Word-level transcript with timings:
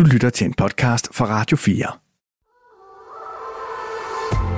Du 0.00 0.04
lytter 0.04 0.30
til 0.30 0.46
en 0.46 0.54
podcast 0.54 1.14
fra 1.14 1.24
Radio 1.26 1.56
4. 1.56 1.86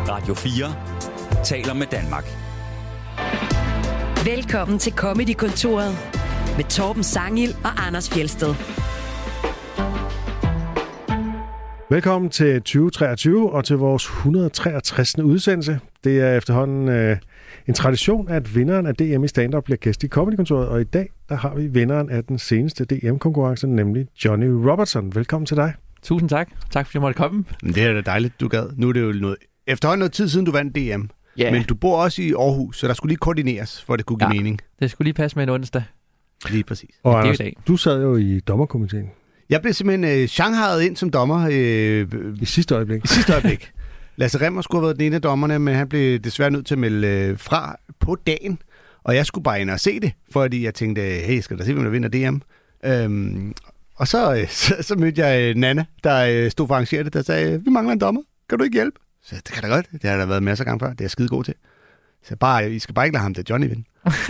Radio 0.08 0.34
4 0.34 1.45
taler 1.45 1.75
med 1.75 1.87
Danmark. 1.87 2.25
Velkommen 4.25 4.78
til 4.78 4.92
Comedy-kontoret 4.92 5.92
med 6.57 6.65
Torben 6.65 7.02
Sangil 7.02 7.57
og 7.65 7.86
Anders 7.86 8.11
Fjelsted. 8.11 8.55
Velkommen 11.91 12.31
til 12.31 12.63
2023 12.63 13.53
og 13.53 13.65
til 13.65 13.77
vores 13.77 14.05
163. 14.05 15.19
udsendelse. 15.19 15.81
Det 16.05 16.21
er 16.21 16.37
efterhånden 16.37 16.89
øh, 16.89 17.17
en 17.69 17.75
tradition, 17.75 18.29
at 18.29 18.55
vinderen 18.55 18.87
af 18.87 18.95
DM 18.95 19.25
i 19.25 19.29
stand-up 19.29 19.65
bliver 19.65 19.79
gæst 19.79 20.05
i 20.05 20.09
Comedy-kontoret, 20.09 20.69
og 20.69 20.81
i 20.81 20.85
dag 20.85 21.09
der 21.33 21.39
har 21.39 21.55
vi 21.55 21.67
vinderen 21.67 22.11
af 22.11 22.25
den 22.25 22.39
seneste 22.39 22.85
DM-konkurrence, 22.85 23.67
nemlig 23.67 24.07
Johnny 24.25 24.46
Robertson. 24.46 25.14
Velkommen 25.14 25.46
til 25.46 25.57
dig. 25.57 25.75
Tusind 26.03 26.29
tak. 26.29 26.49
Tak 26.71 26.87
fordi 26.87 26.96
jeg 26.96 27.01
måtte 27.01 27.17
komme. 27.17 27.45
Det 27.63 27.79
er 27.79 27.93
da 27.93 28.00
dejligt, 28.00 28.41
du 28.41 28.49
gad. 28.49 28.67
Nu 28.77 28.89
er 28.89 28.93
det 28.93 29.00
jo 29.00 29.13
noget, 29.13 29.36
efterhånden 29.67 29.99
noget 29.99 30.13
tid 30.13 30.29
siden, 30.29 30.46
du 30.46 30.53
vandt 30.53 30.75
DM. 30.77 31.03
Ja. 31.39 31.53
Men 31.53 31.63
du 31.63 31.75
bor 31.75 32.02
også 32.02 32.22
i 32.22 32.32
Aarhus, 32.32 32.78
så 32.78 32.88
der 32.88 32.95
skulle 32.95 33.10
lige 33.10 33.18
koordineres, 33.18 33.82
for 33.82 33.92
at 33.95 33.98
det 33.98 34.06
kunne 34.06 34.18
give 34.18 34.28
Ja. 34.28 34.34
mening. 34.34 34.60
Det 34.80 34.91
skulle 34.91 35.06
lige 35.06 35.14
passe 35.14 35.36
med 35.36 35.42
en 35.42 35.48
onsdag. 35.48 35.82
Lige 36.50 36.64
præcis. 36.64 36.91
Og 37.02 37.12
Det 37.12 37.16
er 37.18 37.22
Anders, 37.22 37.38
dag. 37.38 37.56
du 37.69 37.77
sad 37.77 38.02
jo 38.02 38.16
i 38.16 38.41
dommerkomiteen 38.41 39.10
Jeg 39.50 39.60
blev 39.62 39.72
simpelthen 39.74 40.20
øh, 40.22 40.28
shanghajet 40.28 40.83
ind 40.83 40.96
som 40.96 41.10
dommer 41.10 41.48
øh, 41.52 42.06
i 42.41 42.44
sidste 42.44 42.74
øjeblik. 42.74 43.05
i 43.05 43.08
sidste 43.08 43.33
øjeblik. 43.33 43.70
Lasse 44.16 44.46
Remmer 44.46 44.62
skulle 44.62 44.80
have 44.80 44.86
været 44.86 44.96
den 44.98 45.06
ene 45.06 45.16
af 45.16 45.22
dommerne, 45.22 45.58
men 45.58 45.74
han 45.74 45.88
blev 45.88 46.19
desværre 46.19 46.50
nødt 46.50 46.66
til 46.66 46.74
at 46.74 46.78
melde 46.78 47.08
øh, 47.08 47.38
fra 47.38 47.77
på 48.00 48.16
dagen. 48.27 48.58
Og 49.05 49.15
jeg 49.16 49.27
skulle 49.27 49.45
bare 49.45 49.61
ind 49.61 49.70
og 49.70 49.80
se 49.80 50.01
det, 50.01 50.12
fordi 50.33 50.65
jeg 50.65 50.74
tænkte, 50.74 51.02
hey, 51.02 51.41
skal 51.41 51.59
der 51.59 51.65
se, 51.65 51.73
hvem 51.73 51.84
der 51.84 51.91
vinder 51.91 52.09
DM? 52.09 52.37
Øhm, 52.84 53.55
og 53.97 54.09
så, 54.09 54.34
øh, 54.34 54.48
så, 54.62 54.75
så 54.80 54.95
mødte 54.97 55.27
jeg 55.27 55.42
øh, 55.51 55.56
Nana, 55.56 55.84
der 56.05 56.27
øh, 56.45 56.51
stod 56.51 56.66
for 56.66 56.75
at 56.75 56.77
arrangere 56.77 57.05
det, 57.05 57.15
der 57.15 57.23
sagde, 57.23 57.65
vi 57.65 57.70
mangler 57.70 57.92
en 57.92 58.01
dommer. 58.01 58.23
Kan 58.48 58.59
du 58.59 58.65
ikke 58.65 58.75
hjælpe? 58.75 58.98
Så 59.25 59.34
det 59.34 59.44
kan 59.53 59.62
da 59.62 59.69
godt. 59.69 59.86
Det 59.92 60.11
har 60.11 60.17
der 60.17 60.27
været 60.27 60.42
masser 60.42 60.64
af 60.64 60.67
gange 60.67 60.81
før. 60.81 60.91
Det 60.91 61.00
er 61.00 61.05
jeg 61.05 61.11
skide 61.11 61.28
god 61.28 61.44
til. 61.44 61.55
Så 62.25 62.36
bare, 62.36 62.70
I 62.72 62.78
skal 62.78 62.94
bare 62.94 63.06
ikke 63.06 63.14
lade 63.14 63.22
ham 63.22 63.34
til 63.34 63.44
Johnny 63.50 63.67
vinde. 63.69 63.84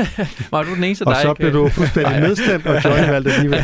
Var 0.53 0.63
du 0.63 0.75
den 0.75 0.85
eneste, 0.85 1.03
Og 1.07 1.15
der 1.15 1.21
så 1.21 1.29
ikke... 1.29 1.39
blev 1.39 1.53
du 1.53 1.69
fuldstændig 1.79 2.21
nedstemt, 2.21 2.67
og 2.67 2.85
Johnny 2.85 3.09
valgte 3.09 3.33
alligevel. 3.33 3.61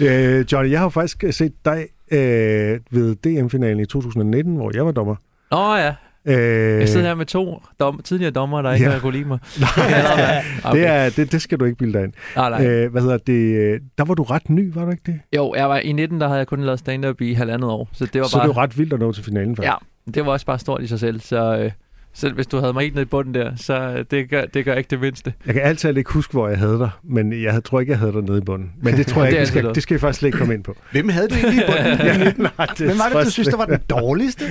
øh, 0.00 0.46
Johnny, 0.52 0.70
jeg 0.70 0.80
har 0.80 0.88
faktisk 0.88 1.24
set 1.30 1.52
dig 1.64 1.86
øh, 2.12 2.80
ved 2.90 3.16
DM-finalen 3.16 3.80
i 3.80 3.86
2019, 3.86 4.56
hvor 4.56 4.70
jeg 4.74 4.86
var 4.86 4.92
dommer. 4.92 5.16
Nå 5.50 5.74
ja, 5.76 5.94
Øh, 6.26 6.80
jeg 6.80 6.88
sidder 6.88 7.06
her 7.06 7.14
med 7.14 7.26
to 7.26 7.62
dom- 7.82 8.00
tidligere 8.04 8.30
dommer, 8.30 8.62
der 8.62 8.72
ikke 8.72 8.90
Ja. 8.90 8.98
kunne 8.98 9.12
lide 9.12 9.24
mig. 9.24 9.38
det, 10.72 10.86
er, 10.86 11.10
det, 11.16 11.32
det 11.32 11.42
skal 11.42 11.60
du 11.60 11.64
ikke 11.64 11.78
bilde 11.78 11.92
dig 11.92 12.04
ind. 12.04 12.12
Nej, 12.36 12.50
nej. 12.50 12.66
Øh, 12.66 12.90
hvad 12.92 13.02
hedder 13.02 13.16
det? 13.16 13.80
Der 13.98 14.04
var 14.04 14.14
du 14.14 14.22
ret 14.22 14.50
ny, 14.50 14.72
var 14.74 14.84
du 14.84 14.90
ikke 14.90 15.02
det? 15.06 15.20
Jo, 15.36 15.54
jeg 15.56 15.68
var, 15.68 15.78
i 15.78 15.92
19, 15.92 16.20
der 16.20 16.26
havde 16.26 16.38
jeg 16.38 16.46
kun 16.46 16.60
lavet 16.60 16.78
stand-up 16.78 17.20
i 17.20 17.32
halvandet 17.32 17.70
år. 17.70 17.88
Så 17.92 18.06
det 18.12 18.20
var 18.20 18.26
Så 18.26 18.36
bare... 18.38 18.48
det 18.48 18.56
var 18.56 18.62
ret 18.62 18.78
vildt 18.78 18.92
at 18.92 18.98
nå 19.00 19.12
til 19.12 19.24
finalen. 19.24 19.56
faktisk. 19.56 19.72
Ja, 20.06 20.12
det 20.14 20.26
var 20.26 20.32
også 20.32 20.46
bare 20.46 20.58
stort 20.58 20.82
i 20.82 20.86
sig 20.86 21.00
selv. 21.00 21.20
Så 21.20 21.58
øh, 21.58 21.70
selv 22.14 22.34
hvis 22.34 22.46
du 22.46 22.58
havde 22.58 22.72
mig 22.72 22.82
helt 22.82 22.94
nede 22.94 23.02
i 23.02 23.06
bunden 23.08 23.34
der, 23.34 23.52
så 23.56 23.74
øh, 23.80 24.04
det 24.10 24.30
gør, 24.30 24.44
det 24.44 24.64
gør 24.64 24.74
ikke 24.74 24.88
det 24.90 25.00
mindste. 25.00 25.32
Jeg 25.46 25.54
kan 25.54 25.62
altid 25.62 25.96
ikke 25.96 26.12
huske, 26.12 26.32
hvor 26.32 26.48
jeg 26.48 26.58
havde 26.58 26.78
dig, 26.78 26.90
men 27.04 27.42
jeg 27.42 27.50
havde- 27.52 27.62
tror 27.64 27.80
ikke, 27.80 27.90
jeg 27.92 27.98
havde 27.98 28.12
dig 28.12 28.22
nede 28.22 28.38
i 28.38 28.40
bunden. 28.40 28.72
Men 28.82 28.96
det 28.96 29.06
tror 29.06 29.22
jeg 29.24 29.30
Det 29.32 29.36
ikke, 29.36 29.40
det 29.40 29.48
skal, 29.48 29.74
det 29.74 29.82
skal 29.82 29.94
jeg 29.94 30.00
faktisk 30.00 30.18
slet 30.18 30.26
ikke 30.28 30.38
komme 30.38 30.54
ind 30.54 30.64
på. 30.64 30.76
Hvem 30.92 31.08
havde 31.08 31.28
du 31.28 31.34
egentlig 31.34 31.62
i 31.62 31.66
bunden? 31.66 32.06
ja, 32.06 32.16
nej, 32.58 32.66
det 32.78 32.86
Hvem 32.86 32.98
var 32.98 33.08
det, 33.08 33.14
jeg 33.14 33.24
du 33.24 33.30
synes, 33.30 33.48
der 33.48 33.56
var 33.56 33.64
den 33.66 33.78
dårligste? 33.90 34.44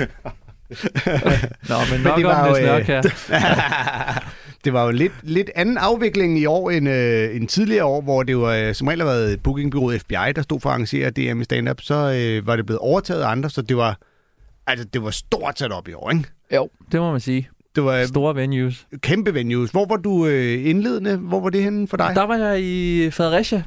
Nå, 1.70 1.76
men 1.92 2.02
nok 2.02 2.18
det 2.18 2.26
om 2.26 2.32
var 2.32 2.54
det 2.54 2.90
jo, 2.90 2.94
øh, 2.96 3.04
det 4.66 4.74
var 4.74 4.86
jo 4.86 4.92
lidt, 4.92 5.14
lidt 5.24 5.50
anden 5.56 5.78
afvikling 5.78 6.40
i 6.40 6.46
år 6.46 6.70
end, 6.72 6.90
øh, 6.90 7.36
end 7.36 7.48
tidligere 7.48 7.86
år, 7.86 8.02
hvor 8.02 8.24
det 8.24 8.38
var 8.38 8.54
øh, 8.54 8.74
som 8.76 8.88
regel 8.88 9.00
har 9.02 9.08
været 9.08 9.44
bookingbyrået 9.44 10.02
FBI, 10.02 10.32
der 10.36 10.42
stod 10.42 10.60
for 10.60 10.70
at 10.70 10.74
arrangere 10.74 11.10
DM 11.12 11.42
i 11.42 11.44
stand-up. 11.44 11.82
Så 11.82 11.96
øh, 11.96 12.48
var 12.48 12.56
det 12.56 12.66
blevet 12.66 12.80
overtaget 12.80 13.22
af 13.22 13.28
andre, 13.28 13.50
så 13.50 13.62
det 13.62 13.78
var, 13.78 13.98
altså, 14.68 14.86
det 14.94 15.04
var 15.04 15.10
stort 15.10 15.60
sat 15.60 15.72
op 15.72 15.88
i 15.88 15.94
år, 15.94 16.12
ikke? 16.12 16.24
Jo, 16.56 16.70
det 16.92 17.00
må 17.00 17.12
man 17.12 17.22
sige. 17.22 17.50
Det 17.76 17.84
var 17.84 17.94
øh, 17.96 18.06
Store 18.06 18.36
venues. 18.36 18.88
kæmpe 19.02 19.34
venues. 19.34 19.72
Hvor 19.72 19.86
var 19.86 19.96
du 19.98 20.26
øh, 20.26 20.66
indledende? 20.70 21.18
Hvor 21.18 21.40
var 21.40 21.50
det 21.50 21.64
henne 21.64 21.88
for 21.88 21.98
dig? 21.98 22.12
Der 22.16 22.24
var 22.24 22.36
jeg 22.38 22.62
i 22.62 23.10
Fredericia. 23.12 23.64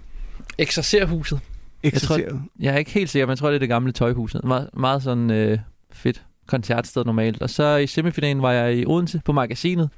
Eksercerhuset. 0.58 1.40
Ekserceret. 1.82 2.18
jeg 2.20 2.28
tror- 2.30 2.40
Jeg 2.60 2.74
er 2.74 2.78
ikke 2.78 2.90
helt 2.90 3.10
sikker, 3.10 3.26
men 3.26 3.30
jeg 3.30 3.38
tror, 3.38 3.48
det 3.48 3.54
er 3.54 3.58
det 3.58 3.68
gamle 3.68 3.92
tøjhuset. 3.92 4.44
Meget, 4.44 4.70
meget 4.76 5.02
sådan 5.02 5.30
øh, 5.30 5.58
fedt 5.92 6.22
koncertsted 6.48 7.04
normalt. 7.04 7.42
Og 7.42 7.50
så 7.50 7.76
i 7.76 7.86
semifinalen 7.86 8.42
var 8.42 8.52
jeg 8.52 8.76
i 8.76 8.86
Odense 8.86 9.20
på 9.24 9.32
magasinet. 9.32 9.90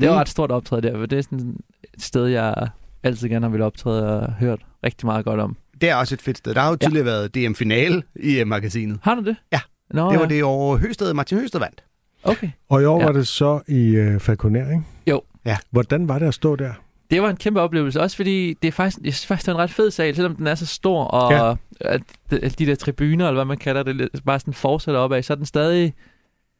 Det 0.00 0.08
var 0.08 0.14
Mm. 0.14 0.18
ret 0.18 0.28
stort 0.28 0.50
optræde 0.50 0.82
der, 0.82 0.98
for 0.98 1.06
det 1.06 1.18
er 1.18 1.22
sådan 1.22 1.56
et 1.94 2.02
sted, 2.02 2.26
jeg 2.26 2.68
altid 3.02 3.28
gerne 3.28 3.44
har 3.44 3.50
ville 3.50 3.64
optræde 3.64 4.20
og 4.20 4.32
hørt 4.32 4.60
rigtig 4.84 5.06
meget 5.06 5.24
godt 5.24 5.40
om. 5.40 5.56
Det 5.80 5.88
er 5.90 5.94
også 5.94 6.14
et 6.14 6.22
fedt 6.22 6.38
sted. 6.38 6.54
Der 6.54 6.60
har 6.60 6.68
jo 6.68 6.76
Ja. 6.82 6.86
tidligere 6.86 7.04
været 7.06 7.34
DM-finale 7.34 8.02
i 8.16 8.38
øh, 8.40 8.46
magasinet. 8.46 8.98
Har 9.02 9.14
du 9.14 9.20
det? 9.24 9.36
Ja. 9.52 9.60
Nå, 9.90 10.10
Det 10.10 10.18
var 10.18 10.24
ja. 10.24 10.34
det 10.34 10.42
år 10.44 10.76
Høsted, 10.76 11.14
Martin 11.14 11.38
Høsted 11.38 11.60
vandt. 11.60 11.84
Okay. 12.24 12.50
Og 12.68 12.82
i 12.82 12.84
år 12.84 13.00
Ja. 13.00 13.06
var 13.06 13.12
det 13.12 13.26
så 13.28 13.60
i 13.68 13.88
øh, 13.96 14.20
Falconer, 14.20 14.70
ikke? 14.70 14.82
Jo. 15.06 15.22
Ja. 15.46 15.56
Hvordan 15.70 16.08
var 16.08 16.18
det 16.18 16.26
at 16.26 16.34
stå 16.34 16.56
der? 16.56 16.72
Det 17.10 17.22
var 17.22 17.30
en 17.30 17.36
kæmpe 17.36 17.60
oplevelse, 17.60 18.00
også 18.00 18.16
fordi 18.16 18.54
det 18.62 18.68
er 18.68 18.72
faktisk, 18.72 18.98
jeg 19.04 19.14
synes 19.14 19.26
faktisk, 19.26 19.46
det 19.46 19.52
er 19.52 19.56
en 19.56 19.62
ret 19.62 19.70
fed 19.70 19.90
sal, 19.90 20.14
selvom 20.14 20.36
den 20.36 20.46
er 20.46 20.54
så 20.54 20.66
stor, 20.66 21.04
og 21.04 21.32
Ja. 21.32 21.54
at 21.80 22.00
de, 22.30 22.40
de 22.40 22.66
der 22.66 22.74
tribuner, 22.74 23.26
eller 23.26 23.34
hvad 23.34 23.44
man 23.44 23.58
kalder 23.58 23.82
det, 23.82 24.10
bare 24.26 24.40
sådan 24.40 24.54
fortsætter 24.54 25.00
opad, 25.00 25.22
så 25.22 25.32
er 25.32 25.36
den 25.36 25.46
stadig, 25.46 25.94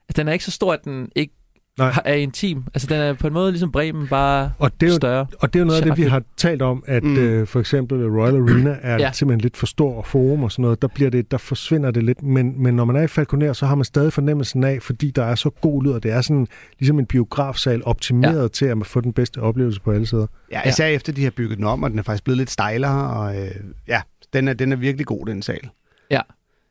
at 0.09 0.17
den 0.17 0.29
er 0.29 0.33
ikke 0.33 0.45
så 0.45 0.51
stor, 0.51 0.73
at 0.73 0.85
den 0.85 1.09
ikke 1.17 1.35
Nej. 1.79 1.93
Er 2.05 2.15
intim. 2.15 2.65
Altså 2.75 2.87
den 2.87 2.97
er 3.01 3.13
på 3.13 3.27
en 3.27 3.33
måde 3.33 3.51
ligesom 3.53 3.73
Bremen, 3.73 4.09
bare 4.09 4.53
Og 4.59 4.81
det 4.81 4.87
er 4.87 4.91
jo, 4.91 4.97
større. 4.97 5.27
og 5.41 5.53
det 5.53 5.59
er 5.59 5.61
jo 5.61 5.67
noget 5.67 5.81
af 5.83 5.87
det, 5.87 5.97
vi 5.97 6.03
har 6.03 6.23
talt 6.37 6.63
om, 6.63 6.85
at 6.87 7.03
Mm. 7.05 7.17
øh, 7.19 7.47
for 7.47 7.61
eksempel 7.61 8.07
Royal 8.09 8.35
Arena 8.37 8.77
er 8.83 8.93
ja. 8.93 8.99
Ja. 9.01 9.13
simpelthen 9.13 9.41
lidt 9.41 9.57
for 9.57 9.67
stor 9.67 10.03
forum 10.03 10.43
og 10.45 10.53
sådan 10.53 10.63
noget. 10.63 10.83
Der, 10.83 10.89
bliver 10.89 11.11
det, 11.11 11.31
der 11.31 11.39
forsvinder 11.39 11.91
det 11.91 12.05
lidt. 12.05 12.23
Men, 12.23 12.63
men 12.63 12.75
når 12.77 12.85
man 12.85 12.97
er 12.97 13.03
i 13.03 13.07
Falconer, 13.07 13.53
så 13.53 13.67
har 13.67 13.75
man 13.75 13.85
stadig 13.85 14.13
fornemmelsen 14.13 14.65
af, 14.65 14.79
fordi 14.83 15.11
der 15.11 15.25
er 15.25 15.35
så 15.35 15.51
god 15.51 15.83
lyd, 15.85 15.91
og 15.91 16.03
det 16.03 16.13
er 16.13 16.21
sådan 16.21 16.47
ligesom 16.79 16.99
en 16.99 17.07
biografsal 17.07 17.83
optimeret 17.85 18.43
ja. 18.43 18.49
til 18.49 18.65
at 18.67 18.77
man 18.79 18.85
får 18.85 19.01
den 19.01 19.13
bedste 19.13 19.39
oplevelse 19.43 19.81
på 19.81 19.91
alle 19.93 20.07
sider. 20.07 20.27
Ja, 20.53 20.69
især 20.69 20.87
ja. 20.89 20.95
efter 20.95 21.13
de 21.13 21.25
har 21.25 21.31
bygget 21.31 21.57
den 21.59 21.65
om, 21.67 21.83
og 21.83 21.91
den 21.91 21.99
er 21.99 22.03
faktisk 22.03 22.25
blevet 22.25 22.39
lidt 22.39 22.51
stejlere, 22.51 23.11
og 23.17 23.37
øh, 23.43 23.51
ja, 23.89 24.01
den 24.33 24.49
er, 24.49 24.53
den 24.53 24.73
er 24.73 24.77
virkelig 24.77 25.07
god, 25.07 25.27
den 25.27 25.43
sal. 25.43 25.69
Ja. 26.11 26.21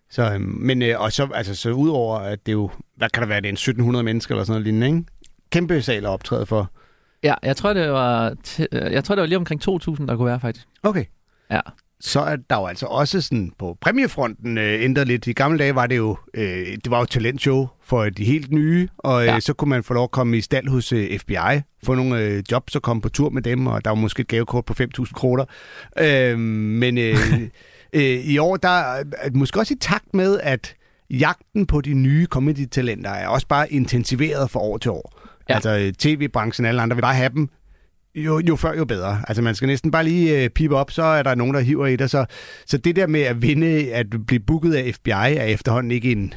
Så, 0.10 0.34
øh, 0.34 0.42
men 0.42 0.82
øh, 0.82 1.02
og 1.02 1.12
så, 1.12 1.28
altså, 1.34 1.56
så 1.56 1.72
udover, 1.72 2.18
at 2.20 2.46
det 2.46 2.52
jo, 2.52 2.70
hvad 2.96 3.10
kan 3.10 3.22
der 3.24 3.28
være, 3.28 3.42
det 3.42 3.46
er 3.46 3.50
en 3.50 3.54
1700 3.54 4.04
mennesker 4.04 4.36
eller 4.36 4.44
sådan 4.46 4.52
noget 4.54 4.64
lignende, 4.64 4.88
ikke? 4.88 5.10
Kæmpe 5.52 5.82
sal 5.82 6.06
at 6.06 6.10
optræde 6.10 6.46
for. 6.46 6.72
Ja, 7.24 7.34
jeg 7.44 7.58
tror, 7.58 7.74
det 7.74 7.92
var, 7.92 8.34
t- 8.48 8.66
jeg 8.72 9.04
tror, 9.04 9.16
det 9.16 9.22
var 9.22 9.28
lige 9.28 9.38
omkring 9.38 9.62
2.000, 9.70 10.06
der 10.06 10.16
kunne 10.16 10.26
være 10.26 10.40
faktisk. 10.40 10.66
Okay. 10.84 11.06
Ja. 11.52 11.60
Så 12.00 12.20
er 12.20 12.36
der 12.50 12.56
jo 12.56 12.66
altså 12.66 12.86
også 12.86 13.22
sådan 13.22 13.52
på 13.60 13.78
præmiefronten 13.82 14.58
øh, 14.58 14.84
ændret 14.84 15.08
lidt. 15.08 15.28
I 15.28 15.34
gamle 15.34 15.60
dage 15.60 15.76
var 15.76 15.88
det 15.88 15.98
jo, 15.98 16.18
øh, 16.34 16.68
det 16.84 16.92
var 16.92 17.00
jo 17.00 17.06
talentshow 17.06 17.68
for 17.84 18.10
de 18.10 18.26
helt 18.26 18.52
nye, 18.52 18.88
og 18.98 19.22
øh, 19.22 19.28
Ja. 19.28 19.40
så 19.40 19.54
kunne 19.54 19.70
man 19.70 19.84
få 19.84 19.94
lov 19.94 20.04
at 20.04 20.12
komme 20.12 20.38
i 20.38 20.42
stald 20.42 20.68
hos 20.68 20.92
øh, 20.94 21.20
FBI, 21.20 21.62
få 21.84 21.96
nogle 21.96 22.20
øh, 22.22 22.44
jobs 22.52 22.76
og 22.76 22.82
komme 22.82 23.02
på 23.02 23.10
tur 23.10 23.30
med 23.30 23.42
dem, 23.42 23.68
og 23.68 23.86
der 23.86 23.92
var 23.92 23.96
måske 23.96 24.22
et 24.22 24.28
gavekort 24.28 24.66
på 24.66 24.74
5.000 24.82 25.14
kroner. 25.14 25.46
Øh, 26.00 26.40
men 26.40 26.98
øh, 26.98 27.16
øh, 27.94 28.02
i 28.04 28.38
år, 28.38 28.58
der 28.58 28.70
er 28.70 29.04
måske 29.34 29.60
også 29.60 29.74
i 29.74 29.78
takt 29.78 30.14
med, 30.14 30.40
at 30.44 30.76
jagten 31.10 31.66
på 31.66 31.82
de 31.82 31.94
nye 31.94 32.26
comedy-talenter 32.26 33.10
er 33.10 33.28
også 33.28 33.48
bare 33.48 33.74
intensiveret 33.74 34.52
fra 34.52 34.60
år 34.60 34.78
til 34.78 34.92
år. 34.92 35.20
Ja. 35.50 35.56
Altså 35.56 35.78
øh, 35.78 35.94
tv-branchen 35.94 36.66
og 36.66 36.70
alle 36.70 36.82
andre 36.82 36.96
vil 36.96 37.02
bare 37.02 37.16
have 37.16 37.30
dem 37.30 37.50
jo, 38.16 38.40
jo 38.40 38.56
før, 38.56 38.74
jo 38.78 38.86
bedre. 38.86 39.22
Altså, 39.28 39.42
man 39.42 39.56
skal 39.56 39.68
næsten 39.68 39.92
bare 39.92 40.04
lige 40.04 40.44
øh, 40.44 40.50
pipe 40.50 40.76
op, 40.76 40.92
så 40.92 41.04
er 41.04 41.24
der 41.24 41.36
nogen, 41.36 41.54
der 41.54 41.60
hiver 41.60 41.88
i 41.88 41.96
dig. 41.96 42.10
Så, 42.10 42.26
så 42.66 42.78
det 42.78 42.96
der 42.96 43.08
med 43.08 43.22
at 43.22 43.42
vinde, 43.42 43.94
at 43.94 44.06
blive 44.28 44.40
booket 44.40 44.74
af 44.74 44.94
FBI, 44.96 45.12
er 45.12 45.44
efterhånden 45.44 45.92
ikke 45.92 46.12
en, 46.12 46.34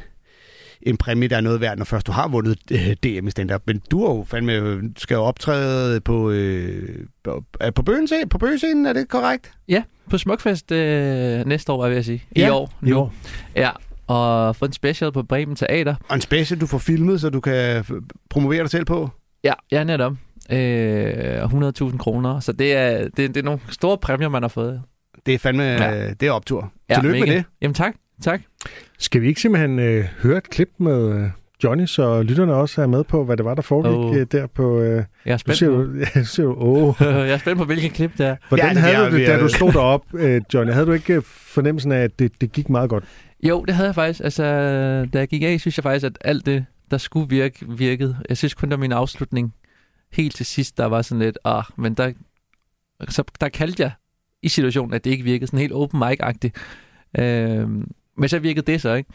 en 0.82 0.96
præmie, 0.96 1.28
der 1.28 1.36
er 1.36 1.40
noget 1.40 1.60
værd, 1.60 1.78
når 1.78 1.84
først 1.84 2.06
du 2.06 2.12
har 2.12 2.28
vundet 2.28 2.58
øh, 2.72 2.78
DM 3.02 3.26
i 3.26 3.30
stand-up. 3.30 3.62
Men 3.66 3.82
du 3.90 4.04
er 4.04 4.14
jo 4.16 4.24
fandme, 4.28 4.52
øh, 4.52 4.82
skal 4.96 5.14
jo 5.14 5.20
optræde 5.22 6.00
på, 6.00 6.30
øh, 6.30 6.98
på, 7.24 7.44
øh, 7.64 7.72
på, 7.72 7.82
bøgenscenen, 7.82 8.28
på 8.28 8.38
bøgescenen, 8.38 8.86
er 8.86 8.92
det 8.92 9.08
korrekt? 9.08 9.52
Ja, 9.68 9.82
på 10.10 10.18
Smukfest 10.18 10.72
øh, 10.72 11.46
næste 11.46 11.72
år, 11.72 11.86
var 11.86 11.86
jeg 11.94 12.04
sige. 12.04 12.24
I 12.32 12.40
Ja, 12.40 12.54
år. 12.54 12.72
I 12.86 12.90
nu. 12.90 12.98
år. 12.98 13.12
Ja, 13.56 13.70
og 14.06 14.56
få 14.56 14.64
en 14.64 14.72
special 14.72 15.12
på 15.12 15.22
Bremen 15.22 15.56
Teater. 15.56 15.94
Og 16.08 16.14
en 16.14 16.20
special, 16.20 16.60
du 16.60 16.66
får 16.66 16.78
filmet, 16.78 17.20
så 17.20 17.30
du 17.30 17.40
kan 17.40 17.84
promovere 18.30 18.60
dig 18.62 18.70
selv 18.70 18.84
på. 18.84 19.10
Ja, 19.44 19.52
ja 19.72 19.84
netop. 19.84 20.12
Øh, 20.52 21.44
100.000 21.44 21.98
kroner. 21.98 22.40
Så 22.40 22.52
det 22.52 22.72
er, 22.74 22.98
det, 23.04 23.16
det 23.16 23.36
er 23.36 23.42
nogle 23.42 23.60
store 23.70 23.98
præmier, 23.98 24.28
man 24.28 24.42
har 24.42 24.48
fået. 24.48 24.82
Det 25.26 25.34
er 25.34 25.38
fandme, 25.38 25.62
Ja. 25.62 25.90
ja. 25.94 26.10
det 26.10 26.22
er 26.22 26.32
optur. 26.32 26.72
Ja, 26.90 26.94
Tillykke 26.94 27.18
med 27.20 27.26
mega. 27.26 27.36
det. 27.38 27.44
Jamen 27.62 27.74
tak, 27.74 27.94
tak. 28.20 28.40
Skal 28.98 29.22
vi 29.22 29.28
ikke 29.28 29.40
simpelthen 29.40 29.78
øh, 29.78 30.04
høre 30.22 30.38
et 30.38 30.50
klip 30.50 30.70
med 30.78 31.12
øh, 31.14 31.28
Johnny, 31.64 31.86
så 31.86 32.22
lytterne 32.22 32.54
også 32.54 32.82
er 32.82 32.86
med 32.86 33.04
på, 33.04 33.24
hvad 33.24 33.36
det 33.36 33.44
var, 33.44 33.54
der 33.54 33.62
foregik 33.62 33.96
oh. 34.20 34.26
der 34.32 34.46
på... 34.46 34.80
Øh, 34.80 35.04
Jeg 35.26 35.32
er 35.32 35.36
spændt 35.36 35.58
ser 35.58 35.68
på, 35.68 35.82
ja, 36.14 36.18
nu 36.18 36.24
ser 36.24 36.44
åh. 36.62 36.94
jeg 37.00 37.30
er 37.30 37.38
spændt 37.38 37.58
på, 37.58 37.64
hvilken 37.64 37.90
klip 37.90 38.18
det 38.18 38.26
er. 38.26 38.36
Hvordan 38.48 38.66
Ja, 38.66 38.72
ja, 38.72 38.78
havde 38.80 38.96
er- 39.06 39.10
du 39.10 39.16
det, 39.16 39.26
da 39.26 39.40
du 39.40 39.48
stod 39.48 39.72
derop, 39.72 40.02
øh, 40.14 40.40
Johnny? 40.54 40.72
Havde 40.72 40.86
du 40.86 40.92
ikke 40.92 41.14
øh, 41.14 41.22
fornemmelsen 41.26 41.92
af, 41.92 41.98
at 42.02 42.18
det, 42.18 42.40
det 42.40 42.52
gik 42.52 42.68
meget 42.68 42.90
godt? 42.90 43.04
Jo, 43.42 43.64
det 43.64 43.74
havde 43.74 43.86
jeg 43.86 43.94
faktisk. 43.94 44.20
Altså, 44.24 44.42
da 45.12 45.18
jeg 45.18 45.28
gik 45.28 45.42
af, 45.42 45.60
synes 45.60 45.78
jeg 45.78 45.82
faktisk, 45.82 46.06
at 46.06 46.18
alt 46.24 46.46
det, 46.46 46.64
der 46.90 46.98
skulle 46.98 47.28
virke, 47.28 47.66
virkede. 47.68 48.16
Jeg 48.28 48.36
synes 48.36 48.54
kun, 48.54 48.70
der 48.70 48.76
min 48.76 48.92
afslutning 48.92 49.54
helt 50.12 50.34
til 50.34 50.46
sidst, 50.46 50.78
der 50.78 50.86
var 50.86 51.02
sådan 51.02 51.22
lidt, 51.22 51.38
ah, 51.44 51.62
men 51.76 51.94
der, 51.94 52.12
så, 53.08 53.24
der 53.40 53.48
kaldte 53.48 53.82
jeg 53.82 53.90
i 54.42 54.48
situationen, 54.48 54.94
at 54.94 55.04
det 55.04 55.10
ikke 55.10 55.24
virkede 55.24 55.46
sådan 55.46 55.58
helt 55.58 55.72
open 55.72 56.02
mic-agtigt. 56.02 56.52
Øh, 57.22 57.68
men 58.20 58.28
så 58.28 58.38
virkede 58.38 58.72
det 58.72 58.80
så, 58.80 58.94
ikke? 58.94 59.10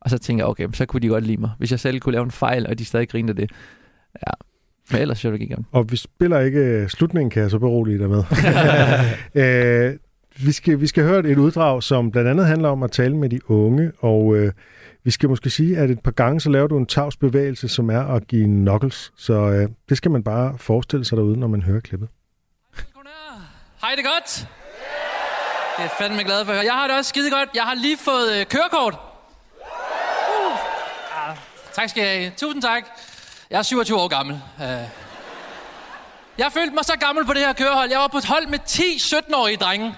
Og 0.00 0.10
så 0.10 0.18
tænkte 0.18 0.42
jeg, 0.42 0.48
okay, 0.48 0.68
så 0.72 0.86
kunne 0.86 1.00
de 1.00 1.08
godt 1.08 1.24
lide 1.24 1.40
mig. 1.40 1.50
Hvis 1.58 1.70
jeg 1.70 1.80
selv 1.80 2.00
kunne 2.00 2.12
lave 2.12 2.24
en 2.24 2.30
fejl, 2.30 2.66
og 2.66 2.78
de 2.78 2.84
stadig 2.84 3.08
grinede 3.08 3.42
det. 3.42 3.50
Ja, 4.26 4.32
men 4.90 5.00
ellers 5.00 5.18
så 5.18 5.30
det 5.30 5.40
gik 5.40 5.50
godt. 5.50 5.66
Og 5.72 5.90
vi 5.90 5.96
spiller 5.96 6.40
ikke 6.40 6.60
øh, 6.60 6.88
slutningen, 6.88 7.30
kan 7.30 7.42
jeg 7.42 7.50
så 7.50 7.58
berolige 7.58 7.98
dig 7.98 8.10
med. 8.10 8.24
øh, 9.42 9.98
vi, 10.46 10.52
skal, 10.52 10.80
vi 10.80 10.86
skal 10.86 11.04
høre 11.04 11.18
et 11.18 11.38
uddrag, 11.38 11.82
som 11.82 12.10
blandt 12.10 12.30
andet 12.30 12.46
handler 12.46 12.68
om 12.68 12.82
at 12.82 12.90
tale 12.90 13.16
med 13.16 13.28
de 13.28 13.50
unge, 13.50 13.92
og 13.98 14.36
øh, 14.36 14.52
vi 15.04 15.10
skal 15.10 15.28
måske 15.28 15.50
sige, 15.50 15.78
at 15.78 15.90
et 15.90 16.00
par 16.00 16.10
gange 16.10 16.40
så 16.40 16.50
laver 16.50 16.66
du 16.66 16.78
en 16.78 16.86
tavs 16.86 17.16
bevægelse, 17.16 17.68
som 17.68 17.90
er 17.90 18.00
at 18.00 18.26
give 18.26 18.44
knuckles. 18.44 19.12
Så 19.16 19.34
øh, 19.34 19.68
det 19.88 19.96
skal 19.96 20.10
man 20.10 20.22
bare 20.22 20.58
forestille 20.58 21.04
sig 21.04 21.16
derude, 21.16 21.40
når 21.40 21.48
man 21.48 21.62
hører 21.62 21.80
klippet. 21.80 22.08
Hej, 23.80 23.90
det 23.96 24.04
godt? 24.04 24.48
Det 25.76 25.84
er 25.84 25.88
fandme 25.98 26.24
glad 26.24 26.44
for 26.44 26.52
at 26.52 26.56
høre. 26.56 26.66
Jeg 26.66 26.74
har 26.74 26.86
det 26.86 26.96
også 26.96 27.08
skide 27.08 27.30
godt. 27.30 27.48
Jeg 27.54 27.62
har 27.62 27.74
lige 27.74 27.98
fået 27.98 28.32
øh, 28.32 28.46
kørekort. 28.46 28.94
Uh. 28.94 30.52
Ah, 31.28 31.36
tak 31.72 31.88
skal 31.88 32.02
I 32.02 32.06
have. 32.06 32.32
Tusind 32.36 32.62
tak. 32.62 32.84
Jeg 33.50 33.58
er 33.58 33.62
27 33.62 33.98
år 33.98 34.08
gammel. 34.08 34.42
Uh. 34.58 34.64
Jeg 36.38 36.52
følte 36.52 36.74
mig 36.74 36.84
så 36.84 36.96
gammel 37.00 37.26
på 37.26 37.32
det 37.32 37.42
her 37.42 37.52
kørehold. 37.52 37.90
Jeg 37.90 38.00
var 38.00 38.08
på 38.08 38.18
et 38.18 38.24
hold 38.24 38.46
med 38.46 38.58
10 38.66 38.82
17-årige 38.82 39.56
drenge. 39.56 39.94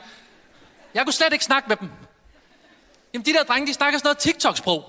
Jeg 0.94 1.04
kunne 1.04 1.12
slet 1.12 1.32
ikke 1.32 1.44
snakke 1.44 1.68
med 1.68 1.76
dem. 1.76 1.90
Jamen, 3.14 3.26
de 3.26 3.32
der 3.32 3.42
drenge, 3.42 3.66
de 3.66 3.74
snakker 3.74 3.98
sådan 3.98 4.06
noget 4.06 4.18
TikTok-sprog. 4.18 4.84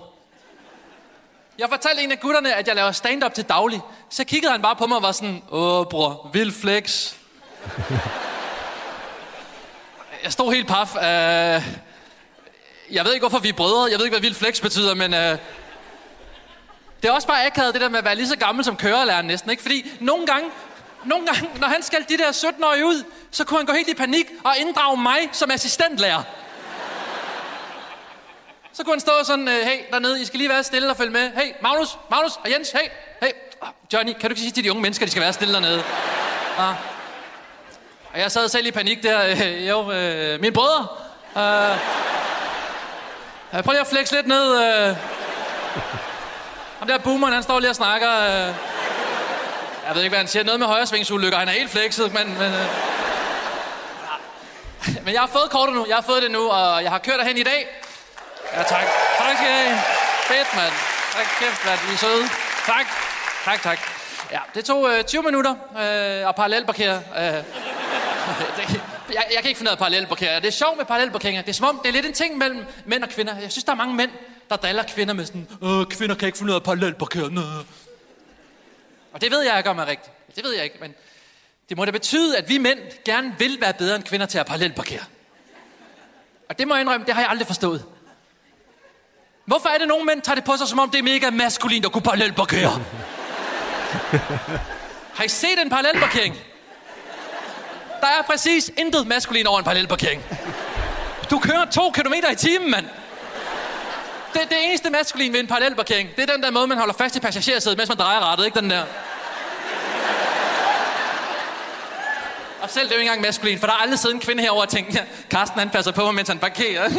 Jeg 1.57 1.69
fortalte 1.69 2.03
en 2.03 2.11
af 2.11 2.19
gutterne, 2.19 2.53
at 2.53 2.67
jeg 2.67 2.75
laver 2.75 2.91
stand-up 2.91 3.33
til 3.33 3.43
daglig. 3.43 3.81
Så 4.09 4.23
kiggede 4.23 4.51
han 4.51 4.61
bare 4.61 4.75
på 4.75 4.87
mig 4.87 4.97
og 4.97 5.03
var 5.03 5.11
sådan, 5.11 5.43
Åh, 5.51 5.85
bror, 5.85 6.29
vild 6.33 6.51
flex 6.51 7.13
jeg 10.25 10.33
stod 10.33 10.53
helt 10.53 10.67
paf. 10.67 10.95
Uh, 10.95 11.01
jeg 12.95 13.05
ved 13.05 13.13
ikke, 13.13 13.21
hvorfor 13.27 13.39
vi 13.39 13.49
er 13.49 13.53
brødre. 13.53 13.91
Jeg 13.91 13.97
ved 13.97 14.05
ikke, 14.05 14.13
hvad 14.13 14.21
vild 14.21 14.35
flex 14.35 14.61
betyder, 14.61 14.93
men... 14.93 15.13
Uh, 15.13 15.39
det 17.01 17.09
er 17.09 17.11
også 17.11 17.27
bare 17.27 17.45
akavet, 17.45 17.73
det 17.73 17.81
der 17.81 17.89
med 17.89 17.99
at 17.99 18.05
være 18.05 18.15
lige 18.15 18.27
så 18.27 18.37
gammel 18.37 18.65
som 18.65 18.75
kørelæreren 18.75 19.25
næsten, 19.25 19.51
ikke? 19.51 19.61
Fordi 19.61 19.91
nogle 19.99 20.25
gange, 20.25 20.49
nogle 21.05 21.25
gange, 21.25 21.49
når 21.61 21.67
han 21.67 21.83
skal 21.83 22.05
de 22.09 22.17
der 22.17 22.31
17-årige 22.31 22.85
ud, 22.85 23.03
så 23.31 23.43
kunne 23.43 23.59
han 23.59 23.65
gå 23.65 23.73
helt 23.73 23.87
i 23.87 23.93
panik 23.93 24.25
og 24.43 24.57
inddrage 24.57 24.97
mig 24.97 25.19
som 25.31 25.51
assistentlærer. 25.51 26.23
Så 28.73 28.83
kunne 28.83 28.93
han 28.93 28.99
stå 28.99 29.11
sådan, 29.23 29.47
øh, 29.47 29.53
hey, 29.53 29.79
dernede, 29.91 30.21
I 30.21 30.25
skal 30.25 30.37
lige 30.37 30.49
være 30.49 30.63
stille 30.63 30.89
og 30.89 30.97
følge 30.97 31.11
med. 31.11 31.31
Hey, 31.31 31.51
Magnus, 31.61 31.97
Magnus 32.09 32.31
og 32.35 32.51
Jens, 32.51 32.71
hey, 32.71 32.89
hey. 33.21 33.31
Ah, 33.61 33.69
Johnny, 33.93 34.13
kan 34.13 34.21
du 34.21 34.29
ikke 34.29 34.41
sige 34.41 34.51
til 34.51 34.63
de 34.63 34.71
unge 34.71 34.81
mennesker, 34.81 35.05
de 35.05 35.11
skal 35.11 35.23
være 35.23 35.33
stille 35.33 35.53
dernede? 35.53 35.83
Ah. 36.57 36.94
Og 38.15 38.21
jeg 38.21 38.31
sad 38.31 38.49
selv 38.49 38.67
i 38.67 38.71
panik 38.71 39.03
der. 39.03 39.25
Øh, 39.25 39.67
jo, 39.69 39.91
øh, 39.91 40.41
mine 40.41 40.53
brødre. 40.53 40.87
Øh, 41.37 41.77
øh, 43.53 43.63
prøv 43.63 43.71
lige 43.71 43.81
at 43.81 43.87
flex 43.87 44.11
lidt 44.11 44.27
ned. 44.27 44.63
Øh. 44.63 44.95
Ham 46.79 46.87
der 46.87 46.97
boomeren, 46.97 47.33
han 47.33 47.43
står 47.43 47.59
lige 47.59 47.69
og 47.69 47.75
snakker. 47.75 48.11
Øh. 48.19 48.53
Jeg 49.87 49.95
ved 49.95 50.01
ikke, 50.01 50.09
hvad 50.09 50.19
han 50.19 50.27
siger. 50.27 50.43
Noget 50.43 50.59
med 50.59 50.67
højresvingsulykker. 50.67 51.37
Han 51.37 51.47
er 51.47 51.51
helt 51.51 51.71
flexet, 51.71 52.13
men... 52.13 52.37
men 52.37 52.53
øh. 52.53 52.65
Men 55.05 55.13
jeg 55.13 55.21
har 55.21 55.27
fået 55.27 55.49
kortet 55.49 55.75
nu. 55.75 55.85
Jeg 55.87 55.95
har 55.95 56.03
fået 56.03 56.23
det 56.23 56.31
nu, 56.31 56.49
og 56.49 56.83
jeg 56.83 56.91
har 56.91 56.99
kørt 56.99 57.19
derhen 57.19 57.37
i 57.37 57.43
dag. 57.43 57.81
Ja, 58.53 58.63
tak. 58.63 58.85
Tak 59.17 59.37
skal 59.37 59.47
I 59.47 59.51
have. 59.51 59.79
Fedt, 60.27 60.55
mand. 60.55 60.73
Tak, 61.13 61.25
kæft, 61.39 61.65
mand. 61.65 61.79
I 61.89 61.93
er 61.93 61.97
søde. 61.97 62.29
Tak. 62.65 62.85
Tak, 63.45 63.61
tak. 63.61 64.04
Ja, 64.31 64.39
det 64.55 64.65
tog 64.65 64.89
øh, 64.89 65.03
20 65.03 65.23
minutter 65.23 65.51
øh, 65.51 66.29
at 66.29 66.35
parallelparkere. 66.35 66.95
Øh, 66.95 67.23
jeg, 69.13 69.25
jeg 69.33 69.41
kan 69.41 69.45
ikke 69.47 69.57
finde 69.57 69.69
ud 69.69 69.71
af 69.71 69.77
parallelparkere. 69.77 70.35
Det 70.35 70.47
er 70.47 70.51
sjovt 70.51 70.77
med 70.77 70.85
parallelparkeringer. 70.85 71.41
Det 71.41 71.49
er 71.49 71.53
som 71.53 71.67
om, 71.67 71.79
det 71.83 71.89
er 71.89 71.93
lidt 71.93 72.05
en 72.05 72.13
ting 72.13 72.37
mellem 72.37 72.65
mænd 72.85 73.03
og 73.03 73.09
kvinder. 73.09 73.39
Jeg 73.39 73.51
synes, 73.51 73.63
der 73.63 73.71
er 73.71 73.75
mange 73.75 73.95
mænd, 73.95 74.11
der 74.49 74.55
driller 74.55 74.83
kvinder 74.83 75.13
med 75.13 75.25
sådan, 75.25 75.47
Åh, 75.61 75.85
kvinder 75.85 76.15
kan 76.15 76.25
ikke 76.25 76.37
finde 76.37 76.51
ud 76.51 76.55
af 76.55 76.63
parallelparkere. 76.63 77.29
Nå. 77.29 77.41
Og 79.13 79.21
det 79.21 79.31
ved 79.31 79.41
jeg 79.41 79.57
ikke 79.57 79.69
om 79.69 79.79
er 79.79 79.85
rigtigt. 79.87 80.35
Det 80.35 80.43
ved 80.43 80.53
jeg 80.53 80.63
ikke, 80.63 80.77
men 80.81 80.93
det 81.69 81.77
må 81.77 81.85
da 81.85 81.91
betyde, 81.91 82.37
at 82.37 82.49
vi 82.49 82.57
mænd 82.57 82.79
gerne 83.05 83.35
vil 83.39 83.57
være 83.61 83.73
bedre 83.73 83.95
end 83.95 84.03
kvinder 84.03 84.25
til 84.25 84.37
at 84.37 84.45
parallelparkere. 84.45 85.03
Og 86.49 86.59
det 86.59 86.67
må 86.67 86.73
jeg 86.73 86.81
indrømme, 86.81 87.05
det 87.05 87.13
har 87.13 87.21
jeg 87.21 87.29
aldrig 87.29 87.47
forstået. 87.47 87.85
Hvorfor 89.45 89.69
er 89.69 89.73
det, 89.73 89.81
at 89.81 89.87
nogle 89.87 90.05
mænd 90.05 90.21
tager 90.21 90.35
det 90.35 90.43
på 90.43 90.57
sig, 90.57 90.67
som 90.67 90.79
om 90.79 90.89
det 90.89 90.99
er 90.99 91.03
mega 91.03 91.29
maskulint 91.29 91.85
at 91.85 91.91
kunne 91.91 92.01
parallelparkere? 92.01 92.81
har 95.17 95.23
I 95.23 95.27
set 95.27 95.61
en 95.61 95.69
parallelparkering? 95.69 96.35
Der 98.01 98.07
er 98.07 98.21
præcis 98.27 98.71
intet 98.77 99.07
maskulin 99.07 99.47
over 99.47 99.59
en 99.59 99.63
parallelparkering. 99.63 100.23
Du 101.29 101.39
kører 101.39 101.65
to 101.65 101.91
kilometer 101.91 102.31
i 102.31 102.35
timen, 102.35 102.71
mand. 102.71 102.85
Det, 104.33 104.41
det 104.49 104.57
eneste 104.65 104.89
maskulin 104.89 105.33
ved 105.33 105.39
en 105.39 105.47
parallelparkering, 105.47 106.09
det 106.15 106.29
er 106.29 106.33
den 106.33 106.43
der 106.43 106.51
måde, 106.51 106.67
man 106.67 106.77
holder 106.77 106.93
fast 106.93 107.15
i 107.15 107.19
passagersædet, 107.19 107.77
mens 107.77 107.89
man 107.89 107.97
drejer 107.97 108.31
rettet, 108.31 108.45
ikke 108.45 108.59
den 108.59 108.69
der? 108.69 108.83
Og 112.61 112.69
selv 112.69 112.85
det 112.85 112.91
er 112.91 112.95
jo 112.95 112.99
ikke 112.99 113.09
engang 113.09 113.21
maskulin, 113.21 113.59
for 113.59 113.67
der 113.67 113.73
er 113.73 113.77
aldrig 113.77 113.99
siddet 113.99 114.15
en 114.15 114.21
kvinde 114.21 114.43
herover 114.43 114.61
og 114.61 114.69
tænkt, 114.69 114.95
ja, 114.95 115.01
Karsten 115.29 115.59
han 115.59 115.69
passer 115.69 115.91
på 115.91 116.05
mig, 116.05 116.15
mens 116.15 116.27
han 116.27 116.39
parkerer. 116.39 116.89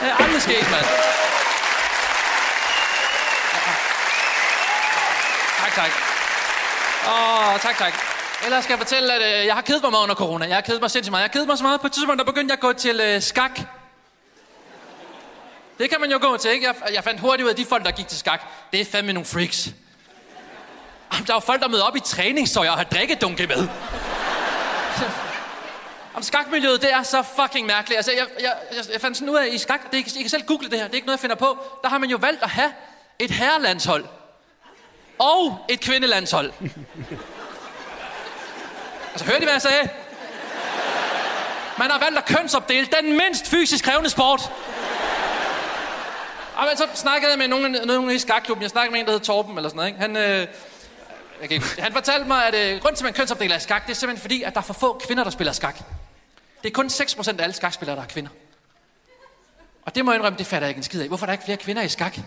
det 0.00 0.08
er 0.10 0.24
aldrig 0.24 0.42
sket, 0.42 0.70
mand. 0.70 0.84
Tak. 5.78 5.90
Åh, 7.06 7.54
oh, 7.54 7.60
tak, 7.60 7.76
tak. 7.78 7.92
Ellers 8.44 8.64
skal 8.64 8.72
jeg 8.72 8.78
fortælle, 8.78 9.14
at 9.14 9.40
øh, 9.40 9.46
jeg 9.46 9.54
har 9.54 9.62
kedet 9.62 9.82
mig 9.82 9.90
meget 9.90 10.02
under 10.02 10.14
corona. 10.14 10.46
Jeg 10.46 10.56
har 10.56 10.60
kedet 10.60 10.80
mig 10.80 10.90
sindssygt 10.90 11.10
meget. 11.10 11.22
Jeg 11.22 11.28
har 11.28 11.32
kedet 11.32 11.46
mig 11.46 11.58
så 11.58 11.64
meget. 11.64 11.80
På 11.80 11.86
et 11.86 11.92
tidspunkt, 11.92 12.18
der 12.18 12.24
begyndte 12.24 12.52
jeg 12.52 12.56
at 12.56 12.60
gå 12.60 12.72
til 12.72 13.00
øh, 13.00 13.22
skak. 13.22 13.60
Det 15.78 15.90
kan 15.90 16.00
man 16.00 16.10
jo 16.10 16.18
gå 16.20 16.36
til, 16.36 16.50
ikke? 16.50 16.66
Jeg, 16.66 16.94
jeg 16.94 17.04
fandt 17.04 17.20
hurtigt 17.20 17.42
ud 17.44 17.48
af, 17.48 17.52
at 17.52 17.58
de 17.58 17.64
folk, 17.64 17.84
der 17.84 17.90
gik 17.90 18.08
til 18.08 18.18
skak, 18.18 18.42
det 18.72 18.80
er 18.80 18.84
fandme 18.84 19.12
nogle 19.12 19.26
freaks. 19.26 19.70
Jamen, 21.12 21.26
der 21.26 21.32
er 21.32 21.36
jo 21.36 21.40
folk, 21.40 21.62
der 21.62 21.68
møder 21.68 21.84
op 21.84 21.96
i 21.96 22.00
træningstøj 22.00 22.68
og 22.68 22.76
har 22.76 22.84
drikkedunke 22.84 23.46
med. 23.46 23.68
Om 26.14 26.22
skakmiljøet, 26.22 26.82
det 26.82 26.92
er 26.92 27.02
så 27.02 27.22
fucking 27.22 27.66
mærkeligt. 27.66 27.96
Altså, 27.96 28.12
jeg, 28.12 28.26
jeg, 28.40 28.52
jeg, 28.76 28.84
jeg 28.92 29.00
fandt 29.00 29.16
sådan 29.16 29.30
ud 29.30 29.36
af, 29.36 29.46
at 29.46 29.52
i 29.52 29.58
skak, 29.58 29.92
det, 29.92 30.16
I 30.16 30.20
kan 30.20 30.30
selv 30.30 30.46
google 30.46 30.70
det 30.70 30.78
her, 30.78 30.84
det 30.84 30.92
er 30.92 30.96
ikke 30.96 31.06
noget, 31.06 31.16
jeg 31.16 31.22
finder 31.22 31.36
på. 31.36 31.58
Der 31.82 31.88
har 31.88 31.98
man 31.98 32.10
jo 32.10 32.16
valgt 32.16 32.42
at 32.42 32.50
have 32.50 32.72
et 33.18 33.30
herrelandshold. 33.30 34.04
Og 35.18 35.64
et 35.68 35.80
kvindelandshold. 35.80 36.52
Altså, 39.10 39.24
hørte 39.24 39.40
I, 39.40 39.44
hvad 39.44 39.54
jeg 39.54 39.62
sagde? 39.62 39.88
Man 41.78 41.90
har 41.90 41.98
valgt 41.98 42.18
at 42.18 42.24
kønsopdele 42.24 42.88
den 43.02 43.12
mindst 43.12 43.46
fysisk 43.46 43.84
krævende 43.84 44.10
sport. 44.10 44.52
Og 46.56 46.66
men 46.68 46.76
så 46.76 46.86
snakkede 46.94 47.30
jeg 47.30 47.38
med 47.38 47.48
nogen, 47.48 47.76
nogen 47.84 48.10
i 48.10 48.18
skakklubben. 48.18 48.62
Jeg 48.62 48.70
snakkede 48.70 48.92
med 48.92 49.00
en, 49.00 49.06
der 49.06 49.12
hed 49.12 49.20
Torben, 49.20 49.56
eller 49.56 49.68
sådan 49.68 49.76
noget. 49.76 49.88
Ikke? 49.88 50.00
Han, 50.00 50.16
øh, 50.16 50.48
jeg 51.40 51.48
kan 51.48 51.50
ikke, 51.50 51.82
han 51.82 51.92
fortalte 51.92 52.28
mig, 52.28 52.46
at 52.46 52.54
øh, 52.54 52.80
grunden 52.80 52.96
til, 52.96 53.04
at 53.04 53.06
man 53.06 53.12
kønsopdeler 53.12 53.58
skak, 53.58 53.86
det 53.86 53.90
er 53.90 53.94
simpelthen 53.94 54.22
fordi, 54.22 54.42
at 54.42 54.54
der 54.54 54.60
er 54.60 54.64
for 54.64 54.74
få 54.74 55.02
kvinder, 55.06 55.24
der 55.24 55.30
spiller 55.30 55.52
skak. 55.52 55.78
Det 56.62 56.68
er 56.68 56.72
kun 56.72 56.86
6% 56.86 57.38
af 57.38 57.42
alle 57.42 57.52
skakspillere, 57.52 57.96
der 57.96 58.02
er 58.02 58.06
kvinder. 58.06 58.30
Og 59.82 59.94
det 59.94 60.04
må 60.04 60.10
jeg 60.10 60.16
indrømme, 60.16 60.38
det 60.38 60.46
fatter 60.46 60.66
jeg 60.66 60.70
ikke 60.70 60.78
en 60.78 60.82
skid 60.82 61.02
af. 61.02 61.08
Hvorfor 61.08 61.26
er 61.26 61.28
der 61.28 61.32
ikke 61.32 61.44
flere 61.44 61.58
kvinder 61.58 61.82
i 61.82 61.88
skak? 61.88 62.18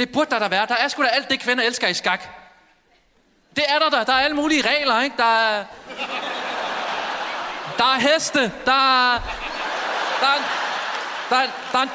Det 0.00 0.12
burde 0.12 0.30
der 0.30 0.38
da 0.38 0.48
være. 0.48 0.66
Der 0.66 0.74
er 0.74 0.88
sgu 0.88 1.02
da 1.02 1.08
alt 1.08 1.30
det, 1.30 1.40
kvinder 1.40 1.64
elsker 1.64 1.88
i 1.88 1.94
skak. 1.94 2.20
Det 3.56 3.64
er 3.68 3.78
der 3.78 3.90
da. 3.90 4.04
Der 4.04 4.12
er 4.12 4.24
alle 4.24 4.36
mulige 4.36 4.68
regler, 4.68 5.00
ikke? 5.02 5.16
Der 5.16 5.24
er... 5.24 5.64
Der 7.78 7.84
er 7.84 7.98
heste. 7.98 8.52
Der 8.66 8.72
er... 8.72 9.18
Der 10.20 10.26
er... 10.26 10.40
Der 11.30 11.36
er... 11.36 11.46
Der 11.72 11.78
er... 11.78 11.86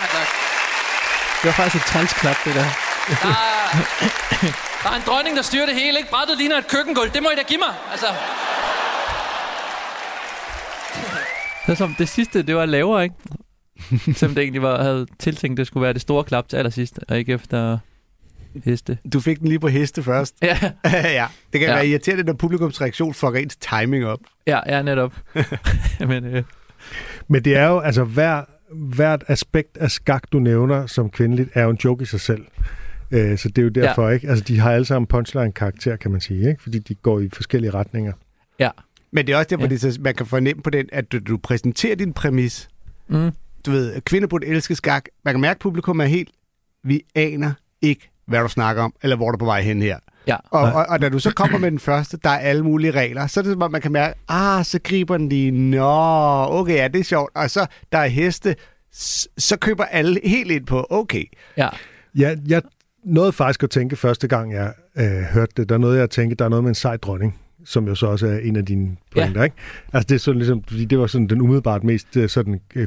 Ja, 0.00 0.06
tak. 0.12 0.28
Det 1.42 1.44
var 1.44 1.52
faktisk 1.52 1.84
et 1.84 1.92
transklap, 1.92 2.36
det 2.44 2.54
der. 2.54 2.64
Der 3.22 3.28
er... 3.28 3.68
Der 4.82 4.90
er 4.90 4.96
en 4.96 5.02
dronning, 5.06 5.36
der 5.36 5.42
styrer 5.42 5.66
det 5.66 5.74
hele, 5.74 5.98
ikke? 5.98 6.10
Brættet 6.10 6.38
ligner 6.38 6.58
et 6.58 6.68
køkkengulv. 6.68 7.10
Det 7.10 7.22
må 7.22 7.30
I 7.30 7.34
da 7.34 7.42
give 7.42 7.58
mig. 7.58 7.74
Altså, 7.90 8.06
Det, 11.66 11.78
som, 11.78 11.94
det 11.94 12.08
sidste, 12.08 12.42
det 12.42 12.56
var 12.56 12.66
lavere, 12.66 13.04
ikke? 13.04 13.16
Som 14.14 14.28
det 14.34 14.38
egentlig 14.38 14.62
var, 14.62 14.82
havde 14.82 15.06
tiltænkt, 15.18 15.58
det 15.58 15.66
skulle 15.66 15.82
være 15.84 15.92
det 15.92 16.00
store 16.02 16.24
klap 16.24 16.48
til 16.48 16.56
allersidst, 16.56 16.98
og 17.08 17.18
ikke 17.18 17.32
efter 17.32 17.78
heste. 18.64 18.98
Du 19.12 19.20
fik 19.20 19.38
den 19.40 19.48
lige 19.48 19.58
på 19.60 19.68
heste 19.68 20.02
først. 20.02 20.34
Ja, 20.42 20.58
ja, 20.92 21.26
det 21.52 21.60
kan 21.60 21.68
Ja. 21.68 21.74
være 21.74 21.86
irriterende, 21.88 22.24
når 22.24 22.32
publikums 22.32 22.80
reaktion 22.80 23.14
får 23.14 23.32
ens 23.34 23.56
timing 23.56 24.04
op. 24.06 24.18
ja, 24.46 24.60
ja 24.66 24.82
netop. 24.82 25.14
Men 26.08 26.24
øh, 26.24 26.42
Men 27.28 27.44
det 27.44 27.56
er 27.56 27.66
jo, 27.68 27.78
altså 27.78 28.04
hver, 28.04 28.42
hvert 28.74 29.24
aspekt 29.28 29.76
af 29.76 29.90
skak, 29.90 30.22
du 30.32 30.38
nævner 30.38 30.86
som 30.86 31.10
kvindeligt, 31.10 31.50
er 31.54 31.62
jo 31.62 31.70
en 31.70 31.78
joke 31.84 32.02
i 32.02 32.06
sig 32.06 32.20
selv. 32.20 32.44
Øh, 33.10 33.38
så 33.38 33.48
det 33.48 33.58
er 33.58 33.62
jo 33.62 33.68
derfor, 33.68 34.08
ja. 34.08 34.14
ikke? 34.14 34.28
Altså, 34.28 34.44
de 34.44 34.58
har 34.58 34.72
alle 34.72 34.84
sammen 34.84 35.06
punchline-karakter, 35.06 35.96
kan 35.96 36.10
man 36.10 36.20
sige, 36.20 36.48
ikke? 36.48 36.62
Fordi 36.62 36.78
de 36.78 36.94
går 36.94 37.20
i 37.20 37.28
forskellige 37.32 37.70
retninger. 37.70 38.12
ja. 38.58 38.70
Men 39.12 39.26
det 39.26 39.32
er 39.32 39.36
også 39.36 39.48
derfor, 39.50 39.62
Ja. 39.64 39.68
det, 39.68 39.80
så- 39.80 39.98
man 40.00 40.14
kan 40.14 40.26
fornemme 40.26 40.62
på 40.62 40.70
den, 40.70 40.88
at 40.92 41.12
du, 41.12 41.18
du 41.18 41.36
præsenterer 41.36 41.96
din 41.96 42.12
præmis. 42.12 42.68
Mm. 43.08 43.30
Du 43.66 43.70
ved, 43.70 43.92
at 43.92 44.04
kvinder 44.04 44.28
burde 44.28 44.46
elske 44.46 44.74
skak. 44.74 45.04
Man 45.24 45.34
kan 45.34 45.40
mærke, 45.40 45.56
at 45.56 45.58
publikum 45.58 46.00
er 46.00 46.04
helt... 46.04 46.30
Vi 46.84 47.02
aner 47.14 47.52
ikke, 47.82 48.10
hvad 48.26 48.40
du 48.40 48.48
snakker 48.48 48.82
om, 48.82 48.94
eller 49.02 49.16
hvor 49.16 49.30
du 49.30 49.34
er 49.34 49.38
på 49.38 49.44
vej 49.44 49.62
hen 49.62 49.82
her. 49.82 49.98
Ja. 50.26 50.36
Og, 50.50 50.72
og, 50.72 50.86
og 50.88 51.02
da 51.02 51.08
du 51.08 51.18
så 51.18 51.30
kommer 51.30 51.58
med 51.58 51.70
den 51.70 51.78
første, 51.78 52.18
der 52.24 52.30
er 52.30 52.38
alle 52.38 52.62
mulige 52.62 52.90
regler, 52.90 53.26
så 53.26 53.40
er 53.40 53.44
det 53.44 53.52
som 53.52 53.62
om, 53.62 53.70
man 53.70 53.80
kan 53.80 53.92
mærke, 53.92 54.14
ah, 54.28 54.64
så 54.64 54.78
griber 54.84 55.16
den 55.16 55.28
lige, 55.28 55.50
nå, 55.50 56.46
okay, 56.50 56.76
ja, 56.76 56.88
det 56.88 57.00
er 57.00 57.04
sjovt. 57.04 57.30
Og 57.34 57.50
så, 57.50 57.66
der 57.92 57.98
er 57.98 58.06
heste, 58.06 58.56
så 59.38 59.56
køber 59.60 59.84
alle 59.84 60.20
helt 60.24 60.50
ind 60.50 60.66
på, 60.66 60.86
okay. 60.90 61.24
Ja. 61.56 61.68
Jeg, 62.14 62.38
jeg 62.48 62.62
nåede 63.04 63.32
faktisk 63.32 63.62
at 63.62 63.70
tænke 63.70 63.96
første 63.96 64.28
gang, 64.28 64.52
jeg 64.52 64.72
øh, 64.98 65.22
hørte 65.22 65.52
det, 65.56 65.68
der 65.68 65.78
nåede 65.78 65.94
jeg 65.94 66.04
at 66.04 66.10
tænke, 66.10 66.34
der 66.34 66.44
er 66.44 66.48
noget 66.48 66.64
med 66.64 66.68
en 66.68 66.74
sej 66.74 66.96
dronning, 66.96 67.40
som 67.64 67.88
jo 67.88 67.94
så 67.94 68.06
også 68.06 68.26
er 68.26 68.38
en 68.38 68.56
af 68.56 68.64
dine 68.64 68.96
pointer, 69.12 69.40
ja. 69.40 69.44
ikke? 69.44 69.56
Altså 69.92 70.06
det 70.06 70.14
er 70.14 70.18
sådan 70.18 70.38
ligesom, 70.38 70.62
fordi 70.68 70.84
det 70.84 70.98
var 70.98 71.06
sådan 71.06 71.26
den 71.26 71.40
umiddelbart 71.40 71.84
mest 71.84 72.16
øh, 72.16 72.28
sådan 72.28 72.60
øh, 72.74 72.86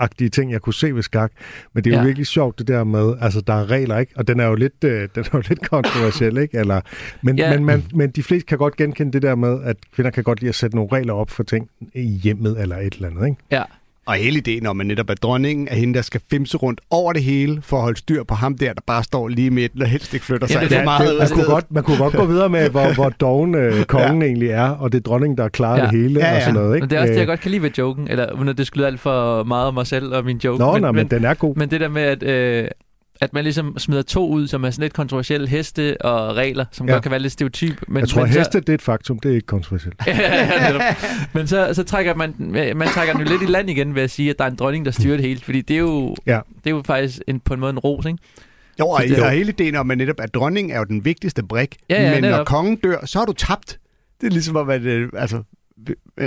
kønsagtige 0.00 0.28
ting, 0.30 0.52
jeg 0.52 0.60
kunne 0.60 0.74
se 0.74 0.94
ved 0.94 1.02
skak. 1.02 1.32
Men 1.72 1.84
det 1.84 1.90
er 1.90 1.94
jo 1.96 2.00
Ja. 2.00 2.06
virkelig 2.06 2.26
sjovt 2.26 2.58
det 2.58 2.68
der 2.68 2.84
med, 2.84 3.14
altså 3.20 3.40
der 3.40 3.52
er 3.54 3.70
regler, 3.70 3.98
ikke? 3.98 4.12
Og 4.16 4.28
den 4.28 4.40
er 4.40 4.46
jo 4.46 4.54
lidt, 4.54 4.84
øh, 4.84 5.08
den 5.14 5.24
er 5.24 5.28
jo 5.34 5.42
lidt 5.48 5.68
kontroversiel, 5.68 6.36
ikke? 6.38 6.58
Eller, 6.58 6.80
men, 7.22 7.38
Ja. 7.38 7.50
men, 7.56 7.64
man, 7.64 7.84
men 7.94 8.10
de 8.10 8.22
fleste 8.22 8.46
kan 8.46 8.58
godt 8.58 8.76
genkende 8.76 9.12
det 9.12 9.22
der 9.22 9.34
med, 9.34 9.62
at 9.64 9.76
kvinder 9.94 10.10
kan 10.10 10.24
godt 10.24 10.40
lide 10.40 10.48
at 10.48 10.54
sætte 10.54 10.76
nogle 10.76 10.92
regler 10.92 11.12
op 11.12 11.30
for 11.30 11.42
ting 11.42 11.68
i 11.94 12.02
hjemmet 12.02 12.60
eller 12.60 12.76
et 12.76 12.94
eller 12.94 13.08
andet, 13.08 13.24
ikke? 13.26 13.36
Ja. 13.50 13.62
Og 14.06 14.14
hele 14.14 14.38
ideen 14.38 14.66
om, 14.66 14.80
at 14.80 14.86
netop 14.86 15.10
er 15.10 15.14
dronningen 15.14 15.68
er 15.70 15.74
hende, 15.74 15.94
der 15.94 16.02
skal 16.02 16.20
fimse 16.30 16.56
rundt 16.56 16.80
over 16.90 17.12
det 17.12 17.22
hele, 17.22 17.62
for 17.62 17.76
at 17.76 17.82
holde 17.82 17.98
styr 17.98 18.22
på 18.24 18.34
ham 18.34 18.58
der, 18.58 18.72
der 18.72 18.80
bare 18.86 19.04
står 19.04 19.28
lige 19.28 19.46
i 19.46 19.50
midten 19.50 19.82
og 19.82 19.88
helst 19.88 20.14
ikke 20.14 20.26
flytter 20.26 20.46
sig 20.46 20.54
Ja, 20.54 20.60
ja, 20.60 20.68
det- 20.68 20.76
for 20.76 20.84
meget 20.84 21.18
man, 21.18 21.28
kunne 21.28 21.44
godt, 21.44 21.64
man 21.70 21.82
kunne 21.82 21.96
godt 21.98 22.14
gå 22.14 22.24
videre 22.24 22.48
med, 22.48 22.70
hvor, 22.70 22.94
hvor 22.94 23.08
doven 23.08 23.54
øh, 23.54 23.84
kongen 23.94 24.22
ja. 24.22 24.26
egentlig 24.28 24.48
er, 24.50 24.68
og 24.70 24.92
det 24.92 24.98
er 24.98 25.02
dronningen, 25.02 25.38
der 25.38 25.48
klarer 25.48 25.76
Ja. 25.78 25.82
det 25.82 25.90
hele 26.00 26.20
Ja, 26.20 26.36
og 26.36 26.42
sådan 26.42 26.54
ja. 26.56 26.60
noget. 26.62 26.74
Ikke? 26.76 26.82
Men 26.84 26.90
det 26.90 26.96
er 26.96 27.00
også 27.00 27.08
det, 27.10 27.14
Øh, 27.14 27.18
jeg 27.18 27.26
godt 27.26 27.40
kan 27.40 27.50
lide 27.50 27.62
ved 27.62 27.70
joken, 27.78 28.08
eller 28.10 28.48
at 28.50 28.58
det 28.58 28.66
skulle 28.66 28.86
alt 28.86 29.00
for 29.00 29.44
meget 29.44 29.66
om 29.68 29.74
mig 29.74 29.86
selv 29.86 30.14
og 30.14 30.24
min 30.24 30.36
joke. 30.44 30.58
Nå, 30.58 30.72
men, 30.72 30.82
nej, 30.82 30.90
men, 30.90 30.96
men, 30.96 31.08
den 31.10 31.24
er 31.24 31.34
god. 31.34 31.56
men 31.56 31.70
det 31.70 31.80
der 31.80 31.88
med, 31.88 32.02
at, 32.02 32.22
øh, 32.22 32.68
at 33.20 33.32
man 33.32 33.44
ligesom 33.44 33.78
smider 33.78 34.02
to 34.02 34.28
ud, 34.28 34.46
som 34.46 34.64
er 34.64 34.70
sådan 34.70 34.82
lidt 34.82 34.92
kontroversielle 34.92 35.48
heste 35.48 36.00
og 36.02 36.36
regler, 36.36 36.64
som 36.72 36.86
Ja. 36.86 36.92
godt 36.92 37.02
kan 37.02 37.10
være 37.10 37.20
lidt 37.20 37.32
stereotyp. 37.32 37.82
Men, 37.88 38.00
jeg 38.00 38.08
tror, 38.08 38.20
men 38.20 38.28
at 38.28 38.34
så- 38.34 38.40
heste, 38.40 38.60
det 38.60 38.68
er 38.68 38.74
et 38.74 38.82
faktum. 38.82 39.18
Det 39.18 39.30
er 39.30 39.34
ikke 39.34 39.46
kontroversielt. 39.46 39.96
ja, 40.06 40.72
ja. 40.74 40.94
Men 41.32 41.46
så, 41.46 41.70
så 41.74 41.82
trækker 41.84 42.14
man, 42.14 42.34
man 42.76 42.88
trækker 42.88 43.14
den 43.14 43.22
jo 43.22 43.28
lidt 43.28 43.42
i 43.42 43.46
land 43.46 43.70
igen 43.70 43.94
ved 43.94 44.02
at 44.02 44.10
sige, 44.10 44.30
at 44.30 44.38
der 44.38 44.44
er 44.44 44.48
en 44.50 44.56
dronning, 44.56 44.84
der 44.84 44.90
styrer 44.90 45.16
det 45.16 45.26
hele. 45.26 45.40
Fordi 45.40 45.60
det 45.60 45.74
er 45.74 45.80
jo, 45.80 46.16
Ja. 46.26 46.40
det 46.64 46.70
er 46.70 46.74
jo 46.76 46.82
faktisk 46.86 47.18
en, 47.26 47.40
på 47.40 47.54
en 47.54 47.60
måde 47.60 47.70
en 47.70 47.78
ros, 47.78 48.06
ikke? 48.06 48.18
Jo, 48.80 48.88
og, 48.88 49.02
Det- 49.02 49.18
og 49.22 49.30
hele 49.30 49.48
ideen 49.48 49.76
om, 49.76 49.90
at 49.90 49.98
netop 49.98 50.20
at 50.20 50.34
dronningen 50.34 50.72
er 50.74 50.78
jo 50.78 50.84
den 50.84 51.04
vigtigste 51.04 51.42
brik. 51.42 51.76
Ja, 51.90 52.02
ja, 52.02 52.10
men 52.14 52.22
når 52.22 52.30
netop. 52.30 52.46
kongen 52.46 52.76
dør, 52.76 53.06
så 53.06 53.18
har 53.18 53.26
du 53.26 53.32
tabt. 53.32 53.78
Det 54.20 54.26
er 54.26 54.30
ligesom 54.30 54.56
om, 54.56 54.70
at 54.70 54.82
øh, 54.82 55.08
altså, 55.16 55.42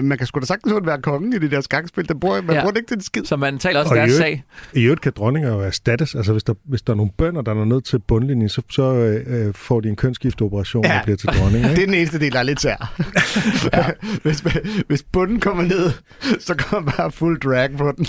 man 0.03 0.17
kan 0.17 0.27
sgu 0.27 0.39
da 0.39 0.45
sagtens 0.45 0.73
være 0.85 1.01
kongen 1.01 1.33
i 1.33 1.37
det 1.39 1.51
der 1.51 1.61
skakspil. 1.61 2.07
Det 2.09 2.19
bruger, 2.19 2.41
man 2.41 2.55
Ja. 2.55 2.61
bruger 2.61 2.71
det 2.71 2.77
ikke 2.77 2.87
til 2.87 2.95
en 2.95 3.01
skid. 3.01 3.25
Så 3.25 3.35
man 3.37 3.57
taler 3.59 3.79
også 3.79 3.89
Og 3.91 3.97
i 3.97 3.99
deres 3.99 4.19
øvrigt- 4.19 4.43
sag. 4.73 4.81
I 4.81 4.83
øvrigt 4.83 5.01
kan 5.01 5.11
dronninger 5.15 5.49
jo 5.53 5.59
erstattes. 5.59 6.15
Altså, 6.15 6.31
hvis 6.31 6.43
der, 6.43 6.53
hvis 6.63 6.81
der 6.81 6.93
er 6.93 6.97
nogle 6.97 7.11
bønder, 7.17 7.41
der 7.41 7.51
er 7.61 7.65
ned 7.65 7.81
til 7.81 7.99
bundlinjen, 7.99 8.49
så, 8.49 8.61
så 8.71 8.83
øh, 9.27 9.53
får 9.53 9.79
de 9.81 9.89
en 9.89 9.95
kønsskifteoperation 9.95 10.83
Ja. 10.85 10.97
og 10.97 11.03
bliver 11.03 11.17
til 11.17 11.29
dronning. 11.29 11.63
Det 11.63 11.69
Ikke? 11.71 11.81
er 11.81 11.85
den 11.85 11.93
eneste 11.95 12.19
del, 12.19 12.31
der 12.31 12.39
er 12.39 12.43
lidt 12.43 12.61
sær. 12.61 12.95
ja. 13.73 13.85
hvis, 14.23 14.39
hvis 14.87 15.03
bunden 15.03 15.39
kommer 15.39 15.63
ned, 15.63 15.91
så 16.39 16.55
kommer 16.55 16.91
bare 16.91 17.11
fuld 17.11 17.39
drag 17.41 17.69
på 17.77 17.91
den. 17.97 18.05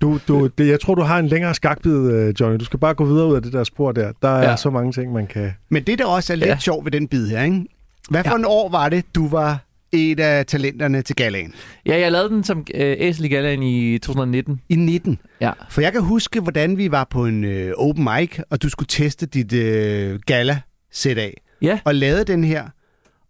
Du, 0.00 0.18
du, 0.28 0.46
det, 0.58 0.68
jeg 0.68 0.80
tror, 0.80 0.94
du 0.94 1.02
har 1.02 1.18
en 1.18 1.26
længere 1.26 1.54
skakbid, 1.54 2.10
øh, 2.12 2.34
Johnny. 2.40 2.58
Du 2.60 2.64
skal 2.64 2.78
bare 2.78 2.94
gå 2.94 3.04
videre 3.04 3.26
ud 3.26 3.36
af 3.36 3.42
det 3.42 3.52
der 3.52 3.64
spor 3.64 3.92
der. 3.92 4.12
Der 4.22 4.28
er 4.28 4.50
Ja. 4.50 4.56
så 4.56 4.70
mange 4.70 4.92
ting, 4.92 5.12
man 5.12 5.26
kan... 5.26 5.52
Men 5.68 5.82
det, 5.82 5.98
der 5.98 6.06
også 6.06 6.32
er 6.32 6.36
lidt 6.36 6.48
ja. 6.48 6.58
sjovt 6.58 6.84
ved 6.84 6.92
den 6.92 7.08
bid 7.08 7.28
her, 7.28 7.42
ikke? 7.42 7.64
Hvad 8.10 8.24
for 8.24 8.30
ja. 8.30 8.36
en 8.36 8.44
år 8.44 8.68
var 8.68 8.88
det, 8.88 9.04
du 9.14 9.28
var 9.28 9.58
et 9.92 10.20
af 10.20 10.46
talenterne 10.46 11.02
til 11.02 11.16
galaen? 11.16 11.54
Ja, 11.86 11.98
jeg 11.98 12.12
lavede 12.12 12.28
den 12.28 12.44
som 12.44 12.66
øh, 12.74 12.96
Æsel 12.98 13.24
i 13.24 13.28
Gallaen 13.28 13.62
i 13.62 13.98
2019. 13.98 14.60
I 14.68 14.76
19. 14.76 15.18
Ja. 15.40 15.52
For 15.70 15.80
jeg 15.80 15.92
kan 15.92 16.02
huske, 16.02 16.40
hvordan 16.40 16.78
vi 16.78 16.90
var 16.90 17.04
på 17.10 17.26
en 17.26 17.44
øh, 17.44 17.72
open 17.76 18.04
mic, 18.04 18.38
og 18.50 18.62
du 18.62 18.68
skulle 18.68 18.88
teste 18.88 19.26
dit 19.26 19.52
øh, 19.52 20.20
gala 20.26 20.60
sæt 20.92 21.18
af. 21.18 21.40
Ja. 21.62 21.78
Og 21.84 21.94
lavede 21.94 22.24
den 22.24 22.44
her. 22.44 22.64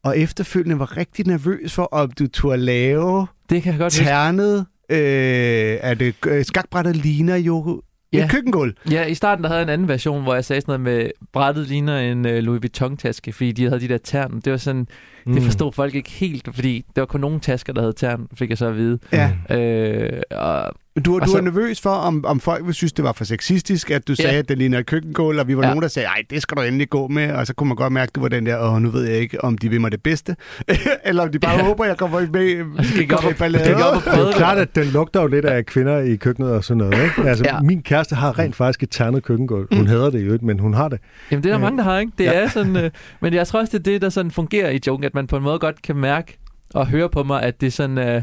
Og 0.04 0.18
efterfølgende 0.18 0.78
var 0.78 0.96
rigtig 0.96 1.26
nervøs 1.26 1.72
for, 1.72 1.82
om 1.82 2.10
du 2.10 2.26
turde 2.26 2.62
lave 2.62 3.26
Det 3.50 3.62
kan 3.62 3.72
jeg 3.72 3.80
godt 3.80 3.92
ternet. 3.92 4.66
Øh, 4.90 5.78
at 5.80 6.00
det, 6.00 6.14
øh, 6.26 6.44
skakbrættet 6.44 6.96
ligner 6.96 7.36
jo 7.36 7.82
Ja. 8.18 8.24
et 8.24 8.30
køkkengulv. 8.30 8.74
Ja, 8.90 9.04
i 9.04 9.14
starten 9.14 9.42
der 9.42 9.48
havde 9.48 9.58
jeg 9.58 9.66
en 9.66 9.72
anden 9.72 9.88
version, 9.88 10.22
hvor 10.22 10.34
jeg 10.34 10.44
sagde 10.44 10.60
sådan 10.60 10.80
noget 10.80 10.98
med, 10.98 11.10
brættet 11.32 11.68
ligner 11.68 11.98
en 11.98 12.24
uh, 12.24 12.32
Louis 12.32 12.62
Vuitton-taske, 12.62 13.32
fordi 13.32 13.52
de 13.52 13.64
havde 13.64 13.80
de 13.80 13.88
der 13.88 13.98
tern. 13.98 14.40
Det 14.44 14.50
var 14.50 14.56
sådan, 14.56 14.86
mm. 15.26 15.34
det 15.34 15.42
forstod 15.42 15.72
folk 15.72 15.94
ikke 15.94 16.10
helt, 16.10 16.48
fordi 16.54 16.84
der 16.96 17.00
var 17.02 17.06
kun 17.06 17.20
nogle 17.20 17.40
tasker, 17.40 17.72
der 17.72 17.80
havde 17.80 17.92
tern, 17.96 18.26
fik 18.34 18.48
jeg 18.50 18.58
så 18.58 18.66
at 18.66 18.76
vide. 18.76 18.98
Ja. 19.12 19.30
Øh, 19.50 20.22
og, 20.30 20.72
Du, 20.96 21.00
du 21.00 21.14
Og 21.14 21.20
var 21.20 21.26
så- 21.26 21.40
nervøs 21.40 21.80
for, 21.80 21.90
om, 21.90 22.24
om 22.26 22.40
folk 22.40 22.62
ville 22.62 22.74
synes, 22.74 22.92
det 22.92 23.04
var 23.04 23.12
for 23.12 23.24
sexistisk, 23.24 23.90
at 23.90 24.08
du 24.08 24.14
sagde, 24.14 24.32
Ja. 24.32 24.38
at 24.38 24.48
det 24.48 24.58
ligner 24.58 24.78
et 24.78 24.86
køkkengulv, 24.86 25.38
og 25.38 25.48
vi 25.48 25.56
var 25.56 25.62
Ja. 25.62 25.68
nogen, 25.68 25.82
der 25.82 25.88
sagde, 25.88 26.06
ej, 26.06 26.22
det 26.30 26.42
skal 26.42 26.56
du 26.56 26.62
endelig 26.62 26.90
gå 26.90 27.08
med, 27.08 27.30
og 27.32 27.46
så 27.46 27.54
kunne 27.54 27.68
man 27.68 27.76
godt 27.76 27.92
mærke, 27.92 28.10
at 28.10 28.14
du 28.14 28.20
var 28.20 28.28
den 28.28 28.46
der, 28.46 28.58
åh, 28.58 28.82
nu 28.82 28.90
ved 28.90 29.04
jeg 29.04 29.18
ikke, 29.18 29.44
om 29.44 29.58
de 29.58 29.68
vil 29.68 29.80
mig 29.80 29.92
det 29.92 30.02
bedste, 30.02 30.36
eller 31.04 31.22
om 31.22 31.32
de 31.32 31.38
bare 31.38 31.56
Ja. 31.58 31.64
håber, 31.64 31.84
jeg 31.84 31.96
kommer 31.96 32.20
med, 32.20 32.60
op 32.60 33.08
kommer 33.08 33.30
i 33.30 33.32
og- 33.32 33.38
ballade. 33.38 33.74
og 33.74 34.02
Det 34.04 34.28
er 34.28 34.32
klart, 34.36 34.58
at 34.58 34.74
den 34.74 34.86
lugter 34.86 35.20
jo 35.20 35.26
lidt 35.26 35.44
af 35.44 35.66
kvinder 35.66 35.98
i 35.98 36.16
køkkenet 36.16 36.50
og 36.52 36.64
sådan 36.64 36.78
noget. 36.78 37.04
Ikke? 37.04 37.28
Altså, 37.28 37.44
Ja. 37.46 37.60
Min 37.60 37.82
kæreste 37.82 38.14
har 38.14 38.38
rent 38.38 38.56
faktisk 38.56 38.82
et 38.82 38.90
ternet 38.90 39.22
køkkengulv. 39.22 39.66
Hun 39.72 39.80
Mm. 39.80 39.86
hader 39.86 40.10
det 40.10 40.26
jo, 40.26 40.38
men 40.42 40.58
hun 40.58 40.74
har 40.74 40.88
det. 40.88 40.98
jamen, 41.30 41.42
det 41.42 41.48
er 41.48 41.52
der 41.52 41.58
Øh, 41.58 41.62
mange, 41.62 41.78
der 41.78 41.84
har, 41.84 41.98
ikke? 41.98 42.12
Det 42.18 42.24
ja. 42.24 42.32
er 42.32 42.48
sådan, 42.48 42.76
øh, 42.76 42.90
men 43.20 43.34
jeg 43.34 43.46
tror 43.46 43.60
også, 43.60 43.78
det 43.78 43.86
er 43.86 43.92
det, 43.92 44.02
der 44.02 44.08
sådan 44.08 44.30
fungerer 44.30 44.70
i 44.70 44.80
joken, 44.86 45.04
at 45.04 45.13
man 45.14 45.26
på 45.26 45.36
en 45.36 45.42
måde 45.42 45.58
godt 45.58 45.82
kan 45.82 45.96
mærke 45.96 46.38
og 46.74 46.86
høre 46.86 47.08
på 47.10 47.22
mig, 47.22 47.42
at 47.42 47.60
det 47.60 47.66
er 47.66 47.70
sådan, 47.70 47.98
øh, 47.98 48.22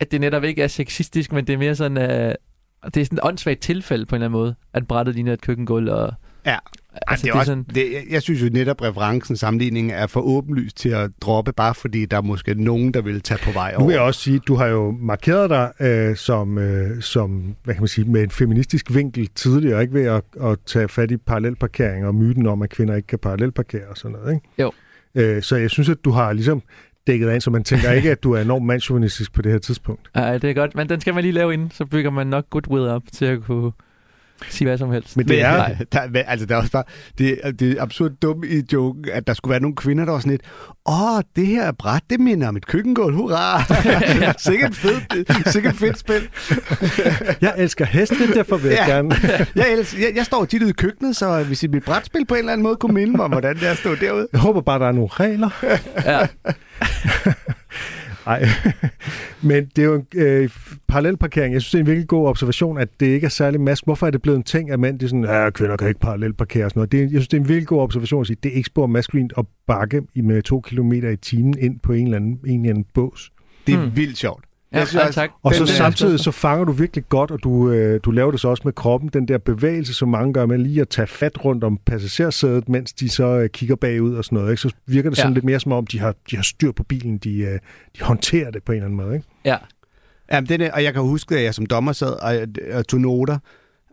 at 0.00 0.10
det 0.12 0.20
netop 0.20 0.44
ikke 0.44 0.62
er 0.62 0.66
sexistisk, 0.68 1.32
men 1.32 1.46
det 1.46 1.52
er 1.52 1.58
mere 1.58 1.74
sådan, 1.74 1.98
øh, 1.98 2.34
det 2.84 2.96
er 3.00 3.04
sådan 3.04 3.18
et 3.18 3.24
åndssvagt 3.24 3.60
tilfælde 3.60 4.06
på 4.06 4.14
en 4.16 4.22
eller 4.22 4.26
anden 4.28 4.40
måde, 4.40 4.54
at 4.74 4.86
brættet 4.88 5.14
ligner 5.14 5.32
et 5.32 5.40
køkkengulv, 5.40 5.90
og 5.90 6.12
Ja. 6.46 6.56
altså, 7.06 7.24
det 7.26 7.30
er 7.34 7.38
også, 7.38 7.64
det, 7.74 7.86
jeg, 8.10 8.22
synes 8.22 8.42
jo 8.42 8.48
netop, 8.52 8.82
referencen, 8.82 9.36
sammenligningen 9.36 9.90
er 9.94 10.06
for 10.06 10.20
åbenlyst 10.20 10.76
til 10.76 10.88
at 10.88 11.10
droppe, 11.20 11.52
bare 11.52 11.74
fordi 11.74 12.06
der 12.06 12.16
er 12.16 12.20
måske 12.22 12.54
nogen, 12.54 12.94
der 12.94 13.00
vil 13.02 13.20
tage 13.20 13.40
på 13.44 13.50
vej 13.50 13.72
Nu 13.72 13.76
over. 13.78 13.86
vil 13.86 13.92
jeg 13.94 14.02
også 14.02 14.20
sige, 14.20 14.38
du 14.38 14.54
har 14.54 14.66
jo 14.66 14.90
markeret 15.00 15.50
dig 15.50 15.72
øh, 15.86 16.16
som, 16.16 16.58
øh, 16.58 17.02
som, 17.02 17.56
hvad 17.64 17.74
kan 17.74 17.82
man 17.82 17.88
sige, 17.88 18.04
med 18.10 18.22
en 18.22 18.30
feministisk 18.30 18.94
vinkel 18.94 19.28
tidligere, 19.34 19.82
ikke 19.82 19.94
ved 19.94 20.04
at, 20.06 20.22
at 20.42 20.58
tage 20.66 20.88
fat 20.88 21.10
i 21.10 21.16
parallelparkering 21.16 22.06
og 22.06 22.14
myten 22.14 22.46
om, 22.46 22.62
at 22.62 22.70
kvinder 22.70 22.94
ikke 22.94 23.06
kan 23.06 23.18
parallelparkere 23.18 23.86
og 23.90 23.96
sådan 23.96 24.16
noget, 24.16 24.34
ikke? 24.34 24.48
Jo. 24.58 24.72
Øh, 25.16 25.42
så 25.42 25.56
jeg 25.56 25.70
synes, 25.70 25.88
at 25.88 26.04
du 26.04 26.10
har 26.10 26.32
ligesom 26.32 26.62
dækket 27.06 27.28
af, 27.28 27.42
så 27.42 27.50
man 27.50 27.64
tænker 27.64 27.92
ikke, 27.92 28.10
at 28.10 28.22
du 28.22 28.32
er 28.32 28.40
enormt 28.40 28.66
mandsjournalistisk 28.66 29.32
på 29.32 29.42
det 29.42 29.52
her 29.52 29.58
tidspunkt. 29.58 30.10
Nej, 30.14 30.38
det 30.38 30.50
er 30.50 30.54
godt, 30.54 30.74
men 30.74 30.88
den 30.88 31.00
skal 31.00 31.14
man 31.14 31.22
lige 31.22 31.32
lave 31.32 31.52
inden, 31.52 31.70
så 31.70 31.84
bygger 31.84 32.10
man 32.10 32.26
nok 32.26 32.50
goodwill 32.50 32.88
op 32.88 33.02
til 33.12 33.24
at 33.24 33.42
kunne 33.42 33.72
sige 34.48 34.68
hvad 34.68 34.78
som 34.78 34.90
helst. 34.92 35.16
Men 35.16 35.28
det 35.28 35.42
er, 35.42 35.56
Nej, 35.56 35.76
der, 35.92 36.22
altså, 36.26 36.46
der 36.46 36.54
er 36.54 36.58
også 36.58 36.72
bare, 36.72 36.84
det, 37.18 37.38
er- 37.42 37.50
det 37.50 37.72
er 37.78 37.82
absurd 37.82 38.10
dumt 38.22 38.44
i 38.44 38.62
joken, 38.72 39.04
at 39.12 39.26
der 39.26 39.34
skulle 39.34 39.50
være 39.50 39.60
nogle 39.60 39.76
kvinder, 39.76 40.04
der 40.04 40.12
var 40.12 40.18
sådan 40.18 40.30
lidt, 40.30 40.42
åh, 40.88 41.20
det 41.36 41.46
her 41.46 41.72
bræt, 41.72 42.02
det 42.10 42.20
minder 42.20 42.48
om 42.48 42.56
et 42.56 42.66
køkkengulv, 42.66 43.14
hurra! 43.16 43.62
sikkert 44.50 44.74
fedt, 44.74 45.52
sikkert 45.52 45.74
fedt 45.74 45.98
spil. 45.98 46.28
jeg 47.40 47.54
elsker 47.56 47.84
heste, 47.84 48.34
derfor 48.34 48.56
vil 48.56 48.70
jeg 48.70 48.84
Ja. 48.88 48.94
gerne... 48.94 49.10
Jeg, 49.56 49.72
elsker, 49.72 49.98
jeg, 50.06 50.16
jeg 50.16 50.24
står 50.26 50.44
tit 50.44 50.62
ude 50.62 50.70
i 50.70 50.72
køkkenet, 50.72 51.16
så 51.16 51.42
hvis 51.42 51.64
mit 51.70 51.84
brætspil 51.84 52.24
på 52.26 52.34
en 52.34 52.38
eller 52.38 52.52
anden 52.52 52.62
måde 52.62 52.76
kunne 52.76 52.94
minde 52.94 53.12
mig 53.16 53.24
om, 53.24 53.30
hvordan 53.30 53.56
det 53.56 53.66
er 53.66 53.70
at 53.70 53.78
stå 53.78 53.94
derude. 53.94 54.28
Jeg 54.32 54.40
håber 54.40 54.60
bare, 54.60 54.78
der 54.78 54.86
er 54.88 54.92
nogle 54.92 55.08
regler. 55.12 55.50
Ja, 56.04 56.26
Nej, 58.26 58.44
men 59.42 59.66
det 59.76 59.82
er 59.82 59.86
jo 59.86 59.94
en 59.94 60.06
øh, 60.14 60.50
parallelparkering. 60.88 61.54
Jeg 61.54 61.62
synes, 61.62 61.70
det 61.70 61.78
er 61.78 61.80
en 61.82 61.86
virkelig 61.86 62.08
god 62.08 62.28
observation, 62.28 62.78
at 62.78 62.88
det 63.00 63.06
ikke 63.06 63.24
er 63.24 63.28
særlig 63.28 63.60
mask. 63.60 63.84
Hvorfor 63.84 64.06
er 64.06 64.10
det 64.10 64.22
blevet 64.22 64.36
en 64.36 64.42
ting, 64.42 64.70
at 64.70 64.80
mænd 64.80 64.98
de 64.98 65.04
er 65.04 65.08
sådan, 65.08 65.24
ja, 65.24 65.50
kvinder 65.50 65.76
kan 65.76 65.88
ikke 65.88 66.00
parallelparkere 66.00 66.64
og 66.64 66.70
sådan 66.70 66.78
noget. 66.78 66.92
Det 66.92 66.98
er, 66.98 67.02
jeg 67.02 67.10
synes, 67.10 67.28
det 67.28 67.36
er 67.36 67.40
en 67.40 67.48
virkelig 67.48 67.66
god 67.68 67.82
observation 67.82 68.20
at 68.20 68.26
sige, 68.26 68.36
det 68.42 68.52
er 68.52 68.56
ikke 68.56 68.66
spor 68.66 68.86
maskulint 68.86 69.32
at 69.38 69.44
bakke 69.66 70.02
i- 70.14 70.20
med 70.20 70.42
to 70.42 70.60
kilometer 70.60 71.10
i 71.10 71.16
timen 71.16 71.54
ind 71.58 71.80
på 71.80 71.92
en 71.92 72.04
eller 72.04 72.16
anden, 72.16 72.38
en 72.46 72.60
eller 72.60 72.70
anden 72.70 72.86
bås. 72.94 73.32
Det 73.66 73.74
er 73.74 73.78
Hmm. 73.82 73.96
vildt 73.96 74.16
sjovt. 74.18 74.44
Ja, 74.72 74.78
Jeg 74.78 74.88
synes 74.88 75.00
ja 75.02 75.06
også- 75.06 75.20
tak. 75.20 75.30
Og 75.42 75.54
så 75.54 75.66
samtidig 75.66 76.20
så 76.20 76.30
fanger 76.30 76.64
du 76.64 76.72
virkelig 76.72 77.08
godt, 77.08 77.30
og 77.30 77.42
du, 77.42 77.70
øh, 77.70 78.00
du 78.04 78.10
laver 78.10 78.30
det 78.30 78.40
så 78.40 78.48
også 78.48 78.62
med 78.64 78.72
kroppen, 78.72 79.10
den 79.12 79.28
der 79.28 79.38
bevægelse, 79.38 79.94
som 79.94 80.08
mange 80.08 80.32
gør 80.32 80.46
med 80.46 80.58
lige 80.58 80.80
at 80.80 80.88
tage 80.88 81.06
fat 81.06 81.44
rundt 81.44 81.64
om 81.64 81.78
passagersædet, 81.86 82.68
mens 82.68 82.92
de 82.92 83.08
så 83.08 83.24
øh, 83.26 83.48
kigger 83.50 83.76
bagud 83.76 84.14
og 84.14 84.24
sådan 84.24 84.36
noget. 84.38 84.50
Ikke? 84.50 84.60
Så 84.62 84.70
virker 84.86 85.10
det 85.10 85.16
sådan 85.18 85.30
Ja. 85.32 85.34
lidt 85.34 85.44
mere 85.44 85.60
som 85.60 85.72
om, 85.72 85.86
de 85.86 85.98
har, 86.00 86.14
de 86.30 86.36
har 86.36 86.42
styr 86.42 86.72
på 86.72 86.82
bilen, 86.82 87.18
de, 87.18 87.38
øh, 87.38 87.58
de 87.98 88.02
håndterer 88.02 88.50
det 88.50 88.62
på 88.62 88.72
en 88.72 88.76
eller 88.76 88.86
anden 88.86 88.96
måde. 88.96 89.14
Ikke? 89.16 89.26
Ja, 89.44 89.56
Jamen, 90.32 90.48
det 90.48 90.62
er, 90.62 90.72
og 90.72 90.84
jeg 90.84 90.92
kan 90.92 91.02
huske, 91.02 91.36
at 91.38 91.44
jeg 91.44 91.54
som 91.54 91.66
dommer 91.66 91.92
sad 91.92 92.12
og, 92.22 92.46
og 92.78 92.88
tog 92.88 93.00
noter. 93.00 93.38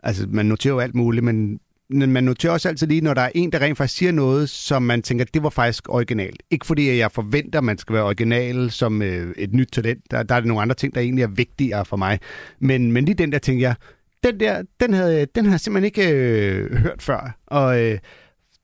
Altså, 0.02 0.26
man 0.28 0.46
noterer 0.46 0.74
jo 0.74 0.80
alt 0.80 0.94
muligt, 0.94 1.24
men 1.24 1.58
man 1.90 2.24
noterer 2.24 2.52
også 2.52 2.68
altid 2.68 2.86
lige, 2.86 3.00
når 3.00 3.14
der 3.14 3.22
er 3.22 3.30
en, 3.34 3.52
der 3.52 3.60
rent 3.60 3.78
faktisk 3.78 3.98
siger 3.98 4.12
noget, 4.12 4.50
som 4.50 4.82
man 4.82 5.02
tænker, 5.02 5.24
det 5.24 5.42
var 5.42 5.50
faktisk 5.50 5.88
originalt. 5.88 6.42
Ikke 6.50 6.66
fordi, 6.66 6.88
at 6.88 6.98
jeg 6.98 7.12
forventer, 7.12 7.58
at 7.58 7.64
man 7.64 7.78
skal 7.78 7.94
være 7.94 8.04
original 8.04 8.70
som 8.70 9.02
øh, 9.02 9.34
et 9.36 9.52
nyt 9.52 9.68
talent. 9.72 10.10
Der, 10.10 10.22
der 10.22 10.34
er 10.34 10.40
det 10.40 10.46
nogle 10.46 10.62
andre 10.62 10.74
ting, 10.74 10.94
der 10.94 11.00
egentlig 11.00 11.22
er 11.22 11.28
vigtigere 11.28 11.84
for 11.84 11.96
mig. 11.96 12.20
Men, 12.58 12.92
men 12.92 13.04
lige 13.04 13.14
den 13.14 13.32
der, 13.32 13.38
tænker 13.38 13.66
jeg, 13.66 13.74
den 14.24 14.40
der, 14.40 14.62
den 14.80 14.92
havde, 14.92 15.26
den 15.34 15.44
havde 15.44 15.52
jeg 15.52 15.60
simpelthen 15.60 15.84
ikke 15.84 16.10
øh, 16.10 16.76
hørt 16.76 17.02
før. 17.02 17.36
Og 17.46 17.82
øh, 17.82 17.98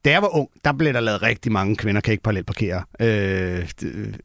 da 0.05 0.09
jeg 0.11 0.21
var 0.21 0.35
ung, 0.37 0.49
der 0.65 0.71
blev 0.73 0.93
der 0.93 0.99
lavet 0.99 1.21
rigtig 1.23 1.51
mange 1.51 1.75
kvinder 1.75 2.01
kan 2.01 2.11
ikke 2.11 2.23
parallelparkere 2.23 2.83
øh, 3.01 3.69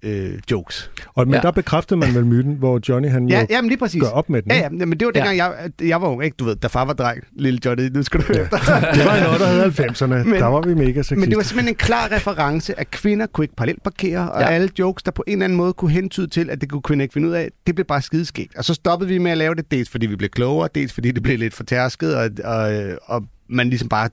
øh, 0.02 0.38
jokes. 0.50 0.90
Og, 1.14 1.26
men 1.26 1.35
Ja. 1.35 1.40
der 1.40 1.50
bekræftede 1.50 2.00
man 2.00 2.14
vel 2.14 2.26
myten, 2.26 2.54
hvor 2.54 2.80
Johnny 2.88 3.09
han 3.09 3.28
Ja, 3.28 3.40
jo 3.40 3.47
jamen 3.50 3.68
lige 3.68 3.78
præcis. 3.78 4.02
gør 4.02 4.09
op 4.09 4.30
med 4.30 4.42
den. 4.42 4.50
Ja, 4.52 4.59
ja, 4.59 4.68
men 4.68 4.90
det 5.00 5.06
var 5.06 5.12
dengang, 5.12 5.37
ja. 5.37 5.45
jeg, 5.50 5.71
jeg 5.83 6.00
var 6.02 6.09
ung, 6.09 6.25
ikke? 6.25 6.35
Du 6.35 6.45
ved, 6.45 6.56
da 6.56 6.66
far 6.66 6.85
var 6.85 6.92
dreng, 6.92 7.23
lille 7.37 7.61
Johnny, 7.64 7.88
nu 7.95 8.02
skal 8.02 8.21
du 8.21 8.25
høre 8.26 8.42
efter. 8.42 8.56
Det 8.97 9.04
var 9.04 9.47
hed 9.47 9.90
90'erne. 9.90 10.06
Men- 10.28 10.40
der 10.40 10.47
var 10.47 10.61
vi 10.61 10.75
mega 10.75 10.87
sexistiske. 10.92 11.16
Men 11.21 11.28
det 11.28 11.37
var 11.37 11.42
simpelthen 11.42 11.68
en 11.75 11.78
klar 11.78 12.12
reference, 12.12 12.80
at 12.80 12.90
kvinder 12.90 13.26
kunne 13.26 13.45
ikke 13.45 13.56
parallelparkere, 13.56 14.30
og 14.33 14.40
Ja. 14.40 14.47
ja. 14.49 14.54
alle 14.54 14.68
jokes, 14.78 15.02
der 15.02 15.11
på 15.11 15.25
en 15.26 15.33
eller 15.33 15.45
anden 15.45 15.56
måde 15.56 15.73
kunne 15.73 15.90
hentyde 15.90 16.26
til, 16.26 16.50
at 16.50 16.61
det 16.61 16.71
kunne 16.71 16.83
kvinder 16.83 17.02
ikke 17.02 17.12
finde 17.12 17.28
ud 17.28 17.33
af, 17.33 17.49
det 17.66 17.75
blev 17.75 17.85
bare 17.87 18.02
skideskægt. 18.02 18.56
Og 18.56 18.64
så 18.64 18.75
stoppede 18.75 19.09
vi 19.09 19.18
med 19.18 19.30
at 19.30 19.38
lave 19.38 19.54
det, 19.54 19.71
dels 19.71 19.90
fordi 19.90 20.06
vi 20.06 20.16
blev 20.16 20.30
klogere, 20.30 20.68
dels 20.75 20.92
fordi 20.92 21.11
det 21.11 21.23
blev 21.23 21.38
lidt 21.38 21.54
for 21.54 21.64
tærsket, 21.64 22.16
og, 22.16 22.30
og, 22.45 22.71
og 23.04 23.25
man 23.49 23.68
ligesom 23.68 23.88
bare... 23.88 24.09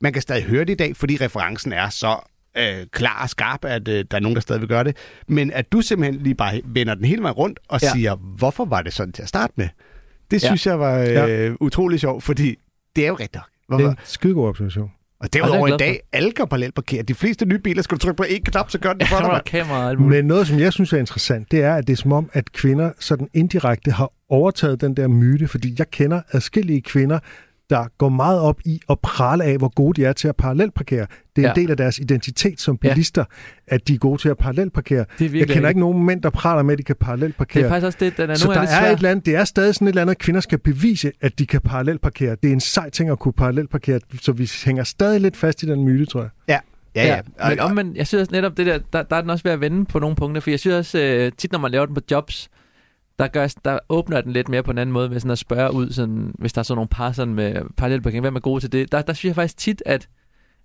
Man 0.00 0.12
kan 0.12 0.22
stadig 0.22 0.42
høre 0.44 0.60
det 0.64 0.70
i 0.72 0.74
dag, 0.76 0.96
fordi 0.96 1.16
referencen 1.20 1.72
er 1.72 1.88
så 1.88 2.16
øh, 2.58 2.86
klar 2.92 3.22
og 3.22 3.30
skarp, 3.30 3.64
at 3.64 3.88
øh, 3.88 4.04
der 4.10 4.16
er 4.16 4.20
nogen, 4.20 4.34
der 4.36 4.40
stadig 4.42 4.60
vil 4.60 4.68
gøre 4.68 4.84
det. 4.84 4.96
Men 5.28 5.52
at 5.52 5.72
du 5.72 5.80
simpelthen 5.80 6.22
lige 6.22 6.34
bare 6.34 6.60
vender 6.64 6.94
den 6.94 7.04
hele 7.04 7.22
vejen 7.22 7.34
rundt 7.34 7.60
og 7.68 7.78
Ja. 7.82 7.88
siger, 7.92 8.14
hvorfor 8.16 8.64
var 8.64 8.82
det 8.82 8.92
sådan 8.92 9.12
til 9.12 9.22
at 9.22 9.28
starte 9.28 9.52
med? 9.56 9.68
Det 10.30 10.42
Ja. 10.42 10.48
synes 10.48 10.66
jeg 10.66 10.80
var 10.80 10.98
øh, 10.98 11.08
Ja. 11.08 11.50
utrolig 11.60 12.00
sjovt, 12.00 12.22
fordi 12.22 12.56
det 12.96 13.04
er 13.04 13.08
jo 13.08 13.14
rigtigt. 13.14 13.34
nok. 13.34 13.44
Det 13.78 13.84
er 13.84 13.88
Hvorfor? 13.88 13.90
en 13.90 13.96
skidegod 14.04 14.48
observation. 14.48 14.90
Og 15.20 15.32
derudover 15.32 15.68
er 15.68 15.74
i 15.74 15.78
dag, 15.78 16.00
alle 16.12 16.32
kan 16.32 16.48
parallelparkere. 16.48 17.02
De 17.02 17.14
fleste 17.14 17.46
nye 17.46 17.58
biler, 17.58 17.82
skal 17.82 17.94
du 17.94 18.00
trykke 18.00 18.16
på 18.16 18.22
én 18.22 18.42
knap, 18.44 18.70
så 18.70 18.78
gør 18.78 18.90
den 18.92 19.00
det 19.00 19.08
for 19.12 19.20
dig. 19.20 19.42
kamera. 19.46 19.92
Men 19.94 20.24
noget, 20.24 20.46
som 20.46 20.58
jeg 20.58 20.72
synes 20.72 20.92
er 20.92 20.96
interessant, 20.98 21.50
det 21.50 21.62
er, 21.62 21.74
at 21.74 21.86
det 21.86 21.92
er 21.92 21.96
som 21.96 22.12
om, 22.12 22.30
at 22.32 22.52
kvinder 22.52 22.92
sådan 23.00 23.28
indirekte 23.34 23.90
har 23.90 24.12
overtaget 24.28 24.80
den 24.80 24.96
der 24.96 25.08
myte, 25.08 25.48
fordi 25.48 25.74
jeg 25.78 25.90
kender 25.90 26.20
adskillige 26.32 26.80
kvinder, 26.82 27.18
der 27.70 27.84
går 27.98 28.08
meget 28.08 28.40
op 28.40 28.60
i 28.64 28.80
at 28.90 29.00
prale 29.00 29.44
af, 29.44 29.56
hvor 29.58 29.68
gode 29.74 30.00
de 30.02 30.06
er 30.06 30.12
til 30.12 30.28
at 30.28 30.36
parallelparkere. 30.36 31.06
Det 31.36 31.44
er 31.44 31.48
Ja. 31.48 31.52
en 31.54 31.56
del 31.60 31.70
af 31.70 31.76
deres 31.76 31.98
identitet 31.98 32.60
som 32.60 32.78
Ja. 32.84 32.88
bilister, 32.88 33.24
at 33.66 33.88
de 33.88 33.94
er 33.94 33.98
gode 33.98 34.22
til 34.22 34.28
at 34.28 34.38
parallelparkere. 34.38 35.04
Det 35.18 35.34
er 35.34 35.38
Jeg 35.38 35.48
kender 35.48 35.68
ikke 35.68 35.80
nogen 35.80 36.04
mænd, 36.06 36.22
der 36.22 36.30
praler 36.30 36.62
med, 36.62 36.72
at 36.72 36.78
de 36.78 36.82
kan 36.82 36.94
Det 36.94 37.04
parallelparkere. 37.04 37.64
er 37.64 37.68
faktisk 37.68 37.86
også 37.86 37.98
det, 38.00 38.16
den 38.16 38.30
er 38.30 38.34
så 38.34 38.52
der 38.52 38.60
er 38.60 38.66
svær. 38.66 38.90
et 38.90 38.96
eller 38.96 39.10
andet, 39.10 39.26
det 39.26 39.36
er 39.36 39.44
stadig 39.44 39.74
sådan 39.74 39.86
et 39.86 39.90
eller 39.90 40.02
andet, 40.02 40.14
at 40.14 40.18
kvinder 40.18 40.40
skal 40.40 40.58
bevise, 40.58 41.12
at 41.20 41.38
de 41.38 41.46
kan 41.46 41.60
parallelparkere. 41.60 42.36
Det 42.42 42.48
er 42.48 42.52
en 42.52 42.60
sej 42.60 42.90
ting 42.90 43.10
at 43.10 43.18
kunne 43.18 43.32
parallelparkere, 43.32 44.00
så 44.22 44.32
vi 44.32 44.50
hænger 44.64 44.84
stadig 44.84 45.20
lidt 45.20 45.36
fast 45.36 45.62
i 45.62 45.66
den 45.66 45.84
myte, 45.84 46.06
tror 46.06 46.20
jeg. 46.20 46.30
Ja, 46.48 46.58
ja. 46.96 47.06
ja. 47.06 47.20
Ja, 47.44 47.48
men 47.48 47.60
omvendt, 47.60 47.96
jeg 47.96 48.06
synes 48.06 48.20
også 48.20 48.32
netop 48.32 48.56
det 48.56 48.66
der, 48.66 48.78
der, 48.92 49.02
der 49.02 49.16
er 49.16 49.20
den 49.20 49.30
også 49.30 49.42
ved 49.44 49.52
at 49.52 49.60
vende 49.60 49.84
på 49.84 49.98
nogle 49.98 50.16
punkter, 50.16 50.40
for 50.40 50.50
jeg 50.50 50.60
synes 50.60 50.74
også, 50.76 50.98
øh, 50.98 51.32
tit 51.38 51.52
når 51.52 51.58
man 51.58 51.70
laver 51.70 51.86
den 51.86 51.94
på 51.94 52.00
jobs, 52.10 52.48
der, 53.18 53.26
gør, 53.28 53.54
der 53.64 53.78
åbner 53.88 54.20
den 54.20 54.32
lidt 54.32 54.48
mere 54.48 54.62
på 54.62 54.70
en 54.70 54.78
anden 54.78 54.92
måde, 54.92 55.08
med 55.08 55.20
sådan 55.20 55.30
at 55.30 55.38
spørge 55.38 55.72
ud, 55.74 55.90
sådan, 55.90 56.32
hvis 56.38 56.52
der 56.52 56.58
er 56.58 56.62
sådan 56.62 56.76
nogle 56.76 56.88
par 56.88 57.12
sådan 57.12 57.34
med 57.34 57.54
parallelparkering, 57.76 58.22
hvem 58.22 58.36
er 58.36 58.40
gode 58.40 58.60
til 58.60 58.72
det? 58.72 58.92
Der, 58.92 59.02
der 59.02 59.12
synes 59.12 59.28
jeg 59.30 59.34
faktisk 59.34 59.56
tit, 59.58 59.82
at, 59.86 60.08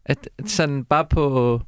at 0.05 0.29
sådan 0.45 0.83
bare 0.83 1.05
på 1.09 1.61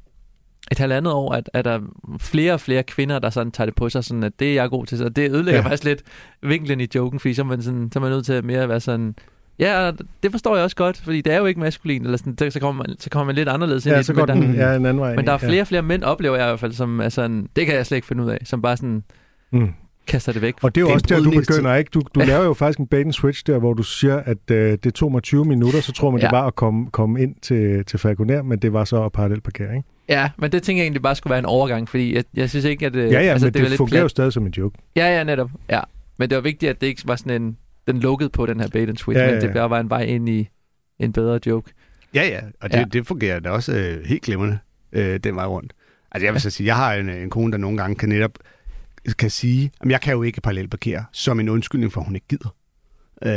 et 0.72 0.80
halvandet 0.80 1.14
år, 1.14 1.32
at, 1.34 1.50
at 1.54 1.66
der 1.66 1.72
er 1.72 1.80
flere 2.20 2.54
og 2.54 2.60
flere 2.60 2.84
kvinder, 2.84 3.20
der 3.20 3.30
sådan 3.30 3.52
tager 3.52 3.66
det 3.66 3.76
på 3.76 3.90
sig, 3.90 4.04
sådan 4.04 4.24
at 4.24 4.40
det 4.40 4.50
er 4.50 4.54
jeg 4.54 4.70
god 4.70 4.86
til, 4.86 4.98
så 4.98 5.10
det 5.10 5.32
ødelægger 5.32 5.60
Ja. 5.62 5.66
faktisk 5.66 5.84
lidt 5.84 6.04
vinklen 6.42 6.82
i 6.82 6.88
joken, 6.96 7.20
fordi 7.20 7.34
så 7.34 7.42
er 7.42 7.46
man, 7.46 7.62
sådan, 7.62 7.90
så 7.94 8.00
er 8.00 8.02
man 8.02 8.12
nødt 8.12 8.26
til 8.26 8.34
at 8.34 8.46
mere 8.46 8.62
at 8.62 8.70
være 8.70 8.80
sådan, 8.80 9.16
ja, 9.60 9.92
det 10.24 10.32
forstår 10.32 10.56
jeg 10.56 10.64
også 10.64 10.76
godt, 10.76 10.98
fordi 10.98 11.22
det 11.22 11.34
er 11.34 11.38
jo 11.38 11.46
ikke 11.46 11.60
maskulin, 11.60 12.04
eller 12.06 12.18
sådan, 12.18 12.52
så 12.52 12.60
kommer 12.60 12.84
man, 12.88 12.96
så 13.00 13.10
kommer 13.10 13.26
man 13.26 13.36
lidt 13.36 13.50
anderledes 13.50 13.86
ind 13.86 13.92
i 13.92 13.94
Ja, 13.94 13.98
det, 13.98 14.06
så 14.06 14.14
men 14.14 14.28
der- 14.28 14.34
den 14.34 14.56
ja, 14.56 14.76
en 14.76 14.86
anden 14.86 15.00
vej. 15.00 15.16
men 15.16 15.26
der 15.28 15.34
er 15.34 15.38
flere 15.38 15.62
og 15.62 15.68
flere 15.68 15.82
mænd, 15.82 16.04
oplever 16.04 16.36
jeg 16.36 16.46
i 16.46 16.50
hvert 16.50 16.60
fald, 16.60 16.72
som 16.74 17.00
er 17.00 17.10
sådan, 17.10 17.50
det 17.56 17.66
kan 17.66 17.76
jeg 17.76 17.86
slet 17.86 17.96
ikke 17.96 18.08
finde 18.08 18.24
ud 18.24 18.30
af, 18.30 18.40
som 18.44 18.62
bare 18.62 18.78
sådan. 18.78 19.04
Mm. 19.52 19.70
Kaster 20.08 20.32
det 20.32 20.42
væk. 20.42 20.54
Og 20.62 20.76
det 20.76 20.82
er 20.82 20.86
jo 20.86 20.94
også 20.94 21.06
der, 21.10 21.20
du 21.24 21.32
begynder, 21.32 21.76
ikke? 21.76 21.90
Du, 21.94 22.02
du 22.16 22.20
laver 22.20 22.44
jo 22.44 22.54
faktisk 22.54 22.80
en 22.80 22.88
bait 22.88 23.06
and 23.06 23.14
switch 23.14 23.44
der, 23.48 23.60
hvor 23.60 23.74
du 23.74 23.84
siger, 23.84 24.18
at 24.18 24.52
øh, 24.52 24.78
det 24.84 24.94
tog 24.94 25.12
mig 25.12 25.24
20 25.24 25.46
minutter, 25.46 25.82
så 25.82 25.92
tror 25.94 26.12
man, 26.12 26.20
ja. 26.20 26.26
Ja. 26.26 26.30
det 26.32 26.38
var 26.38 26.48
at 26.48 26.56
komme, 26.56 26.88
komme 26.92 27.22
ind 27.22 27.36
til, 27.42 27.86
til 27.86 28.00
Falconer, 28.00 28.42
men 28.42 28.60
det 28.60 28.74
var 28.74 28.86
så 28.86 29.04
at 29.04 29.12
parallelparkere, 29.12 29.76
ikke? 29.76 29.88
Ja, 30.10 30.30
men 30.38 30.52
det 30.52 30.64
tænker 30.64 30.82
jeg 30.82 30.86
egentlig 30.86 31.02
bare 31.02 31.16
skulle 31.16 31.32
være 31.32 31.40
en 31.40 31.46
overgang, 31.46 31.90
fordi 31.90 32.16
jeg, 32.16 32.24
jeg 32.34 32.50
synes 32.50 32.66
ikke, 32.66 32.86
at... 32.86 32.96
øh, 32.96 33.12
Ja, 33.12 33.22
ja, 33.22 33.32
altså, 33.32 33.46
men 33.48 33.54
det, 33.54 33.62
det 33.62 33.70
lidt 33.70 33.78
fungerer 33.78 34.00
jo 34.00 34.04
plat. 34.04 34.12
stadig 34.12 34.34
som 34.34 34.46
en 34.46 34.52
joke. 34.58 34.78
Ja, 34.96 35.18
ja, 35.18 35.24
netop. 35.24 35.50
Ja. 35.70 35.80
Men 36.20 36.30
det 36.30 36.36
var 36.36 36.42
vigtigt, 36.42 36.70
at 36.70 36.82
det 36.82 36.88
ikke 36.88 37.02
var 37.06 37.16
sådan 37.16 37.42
en... 37.42 37.58
Den 37.88 38.00
lukkede 38.00 38.30
på 38.30 38.46
den 38.46 38.60
her 38.60 38.68
bait 38.68 38.90
and 38.90 38.98
switch, 38.98 39.18
Ja, 39.20 39.24
ja, 39.24 39.28
ja, 39.30 39.34
men 39.36 39.42
ja. 39.42 39.48
det 39.48 39.56
bare 39.56 39.70
var 39.70 39.80
en 39.80 39.90
vej 39.90 40.02
ind 40.02 40.30
i 40.30 40.50
en 41.00 41.14
bedre 41.14 41.40
joke. 41.46 41.72
Ja, 42.16 42.24
ja, 42.28 42.40
og 42.62 42.70
det, 42.70 42.76
Ja. 42.76 42.80
ja. 42.80 42.86
det 42.94 43.08
fungerer 43.08 43.40
da 43.40 43.50
også 43.50 43.74
øh, 43.78 44.06
helt 44.06 44.22
glimrende, 44.22 44.58
øh, 44.94 45.20
den 45.24 45.36
vej 45.36 45.46
rundt. 45.46 45.74
Altså 46.12 46.26
jeg 46.26 46.34
vil 46.34 46.42
så 46.42 46.50
sige, 46.50 46.68
jeg 46.68 46.76
har 46.76 46.94
en, 46.94 47.10
en 47.10 47.30
kone, 47.30 47.52
der 47.52 47.58
nogle 47.58 47.78
gange 47.78 47.96
kan 47.96 48.10
netop 48.10 48.32
kan 49.18 49.30
sige, 49.30 49.72
at 49.82 49.90
jeg 49.92 50.02
kan 50.02 50.14
jo 50.14 50.24
ikke 50.24 50.42
parallelparkere, 50.42 51.06
som 51.12 51.40
en 51.40 51.50
undskyldning 51.50 51.94
for, 51.94 52.02
at 52.02 52.06
hun 52.08 52.16
ikke 52.16 52.28
gider. 52.28 52.56
Øh, 53.26 53.32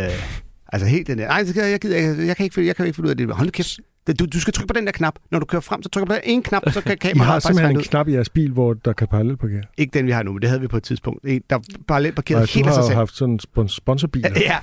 altså 0.73 0.87
helt 0.89 1.07
den 1.07 1.19
der, 1.19 1.27
nej, 1.29 1.37
jeg, 1.37 1.81
gider, 1.81 1.97
jeg, 1.99 2.27
jeg, 2.27 2.37
kan 2.37 2.45
ikke, 2.45 2.55
finde- 2.55 2.67
jeg 2.67 2.77
kan 2.77 2.87
ikke 2.87 2.97
finde 2.97 3.07
ud 3.07 3.11
af 3.11 3.17
det. 3.17 3.35
Hold 3.35 3.47
nu 3.47 3.51
kæft, 3.51 3.79
du, 4.19 4.27
du 4.27 4.41
skal 4.41 4.53
trykke 4.53 4.67
på 4.75 4.79
den 4.79 4.87
der 4.87 4.93
knap. 4.93 5.19
Når 5.31 5.39
du 5.39 5.47
kører 5.47 5.61
frem, 5.61 5.83
så 5.83 5.89
trykker 5.89 6.05
du 6.07 6.11
på 6.11 6.15
den 6.25 6.31
ene 6.31 6.43
knap, 6.43 6.63
så 6.73 6.81
kan 6.81 6.93
I 6.93 6.97
kameraet 6.97 7.27
har 7.27 7.35
faktisk 7.35 7.47
simpelthen 7.47 7.71
en 7.77 7.77
ud. 7.79 7.83
knap 7.85 8.09
i 8.09 8.13
jeres 8.13 8.29
bil, 8.29 8.51
hvor 8.53 8.75
der 8.75 8.93
kan 8.93 9.09
parallelparkere. 9.09 9.63
Ikke 9.79 9.99
den, 9.99 10.07
vi 10.07 10.11
har 10.11 10.23
nu, 10.23 10.33
men 10.33 10.43
det 10.43 10.49
havde 10.51 10.61
vi 10.61 10.69
på 10.69 10.77
et 10.77 10.83
tidspunkt. 10.83 11.25
En, 11.25 11.43
der 11.51 11.57
Og 11.57 11.63
du 11.63 11.95
helt 11.95 12.17
af 12.57 12.65
har 12.65 12.73
sig 12.73 12.81
jo 12.81 12.87
selv. 12.87 12.97
haft 12.97 13.17
sådan 13.17 13.33
en 13.35 13.41
spon- 13.49 13.69
sponsorbil. 13.69 14.27
Ja. 14.37 14.57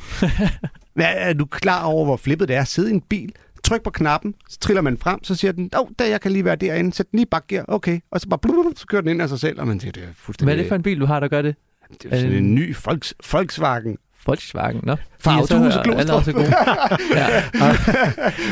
Men 0.95 1.05
er 1.09 1.33
du 1.33 1.45
klar 1.45 1.83
over, 1.83 2.05
hvor 2.05 2.17
flippet 2.17 2.47
det 2.47 2.55
er 2.55 2.61
at 2.61 2.67
sidde 2.67 2.89
i 2.89 2.93
en 2.93 3.01
bil? 3.01 3.31
Tryk 3.63 3.83
på 3.83 3.89
knappen, 3.89 4.35
så 4.49 4.59
triller 4.59 4.81
man 4.81 4.97
frem, 4.97 5.23
så 5.23 5.35
siger 5.35 5.51
den, 5.51 5.69
åh, 5.75 5.81
oh, 5.81 5.87
der 5.99 6.05
jeg 6.05 6.21
kan 6.21 6.31
lige 6.31 6.45
være 6.45 6.55
derinde, 6.55 6.93
sæt 6.93 7.11
den 7.11 7.17
lige 7.17 7.25
i 7.25 7.29
bakgear, 7.31 7.65
okay. 7.67 7.99
Og 8.11 8.21
så 8.21 8.27
bare, 8.29 8.39
blub, 8.39 8.77
så 8.77 8.87
kører 8.87 9.01
den 9.01 9.09
ind 9.09 9.21
af 9.21 9.29
sig 9.29 9.39
selv, 9.39 9.59
og 9.59 9.67
man 9.67 9.79
siger, 9.79 9.91
det 9.91 10.03
er 10.03 10.07
fuldstændig... 10.15 10.45
Hvad 10.45 10.53
er 10.53 10.63
det 10.63 10.69
for 10.69 10.75
en 10.75 10.83
bil, 10.83 10.99
du 10.99 11.05
har, 11.05 11.19
der 11.19 11.27
gør 11.27 11.41
det? 11.41 11.55
det 12.03 12.13
er 12.13 12.19
sådan 12.19 12.33
en 12.33 12.55
ny 12.55 12.75
Volks, 12.85 13.13
Volkswagen. 13.31 13.97
Volkswagen, 14.25 14.79
nå. 14.83 14.95
Fra 15.19 15.37
Autohuset 15.37 15.79
er 15.79 16.31
gode. 16.31 16.53
ja. 17.19 17.43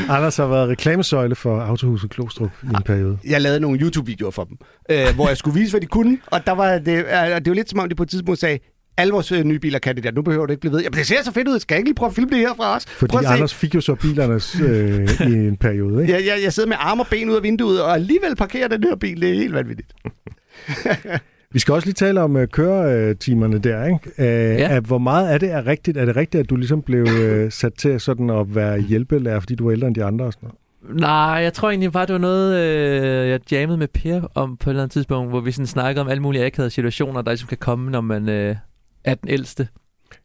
Anders 0.15 0.37
har 0.37 0.47
været 0.47 0.69
reklamesøjle 0.69 1.35
for 1.35 1.61
Autohuset 1.61 2.09
Klostrup 2.09 2.51
i 2.63 2.67
en 2.67 2.83
periode. 2.85 3.17
Jeg 3.27 3.41
lavede 3.41 3.59
nogle 3.59 3.79
YouTube-videoer 3.79 4.31
for 4.31 4.43
dem, 4.43 4.57
øh, 4.89 5.15
hvor 5.15 5.27
jeg 5.27 5.37
skulle 5.37 5.59
vise, 5.59 5.71
hvad 5.71 5.81
de 5.81 5.85
kunne. 5.85 6.17
Og 6.27 6.45
der 6.45 6.51
var 6.51 6.77
det, 6.77 6.97
øh, 6.97 7.05
det 7.05 7.47
var 7.47 7.53
lidt 7.53 7.69
som 7.69 7.79
om, 7.79 7.89
de 7.89 7.95
på 7.95 8.03
et 8.03 8.09
tidspunkt 8.09 8.39
sagde, 8.39 8.59
alle 8.97 9.13
vores 9.13 9.31
øh, 9.31 9.43
nye 9.43 9.59
biler 9.59 9.79
kan 9.79 9.95
det 9.95 10.03
der, 10.03 10.11
nu 10.11 10.21
behøver 10.21 10.45
du 10.45 10.51
ikke 10.51 10.61
blive 10.61 10.73
ved. 10.73 10.81
Jamen, 10.81 10.97
det 10.97 11.07
ser 11.07 11.23
så 11.23 11.31
fedt 11.31 11.47
ud, 11.47 11.59
skal 11.59 11.75
jeg 11.75 11.79
ikke 11.79 11.87
lige 11.87 11.95
prøve 11.95 12.09
at 12.09 12.15
filme 12.15 12.29
det 12.29 12.39
her 12.39 12.53
fra 12.53 12.75
os? 12.75 12.85
Fordi 12.85 13.11
Prøv 13.11 13.19
at 13.19 13.25
se. 13.25 13.33
Anders 13.33 13.53
fik 13.53 13.75
jo 13.75 13.81
så 13.81 13.95
bilernes 13.95 14.59
øh, 14.61 15.09
i 15.31 15.33
en 15.33 15.57
periode, 15.57 16.01
ikke? 16.01 16.13
Jeg, 16.13 16.25
jeg, 16.25 16.43
jeg 16.43 16.53
sidder 16.53 16.69
med 16.69 16.77
arme 16.79 17.01
og 17.01 17.07
ben 17.07 17.29
ud 17.29 17.35
af 17.35 17.43
vinduet, 17.43 17.81
og 17.83 17.93
alligevel 17.93 18.35
parkerer 18.35 18.67
den 18.67 18.83
her 18.83 18.95
bil. 18.95 19.21
Det 19.21 19.29
er 19.29 19.33
helt 19.33 19.53
vanvittigt. 19.53 19.93
Vi 21.53 21.59
skal 21.59 21.73
også 21.73 21.87
lige 21.87 21.93
tale 21.93 22.21
om 22.21 22.37
øh, 22.37 22.47
køretimerne 22.47 23.59
der, 23.59 23.85
ikke? 23.85 23.99
Øh, 24.17 24.59
ja. 24.59 24.79
Hvor 24.79 24.97
meget 24.97 25.27
af 25.27 25.39
det 25.39 25.51
er 25.51 25.67
rigtigt? 25.67 25.97
Er 25.97 26.05
det 26.05 26.15
rigtigt, 26.15 26.43
at 26.43 26.49
du 26.49 26.55
ligesom 26.55 26.81
blev 26.81 27.07
øh, 27.07 27.51
sat 27.51 27.73
til 27.73 27.99
sådan 27.99 28.29
at 28.29 28.55
være 28.55 28.79
hjælpelærer, 28.79 29.39
fordi 29.39 29.55
du 29.55 29.67
er 29.67 29.71
ældre 29.71 29.87
end 29.87 29.95
de 29.95 30.03
andre 30.03 30.25
og 30.25 30.33
sådan 30.33 30.47
noget? 30.47 30.57
Nej, 31.01 31.39
jeg 31.43 31.53
tror 31.53 31.69
egentlig 31.69 31.91
bare, 31.91 32.05
det 32.05 32.13
var 32.13 32.19
noget, 32.19 32.55
øh, 32.55 33.29
jeg 33.29 33.51
jammede 33.51 33.77
med 33.77 33.87
Per 33.87 34.21
om 34.35 34.57
på 34.57 34.69
et 34.69 34.71
eller 34.71 34.83
andet 34.83 34.93
tidspunkt, 34.93 35.29
hvor 35.31 35.39
vi 35.39 35.51
sådan 35.51 35.67
snakkede 35.67 36.01
om 36.01 36.07
alle 36.07 36.23
mulige 36.23 36.45
akavede 36.45 36.69
situationer, 36.69 37.21
der 37.21 37.31
ligesom 37.31 37.47
kan 37.47 37.57
komme, 37.57 37.91
når 37.91 38.01
man 38.01 38.29
øh, 38.29 38.55
er 39.03 39.15
den 39.15 39.29
ældste. 39.29 39.67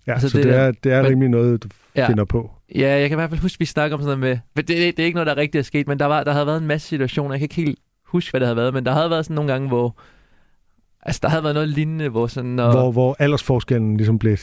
Ja, 0.07 0.13
Altså, 0.13 0.29
så 0.29 0.37
det 0.37 0.45
det, 0.47 0.55
er, 0.55 0.73
det 0.73 0.93
er 0.93 1.03
men- 1.03 1.11
rimelig 1.11 1.29
noget, 1.29 1.63
du 1.63 1.69
Ja. 1.97 2.09
finder 2.09 2.25
på. 2.25 2.51
Ja, 2.75 2.99
jeg 3.01 3.09
kan 3.09 3.17
i 3.17 3.21
hvert 3.21 3.31
fald 3.31 3.41
huske, 3.41 3.57
at 3.57 3.61
vi 3.61 3.65
snakker 3.65 3.97
om 3.97 4.03
sådan 4.03 4.19
noget 4.19 4.37
med... 4.37 4.39
Men 4.55 4.65
det, 4.65 4.97
det, 4.97 4.99
er 4.99 5.05
ikke 5.07 5.15
noget, 5.15 5.27
der 5.27 5.37
rigtig 5.37 5.59
er 5.59 5.63
sket, 5.63 5.89
men 5.89 5.99
der, 5.99 6.07
var, 6.07 6.25
der 6.25 6.33
havde 6.33 6.47
været 6.47 6.61
en 6.61 6.67
masse 6.67 6.89
situationer. 6.89 7.31
Jeg 7.35 7.39
kan 7.41 7.45
ikke 7.45 7.55
helt 7.55 7.79
huske, 8.07 8.31
hvad 8.31 8.41
det 8.41 8.47
havde 8.47 8.57
været, 8.57 8.75
men 8.75 8.87
der 8.87 8.93
havde 8.93 9.11
været 9.11 9.25
sådan 9.25 9.35
nogle 9.35 9.53
gange, 9.53 9.69
hvor... 9.69 9.97
Altså, 11.03 11.21
der 11.23 11.29
havde 11.29 11.43
været 11.43 11.55
noget 11.55 11.69
lignende, 11.69 12.09
hvor 12.09 12.27
sådan... 12.27 12.51
Når, 12.51 12.71
Hvor, 12.71 12.93
hvor 12.93 13.17
aldersforskellen 13.19 13.97
ligesom 13.97 14.19
blev 14.19 14.37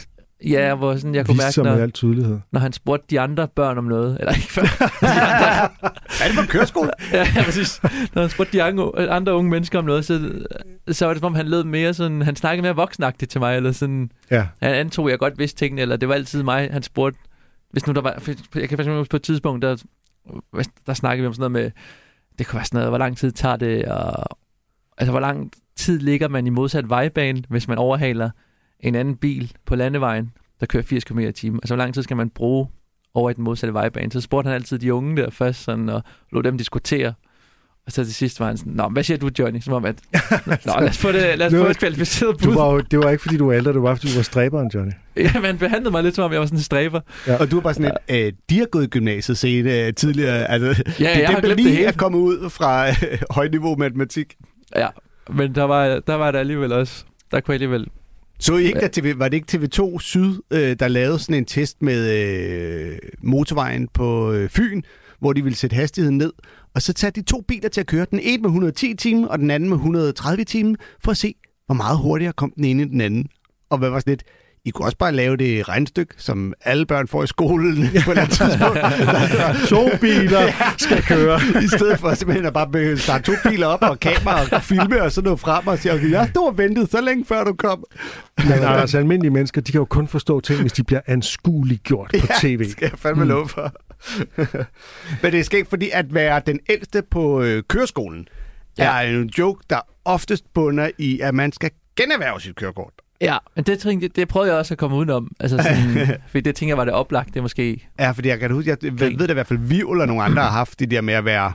ja, 0.50 0.76
hvor 0.76 0.96
sådan, 0.96 1.16
jeg 1.16 1.26
kunne 1.26 1.38
mærke, 1.38 1.52
sig 1.52 1.64
med 1.64 1.76
når, 1.76 1.82
al 1.82 1.92
tydelighed. 1.92 2.40
når 2.52 2.60
han 2.60 2.74
spurgte 2.74 3.06
de 3.10 3.20
andre 3.20 3.48
børn 3.48 3.78
om 3.78 3.84
noget. 3.84 4.18
Eller 4.20 4.34
ikke 4.34 4.48
før. 4.52 4.64
Er 6.24 6.28
det 6.28 6.36
for 6.36 6.46
køreskole? 6.46 6.92
ja, 7.14 7.28
ja, 7.36 7.44
præcis. 7.44 7.82
Når 8.14 8.22
han 8.22 8.30
spurgte 8.30 8.54
de 8.54 8.64
andre, 8.64 9.10
andre 9.10 9.36
unge 9.36 9.52
mennesker 9.52 9.80
om 9.80 9.86
noget, 9.86 10.06
så, 10.06 10.32
så 10.92 11.06
var 11.06 11.14
det 11.14 11.22
som 11.22 11.26
om, 11.26 11.36
han 11.36 11.48
lød 11.48 11.64
mere 11.64 11.94
sådan... 11.94 12.22
Han 12.22 12.36
snakkede 12.36 12.62
mere 12.62 12.76
voksenagtigt 12.76 13.32
til 13.32 13.42
mig, 13.42 13.56
eller 13.56 13.72
sådan... 13.72 14.12
Ja, 14.32 14.48
Han 14.62 14.76
antog, 14.76 15.10
jeg 15.10 15.20
godt 15.20 15.40
vidste 15.40 15.60
tingene, 15.60 15.82
eller 15.82 15.96
det 15.98 16.10
var 16.10 16.16
altid 16.16 16.44
mig, 16.44 16.70
han 16.72 16.84
spurgte. 16.84 17.20
Hvis 17.72 17.88
nu 17.88 17.94
der 17.94 18.02
var, 18.02 18.12
jeg 18.56 18.70
kan 18.70 18.78
faktisk 18.78 18.90
huske 18.90 19.12
på 19.12 19.18
et 19.18 19.24
tidspunkt, 19.24 19.62
der, 19.62 19.84
der 20.86 20.94
snakkede 20.94 21.22
vi 21.22 21.28
om 21.28 21.34
sådan 21.34 21.52
noget 21.52 21.64
med, 21.66 21.72
det 22.40 22.48
kunne 22.48 22.58
være 22.58 22.66
sådan 22.66 22.78
noget, 22.78 22.92
hvor 22.92 22.98
lang 22.98 23.18
tid 23.18 23.32
tager 23.32 23.56
det, 23.56 23.86
og 23.86 24.38
altså 24.98 25.12
hvor 25.12 25.20
lang 25.20 25.52
tid 25.76 26.00
ligger 26.00 26.28
man 26.28 26.48
i 26.48 26.50
modsat 26.50 26.90
vejbane, 26.90 27.44
hvis 27.50 27.68
man 27.68 27.78
overhaler 27.78 28.30
en 28.84 28.96
anden 28.96 29.16
bil 29.16 29.52
på 29.66 29.76
landevejen, 29.76 30.32
der 30.60 30.66
kører 30.66 30.84
80 30.84 31.04
km 31.04 31.20
i 31.20 31.32
timen. 31.32 31.60
Altså 31.64 31.76
hvor 31.76 31.84
lang 31.84 31.94
tid 31.94 32.04
skal 32.04 32.18
man 32.18 32.30
bruge 32.30 32.68
over 33.14 33.30
i 33.30 33.34
den 33.34 33.44
modsatte 33.44 33.74
vejbane. 33.74 34.12
Så 34.12 34.22
spurgte 34.22 34.48
han 34.48 34.56
altid 34.56 34.80
de 34.80 34.94
unge 34.94 35.18
der 35.22 35.30
først, 35.30 35.64
sådan, 35.64 35.90
og 35.90 36.04
lod 36.32 36.44
dem 36.44 36.58
diskutere. 36.58 37.14
Og 37.86 37.92
så 37.92 38.04
til 38.06 38.14
sidst 38.14 38.40
var 38.40 38.46
han 38.48 38.58
sådan, 38.58 38.74
Nå, 38.74 38.90
hvad 38.90 39.04
siger 39.04 39.18
du, 39.18 39.30
Johnny? 39.40 39.60
Som 39.60 39.74
om, 39.74 39.86
at, 39.86 39.96
Nå, 40.66 40.74
lad 40.80 40.90
os 40.90 40.98
få 40.98 41.12
det, 41.12 41.38
lad 41.38 41.46
os 41.46 41.52
Det 41.52 41.60
få 41.60 41.64
var- 41.64 41.70
et 41.72 41.78
kvalificeret 41.78 42.44
du 42.44 42.46
bud. 42.50 42.54
var, 42.56 42.72
jo- 42.74 42.80
det 42.80 43.00
var 43.00 43.10
ikke, 43.10 43.22
fordi 43.22 43.38
du 43.38 43.46
var 43.46 43.54
ældre, 43.54 43.74
det 43.74 43.82
var, 43.84 43.96
fordi 43.96 44.08
du 44.12 44.16
var 44.16 44.24
stræberen, 44.24 44.72
Johnny. 44.74 44.92
Ja, 45.18 45.40
man 45.42 45.58
behandlede 45.58 45.92
mig 45.92 46.04
lidt 46.04 46.16
som 46.16 46.24
om, 46.24 46.32
jeg 46.32 46.40
var 46.40 46.46
sådan 46.46 46.58
en 46.60 46.64
stræber. 46.64 47.02
Og 47.40 47.52
du 47.52 47.58
er 47.58 47.62
bare 47.62 47.74
sådan 47.74 47.92
et, 48.10 48.26
øh, 48.28 48.34
de 48.50 48.60
har 48.60 48.66
gået 48.66 48.84
i 48.84 48.88
gymnasiet 48.88 49.38
sene 49.38 49.80
øh, 49.88 49.94
tidligere. 49.94 50.46
Altså, 50.52 50.68
Ja, 50.68 50.74
det 50.74 51.16
er 51.16 51.20
jeg 51.20 51.28
har 51.30 51.34
dem, 51.36 51.42
der 51.42 51.48
glemt 51.48 51.58
det 51.58 51.66
lige 51.66 51.76
hele. 51.76 51.88
er 51.88 51.92
kommet 51.92 52.20
ud 52.20 52.50
fra 52.50 52.90
øh, 52.90 52.96
højniveau 53.30 53.76
matematik. 53.76 54.36
Ja, 54.76 54.88
men 55.34 55.56
der 55.56 55.64
var, 55.64 56.00
der 56.08 56.16
var 56.16 56.32
der 56.32 56.40
alligevel 56.40 56.72
også, 56.74 57.06
der 57.32 57.40
kunne 57.40 57.52
jeg 57.54 57.62
alligevel... 57.62 57.88
Så 58.40 58.58
I 58.58 58.64
ikke, 58.64 58.80
der 58.80 58.88
TV, 58.88 59.14
var 59.18 59.30
det 59.30 59.38
ikke 59.38 59.58
TV2 59.58 60.00
Syd, 60.00 60.42
øh, 60.52 60.76
der 60.80 60.88
lavede 60.88 61.20
sådan 61.20 61.36
en 61.36 61.46
test 61.46 61.82
med 61.82 62.12
øh, 62.12 62.98
motorvejen 63.22 63.88
på 63.88 64.32
øh, 64.32 64.50
Fyn, 64.50 64.82
hvor 65.20 65.34
de 65.34 65.44
ville 65.44 65.58
sætte 65.58 65.76
hastigheden 65.76 66.18
ned, 66.18 66.34
og 66.76 66.82
så 66.82 66.94
tage 66.94 67.12
de 67.12 67.22
to 67.22 67.42
biler 67.42 67.70
til 67.70 67.82
at 67.82 67.88
køre, 67.88 68.06
den 68.12 68.20
ene 68.20 68.42
med 68.42 68.50
110 68.50 68.94
timer, 68.94 69.28
og 69.28 69.40
den 69.40 69.52
anden 69.52 69.70
med 69.70 69.78
130 69.78 70.44
timer, 70.44 70.76
for 71.04 71.12
at 71.12 71.18
se, 71.18 71.36
hvor 71.66 71.76
meget 71.76 71.98
hurtigere 71.98 72.34
kom 72.34 72.54
den 72.56 72.64
ene 72.64 72.84
end 72.84 72.92
den 72.92 73.02
anden. 73.02 73.28
Og 73.70 73.78
hvad 73.78 73.90
var 73.90 74.00
sådan 74.00 74.12
lidt, 74.12 74.24
i 74.66 74.70
kunne 74.72 74.86
også 74.86 74.98
bare 74.98 75.12
lave 75.12 75.38
det 75.38 75.70
regnstykke, 75.70 76.14
som 76.18 76.54
alle 76.62 76.86
børn 76.86 77.08
får 77.08 77.24
i 77.24 77.28
skolen 77.28 77.76
på 78.06 78.12
et 78.12 78.18
eller 78.18 78.22
andet 78.22 78.38
tidspunkt. 78.38 78.80
To 79.70 79.98
biler 80.02 80.74
skal 80.78 81.04
køre. 81.04 81.40
I 81.64 81.68
stedet 81.68 82.00
for 82.00 82.14
simpelthen 82.14 82.46
at 82.46 82.54
bare 82.54 82.98
starte 82.98 83.24
to 83.24 83.50
biler 83.50 83.68
op 83.68 83.82
og 83.82 84.00
kamera 84.00 84.56
og 84.56 84.64
filme, 84.64 85.02
og 85.02 85.12
så 85.12 85.22
nå 85.22 85.36
frem 85.36 85.68
og 85.68 85.80
sige, 85.80 85.94
okay, 85.94 86.12
jeg 86.12 86.28
stod 86.32 86.48
og 86.48 86.58
ventede 86.58 86.88
så 86.88 87.02
længe, 87.02 87.26
før 87.26 87.44
du 87.44 87.54
kom. 87.54 87.84
Men 88.38 88.52
altså, 88.52 88.98
almindelige 88.98 89.32
mennesker, 89.32 89.62
de 89.62 89.72
kan 89.72 89.80
jo 89.80 89.86
kun 89.86 90.08
forstå 90.08 90.40
ting, 90.40 90.62
hvis 90.62 90.74
de 90.74 90.84
bliver 90.84 91.02
anskueligt 91.08 91.84
gjort 91.84 92.16
på 92.20 92.28
tv. 92.42 92.58
det 92.58 92.72
skal 92.72 92.90
jeg 92.92 93.00
fandme 93.00 93.26
love 93.26 93.48
for. 93.48 93.74
Men 95.22 95.32
det 95.32 95.40
er 95.40 95.44
skægt, 95.44 95.70
fordi 95.70 95.90
at 95.94 96.14
være 96.14 96.42
den 96.46 96.60
ældste 96.70 97.02
på 97.12 97.42
øh, 97.42 97.64
køreskolen, 97.64 98.28
ja. 98.78 99.02
er 99.02 99.20
en 99.20 99.32
joke, 99.38 99.64
der 99.70 99.80
oftest 100.06 100.54
bunder 100.54 100.90
i, 100.98 101.20
at 101.20 101.36
man 101.36 101.52
skal 101.52 101.72
generhverve 101.96 102.42
sit 102.42 102.56
kørekort. 102.56 102.94
Ja, 103.24 103.38
men 103.56 103.64
det, 103.64 103.80
tænkte, 103.80 104.08
det, 104.08 104.16
det 104.16 104.28
prøvede 104.28 104.52
jeg 104.52 104.60
også 104.60 104.74
at 104.74 104.78
komme 104.78 104.98
udenom. 104.98 105.32
Altså 105.40 105.58
sådan, 105.58 106.08
fordi 106.32 106.42
det 106.42 106.56
tænker 106.56 106.70
jeg 106.72 106.78
var 106.78 106.86
det 106.86 106.94
oplagt, 106.94 107.34
det 107.34 107.42
måske... 107.42 107.88
Ja, 108.00 108.12
fordi 108.12 108.30
jeg 108.30 108.40
kan 108.40 108.52
huske, 108.52 108.70
jeg 108.70 108.78
ved, 108.82 108.92
ved 109.18 109.18
det 109.18 109.30
i 109.30 109.34
hvert 109.34 109.48
fald, 109.48 109.60
vi 109.60 109.80
eller 109.80 110.06
nogle 110.06 110.24
andre 110.24 110.42
har 110.42 110.50
haft 110.52 110.80
det 110.80 110.92
der 110.92 111.02
med 111.02 111.14
at 111.14 111.26
være 111.26 111.54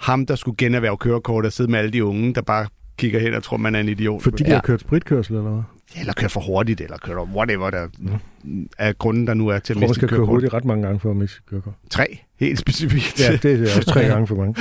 ham, 0.00 0.26
der 0.26 0.34
skulle 0.34 0.56
generhverve 0.56 0.96
kørekort 0.96 1.46
og 1.46 1.52
sidde 1.52 1.70
med 1.70 1.78
alle 1.78 1.90
de 1.90 2.04
unge, 2.04 2.34
der 2.34 2.42
bare 2.42 2.66
kigger 2.98 3.20
hen 3.20 3.34
og 3.34 3.42
tror, 3.42 3.56
man 3.56 3.74
er 3.74 3.80
en 3.80 3.88
idiot. 3.88 4.22
Fordi 4.22 4.42
de 4.44 4.48
Ja. 4.48 4.54
har 4.54 4.62
kørt 4.62 4.80
spritkørsel 4.80 5.34
eller 5.36 5.50
hvad? 5.50 5.62
Eller 5.98 6.12
kører 6.12 6.28
for 6.28 6.40
hurtigt, 6.40 6.80
eller 6.80 6.98
kører 6.98 7.24
whatever, 7.34 7.70
der 7.70 7.88
er 8.78 8.92
grunden, 8.92 9.26
der 9.26 9.34
nu 9.34 9.48
er 9.48 9.58
til 9.58 9.72
at 9.74 9.80
miste 9.80 9.94
skal 9.94 10.08
køre 10.08 10.16
kørekort. 10.16 10.34
hurtigt 10.34 10.54
ret 10.54 10.64
mange 10.64 10.82
gange 10.86 11.00
for 11.00 11.10
at 11.10 11.16
miste 11.16 11.40
kørekort. 11.50 11.74
Tre, 11.90 12.18
helt 12.40 12.58
specifikt. 12.58 13.20
Ja, 13.20 13.36
det 13.36 13.60
er 13.60 13.62
også 13.76 13.90
tre 13.90 14.04
gange 14.12 14.26
for 14.26 14.34
mange. 14.34 14.54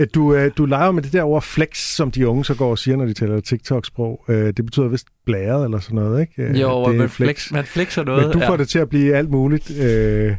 øh, 0.00 0.06
du, 0.14 0.34
øh, 0.34 0.50
du 0.56 0.64
leger 0.66 0.90
med 0.92 1.02
det 1.02 1.12
der 1.12 1.22
ord 1.24 1.42
flex, 1.42 1.76
som 1.94 2.10
de 2.10 2.28
unge 2.28 2.44
så 2.44 2.54
går 2.54 2.70
og 2.70 2.78
siger, 2.78 2.96
når 2.96 3.04
de 3.06 3.12
taler 3.14 3.40
TikTok-sprog. 3.40 4.24
Øh, 4.28 4.46
det 4.46 4.64
betyder 4.66 4.88
vist 4.88 5.06
blæret 5.26 5.64
eller 5.64 5.78
sådan 5.78 5.96
noget, 5.96 6.20
ikke? 6.20 6.42
Øh, 6.42 6.60
Jo, 6.60 6.88
det 6.88 6.96
man, 6.98 7.08
flex, 7.08 7.52
man 7.52 7.64
flexer 7.64 8.04
noget. 8.04 8.22
Men 8.26 8.32
du 8.32 8.38
får 8.46 8.52
ja. 8.52 8.56
det 8.56 8.68
til 8.68 8.78
at 8.78 8.88
blive 8.88 9.14
alt 9.16 9.30
muligt. 9.30 9.70
Øh, 9.80 10.34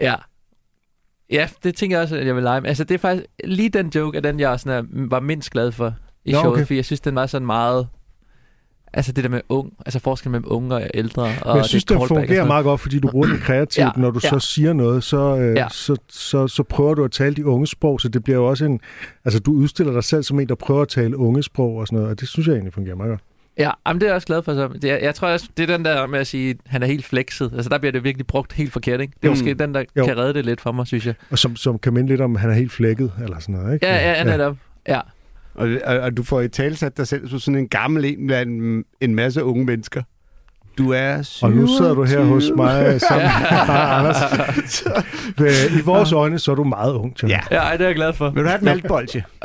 Ja. 0.00 0.14
Ja, 1.30 1.48
det 1.64 1.74
tænker 1.74 1.96
jeg 1.96 2.02
også, 2.02 2.16
at 2.16 2.26
jeg 2.26 2.34
vil 2.34 2.42
lege 2.42 2.60
med. 2.60 2.68
Altså, 2.68 2.84
det 2.84 2.94
er 2.94 2.98
faktisk 2.98 3.26
lige 3.44 3.68
den 3.68 3.92
joke, 3.94 4.18
at 4.18 4.24
den 4.24 4.40
jeg 4.40 4.60
sådan 4.60 4.84
er, 4.84 5.06
var 5.08 5.20
mindst 5.20 5.50
glad 5.50 5.72
for 5.72 5.94
i 6.24 6.32
Nå, 6.32 6.38
showet, 6.38 6.52
okay. 6.56 6.62
fordi 6.66 6.76
jeg 6.76 6.84
synes, 6.84 7.00
den 7.00 7.14
var 7.14 7.26
sådan 7.26 7.46
meget... 7.46 7.88
Altså 8.94 9.12
det 9.12 9.24
der 9.24 9.30
med 9.30 9.40
ung, 9.48 9.72
altså 9.86 9.98
forskellen 9.98 10.32
mellem 10.32 10.46
unge 10.52 10.74
og 10.74 10.90
ældre. 10.94 11.22
Og 11.22 11.30
Men 11.46 11.56
jeg 11.56 11.64
synes, 11.64 11.84
det 11.84 11.98
det 12.00 12.08
fungerer 12.08 12.46
meget 12.46 12.64
godt, 12.64 12.80
fordi 12.80 12.98
du 12.98 13.08
bruger 13.10 13.26
den 13.26 13.38
kreativt. 13.38 13.84
Ja, 13.86 13.90
Når 13.96 14.10
du 14.10 14.20
ja. 14.22 14.28
så 14.28 14.38
siger 14.38 14.72
noget, 14.72 15.04
så, 15.04 15.36
øh, 15.36 15.56
Ja. 15.56 15.66
så, 15.70 15.96
så, 16.08 16.48
så 16.48 16.62
prøver 16.62 16.94
du 16.94 17.04
at 17.04 17.10
tale 17.10 17.34
de 17.34 17.46
unge 17.46 17.66
sprog, 17.66 18.00
så 18.00 18.08
det 18.08 18.24
bliver 18.24 18.36
jo 18.38 18.46
også 18.46 18.64
en... 18.64 18.80
Altså, 19.24 19.40
du 19.40 19.52
udstiller 19.52 19.92
dig 19.92 20.04
selv 20.04 20.22
som 20.22 20.40
en, 20.40 20.48
der 20.48 20.54
prøver 20.54 20.82
at 20.82 20.88
tale 20.88 21.16
unge 21.16 21.42
sprog 21.42 21.76
og 21.76 21.86
sådan 21.86 21.96
noget, 21.96 22.10
og 22.10 22.20
det 22.20 22.28
synes 22.28 22.46
jeg 22.46 22.52
egentlig 22.54 22.72
fungerer 22.72 22.96
meget 22.96 23.10
godt. 23.10 23.20
Ja, 23.58 23.70
jamen, 23.86 24.00
det 24.00 24.06
er 24.06 24.10
jeg 24.10 24.14
også 24.14 24.26
glad 24.26 24.42
for. 24.42 24.54
Så. 24.54 24.68
Det 24.82 24.90
er, 24.90 24.96
jeg 24.96 25.14
tror 25.14 25.28
også, 25.28 25.48
det 25.56 25.70
er 25.70 25.76
den 25.76 25.84
der 25.84 26.06
med 26.06 26.18
at 26.18 26.26
sige, 26.26 26.50
at 26.50 26.56
han 26.66 26.82
er 26.82 26.86
helt 26.86 27.04
flexet. 27.04 27.50
Altså 27.54 27.68
der 27.68 27.78
bliver 27.78 27.92
det 27.92 28.04
virkelig 28.04 28.26
brugt 28.26 28.52
helt 28.52 28.72
forkert, 28.72 29.00
ikke? 29.00 29.12
Det 29.22 29.28
er 29.28 29.30
Mm. 29.32 29.38
måske 29.38 29.54
den, 29.54 29.74
der 29.74 29.80
Jo. 29.80 29.84
jo. 29.96 30.04
kan 30.04 30.16
redde 30.16 30.34
det 30.34 30.44
lidt 30.44 30.60
for 30.60 30.72
mig, 30.72 30.86
synes 30.86 31.06
jeg. 31.06 31.14
Og 31.30 31.38
som, 31.38 31.56
som 31.56 31.78
kan 31.78 31.92
minde 31.92 32.08
lidt 32.08 32.20
om, 32.20 32.34
at 32.36 32.40
han 32.40 32.50
er 32.50 32.54
helt 32.54 32.72
flækket, 32.72 33.12
eller 33.22 33.38
sådan 33.38 33.54
noget, 33.54 33.74
ikke? 33.74 33.86
Ja, 33.86 33.94
ja, 33.96 34.12
ja, 34.12 34.24
netop. 34.24 34.56
Ja. 34.88 35.00
Og, 35.54 35.68
og, 35.84 35.98
og 35.98 36.16
du 36.16 36.22
får 36.22 36.40
i 36.40 36.48
talsat 36.48 36.96
dig 36.96 37.06
selv 37.06 37.28
som 37.28 37.38
sådan 37.38 37.58
en 37.58 37.68
gammel 37.68 38.04
en 38.04 38.26
blandt 38.26 38.86
en 39.00 39.14
masse 39.14 39.44
unge 39.44 39.64
mennesker. 39.64 40.02
Du 40.78 40.92
er 40.92 41.22
27. 41.22 41.48
Og 41.50 41.56
nu 41.56 41.76
sidder 41.76 41.94
du 41.94 42.04
her 42.04 42.20
hos 42.20 42.44
mig 42.56 43.00
sammen 43.08 43.26
med 43.26 43.58
Anders. 43.68 44.16
Øh, 45.40 45.78
I 45.78 45.80
vores 45.84 46.12
øjne, 46.12 46.38
så 46.38 46.50
er 46.50 46.54
du 46.54 46.64
meget 46.64 46.92
ung, 46.92 47.14
John. 47.22 47.30
Ja. 47.30 47.40
Ja, 47.50 47.56
ej, 47.56 47.72
det 47.76 47.84
er 47.84 47.88
jeg 47.88 47.94
glad 47.96 48.12
for. 48.12 48.30
Vil 48.30 48.42
du 48.42 48.48
have 48.48 48.56
et 48.58 48.62
maltbolge? 48.62 49.24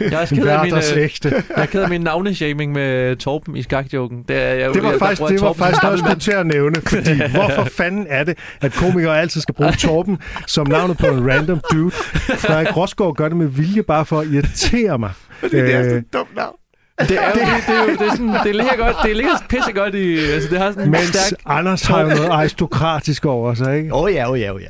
Jeg 0.00 0.12
er 0.12 0.18
også 0.20 0.34
ked 0.34 0.46
af 0.46 0.64
min, 0.64 0.74
øh, 0.74 1.20
jeg 1.30 1.62
er 1.62 1.66
ked 1.66 1.82
af 1.82 1.88
min 1.88 2.00
navneshaming 2.00 2.72
med 2.72 3.16
Torben 3.16 3.56
i 3.56 3.62
skakjoken. 3.62 4.22
Det, 4.28 4.36
er, 4.36 4.40
jeg, 4.54 4.74
Det 4.74 4.82
var 4.82 4.90
jeg, 4.90 4.98
faktisk, 4.98 5.22
det 5.28 5.40
var 5.40 5.52
faktisk 5.52 5.76
skulle 5.82 6.00
gammel 6.02 6.20
til 6.20 6.32
at 6.32 6.46
nævne, 6.46 6.76
fordi 6.86 7.10
hvorfor 7.36 7.64
fanden 7.76 8.06
er 8.08 8.24
det, 8.24 8.38
at 8.60 8.72
komikere 8.72 9.20
altid 9.20 9.40
skal 9.40 9.54
bruge 9.54 9.72
Torben 9.72 10.18
som 10.46 10.66
navnet 10.66 10.98
på 10.98 11.06
en 11.06 11.30
random 11.30 11.60
dude? 11.72 11.90
Frederik 11.90 12.76
Rosgaard 12.76 13.14
gør 13.14 13.28
det 13.28 13.36
med 13.36 13.46
vilje 13.46 13.82
bare 13.82 14.06
for 14.06 14.20
at 14.20 14.26
irritere 14.26 14.98
mig. 14.98 15.10
Det 15.42 15.54
er 15.74 15.78
Øh, 15.78 15.84
sådan 15.84 15.98
et 15.98 16.12
dumt 16.12 16.36
navn. 16.36 16.56
Det 17.00 17.10
er 17.10 17.28
jo 17.28 17.34
det, 17.34 17.46
det, 17.66 17.74
er 17.76 17.82
jo, 17.82 17.88
det, 17.92 18.00
er 18.00 18.10
sådan, 18.10 18.34
det 18.44 18.54
ligger 18.56 18.76
godt, 18.76 18.96
det 19.04 19.16
ligger 19.16 19.32
pissegodt 19.48 19.94
i, 19.94 20.18
altså 20.18 20.48
det 20.50 20.58
har 20.58 20.70
sådan 20.70 20.84
en 20.84 20.90
Mens 20.90 21.04
stærk, 21.04 21.40
Anders 21.46 21.82
har 21.82 22.00
jo 22.00 22.08
noget 22.08 22.28
aristokratisk 22.28 23.24
over 23.24 23.54
sig, 23.54 23.76
ikke? 23.78 23.94
Åh 23.94 24.02
oh, 24.02 24.12
ja, 24.12 24.26
åh 24.26 24.32
oh, 24.32 24.40
ja, 24.40 24.50
åh 24.50 24.56
oh, 24.56 24.62
ja. 24.62 24.68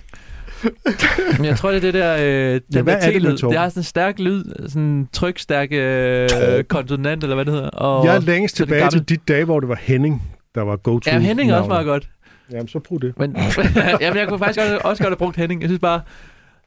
men 1.36 1.44
jeg 1.44 1.56
tror, 1.56 1.70
det 1.70 1.76
er 1.76 1.80
det 1.80 1.94
der, 1.94 2.16
øh, 2.16 2.60
den 2.72 2.82
hvad 2.84 2.94
der 2.94 3.00
er 3.00 3.10
det. 3.18 3.38
Torben? 3.38 3.52
Det 3.52 3.60
har 3.60 3.68
sådan 3.68 3.80
en 3.80 3.84
stærk 3.84 4.18
lyd, 4.18 4.44
sådan 4.68 4.82
en 4.82 5.08
trykstærk 5.12 5.68
øh, 5.72 6.64
konsonant, 6.64 7.22
eller 7.22 7.34
hvad 7.34 7.44
det 7.44 7.54
hedder. 7.54 7.68
Og, 7.68 8.06
Jeg 8.06 8.16
er 8.16 8.20
længst 8.20 8.56
tilbage 8.56 8.80
til 8.80 8.84
gammelt. 8.84 9.08
dit 9.08 9.28
dag, 9.28 9.44
hvor 9.44 9.60
det 9.60 9.68
var 9.68 9.78
Henning, 9.82 10.22
der 10.54 10.62
var 10.62 10.76
go-to. 10.76 11.10
Ja, 11.10 11.18
Henning 11.18 11.50
er 11.50 11.56
også 11.56 11.68
meget 11.68 11.86
godt. 11.86 12.08
Jamen, 12.52 12.68
så 12.68 12.78
brug 12.78 13.02
det. 13.02 13.18
Men, 13.18 13.36
jamen, 14.00 14.18
jeg 14.18 14.28
kunne 14.28 14.38
faktisk 14.38 14.60
også, 14.60 14.78
også 14.84 15.02
godt 15.02 15.10
have 15.10 15.16
brugt 15.16 15.36
Henning. 15.36 15.60
Jeg 15.62 15.68
synes 15.68 15.80
bare, 15.80 16.00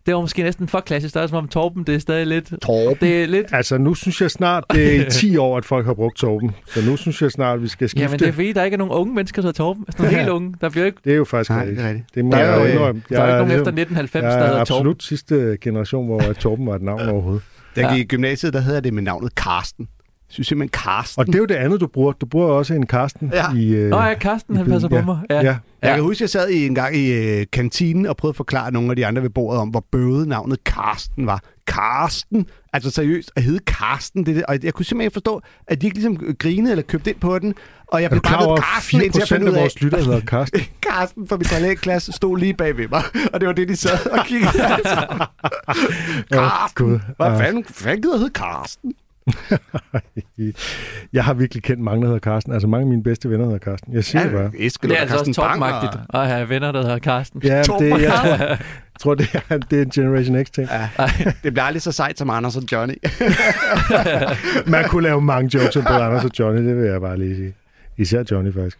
det 0.05 0.13
var 0.15 0.21
måske 0.21 0.43
næsten 0.43 0.67
for 0.67 0.79
klassisk. 0.79 1.13
Der 1.13 1.21
er 1.21 1.27
som 1.27 1.37
om 1.37 1.47
Torben, 1.47 1.83
det 1.83 1.95
er 1.95 1.99
stadig 1.99 2.27
lidt... 2.27 2.53
Torben. 2.61 2.97
Det 3.01 3.23
er 3.23 3.27
lidt... 3.27 3.47
Altså, 3.51 3.77
nu 3.77 3.93
synes 3.93 4.21
jeg 4.21 4.31
snart, 4.31 4.63
det 4.73 4.95
er 4.95 5.05
i 5.07 5.09
10 5.09 5.37
år, 5.45 5.57
at 5.57 5.65
folk 5.65 5.85
har 5.85 5.93
brugt 5.93 6.17
Torben. 6.17 6.51
Så 6.67 6.79
nu 6.85 6.97
synes 6.97 7.21
jeg 7.21 7.31
snart, 7.31 7.55
at 7.55 7.61
vi 7.63 7.67
skal 7.67 7.89
skifte. 7.89 8.03
Jamen, 8.03 8.19
det 8.19 8.27
er 8.27 8.31
fordi, 8.31 8.53
der 8.53 8.63
ikke 8.63 8.75
er 8.75 8.77
nogen 8.77 8.93
unge 8.93 9.13
mennesker, 9.13 9.41
der 9.41 9.47
hedder 9.47 9.57
Torben. 9.63 9.83
Altså, 9.87 10.03
nogle 10.03 10.17
helt 10.17 10.29
unge. 10.29 10.53
Der 10.61 10.69
bliver 10.69 10.85
ikke... 10.85 10.97
det 11.03 11.11
er 11.13 11.17
jo 11.17 11.25
faktisk 11.25 11.49
Nej, 11.49 11.59
rigtigt. 11.59 11.77
det 11.77 11.85
er 11.85 11.89
rigtigt. 11.89 12.15
Det 12.15 12.25
må 12.25 12.31
Der 12.31 12.37
er 12.37 12.49
jeg 12.51 12.59
jo 12.59 12.65
øh, 12.65 12.71
indrømme. 12.73 13.01
Der 13.09 13.21
er 13.21 13.27
ikke 13.27 13.37
nogen 13.37 13.51
Jeg- 13.51 13.57
efter 13.57 13.71
1990, 13.71 14.23
jeg 14.23 14.31
der 14.31 14.37
er 14.37 14.47
hedder 14.47 14.63
Torben. 14.65 14.79
absolut 14.79 15.03
sidste 15.03 15.57
generation, 15.61 16.05
hvor 16.05 16.21
Torben 16.33 16.65
var 16.67 16.75
et 16.75 16.81
navn 16.81 17.01
overhovedet. 17.09 17.41
Da 17.75 17.81
jeg 17.81 17.89
gik 17.95 18.03
i 18.03 18.07
gymnasiet, 18.07 18.53
der 18.53 18.59
hedder 18.59 18.79
det 18.79 18.93
med 18.93 19.01
navnet 19.03 19.35
Karsten. 19.35 19.87
Synes 20.31 20.47
simpelthen 20.47 20.69
Karsten. 20.83 21.19
Og 21.19 21.27
det 21.27 21.35
er 21.35 21.39
jo 21.39 21.45
det 21.45 21.55
andet, 21.55 21.81
du 21.81 21.87
bruger. 21.87 22.11
Du 22.11 22.25
bruger 22.25 22.47
også 22.47 22.73
en 22.73 22.87
Karsten 22.87 23.31
Ja. 23.33 23.53
i... 23.55 23.69
Øh, 23.73 23.89
Nå 23.89 24.01
ja, 24.01 24.13
Karsten, 24.13 24.55
han 24.55 24.65
passer 24.65 24.89
på 24.89 24.95
byen. 24.95 25.05
mig. 25.05 25.19
Ja. 25.29 25.35
Ja. 25.35 25.41
ja. 25.43 25.55
Jeg 25.81 25.95
kan 25.95 26.03
huske, 26.03 26.21
jeg 26.23 26.29
sad 26.29 26.49
i 26.49 26.65
en 26.65 26.75
gang 26.75 26.95
i 26.95 27.11
øh, 27.11 27.45
kantinen 27.53 28.05
og 28.05 28.17
prøvede 28.17 28.31
at 28.31 28.37
forklare 28.37 28.71
nogle 28.71 28.89
af 28.89 28.95
de 28.95 29.05
andre 29.05 29.21
ved 29.21 29.29
bordet 29.29 29.61
om, 29.61 29.69
hvor 29.69 29.85
bøvet 29.91 30.27
navnet 30.27 30.63
Karsten 30.63 31.25
var. 31.25 31.41
Karsten! 31.67 32.45
Altså 32.73 32.91
seriøst, 32.91 33.31
at 33.35 33.43
hedde 33.43 33.59
Karsten. 33.59 34.25
Det, 34.25 34.35
det, 34.35 34.43
og 34.45 34.57
jeg 34.63 34.73
kunne 34.73 34.85
simpelthen 34.85 35.05
ikke 35.07 35.13
forstå, 35.13 35.41
at 35.67 35.81
de 35.81 35.87
ikke 35.87 35.97
ligesom 35.97 36.17
grinede 36.39 36.71
eller 36.71 36.83
købte 36.83 37.09
ind 37.09 37.19
på 37.19 37.39
den. 37.39 37.53
Og 37.87 38.01
jeg 38.01 38.09
blev 38.09 38.21
bare 38.21 38.49
ved 38.51 38.57
Karsten, 38.57 38.99
4 38.99 39.05
indtil 39.05 39.19
jeg 39.19 39.27
fandt 39.27 39.47
ud 39.49 39.53
af, 39.53 39.61
vores 39.61 39.81
lytter 39.81 40.03
hedder 40.03 40.19
Karsten? 40.33 40.61
Karsten 40.81 41.27
fra 41.27 41.37
min 41.37 41.45
talentklasse 41.45 42.11
stod 42.11 42.37
lige 42.37 42.53
bag 42.53 42.77
ved 42.77 42.87
mig. 42.87 43.03
Og 43.33 43.39
det 43.41 43.47
var 43.47 43.53
det, 43.53 43.69
de 43.69 43.75
sad 43.75 44.05
og 44.11 44.25
kiggede. 44.25 44.51
Karsten! 46.31 47.01
Hvad 47.17 47.37
fanden, 47.39 47.63
hvad 47.63 47.73
fanden 47.73 48.01
gider 48.01 48.17
hedde 48.17 48.29
Karsten? 48.33 48.93
Jeg 51.13 51.23
har 51.25 51.33
virkelig 51.33 51.63
kendt 51.63 51.81
mange, 51.83 52.01
der 52.01 52.07
hedder 52.07 52.19
Karsten. 52.19 52.53
Altså 52.53 52.67
mange 52.67 52.81
af 52.83 52.87
mine 52.89 53.03
bedste 53.03 53.29
venner 53.29 53.45
hedder 53.45 53.59
Karsten. 53.59 53.93
Jeg 53.93 54.03
siger 54.03 54.23
det 54.23 54.31
bare. 54.31 54.51
Eskild 54.57 54.89
Det 54.91 54.97
er 54.97 55.01
og 55.01 55.01
altså 55.01 55.17
også 55.17 55.25
Karsten 55.25 55.43
Bang 55.43 55.63
og- 55.63 55.81
topmagtigt 55.81 56.03
at 56.13 56.27
have 56.27 56.49
venner, 56.49 56.71
der 56.71 56.81
hedder 56.81 56.99
Karsten. 56.99 57.41
Ja, 57.43 57.61
det, 57.79 57.89
jeg, 57.89 58.01
jeg 58.01 58.57
tror, 58.99 59.15
det 59.15 59.41
er, 59.49 59.57
det 59.57 59.77
er 59.77 59.81
en 59.83 59.89
Generation 59.89 60.45
X-ting. 60.45 60.67
Ja, 60.71 60.89
det 61.43 61.53
bliver 61.53 61.63
aldrig 61.63 61.81
så 61.81 61.91
sejt 61.91 62.17
som 62.17 62.29
Anders 62.29 62.55
og 62.57 62.63
Johnny. 62.71 62.93
Man 64.71 64.83
kunne 64.89 65.03
lave 65.03 65.21
mange 65.21 65.57
jokes 65.57 65.75
om 65.75 65.83
både 65.83 66.03
Anders 66.03 66.25
og 66.25 66.31
Johnny, 66.39 66.67
det 66.67 66.77
vil 66.77 66.85
jeg 66.85 67.01
bare 67.01 67.17
lige 67.19 67.35
sige. 67.35 67.53
Især 67.97 68.23
Johnny, 68.31 68.53
faktisk. 68.53 68.77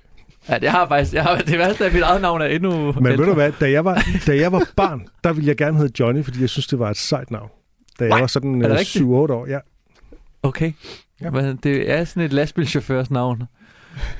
Ja, 0.50 0.58
det 0.58 0.70
har 0.70 0.88
faktisk... 0.88 1.14
Jeg 1.14 1.24
har, 1.24 1.36
det 1.38 1.58
værste 1.60 1.84
er, 1.84 1.88
at 1.88 1.94
mit 1.94 2.02
eget 2.04 2.22
navn 2.22 2.42
er 2.42 2.46
endnu... 2.46 2.92
Men 3.02 3.18
ved 3.18 3.26
du 3.26 3.34
hvad, 3.34 3.52
da 3.60 3.72
jeg, 3.72 3.86
var, 3.86 4.04
da 4.28 4.36
jeg 4.38 4.52
var 4.52 4.64
barn, 4.76 5.02
der 5.24 5.34
ville 5.34 5.48
jeg 5.48 5.58
gerne 5.58 5.78
hedde 5.78 5.94
Johnny, 6.00 6.24
fordi 6.24 6.42
jeg 6.42 6.50
synes, 6.50 6.68
det 6.68 6.80
var 6.80 6.90
et 6.90 6.98
sejt 6.98 7.32
navn. 7.32 7.50
Da 8.00 8.04
jeg 8.04 8.12
What? 8.12 8.22
var 8.22 8.28
sådan 8.28 8.62
Er 8.62 8.68
det 8.68 8.74
øh, 8.74 8.80
rigtigt? 8.80 9.04
7-8 9.04 9.08
år, 9.08 9.48
ja. 9.48 9.58
Okay. 10.44 10.72
Ja. 11.22 11.30
Men 11.30 11.56
det 11.56 11.92
er 11.92 12.04
sådan 12.04 12.24
et 12.24 12.34
lastbilchaufførs 12.34 13.12
navn. 13.12 13.44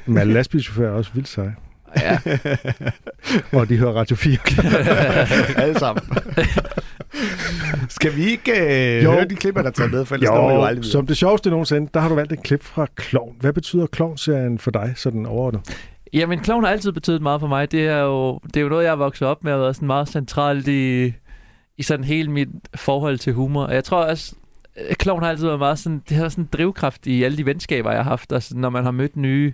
Men 0.06 0.28
lastbilchauffører 0.34 0.92
er 0.92 0.96
også 0.96 1.12
vildt 1.14 1.28
seje. 1.28 1.56
Ja. 1.98 2.18
Og 3.60 3.70
de 3.70 3.78
hører 3.78 3.92
Radio 3.94 4.16
4. 4.16 4.38
Alle 5.64 5.80
sammen. 5.80 6.04
Skal 7.90 8.16
vi 8.16 8.24
ikke 8.26 8.52
øh, 8.98 9.04
Jo. 9.04 9.12
høre 9.12 9.26
de 9.26 9.36
klipper, 9.36 9.62
der 9.62 9.70
er 9.70 9.74
taget 9.74 9.92
med? 9.92 10.06
For 10.06 10.16
ellers 10.16 10.28
jo 10.30 10.36
Jo, 10.36 10.48
aldrig 10.64 10.76
videre. 10.76 10.92
som 10.92 11.08
det 11.08 11.18
sjoveste 11.18 11.50
nogensinde, 11.50 11.90
der 11.94 12.00
har 12.00 12.10
du 12.10 12.16
valgt 12.16 12.32
et 12.34 12.44
klip 12.44 12.64
fra 12.64 12.88
Klovn. 12.96 13.36
Hvad 13.40 13.54
betyder 13.54 13.88
Klovn-serien 13.88 14.60
for 14.60 14.72
dig, 14.72 14.94
sådan 14.96 15.26
overordnet? 15.26 15.62
Jamen, 16.14 16.40
klovn 16.40 16.64
har 16.64 16.72
altid 16.72 16.92
betydet 16.92 17.22
meget 17.22 17.40
for 17.40 17.48
mig. 17.48 17.72
Det 17.72 17.88
er 17.88 17.98
jo, 18.00 18.40
det 18.44 18.58
er 18.58 18.62
jo 18.62 18.70
noget, 18.70 18.84
jeg 18.84 18.92
er 18.92 18.96
vokset 18.96 19.28
op 19.28 19.44
med, 19.44 19.54
og 19.54 19.60
været 19.62 19.76
sådan 19.76 19.88
meget 19.88 20.10
centralt 20.10 20.68
i, 20.68 21.14
i 21.78 21.84
sådan 21.84 22.06
hele 22.06 22.32
mit 22.32 22.48
forhold 22.76 23.18
til 23.18 23.34
humor. 23.34 23.64
Og 23.64 23.74
jeg 23.74 23.84
tror 23.84 24.04
også, 24.06 24.34
Øh, 24.80 24.96
kloven 24.96 25.24
har 25.24 25.30
altid 25.30 25.46
været 25.46 25.60
meget 25.60 25.80
sådan, 25.80 26.04
det 26.10 26.18
har 26.18 26.30
sådan 26.30 26.44
en 26.44 26.50
drivkraft 26.54 27.08
i 27.08 27.24
alle 27.24 27.38
de 27.38 27.46
venskaber, 27.46 27.92
jeg 27.92 28.04
har 28.04 28.10
haft. 28.10 28.32
Altså, 28.32 28.58
når 28.58 28.70
man 28.70 28.84
har 28.84 28.92
mødt 28.92 29.16
nye, 29.18 29.54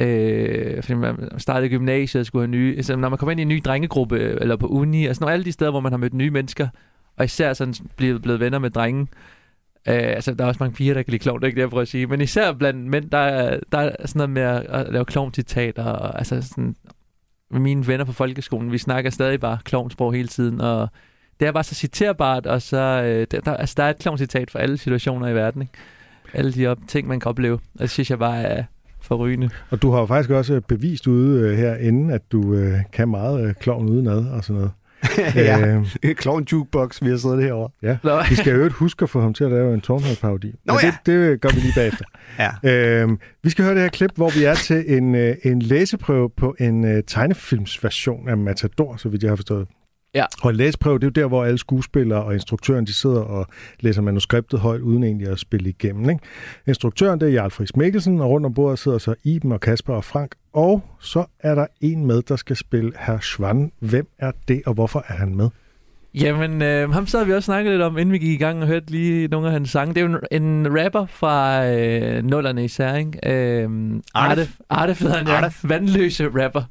øh, 0.00 0.82
fordi 0.82 0.94
man 0.94 1.28
startede 1.38 1.68
gymnasiet 1.68 2.20
og 2.20 2.26
skulle 2.26 2.42
have 2.42 2.50
nye, 2.50 2.74
altså, 2.76 2.96
når 2.96 3.08
man 3.08 3.18
kommer 3.18 3.30
ind 3.30 3.40
i 3.40 3.42
en 3.42 3.48
ny 3.48 3.62
drengegruppe, 3.64 4.18
eller 4.18 4.56
på 4.56 4.66
uni, 4.66 5.06
altså 5.06 5.20
nogle 5.20 5.32
alle 5.32 5.44
de 5.44 5.52
steder, 5.52 5.70
hvor 5.70 5.80
man 5.80 5.92
har 5.92 5.98
mødt 5.98 6.14
nye 6.14 6.30
mennesker, 6.30 6.68
og 7.16 7.24
især 7.24 7.52
sådan 7.52 7.74
blevet, 7.96 8.22
blevet 8.22 8.40
venner 8.40 8.58
med 8.58 8.70
drenge, 8.70 9.06
Øh, 9.88 9.94
altså, 9.94 10.34
der 10.34 10.44
er 10.44 10.48
også 10.48 10.62
mange 10.62 10.74
piger, 10.74 10.94
der 10.94 11.02
kan 11.02 11.10
lide 11.10 11.22
klovn, 11.22 11.40
det 11.40 11.44
er 11.44 11.46
ikke 11.46 11.56
det, 11.56 11.62
jeg 11.62 11.70
prøver 11.70 11.82
at 11.82 11.88
sige. 11.88 12.06
Men 12.06 12.20
især 12.20 12.52
blandt 12.52 12.86
mænd, 12.86 13.10
der 13.10 13.18
er, 13.18 13.60
der 13.72 13.78
er 13.78 14.06
sådan 14.06 14.18
noget 14.18 14.30
med 14.30 14.42
at, 14.42 14.62
at 14.62 14.92
lave 14.92 15.04
klovn-citater, 15.04 15.84
og 15.84 16.18
altså 16.18 16.42
sådan... 16.42 16.76
mine 17.50 17.86
venner 17.86 18.04
på 18.04 18.12
folkeskolen. 18.12 18.72
Vi 18.72 18.78
snakker 18.78 19.10
stadig 19.10 19.40
bare 19.40 19.58
klovnsprog 19.64 20.12
hele 20.12 20.28
tiden, 20.28 20.60
og 20.60 20.88
det 21.40 21.48
er 21.48 21.52
bare 21.52 21.64
så 21.64 21.74
citerbart, 21.74 22.46
og 22.46 22.62
så 22.62 22.76
øh, 23.04 23.26
der, 23.30 23.40
der, 23.40 23.56
altså, 23.56 23.74
der 23.76 23.82
er 23.84 23.90
et 23.90 23.98
klovncitat 23.98 24.50
for 24.50 24.58
alle 24.58 24.78
situationer 24.78 25.28
i 25.28 25.34
verden. 25.34 25.62
Ikke? 25.62 25.72
Alle 26.34 26.52
de 26.52 26.66
op, 26.66 26.78
ting, 26.88 27.08
man 27.08 27.20
kan 27.20 27.28
opleve. 27.28 27.54
Og 27.54 27.80
det 27.80 27.90
synes 27.90 28.10
jeg 28.10 28.18
bare 28.18 28.42
er 28.42 28.64
forrygende. 29.00 29.50
Og 29.70 29.82
du 29.82 29.90
har 29.90 30.00
jo 30.00 30.06
faktisk 30.06 30.30
også 30.30 30.60
bevist 30.60 31.06
ude 31.06 31.48
øh, 31.48 31.58
herinde, 31.58 32.14
at 32.14 32.22
du 32.32 32.54
øh, 32.54 32.78
kan 32.92 33.08
meget 33.08 33.46
øh, 33.48 33.54
klovn 33.54 33.88
udenad 33.88 34.26
og 34.26 34.44
sådan 34.44 34.54
noget. 34.56 34.70
ja, 35.34 35.80
Øh, 36.02 36.14
Clown 36.22 36.46
Jukebox, 36.52 37.02
vi 37.02 37.08
har 37.08 37.16
siddet 37.16 37.42
herovre. 37.42 37.70
ja. 37.82 37.96
Nå, 38.02 38.22
Vi 38.28 38.34
skal 38.34 38.50
jo 38.50 38.56
øvrigt 38.56 38.74
huske 38.74 39.02
at 39.02 39.10
få 39.10 39.20
ham 39.20 39.34
til 39.34 39.44
at 39.44 39.50
lave 39.50 39.74
en 39.74 39.80
Tornhøj-parodi. 39.80 40.54
Nå 40.64 40.74
ja. 40.82 40.94
det, 41.06 41.30
det 41.30 41.40
gør 41.40 41.48
vi 41.48 41.60
lige 41.60 41.72
bagefter. 41.76 42.04
Ja. 42.64 43.00
Øhm, 43.02 43.18
vi 43.42 43.50
skal 43.50 43.64
høre 43.64 43.74
det 43.74 43.82
her 43.82 43.88
klip, 43.88 44.10
hvor 44.14 44.38
vi 44.38 44.44
er 44.44 44.54
til 44.54 44.84
en, 44.86 45.14
øh, 45.14 45.36
en 45.44 45.62
læseprøve 45.62 46.30
på 46.30 46.56
en 46.58 46.84
øh, 46.84 47.02
tegnefilmsversion 47.06 48.28
af 48.28 48.36
Matador, 48.36 48.96
så 48.96 49.08
vidt 49.08 49.22
jeg 49.22 49.30
har 49.30 49.36
forstået. 49.36 49.68
Ja. 50.14 50.24
Og 50.42 50.54
læsprøve, 50.54 50.98
det 50.98 51.04
er 51.04 51.06
jo 51.06 51.22
der, 51.22 51.28
hvor 51.28 51.44
alle 51.44 51.58
skuespillere 51.58 52.24
og 52.24 52.34
instruktøren, 52.34 52.86
de 52.86 52.94
sidder 52.94 53.20
og 53.20 53.46
læser 53.80 54.02
manuskriptet 54.02 54.60
højt, 54.60 54.80
uden 54.80 55.04
egentlig 55.04 55.28
at 55.28 55.38
spille 55.38 55.68
igennem. 55.68 56.10
Ikke? 56.10 56.22
Instruktøren, 56.66 57.20
det 57.20 57.28
er 57.28 57.32
Jarl 57.32 57.50
Friis 57.50 57.76
Mikkelsen, 57.76 58.20
og 58.20 58.30
rundt 58.30 58.46
om 58.46 58.54
bordet 58.54 58.78
sidder 58.78 58.98
så 58.98 59.14
Iben 59.24 59.52
og 59.52 59.60
Kasper 59.60 59.94
og 59.94 60.04
Frank. 60.04 60.34
Og 60.52 60.82
så 61.00 61.24
er 61.40 61.54
der 61.54 61.66
en 61.80 62.06
med, 62.06 62.22
der 62.22 62.36
skal 62.36 62.56
spille 62.56 62.92
Herr 62.98 63.20
Schwann. 63.20 63.72
Hvem 63.78 64.08
er 64.18 64.32
det, 64.48 64.62
og 64.66 64.74
hvorfor 64.74 65.04
er 65.08 65.14
han 65.14 65.34
med? 65.34 65.48
Jamen, 66.14 66.62
øh, 66.62 66.92
ham 66.92 67.06
sad 67.06 67.24
vi 67.24 67.32
også 67.32 67.46
snakket 67.46 67.72
lidt 67.72 67.82
om, 67.82 67.98
inden 67.98 68.12
vi 68.12 68.18
gik 68.18 68.40
i 68.40 68.44
gang 68.44 68.62
og 68.62 68.66
hørte 68.66 68.90
lige 68.90 69.28
nogle 69.28 69.46
af 69.46 69.52
hans 69.52 69.70
sange. 69.70 69.94
Det 69.94 70.00
er 70.02 70.06
jo 70.06 70.18
en, 70.30 70.42
en 70.42 70.84
rapper 70.84 71.06
fra 71.06 71.66
øh, 71.66 72.24
nullerne 72.24 72.64
især, 72.64 72.94
ikke? 72.94 73.18
Øh, 73.32 73.70
Arte. 74.14 74.48
Arte 74.70 74.92
hedder 74.92 75.16
han, 75.16 75.26
ja. 75.26 75.34
Artef. 75.34 75.60
Vandløse 75.62 76.28
rapper. 76.28 76.62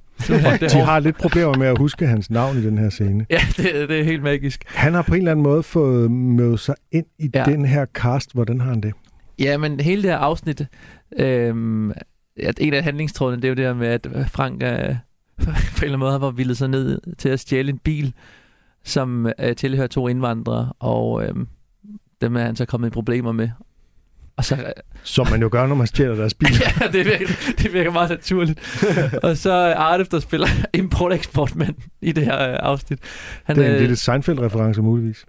De 0.73 0.79
har 0.79 0.99
lidt 0.99 1.17
problemer 1.17 1.57
med 1.57 1.67
at 1.67 1.77
huske 1.77 2.07
hans 2.07 2.29
navn 2.29 2.57
i 2.57 2.65
den 2.65 2.77
her 2.77 2.89
scene. 2.89 3.25
Ja, 3.29 3.41
det, 3.57 3.89
det 3.89 3.99
er 3.99 4.03
helt 4.03 4.23
magisk. 4.23 4.63
Han 4.67 4.93
har 4.93 5.01
på 5.01 5.13
en 5.13 5.17
eller 5.17 5.31
anden 5.31 5.43
måde 5.43 5.63
fået 5.63 6.11
mødet 6.11 6.59
sig 6.59 6.75
ind 6.91 7.05
i 7.19 7.29
ja. 7.35 7.43
Den 7.43 7.65
her 7.65 7.85
cast. 7.85 8.33
Hvordan 8.33 8.61
har 8.61 8.69
han 8.69 8.81
det? 8.81 8.93
Ja, 9.39 9.57
men 9.57 9.79
hele 9.79 10.01
det 10.01 10.11
her 10.11 10.17
afsnit, 10.17 10.61
øh, 11.19 11.93
at 12.43 12.57
en 12.59 12.73
af 12.73 12.83
handlingstrådene, 12.83 13.41
det 13.41 13.47
er 13.47 13.49
jo 13.49 13.55
det 13.55 13.65
her 13.65 13.73
med, 13.73 13.87
at 13.87 14.07
Frank 14.31 14.63
øh, 14.63 14.69
på 14.69 14.73
en 14.73 15.55
eller 15.81 15.83
anden 15.83 15.99
måde 15.99 16.11
har 16.11 16.31
villet 16.31 16.57
sig 16.57 16.67
ned 16.67 17.01
til 17.17 17.29
at 17.29 17.39
stjæle 17.39 17.69
en 17.69 17.77
bil, 17.77 18.13
som 18.89 19.27
øh, 19.39 19.55
tilhører 19.55 19.87
to 19.87 20.07
indvandrere, 20.07 20.73
og 20.79 21.23
øh, 21.23 21.33
dem 22.21 22.35
er 22.35 22.41
han 22.43 22.55
så 22.55 22.65
kommet 22.65 22.87
i 22.87 22.91
problemer 22.91 23.31
med. 23.31 23.49
Og 24.37 24.45
så, 24.45 24.73
Som 25.03 25.27
man 25.27 25.41
jo 25.41 25.49
gør, 25.51 25.67
når 25.67 25.75
man 25.75 25.87
stjæler 25.87 26.15
deres 26.15 26.33
bil. 26.33 26.49
ja, 26.81 26.87
det 26.87 27.05
virker, 27.05 27.27
det 27.57 27.73
virker 27.73 27.91
meget 27.91 28.09
naturligt. 28.09 28.83
og 29.23 29.37
så 29.37 29.73
Artef, 29.77 30.07
der 30.07 30.19
spiller 30.19 30.47
import-eksportmand 30.73 31.75
i 32.01 32.11
det 32.11 32.25
her 32.25 32.49
øh, 32.51 32.57
afsnit. 32.59 32.99
Han, 33.43 33.55
Det 33.55 33.65
er 33.65 33.69
en 33.69 33.75
øh, 33.75 33.81
lille 33.81 33.95
Seinfeld-reference 33.95 34.81
muligvis. 34.81 35.25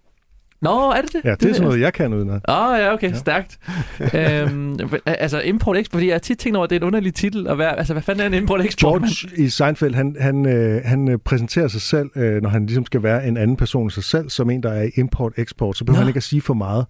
Nå, 0.62 0.90
er 0.90 1.01
det 1.01 1.12
det? 1.12 1.20
Ja, 1.25 1.35
det 1.35 1.51
er 1.51 1.53
sådan 1.53 1.66
noget, 1.66 1.81
jeg 1.81 1.92
kan 1.92 2.14
uden 2.14 2.31
Åh, 2.31 2.37
oh, 2.49 2.79
ja, 2.79 2.92
okay, 2.92 3.11
Ja. 3.11 3.14
stærkt. 3.14 3.59
øhm, 4.14 4.79
altså, 5.07 5.40
import-export, 5.40 5.99
fordi 5.99 6.07
jeg 6.07 6.14
har 6.14 6.18
tit 6.18 6.38
tænkt 6.38 6.57
over, 6.57 6.64
at 6.64 6.70
det 6.70 6.77
er 6.77 6.81
en 6.81 6.87
underlig 6.87 7.14
titel 7.14 7.49
at 7.49 7.59
være, 7.59 7.79
altså, 7.79 7.94
hvad 7.94 8.03
fanden 8.03 8.23
er 8.23 8.27
en 8.27 8.35
import-export? 8.35 9.03
George 9.03 9.42
i 9.44 9.49
Seinfeld, 9.49 9.94
han, 9.94 10.16
han, 10.20 10.46
øh, 10.46 10.83
han 10.85 11.09
øh, 11.09 11.18
præsenterer 11.18 11.68
sig 11.68 11.81
selv, 11.81 12.11
øh, 12.16 12.42
når 12.42 12.51
han 12.51 12.66
ligesom 12.66 12.87
skal 12.87 13.03
være 13.03 13.27
en 13.27 13.37
anden 13.37 13.57
person 13.57 13.87
af 13.87 13.92
sig 13.92 14.05
selv, 14.05 14.31
som 14.31 14.51
en, 14.51 14.62
der 14.62 14.70
er 14.70 14.83
i 14.83 14.90
import-eksport. 14.96 15.77
Så 15.77 15.85
behøver 15.85 16.01
Nå. 16.01 16.05
han 16.05 16.09
ikke 16.09 16.16
at 16.18 16.23
sige 16.23 16.42
for 16.42 16.55
meget. 16.55 16.87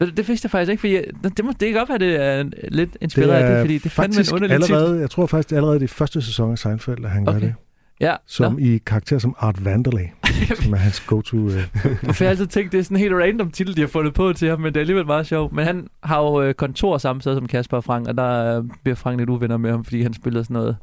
Det, 0.00 0.16
det 0.16 0.28
vidste 0.28 0.46
jeg 0.46 0.50
faktisk 0.50 0.70
ikke, 0.70 0.80
fordi 0.80 0.94
jeg, 0.94 1.04
det, 1.36 1.44
må, 1.44 1.52
det 1.60 1.68
kan 1.68 1.78
godt 1.78 1.88
være, 1.88 1.98
det 1.98 2.22
er 2.22 2.44
lidt 2.68 2.96
inspireret 3.00 3.42
af 3.42 3.50
det, 3.50 3.60
fordi 3.60 3.74
det 3.78 3.86
er 3.86 3.90
fandme 3.90 4.20
en 4.20 4.26
underlig 4.32 4.54
allerede, 4.54 4.88
titel. 4.88 5.00
jeg 5.00 5.10
tror 5.10 5.26
faktisk, 5.26 5.50
det 5.50 5.56
er 5.56 5.60
allerede 5.60 5.84
i 5.84 5.86
første 5.86 6.22
sæson 6.22 6.52
af 6.52 6.58
Seinfeld, 6.58 7.04
at 7.04 7.10
han 7.10 7.28
okay. 7.28 7.40
gør 7.40 7.46
det. 7.46 7.54
Ja, 8.00 8.16
Som 8.26 8.52
Nå. 8.52 8.58
i 8.58 8.78
karakter 8.86 9.18
som 9.18 9.34
Art 9.38 9.64
Vanderlei, 9.64 10.10
som 10.62 10.72
er 10.72 10.76
hans 10.76 11.00
go-to. 11.00 11.36
Øh. 11.36 11.52
Jeg 12.02 12.14
har 12.18 12.26
altid 12.26 12.46
tænkt, 12.46 12.72
det 12.72 12.78
er 12.78 12.82
sådan 12.82 12.96
en 12.96 13.00
helt 13.00 13.14
random 13.14 13.50
titel, 13.50 13.76
de 13.76 13.80
har 13.80 13.88
fundet 13.88 14.14
på 14.14 14.32
til 14.32 14.48
ham, 14.48 14.60
men 14.60 14.66
det 14.66 14.76
er 14.76 14.80
alligevel 14.80 15.06
meget 15.06 15.26
sjovt. 15.26 15.52
Men 15.52 15.64
han 15.64 15.88
har 16.02 16.20
jo 16.22 16.42
øh, 16.42 16.54
kontor 16.54 16.98
samme 16.98 17.22
sted 17.22 17.34
som 17.34 17.46
Kasper 17.46 17.76
og 17.76 17.84
Frank, 17.84 18.08
og 18.08 18.16
der 18.16 18.58
øh, 18.58 18.64
bliver 18.82 18.96
Frank 18.96 19.18
lidt 19.18 19.30
uvenner 19.30 19.56
med 19.56 19.70
ham, 19.70 19.84
fordi 19.84 20.02
han 20.02 20.14
spiller 20.14 20.42
sådan 20.42 20.54
noget 20.54 20.76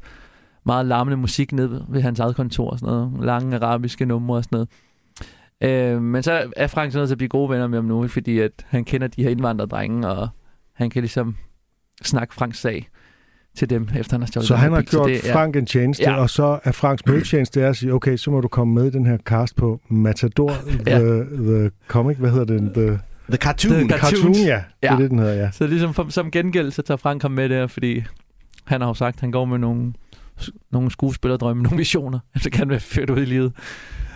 meget 0.66 0.86
larmende 0.86 1.16
musik 1.16 1.52
ned 1.52 1.80
ved 1.88 2.02
hans 2.02 2.20
eget 2.20 2.36
kontor, 2.36 2.70
og 2.70 2.78
sådan 2.78 2.94
noget 2.94 3.24
lange 3.24 3.56
arabiske 3.56 4.06
numre 4.06 4.36
og 4.36 4.44
sådan 4.44 4.56
noget. 4.56 4.68
Øh, 5.94 6.02
men 6.02 6.22
så 6.22 6.50
er 6.56 6.66
Frank 6.66 6.92
så 6.92 6.98
nødt 6.98 7.08
til 7.08 7.14
at 7.14 7.18
blive 7.18 7.28
gode 7.28 7.50
venner 7.50 7.66
med 7.66 7.78
ham 7.78 7.84
nu, 7.84 8.08
fordi 8.08 8.38
at 8.38 8.50
han 8.66 8.84
kender 8.84 9.06
de 9.06 9.22
her 9.22 9.30
indvandrerdrenge, 9.30 10.08
og 10.08 10.28
han 10.72 10.90
kan 10.90 11.02
ligesom 11.02 11.36
snakke 12.02 12.34
Franks 12.34 12.58
sag 12.60 12.88
til 13.56 13.70
dem, 13.70 13.88
efter 13.98 14.14
han 14.14 14.20
har 14.20 14.26
stjålet 14.26 14.48
Så 14.48 14.56
han 14.56 14.72
har 14.72 14.80
bil. 14.80 14.88
gjort 14.90 15.08
det, 15.08 15.20
Frank 15.32 15.56
en 15.56 15.66
tjeneste, 15.66 16.02
Ja. 16.02 16.16
og 16.16 16.30
så 16.30 16.58
er 16.64 16.72
Franks 16.72 17.02
modtjeneste 17.06 17.60
er 17.60 17.68
at 17.68 17.76
sige, 17.76 17.92
okay, 17.94 18.16
så 18.16 18.30
må 18.30 18.40
du 18.40 18.48
komme 18.48 18.74
med 18.74 18.84
i 18.86 18.90
den 18.90 19.06
her 19.06 19.16
cast 19.18 19.56
på 19.56 19.80
Matador, 19.88 20.50
Ja. 20.86 20.98
the, 20.98 21.24
the 21.24 21.70
Comic, 21.88 22.16
hvad 22.16 22.30
hedder 22.30 22.44
den? 22.44 22.72
The 22.74 22.98
The 23.28 23.36
Cartoon. 23.36 23.72
The 23.74 23.88
Cartoon, 23.88 24.10
Cartoons. 24.10 24.38
ja. 24.38 24.42
Det 24.82 24.88
er 24.88 24.94
Ja. 24.96 25.02
det, 25.02 25.10
den 25.10 25.18
hedder, 25.18 25.34
ja. 25.34 25.50
Så 25.50 25.66
ligesom 25.66 25.94
for, 25.94 26.06
som 26.08 26.30
gengæld, 26.30 26.70
så 26.70 26.82
tager 26.82 26.96
Frank 26.96 27.22
ham 27.22 27.30
med 27.30 27.48
der, 27.48 27.66
fordi 27.66 28.02
han 28.64 28.80
har 28.80 28.88
jo 28.88 28.94
sagt, 28.94 29.16
at 29.16 29.20
han 29.20 29.30
går 29.30 29.44
med 29.44 29.58
nogle, 29.58 29.92
nogle 30.72 30.90
skuespillerdrømme, 30.90 31.62
nogle 31.66 31.76
visioner. 31.78 32.18
Så 32.42 32.50
kan 32.50 32.58
han 32.58 32.68
være 32.68 32.80
ført 32.80 33.10
ud 33.10 33.18
i 33.22 33.24
livet. 33.24 33.52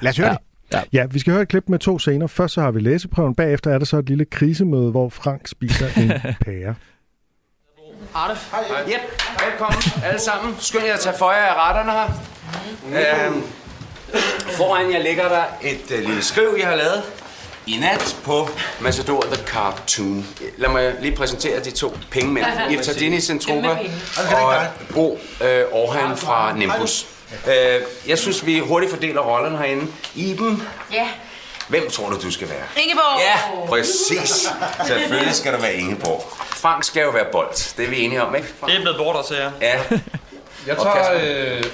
Lad 0.03 0.11
os 0.11 0.17
høre 0.19 0.29
Ja. 0.29 0.79
det. 0.79 0.85
Ja, 0.93 1.07
vi 1.11 1.19
skal 1.19 1.33
høre 1.33 1.43
et 1.43 1.49
klip 1.49 1.65
med 1.69 1.79
to 1.79 1.99
scener. 1.99 2.27
Først 2.27 2.55
så 2.55 2.61
har 2.61 2.71
vi 2.71 2.81
læseprøven, 2.81 3.35
bagefter 3.35 3.71
er 3.71 3.79
der 3.79 3.85
så 3.85 3.99
et 3.99 4.09
lille 4.09 4.25
krisemøde, 4.25 4.91
hvor 4.91 5.09
Frank 5.09 5.47
spiser 5.49 5.87
en 6.03 6.09
pære. 6.45 6.75
Arte. 8.15 8.39
Yep, 8.89 9.23
velkommen 9.51 9.83
alle 10.05 10.21
sammen. 10.21 10.57
Skynd 10.61 10.85
jer 10.85 10.95
at 10.95 11.01
tage 11.01 11.19
for 11.19 11.33
jer 11.33 11.39
af 11.39 11.69
retterne 11.69 11.93
her. 11.93 13.27
Øhm, 13.27 13.43
foran 14.57 14.93
jer 14.93 14.99
ligger 15.03 15.29
der 15.29 15.43
et 15.63 15.91
øh, 15.91 16.05
lille 16.05 16.25
skriv, 16.25 16.57
jeg 16.59 16.67
har 16.69 16.77
lavet 16.77 17.03
i 17.67 17.77
nat 17.81 18.17
på 18.25 18.49
Matador 18.81 19.21
The 19.23 19.45
Cartoon. 19.47 20.27
Lad 20.57 20.69
mig 20.69 20.95
lige 21.01 21.17
præsentere 21.17 21.61
de 21.61 21.71
to 21.71 21.97
pengemænd. 22.11 22.47
Irtardini 22.71 23.21
Centropa 23.21 23.69
og 24.43 24.55
Bo 24.95 25.19
øh, 25.41 25.65
Orhan 25.73 26.17
fra 26.17 26.53
Nimbus. 26.57 27.07
Øh, 27.47 27.81
jeg 28.07 28.19
synes, 28.19 28.47
vi 28.47 28.59
hurtigt 28.59 28.93
fordeler 28.93 29.21
rollerne 29.21 29.59
herinde. 29.59 29.87
Iben, 30.15 30.63
Ja, 30.93 31.09
hvem 31.69 31.91
tror 31.91 32.11
du, 32.11 32.21
du 32.23 32.31
skal 32.31 32.49
være? 32.49 32.65
Ingeborg. 32.77 33.21
Ja, 33.21 33.67
præcis. 33.69 34.49
Selvfølgelig 34.87 35.35
skal 35.35 35.53
der 35.53 35.61
være 35.61 35.75
Ingeborg. 35.75 36.25
Frank 36.47 36.85
skal 36.85 37.03
jo 37.03 37.11
være 37.11 37.27
bold. 37.33 37.77
Det 37.77 37.85
er 37.85 37.91
vi 37.91 38.01
enige 38.01 38.23
om, 38.23 38.35
ikke? 38.35 38.49
Det 38.67 38.75
er 38.77 38.81
blevet 38.81 38.97
lort 38.97 39.25
til 39.27 39.37
jer. 39.37 39.51
Ja. 39.61 39.81
Jeg 40.67 40.77
tager 40.77 41.13
øh, 41.23 41.65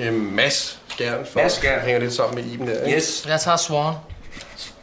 øh, 0.06 0.12
Mads 0.14 0.78
Skjern, 0.88 1.26
for 1.32 1.40
Mads 1.40 1.52
Skjern. 1.52 1.80
hænger 1.80 2.00
lidt 2.00 2.14
sammen 2.14 2.34
med 2.44 2.52
Iben 2.52 2.66
der. 2.68 2.82
Ikke? 2.84 2.96
Yes. 2.96 3.24
Jeg 3.28 3.40
tager 3.40 3.56
Swan. 3.56 3.94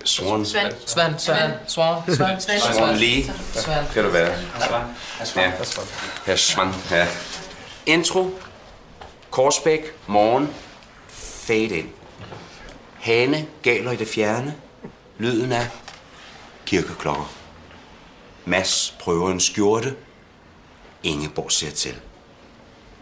Swan. 0.06 0.46
Svend. 0.46 0.74
Svan, 0.86 1.16
Svan, 1.20 1.52
Swan, 1.68 2.16
Svan, 2.16 2.42
Swan 2.76 2.96
Lee. 2.96 3.24
Svan. 3.54 3.84
Skal 3.92 4.04
du 4.04 4.10
være. 4.10 4.32
Ja. 4.60 4.82
Herr 6.26 6.36
Swan. 6.36 6.74
Ja. 6.92 7.08
Intro. 7.86 8.30
Korsbæk. 9.32 9.82
Morgen. 10.08 10.50
Fade 11.48 11.64
ind. 11.78 11.90
Hane 13.06 13.48
galer 13.64 13.92
i 13.92 13.96
det 13.96 14.08
fjerne. 14.08 14.56
Lyden 15.18 15.52
af 15.52 15.68
kirkeklokker. 16.66 17.34
Mads 18.46 18.96
prøver 19.00 19.32
en 19.32 19.40
skjorte. 19.40 19.96
Ingeborg 21.04 21.52
ser 21.52 21.72
til. 21.72 21.96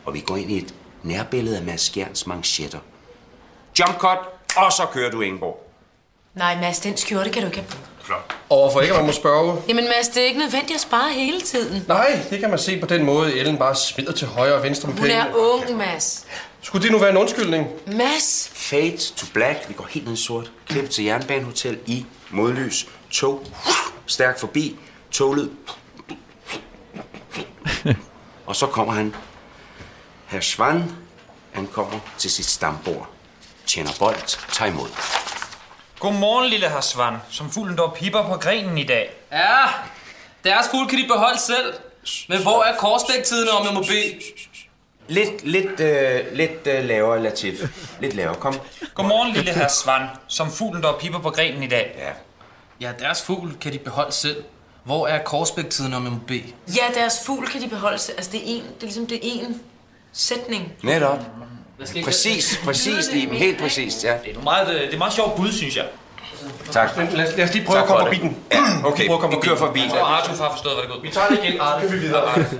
Og 0.05 0.13
vi 0.13 0.19
går 0.19 0.37
ind 0.37 0.51
i 0.51 0.57
et 0.57 0.73
nærbillede 1.03 1.57
af 1.57 1.63
Mads 1.63 1.81
Skjerns 1.81 2.27
manchetter. 2.27 2.79
Jump 3.79 3.97
cut, 3.97 4.17
og 4.57 4.71
så 4.71 4.85
kører 4.93 5.11
du 5.11 5.21
Ingeborg. 5.21 5.69
Nej, 6.33 6.61
Mads, 6.61 6.79
den 6.79 6.97
skjorte 6.97 7.29
kan 7.29 7.41
du 7.41 7.47
ikke 7.47 7.57
have 7.57 7.69
på. 7.69 7.77
Flot. 8.03 8.35
Overfor 8.49 8.81
ikke, 8.81 8.93
at 8.93 8.99
man 8.99 9.05
må 9.05 9.11
spørge. 9.13 9.61
Jamen, 9.67 9.83
Mads, 9.83 10.07
det 10.07 10.21
er 10.23 10.25
ikke 10.27 10.39
nødvendigt 10.39 10.75
at 10.75 10.81
spare 10.81 11.13
hele 11.13 11.41
tiden. 11.41 11.85
Nej, 11.87 12.19
det 12.29 12.39
kan 12.39 12.49
man 12.49 12.59
se 12.59 12.79
på 12.79 12.85
den 12.85 13.03
måde, 13.05 13.33
Ellen 13.39 13.57
bare 13.57 13.75
smider 13.75 14.11
til 14.11 14.27
højre 14.27 14.53
og 14.55 14.63
venstre 14.63 14.87
med 14.89 14.97
Hun 14.97 15.09
er 15.09 15.23
penge. 15.23 15.37
ung, 15.39 15.77
Mads. 15.77 16.25
Skulle 16.63 16.83
det 16.83 16.91
nu 16.91 16.99
være 16.99 17.09
en 17.09 17.17
undskyldning? 17.17 17.67
Mads! 17.87 18.51
Fade 18.53 18.97
to 18.97 19.25
black. 19.33 19.69
Vi 19.69 19.73
går 19.73 19.85
helt 19.85 20.05
ned 20.05 20.13
i 20.13 20.17
sort. 20.23 20.51
Klip 20.67 20.89
til 20.89 21.03
jernbanehotel 21.03 21.79
i 21.85 22.05
modlys. 22.29 22.87
Tog. 23.11 23.45
Stærkt 24.05 24.39
forbi. 24.39 24.75
Toglyd. 25.11 25.49
Og 28.45 28.55
så 28.55 28.67
kommer 28.67 28.93
han. 28.93 29.15
Herr 30.27 30.41
Svan. 30.41 30.83
Han 31.51 31.67
kommer 31.67 31.99
til 32.17 32.31
sit 32.31 32.45
stambord. 32.45 33.09
Tjener 33.65 33.91
bold. 33.99 34.51
Tag 34.53 34.67
imod. 34.67 34.87
Godmorgen, 35.99 36.49
lille 36.49 36.69
herr 36.69 36.81
Svan, 36.81 37.13
som 37.29 37.51
fuglen 37.51 37.77
dog 37.77 37.93
pipper 37.93 38.27
på 38.27 38.37
grenen 38.37 38.77
i 38.77 38.83
dag. 38.83 39.09
Ja, 39.31 39.65
deres 40.43 40.65
fugl 40.71 40.89
kan 40.89 40.99
de 40.99 41.07
beholde 41.07 41.39
selv. 41.39 41.73
Men 42.29 42.41
hvor 42.41 42.63
er 42.63 42.77
Korsbæk-tiden, 42.77 43.49
om 43.49 43.65
jeg 43.65 43.73
må 43.73 43.81
bede? 43.81 44.19
Lidt, 45.07 45.47
lidt, 45.47 45.79
øh, 45.79 46.19
lidt 46.33 46.67
øh, 46.67 46.85
lavere 46.85 47.23
latif. 47.23 47.61
Lidt 48.01 48.13
lavere. 48.13 48.35
Kom. 48.35 48.59
Godmorgen, 48.93 49.33
lille 49.33 49.51
herr 49.51 49.67
Svan, 49.67 50.07
som 50.27 50.51
fuglen 50.51 50.83
dog 50.83 50.99
pipper 50.99 51.19
på 51.19 51.29
grenen 51.29 51.63
i 51.63 51.67
dag. 51.67 51.95
Ja. 51.97 52.11
Ja, 52.87 52.93
deres 52.99 53.21
fugl 53.21 53.57
kan 53.61 53.73
de 53.73 53.79
beholde 53.79 54.11
selv. 54.11 54.43
Hvor 54.83 55.07
er 55.07 55.23
Korsbæk-tiden, 55.23 55.93
om 55.93 56.21
bede? 56.27 56.43
Ja, 56.67 57.01
deres 57.01 57.13
fugl 57.25 57.47
kan 57.47 57.61
de 57.61 57.67
beholde 57.67 57.97
sig. 57.97 58.15
Altså, 58.17 58.31
det 58.31 58.39
er, 58.39 58.45
en, 58.45 58.63
det 58.63 58.77
er 58.79 58.81
ligesom 58.81 59.07
det 59.07 59.17
er 59.17 59.45
en 59.45 59.61
sætning. 60.13 60.73
Netop. 60.83 61.19
Præcis, 62.03 62.59
præcis, 62.63 63.11
Liben. 63.11 63.35
Helt 63.35 63.59
præcis, 63.59 64.03
ja. 64.03 64.17
Det 64.25 64.37
er 64.37 64.41
meget, 64.41 64.75
øh, 64.75 64.81
det 64.81 64.93
er 64.93 64.97
meget 64.97 65.13
sjovt 65.13 65.35
bud, 65.35 65.51
synes 65.51 65.77
jeg. 65.77 65.85
Tak. 66.71 66.97
Men 66.97 67.07
lad, 67.07 67.27
os- 67.27 67.35
lad 67.37 67.45
os 67.47 67.53
lige 67.53 67.65
prøve 67.65 67.77
Tak 67.77 67.83
at 67.83 67.87
komme 67.87 68.01
for 68.05 68.05
forbi 68.05 68.17
den. 68.27 68.37
Ja, 68.51 68.87
okay, 68.87 69.07
Prøv 69.07 69.15
at 69.15 69.21
komme 69.21 69.35
vi 69.35 69.41
kører 69.41 69.57
forbi. 69.57 69.79
Jeg 69.81 69.89
tror, 69.89 69.99
Arthur 70.05 70.43
har 70.43 70.51
forstået, 70.51 70.75
hvad 70.75 70.83
det 70.83 70.91
går. 70.91 71.01
Vi 71.01 71.09
tager 71.11 71.27
det 71.27 71.39
igen, 71.43 71.57
så 71.59 71.77
kan 71.79 71.91
vi 71.91 71.97
videre. 71.97 72.29
Ja, 72.29 72.41
okay. 72.41 72.57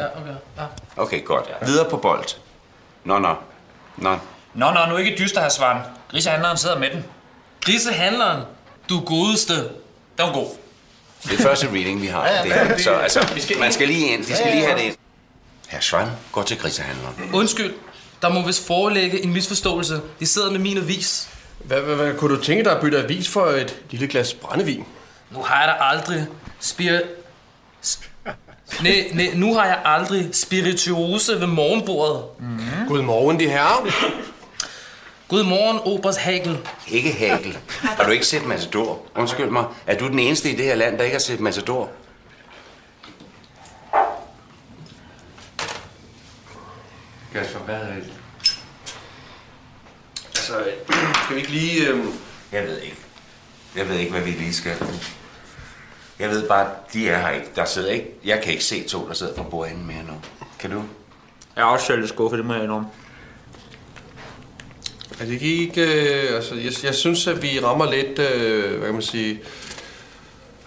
Ja. 0.58 0.64
Okay, 0.98 1.26
godt. 1.26 1.46
Videre 1.66 1.90
på 1.90 1.98
bold. 1.98 2.26
Nå, 3.04 3.20
nå. 3.20 3.36
Nå. 3.98 4.18
Nå, 4.54 4.72
nå, 4.72 4.80
nu 4.90 4.98
ikke 4.98 5.16
dyster, 5.20 5.42
herr 5.42 5.50
Svand. 5.50 5.78
Grisehandleren 6.12 6.58
sidder 6.58 6.80
med 6.80 6.90
den. 6.90 7.06
Grisehandleren, 7.62 8.42
du 8.90 9.00
godeste. 9.00 9.54
Den 9.54 9.70
er 10.18 10.34
god. 10.34 10.48
Det 11.24 11.40
er 11.40 11.44
første 11.44 11.68
reading, 11.68 12.02
vi 12.02 12.08
har. 12.08 12.28
Det 12.44 12.54
her. 12.54 12.78
Så 12.78 12.92
altså, 12.92 13.28
man 13.60 13.72
skal 13.74 13.88
lige 13.88 14.08
ind. 14.14 14.26
De 14.26 14.36
skal 14.36 14.52
lige 14.52 14.66
have 14.66 14.78
det 14.78 14.84
ind. 14.84 14.96
Herr 15.68 15.80
Schwan 15.82 16.08
går 16.32 16.44
til 16.44 16.58
grisehandleren. 16.58 17.16
Undskyld, 17.34 17.74
der 18.22 18.30
må 18.30 18.42
vist 18.46 18.68
forelægge 18.68 19.24
en 19.24 19.34
misforståelse. 19.34 20.02
De 20.20 20.26
sidder 20.26 20.52
med 20.52 20.60
min 20.60 20.78
avis. 20.78 21.30
Hvad, 21.64 21.82
hvad, 21.82 21.96
hvad 21.96 22.18
kunne 22.18 22.36
du 22.36 22.42
tænke 22.42 22.64
dig 22.64 22.72
at 22.72 22.82
bytte 22.82 23.04
avis 23.04 23.30
for 23.30 23.46
et 23.46 23.84
lille 23.90 24.08
glas 24.08 24.34
brændevin? 24.34 24.86
Nu 25.32 25.42
har 25.42 25.60
jeg 25.60 25.68
da 25.68 25.84
aldrig 25.84 26.28
spir... 26.60 27.00
Nej, 28.84 29.12
nej, 29.14 29.32
nu 29.34 29.54
har 29.54 29.66
jeg 29.66 29.82
aldrig 29.86 30.30
spirituose 30.34 31.40
ved 31.40 31.48
morgenbordet. 31.48 32.24
Mm. 32.40 32.88
Godmorgen, 32.88 33.40
de 33.40 33.50
herrer. 33.50 33.92
Godmorgen, 35.28 35.80
Oberst 35.84 36.20
Hagel. 36.20 36.58
Ikke 36.88 37.12
Hagel. 37.12 37.58
Har 37.80 38.04
du 38.06 38.12
ikke 38.12 38.26
set 38.26 38.46
Matador? 38.46 39.02
Undskyld 39.16 39.50
mig. 39.50 39.66
Er 39.88 39.98
du 39.98 40.08
den 40.08 40.20
eneste 40.20 40.52
i 40.52 40.56
det 40.56 40.66
her 40.66 40.76
land, 40.76 40.98
der 40.98 41.04
ikke 41.04 41.16
har 41.16 41.20
set 41.20 41.40
Matador? 41.40 41.90
Kasper, 47.34 47.60
hvad 47.60 47.76
er 47.76 47.94
det? 47.96 48.23
Altså, 50.44 50.64
skal 51.24 51.36
vi 51.36 51.42
ikke 51.42 51.52
lige... 51.52 51.88
Øh... 51.88 52.06
Jeg 52.52 52.64
ved 52.64 52.82
ikke. 52.82 52.96
Jeg 53.76 53.90
ved 53.90 53.98
ikke, 53.98 54.12
hvad 54.12 54.22
vi 54.22 54.32
lige 54.32 54.54
skal. 54.54 54.72
Jeg 56.20 56.30
ved 56.30 56.48
bare, 56.48 56.70
de 56.94 57.10
er 57.10 57.20
her 57.20 57.30
ikke. 57.30 57.48
Der 57.56 57.66
sidder 57.66 57.92
ikke. 57.92 58.08
Jeg 58.26 58.42
kan 58.44 58.52
ikke 58.52 58.64
se 58.64 58.84
to, 58.84 59.08
der 59.08 59.14
sidder 59.14 59.34
på 59.34 59.44
bordenden 59.44 59.88
mere 59.88 60.04
nu. 60.08 60.14
Kan 60.60 60.72
du? 60.72 60.84
Jeg 61.56 61.62
er 61.62 61.66
også 61.66 61.86
selv 61.86 62.00
lidt 62.00 62.10
skuffet, 62.10 62.38
det 62.38 62.46
må 62.46 62.54
jeg 62.54 62.64
indrømme. 62.64 62.88
Er 65.20 65.26
det 65.26 65.42
ikke... 65.42 65.82
Øh, 65.82 66.36
altså, 66.36 66.56
jeg, 66.56 66.72
jeg 66.84 66.96
synes, 66.96 67.28
at 67.28 67.42
vi 67.42 67.60
rammer 67.60 67.92
lidt... 67.92 68.20
Øh, 68.20 68.78
hvad 68.78 68.88
kan 68.88 68.94
man 68.94 69.02
sige... 69.02 69.42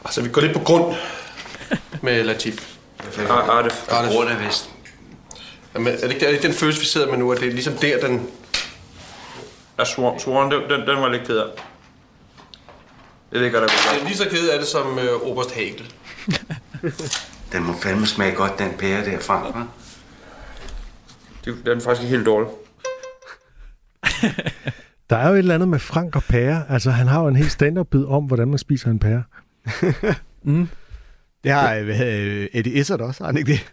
Altså, 0.05 0.23
vi 0.23 0.29
går 0.29 0.41
lidt 0.41 0.53
på 0.53 0.65
grund 0.65 0.95
med 2.03 2.25
Latif. 2.25 2.77
Artef. 3.29 3.87
Grund 3.89 4.29
er 4.29 4.47
vist. 4.47 4.71
Jamen, 5.75 5.93
er 5.93 6.01
det, 6.01 6.13
ikke, 6.13 6.25
er 6.27 6.29
det 6.29 6.37
ikke 6.37 6.49
den 6.49 6.57
følelse, 6.57 6.81
vi 6.81 6.87
sidder 6.87 7.07
med 7.11 7.19
nu, 7.19 7.33
at 7.33 7.41
det 7.41 7.49
er 7.49 7.53
ligesom 7.53 7.75
der, 7.75 8.07
den... 8.07 8.31
Jeg 9.79 9.87
svor, 9.87 10.19
svoren, 10.19 10.51
den, 10.53 10.63
den, 10.63 10.81
den 10.81 10.97
var 11.03 11.09
lidt 11.09 11.27
ked 11.27 11.37
af. 11.37 11.47
Jeg 13.33 13.41
ved 13.41 13.47
ikke, 13.47 13.59
hvad 13.59 13.69
der 13.69 13.75
Jeg 13.93 14.01
er 14.01 14.05
lige 14.05 14.17
så 14.17 14.29
ked 14.31 14.49
af 14.49 14.59
det 14.59 14.69
som 14.69 14.99
øh, 14.99 15.31
Oberst 15.31 15.55
Hagel. 15.55 15.93
Den 17.53 17.63
må 17.63 17.73
fandme 17.73 18.07
smage 18.07 18.35
godt, 18.35 18.59
den 18.59 18.73
pære 18.79 19.05
der, 19.05 19.19
Frank, 19.19 19.55
hva'? 19.55 19.59
Den 21.45 21.79
er 21.79 21.81
faktisk 21.81 22.11
helt 22.11 22.27
dårlig. 22.27 22.49
Der 25.11 25.17
er 25.17 25.29
jo 25.29 25.35
et 25.35 25.39
eller 25.39 25.55
andet 25.55 25.69
med 25.69 25.79
Frank 25.79 26.17
og 26.17 26.23
pære. 26.23 26.65
Altså, 26.69 26.91
han 26.91 27.07
har 27.07 27.21
jo 27.21 27.29
en 27.29 27.37
helt 27.37 27.53
stand-up-bid 27.53 28.05
om, 28.05 28.25
hvordan 28.25 28.49
man 28.49 28.59
spiser 28.59 28.91
en 28.91 28.99
pære. 28.99 29.23
mm. 30.43 30.69
Det 31.45 31.53
har 31.53 31.75
øh, 31.75 32.49
Eddie 32.53 32.73
Izzard 32.73 33.01
også, 33.01 33.25
har 33.25 33.29
han 33.29 33.37
ikke 33.37 33.53
det? 33.53 33.73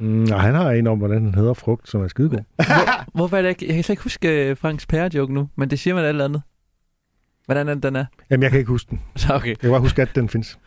Mm, 0.00 0.22
og 0.32 0.40
han 0.40 0.54
har 0.54 0.70
en 0.70 0.86
om, 0.86 0.98
hvordan 0.98 1.24
den 1.24 1.34
hedder 1.34 1.54
frugt, 1.54 1.88
som 1.88 2.02
er 2.02 2.08
skidegod. 2.08 2.38
Hvor, 2.56 2.64
hvorfor 3.14 3.36
er 3.36 3.42
det 3.42 3.48
ikke... 3.48 3.66
Jeg 3.66 3.74
kan 3.74 3.84
slet 3.84 3.92
ikke 3.92 4.02
huske 4.02 4.50
øh, 4.50 4.56
Franks 4.56 4.86
pære-joke 4.86 5.34
nu, 5.34 5.48
men 5.56 5.70
det 5.70 5.78
siger 5.78 5.94
man 5.94 6.04
eller 6.04 6.24
andet. 6.24 6.42
Hvordan 7.44 7.68
er 7.68 7.74
den, 7.74 7.82
den 7.82 7.96
er? 7.96 8.04
Jamen, 8.30 8.42
jeg 8.42 8.50
kan 8.50 8.58
ikke 8.58 8.70
huske 8.70 8.90
den. 8.90 9.00
Så 9.16 9.34
okay. 9.34 9.48
Jeg 9.48 9.58
kan 9.58 9.70
bare 9.70 9.80
huske, 9.80 10.02
at 10.02 10.08
den 10.14 10.28
findes. 10.28 10.58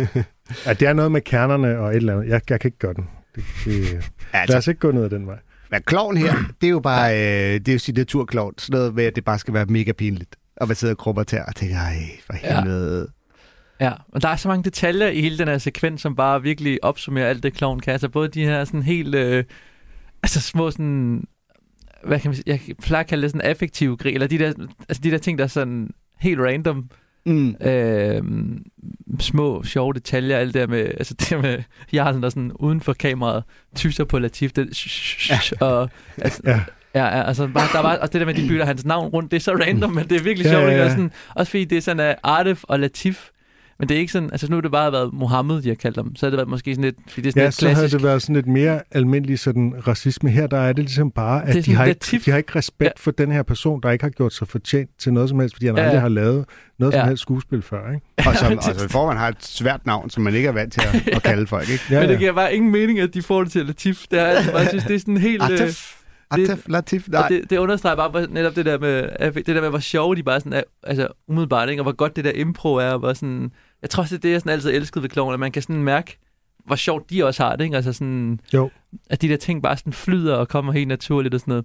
at 0.66 0.80
det 0.80 0.88
er 0.88 0.92
noget 0.92 1.12
med 1.12 1.20
kernerne 1.20 1.78
og 1.78 1.90
et 1.90 1.96
eller 1.96 2.16
andet. 2.16 2.28
Jeg, 2.28 2.40
jeg 2.50 2.60
kan 2.60 2.68
ikke 2.68 2.78
gøre 2.78 2.94
den. 2.94 3.08
Det, 3.34 3.44
det, 3.64 4.10
altså, 4.32 4.52
lad 4.52 4.56
os 4.56 4.68
ikke 4.68 4.80
gå 4.80 4.90
ned 4.90 5.04
ad 5.04 5.10
den 5.10 5.26
vej. 5.26 5.38
Men 5.70 5.82
kloven 5.82 6.16
her, 6.16 6.34
det 6.60 6.66
er 6.66 6.70
jo 6.70 6.80
bare, 6.80 7.12
øh, 7.14 7.54
det 7.54 7.68
er 7.68 7.72
jo 7.72 7.78
signaturklovn. 7.78 8.54
Sådan 8.58 8.78
noget 8.78 8.94
med, 8.94 9.04
at 9.04 9.16
det 9.16 9.24
bare 9.24 9.38
skal 9.38 9.54
være 9.54 9.66
mega 9.66 9.92
pinligt. 9.92 10.36
Og 10.56 10.66
man 10.66 10.76
sidder 10.76 10.94
og 10.94 10.98
krummer 10.98 11.22
til 11.22 11.38
og 11.48 11.54
tænker, 11.54 11.76
ej, 11.76 11.96
for 12.26 12.32
helvede. 12.32 13.00
Ja, 13.00 13.23
og 14.08 14.22
der 14.22 14.28
er 14.28 14.36
så 14.36 14.48
mange 14.48 14.64
detaljer 14.64 15.08
i 15.08 15.20
hele 15.20 15.38
den 15.38 15.48
her 15.48 15.58
sekvens, 15.58 16.02
som 16.02 16.16
bare 16.16 16.42
virkelig 16.42 16.84
opsummerer 16.84 17.28
alt 17.28 17.42
det, 17.42 17.54
kloven 17.54 17.80
kan. 17.80 17.92
Altså 17.92 18.08
både 18.08 18.28
de 18.28 18.44
her 18.44 18.64
sådan 18.64 18.82
helt... 18.82 19.14
Øh, 19.14 19.44
altså 20.22 20.40
små 20.40 20.70
sådan... 20.70 21.24
Hvad 22.04 22.20
kan 22.20 22.28
man 22.28 22.36
sige? 22.36 22.44
Jeg 22.46 22.60
plejer 22.82 23.00
at 23.00 23.08
kalde 23.08 23.22
det 23.22 23.30
sådan 23.30 23.50
affektive 23.50 23.96
grin, 23.96 24.14
eller 24.14 24.26
de 24.26 24.38
der, 24.38 24.52
altså 24.88 25.00
de 25.02 25.10
der 25.10 25.18
ting, 25.18 25.38
der 25.38 25.44
er 25.44 25.48
sådan 25.48 25.90
helt 26.20 26.40
random. 26.40 26.90
Mm. 27.26 27.56
Øh, 27.60 28.22
små, 29.20 29.62
sjove 29.62 29.92
detaljer, 29.92 30.36
alt 30.38 30.54
det 30.54 30.60
der 30.60 30.66
med, 30.66 30.84
altså 30.84 31.14
det 31.14 31.30
der 31.30 31.42
med 31.42 31.62
Jarlen, 31.92 32.22
der 32.22 32.28
sådan 32.28 32.52
uden 32.52 32.80
for 32.80 32.92
kameraet 32.92 33.44
tyser 33.74 34.04
på 34.04 34.18
Latif, 34.18 34.52
det, 34.52 35.30
ja. 35.30 35.66
og 35.66 35.90
altså, 36.18 36.42
ja. 36.44 36.60
Ja, 36.94 37.04
ja, 37.04 37.22
altså 37.22 37.46
bare, 37.46 37.68
der 37.72 37.80
var, 37.80 37.96
og 37.96 38.12
det 38.12 38.20
der 38.20 38.26
med, 38.26 38.34
at 38.34 38.40
de 38.40 38.48
bytter 38.48 38.64
hans 38.64 38.84
navn 38.84 39.08
rundt, 39.08 39.30
det 39.30 39.36
er 39.36 39.40
så 39.40 39.52
random, 39.52 39.92
men 39.92 40.08
det 40.08 40.16
er 40.16 40.22
virkelig 40.22 40.44
Ja, 40.44 40.50
sjovt, 40.50 40.64
ja, 40.64 40.76
ja. 40.76 40.84
Og 40.84 40.90
sådan, 40.90 41.10
også 41.34 41.50
fordi 41.50 41.64
det 41.64 41.78
er 41.78 41.82
sådan 41.82 42.10
uh, 42.10 42.14
Artif 42.22 42.64
og 42.64 42.80
Latif, 42.80 43.30
men 43.84 43.88
det 43.88 43.94
er 43.94 43.98
ikke 43.98 44.12
sådan, 44.12 44.28
altså 44.32 44.46
nu 44.50 44.56
har 44.56 44.60
det 44.60 44.70
bare 44.70 44.92
været 44.92 45.12
Mohammed, 45.12 45.62
de 45.62 45.68
har 45.68 45.74
kaldt 45.74 45.96
ham, 45.96 46.16
så 46.16 46.26
har 46.26 46.30
det 46.30 46.36
været 46.36 46.48
måske 46.48 46.74
sådan 46.74 46.84
lidt, 46.84 46.96
fordi 47.08 47.20
det 47.20 47.26
er 47.26 47.30
sådan 47.30 47.40
Ja, 47.40 47.46
lidt 47.46 47.54
så 47.54 47.68
havde 47.68 47.88
det 47.88 48.02
været 48.02 48.22
sådan 48.22 48.34
lidt 48.36 48.46
mere 48.46 48.80
almindelig 48.90 49.38
sådan 49.38 49.74
racisme. 49.86 50.30
Her 50.30 50.46
der 50.46 50.58
er 50.58 50.72
det 50.72 50.84
ligesom 50.84 51.10
bare, 51.10 51.46
at 51.46 51.54
Det 51.54 51.66
de 51.66 51.74
har, 51.74 51.84
ikke, 51.84 52.20
de 52.24 52.30
har 52.30 52.38
ikke 52.38 52.56
respekt 52.56 52.86
ja. 52.86 52.90
for 52.96 53.10
den 53.10 53.32
her 53.32 53.42
person, 53.42 53.80
der 53.82 53.90
ikke 53.90 54.04
har 54.04 54.10
gjort 54.10 54.32
sig 54.32 54.48
fortjent 54.48 54.90
til 54.98 55.12
noget 55.12 55.28
som 55.28 55.40
helst, 55.40 55.54
fordi 55.54 55.66
han 55.66 55.76
Ja, 55.76 55.80
ja, 55.82 55.86
ja. 55.86 55.90
aldrig 55.90 56.02
har 56.02 56.08
lavet 56.08 56.44
noget 56.78 56.92
ja. 56.92 56.98
Ja. 56.98 57.02
som 57.02 57.08
helst 57.08 57.22
skuespil 57.22 57.62
før. 57.62 57.92
Ikke? 57.94 58.30
Og 58.30 58.36
som, 58.36 58.58
for 58.90 59.06
man 59.06 59.16
har 59.16 59.28
et 59.28 59.44
svært 59.44 59.86
navn, 59.86 60.10
som 60.10 60.22
man 60.22 60.34
ikke 60.34 60.48
er 60.48 60.52
vant 60.52 60.72
til 60.72 60.80
at, 60.94 61.08
at 61.16 61.22
kalde 61.22 61.46
folk, 61.46 61.68
ikke? 61.68 61.84
Ja, 61.90 62.00
men 62.00 62.08
det 62.08 62.18
giver 62.18 62.32
bare 62.32 62.54
ingen 62.54 62.72
mening, 62.72 63.00
at 63.00 63.14
de 63.14 63.22
får 63.22 63.42
det 63.42 63.52
til 63.52 63.66
Latif. 63.66 64.04
Det 64.10 64.20
er, 64.20 64.24
altså, 64.24 64.50
bare, 64.50 64.60
jeg 64.60 64.68
synes, 64.68 64.84
det 64.84 64.94
er 64.94 64.98
sådan 65.00 65.16
helt... 65.16 65.42
øh, 65.42 65.60
Atef. 65.60 65.94
Atef, 66.30 66.64
Latif, 66.68 67.08
nej. 67.08 67.28
Det, 67.28 67.50
det 67.50 67.58
understreger 67.58 67.96
bare 67.96 68.26
netop 68.30 68.56
det 68.56 68.66
der 68.66 68.78
med, 68.78 69.32
det 69.32 69.46
der 69.46 69.60
med, 69.60 69.70
hvor 69.70 69.78
sjove 69.78 70.16
de 70.16 70.22
bare 70.22 70.40
sådan 70.40 70.52
er, 70.52 70.62
altså 70.82 71.08
umiddelbart, 71.28 71.68
ikke? 71.68 71.80
og 71.80 71.84
hvor 71.84 71.92
godt 71.92 72.16
det 72.16 72.24
der 72.24 72.32
impro 72.34 72.74
er, 72.74 72.90
og 72.90 72.98
hvor 72.98 73.12
sådan, 73.12 73.50
jeg 73.84 73.90
tror 73.90 74.02
også, 74.02 74.16
det 74.16 74.18
er 74.24 74.28
det, 74.28 74.32
jeg 74.32 74.40
sådan 74.40 74.52
altid 74.52 74.70
elsket 74.70 75.02
ved 75.02 75.10
kloven, 75.10 75.34
at 75.34 75.40
man 75.40 75.52
kan 75.52 75.62
sådan 75.62 75.82
mærke, 75.82 76.18
hvor 76.66 76.76
sjovt 76.76 77.10
de 77.10 77.24
også 77.24 77.42
har 77.42 77.56
det, 77.56 77.64
ikke? 77.64 77.76
Altså 77.76 77.92
sådan, 77.92 78.40
jo. 78.54 78.70
at 79.10 79.22
de 79.22 79.28
der 79.28 79.36
ting 79.36 79.62
bare 79.62 79.76
sådan 79.76 79.92
flyder 79.92 80.34
og 80.34 80.48
kommer 80.48 80.72
helt 80.72 80.88
naturligt 80.88 81.34
og 81.34 81.40
sådan 81.40 81.52
noget. 81.52 81.64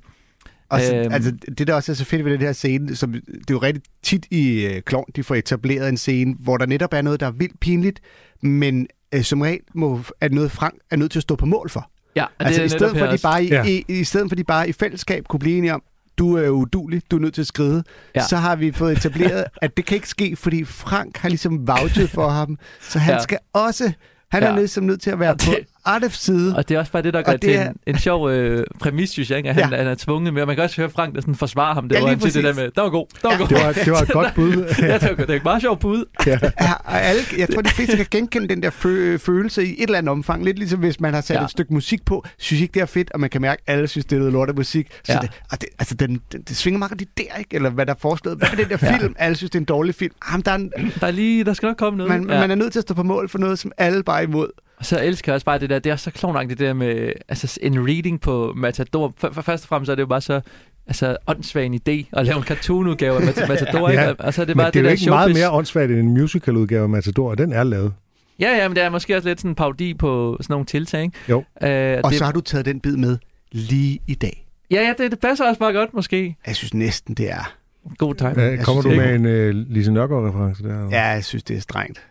Og 0.70 0.82
så, 0.82 0.96
Øhm. 0.96 1.14
altså, 1.14 1.32
det 1.58 1.68
der 1.68 1.74
også 1.74 1.92
er 1.92 1.96
så 1.96 2.06
fedt 2.06 2.26
ved 2.26 2.32
den 2.32 2.42
her 2.42 2.54
scene, 2.54 2.96
som, 2.96 3.14
det 3.14 3.22
er 3.24 3.42
jo 3.52 3.58
rigtig 3.58 3.84
tit 4.04 4.26
i 4.32 4.68
uh, 4.68 4.82
Klovn, 4.86 5.06
de 5.16 5.24
får 5.24 5.36
etableret 5.36 5.90
en 5.90 5.98
scene, 5.98 6.36
hvor 6.40 6.58
der 6.58 6.66
netop 6.66 6.94
er 6.94 7.02
noget, 7.02 7.20
der 7.20 7.28
er 7.28 7.32
vildt 7.32 7.60
pinligt, 7.60 8.00
men 8.42 8.88
uh, 9.16 9.22
som 9.22 9.42
regel 9.42 9.60
må, 9.74 10.02
er 10.22 10.30
noget 10.30 10.52
Frank 10.52 10.74
er 10.92 10.96
nødt 10.96 11.12
til 11.12 11.20
at 11.20 11.24
stå 11.24 11.36
på 11.36 11.46
mål 11.46 11.70
for. 11.70 11.92
Ja, 12.16 12.24
og 12.24 12.30
det 12.40 12.46
altså 12.46 12.62
er 12.62 12.66
i 12.66 12.70
stedet, 12.70 12.98
for, 12.98 13.06
de 13.06 13.18
bare 13.24 13.44
i, 13.44 13.48
ja. 13.48 13.66
i, 13.66 13.86
i 13.88 14.04
stedet 14.04 14.30
for 14.30 14.36
de 14.36 14.44
bare 14.44 14.70
i 14.70 14.72
fællesskab 14.72 15.24
kunne 15.28 15.40
blive 15.40 15.58
enige 15.58 15.74
om, 15.74 15.84
du 16.20 16.38
er 16.38 16.50
udulig, 16.50 17.02
du 17.12 17.16
er 17.16 17.20
nødt 17.22 17.34
til 17.34 17.42
at 17.42 17.48
skride, 17.48 17.84
Ja. 18.16 18.22
så 18.28 18.38
har 18.38 18.56
vi 18.56 18.72
fået 18.72 18.98
etableret, 18.98 19.46
at 19.62 19.78
det 19.78 19.86
kan 19.86 19.96
ikke 19.96 20.10
ske, 20.10 20.36
fordi 20.36 20.64
Frank 20.66 21.18
har 21.18 21.30
ligesom 21.30 21.68
vouchet 21.68 22.10
for 22.10 22.30
ham, 22.30 22.58
så 22.82 23.00
han 23.00 23.12
Ja. 23.12 23.16
ja. 23.18 23.24
skal 23.24 23.38
også, 23.54 23.92
han 24.32 24.44
Ja. 24.44 24.50
er 24.50 24.56
ligesom 24.56 24.84
nødt 24.84 25.02
til 25.02 25.10
at 25.10 25.20
være 25.20 25.36
på 25.46 25.52
Artefs 25.86 26.20
side. 26.24 26.56
Og 26.56 26.70
det 26.70 26.76
er 26.76 26.80
også 26.80 26.92
bare 26.92 27.02
det, 27.04 27.14
der 27.14 27.22
gør 27.22 27.32
det 27.32 27.42
til 27.42 27.54
er- 27.56 27.70
en, 27.70 27.76
en 27.88 27.98
sjov 27.98 28.30
øh, 28.30 28.66
præmis, 28.80 29.10
synes 29.10 29.30
jeg, 29.30 29.38
ikke? 29.38 29.50
at 29.50 29.56
han, 29.56 29.72
Ja. 29.72 29.78
han 29.78 29.88
er 29.88 29.96
tvunget 29.96 30.34
med. 30.34 30.42
Og 30.42 30.48
man 30.48 30.56
kan 30.56 30.64
også 30.64 30.82
høre 30.82 30.90
Frank, 30.90 31.16
der 31.16 31.22
sådan 31.22 31.36
forsvarer 31.36 31.74
ham. 31.74 31.90
Det 31.90 31.96
Ja, 31.96 32.02
var 32.02 32.18
siger 32.30 32.32
det 32.32 32.44
der 32.44 32.54
med, 32.64 32.72
der 32.76 32.82
var 32.82 32.90
god, 32.90 33.06
der 33.22 33.28
var 33.30 33.38
god. 33.38 33.48
Det 33.48 33.58
var, 33.66 33.72
det 33.74 33.92
var 33.92 34.02
et 34.02 34.10
godt 34.10 34.36
bud. 34.36 34.52
ja, 34.80 34.94
det 34.98 35.02
var, 35.10 35.16
det 35.16 35.28
var 35.28 35.34
et 35.36 35.44
meget 35.44 35.62
sjovt 35.62 35.80
bud. 35.80 36.06
Ja. 36.26 36.32
Ja, 36.62 36.74
og 36.86 37.02
alle, 37.02 37.22
jeg 37.38 37.50
tror, 37.54 37.62
de 37.62 37.70
fleste 37.70 37.98
kan 37.98 38.06
genkende 38.12 38.48
den 38.48 38.64
der 38.64 38.70
fø- 38.70 39.18
følelse 39.18 39.66
i 39.66 39.70
et 39.78 39.84
eller 39.84 39.98
andet 39.98 40.12
omfang. 40.12 40.46
Lidt 40.46 40.58
ligesom 40.60 40.80
hvis 40.80 41.00
man 41.00 41.14
har 41.14 41.22
sat 41.22 41.36
Ja. 41.36 41.40
ja. 41.40 41.46
et 41.46 41.52
stykke 41.52 41.74
musik 41.74 42.06
på, 42.06 42.26
synes 42.38 42.62
ikke, 42.62 42.72
det 42.74 42.82
er 42.82 42.86
fedt, 42.86 43.12
og 43.12 43.20
man 43.20 43.30
kan 43.30 43.42
mærke, 43.42 43.62
at 43.68 43.74
alle 43.74 43.88
synes, 43.88 44.06
det 44.06 44.16
er 44.16 44.20
noget 44.20 44.34
lort 44.34 44.50
af 44.50 44.56
musik. 44.56 44.88
Så 45.04 45.14
Ja. 45.14 45.20
det, 45.20 45.30
og 45.52 45.62
det, 45.62 45.70
altså, 45.80 45.96
den, 45.96 46.22
den, 46.32 46.42
det 46.42 46.58
svinger 46.58 46.78
meget 46.80 47.00
det 47.00 47.08
der, 47.18 47.38
ikke? 47.40 47.56
Eller 47.56 47.70
hvad 47.70 47.86
der 47.86 47.94
er 47.94 47.98
foreslået. 48.02 48.38
Hvad 48.38 48.48
med 48.56 48.58
den 48.66 48.70
der 48.80 48.88
Ja. 48.88 48.98
film? 48.98 49.16
Alle 49.20 49.36
synes, 49.36 49.52
det 49.52 49.56
er 49.58 49.62
en 49.62 49.66
dårlig 49.66 49.96
film. 49.96 50.14
Jamen, 50.32 50.42
der, 50.46 50.52
er 50.52 50.56
en, 50.56 50.72
Der, 51.02 51.08
er 51.08 51.12
lige, 51.12 51.44
der 51.44 51.54
skal 51.54 51.68
nok 51.68 51.78
komme 51.78 51.98
noget. 51.98 52.12
man, 52.12 52.30
ja. 52.30 52.40
man 52.40 52.52
er 52.52 52.56
nødt 52.56 52.72
til 52.72 52.80
at 52.80 52.84
stå 52.84 52.94
på 52.94 53.04
mål 53.04 53.30
for 53.30 53.38
noget, 53.38 53.60
som 53.60 53.72
alle 53.78 54.04
bare 54.04 54.20
er 54.20 54.24
imod. 54.28 54.48
Og 54.80 54.86
så 54.86 55.00
elsker 55.04 55.32
jeg 55.32 55.36
også 55.36 55.46
bare 55.46 55.60
det 55.60 55.70
der, 55.70 55.80
det 55.80 55.90
er 55.90 55.94
også 55.94 56.04
så 56.04 56.12
klovnagtigt 56.12 56.60
det 56.60 56.68
der 56.68 56.74
med, 56.74 57.12
altså 57.30 57.60
en 57.64 57.88
reading 57.88 58.22
på 58.22 58.54
Matador. 58.56 59.14
For, 59.18 59.30
for 59.34 59.42
først 59.42 59.64
og 59.64 59.68
fremmest 59.68 59.86
så 59.88 59.92
er 59.92 59.96
det 59.96 60.02
jo 60.02 60.08
bare 60.08 60.22
så, 60.22 60.42
altså 60.88 61.18
åndssvag 61.28 61.66
en 61.66 61.74
idé 61.74 62.10
at 62.20 62.26
lave 62.26 62.38
en 62.38 62.44
cartoon-udgave 62.44 63.16
af 63.16 63.22
Mat- 63.22 63.48
Matador, 63.48 63.90
ikke? 63.90 64.16
Og 64.20 64.34
så 64.34 64.42
er 64.42 64.46
det 64.46 64.58
bare 64.58 64.66
men 64.66 64.74
det 64.74 64.80
er 64.80 64.84
jo 64.84 64.90
ikke 64.90 65.10
meget 65.10 65.24
showbiz. 65.28 65.38
mere 65.42 65.52
åndssvagt 65.52 65.92
end 65.92 66.00
en 66.00 66.10
musical-udgave 66.10 66.84
af 66.84 66.90
Matador, 66.90 67.30
og 67.30 67.38
den 67.38 67.54
er 67.54 67.64
lavet. 67.64 67.94
Ja, 68.40 68.58
ja, 68.58 68.68
men 68.68 68.76
det 68.76 68.84
er 68.84 68.90
måske 68.90 69.16
også 69.16 69.28
lidt 69.28 69.40
sådan 69.40 69.52
en 69.52 69.56
parodi 69.56 69.94
på 69.94 70.38
sådan 70.42 70.54
nogle 70.54 70.66
tiltag, 70.66 71.02
ikke? 71.04 71.18
Jo. 71.30 71.38
Øh, 71.64 72.00
Og 72.04 72.10
det, 72.12 72.18
så 72.20 72.26
har 72.26 72.32
du 72.32 72.42
taget 72.42 72.66
den 72.66 72.80
bid 72.80 72.96
med 72.98 73.18
lige 73.52 74.00
i 74.08 74.14
dag. 74.16 74.48
Ja, 74.72 74.82
ja, 74.82 75.04
det, 75.04 75.12
det 75.12 75.20
passer 75.20 75.46
også 75.46 75.60
bare 75.60 75.74
godt, 75.74 75.94
måske. 75.94 76.36
Jeg 76.48 76.56
synes 76.56 76.74
næsten, 76.74 77.14
det 77.16 77.32
er... 77.32 77.54
God 77.98 78.16
time. 78.16 78.44
Øh, 78.44 78.60
kommer 78.64 78.82
du 78.82 78.90
synes, 78.90 78.98
med 78.98 79.16
en 79.16 79.56
uh, 79.56 79.74
Lise 79.74 79.92
Nørgaard-reference 79.92 80.64
der? 80.64 80.70
eller? 80.70 80.90
Ja, 80.98 81.06
jeg 81.08 81.26
synes, 81.26 81.44
det 81.44 81.58
er 81.58 81.62
strengt. 81.62 82.02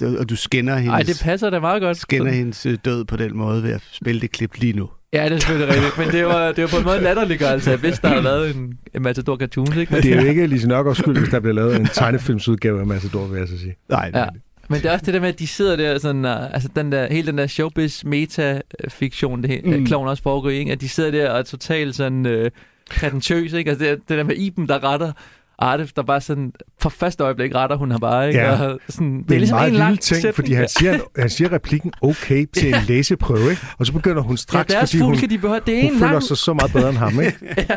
Og 0.00 0.30
du 0.30 0.36
skinner 0.36 0.76
hendes, 0.76 0.92
Ej, 0.92 1.02
det 1.02 1.20
passer 1.22 1.50
da 1.50 1.60
meget 1.60 1.82
godt. 1.82 1.96
skinner 1.96 2.24
Sådan. 2.24 2.38
hendes 2.38 2.66
øh, 2.66 2.78
død 2.84 3.04
på 3.04 3.16
den 3.16 3.36
måde 3.36 3.62
ved 3.62 3.70
at 3.72 3.82
spille 3.92 4.20
det 4.20 4.30
klip 4.30 4.56
lige 4.58 4.72
nu. 4.72 4.88
Ja, 5.12 5.24
det 5.24 5.32
er 5.32 5.38
selvfølgelig 5.38 5.74
rigtigt. 5.74 5.98
Men 5.98 6.08
det 6.08 6.24
var, 6.26 6.52
det 6.52 6.62
var 6.62 6.68
på 6.68 6.76
en 6.76 6.84
måde 6.84 7.00
latterliggørelse, 7.00 7.76
hvis 7.76 7.98
der 7.98 8.08
havde 8.08 8.24
været 8.24 8.56
en, 8.56 8.78
en 8.94 9.02
Matador 9.02 9.36
Cartoons, 9.36 9.76
ikke? 9.76 9.92
Men, 9.94 10.02
Det 10.02 10.12
er 10.12 10.22
jo 10.22 10.28
ikke 10.28 10.46
Lise 10.46 10.68
Nørgaards 10.68 10.98
skyld, 10.98 11.18
hvis 11.18 11.28
der 11.28 11.40
bliver 11.40 11.54
lavet 11.54 11.76
en 11.76 11.86
tegnefilmsudgave 11.86 12.80
af 12.80 12.86
Matador, 12.86 13.26
vil 13.26 13.38
jeg 13.38 13.48
så 13.48 13.58
sige. 13.58 13.74
Nej, 13.88 14.10
Ja. 14.14 14.26
Men 14.68 14.80
det 14.80 14.86
er 14.88 14.92
også 14.92 15.04
det 15.06 15.14
der 15.14 15.20
med, 15.20 15.28
at 15.28 15.38
de 15.38 15.46
sidder 15.46 15.76
der 15.76 15.98
sådan, 15.98 16.24
uh, 16.24 16.54
altså 16.54 16.68
den 16.76 16.92
der, 16.92 17.12
hele 17.12 17.26
den 17.26 17.38
der 17.38 17.46
showbiz 17.46 18.04
meta-fiktion, 18.04 19.42
det 19.42 19.60
Mm. 19.64 19.72
mm. 19.72 19.86
kloven 19.86 20.08
også 20.08 20.22
foregår 20.22 20.50
i, 20.50 20.54
ikke? 20.58 20.72
at 20.72 20.80
de 20.80 20.88
sidder 20.88 21.10
der 21.10 21.30
og 21.30 21.38
er 21.38 21.42
totalt 21.42 21.94
sådan 21.96 22.26
uh, 22.26 22.46
prætentiøs, 22.90 23.52
ikke? 23.52 23.70
Altså 23.70 23.84
det, 23.84 23.98
det 24.08 24.18
der 24.18 24.24
med 24.24 24.36
Iben, 24.36 24.68
der 24.68 24.84
retter 24.84 25.12
Arte, 25.58 25.88
der 25.96 26.02
bare 26.02 26.20
sådan, 26.20 26.52
for 26.80 26.88
første 26.88 27.24
øjeblik 27.24 27.54
retter 27.54 27.76
hun 27.76 27.90
her 27.90 27.98
bare, 27.98 28.28
ikke? 28.28 28.40
Ja. 28.40 28.62
Og 28.66 28.80
sådan, 28.88 29.22
Det 29.28 29.36
er, 29.36 29.40
en 29.42 29.50
meget 29.50 29.68
en 29.68 29.74
lille 29.74 29.96
ting, 29.96 30.02
sætning. 30.02 30.34
fordi 30.34 30.52
han 30.52 30.68
siger, 30.68 30.98
han 31.18 31.30
siger 31.30 31.52
replikken 31.52 31.92
okay 32.02 32.46
til 32.56 32.68
en 32.74 32.80
læseprøve, 32.88 33.50
ikke? 33.50 33.62
og 33.78 33.86
så 33.86 33.92
begynder 33.92 34.22
hun 34.22 34.36
straks, 34.36 34.74
ja, 34.74 34.80
fordi 34.80 34.98
hun, 34.98 35.16
kan 35.16 35.30
de 35.30 35.38
beholde. 35.38 35.62
Det 35.66 35.78
er 35.78 35.82
hun 35.82 35.92
en 35.92 35.98
føler 35.98 36.12
lang... 36.12 36.22
sig 36.22 36.36
så 36.36 36.54
meget 36.54 36.72
bedre 36.72 36.88
end 36.88 36.98
ham. 36.98 37.20
Ikke? 37.26 37.36
ja, 37.56 37.76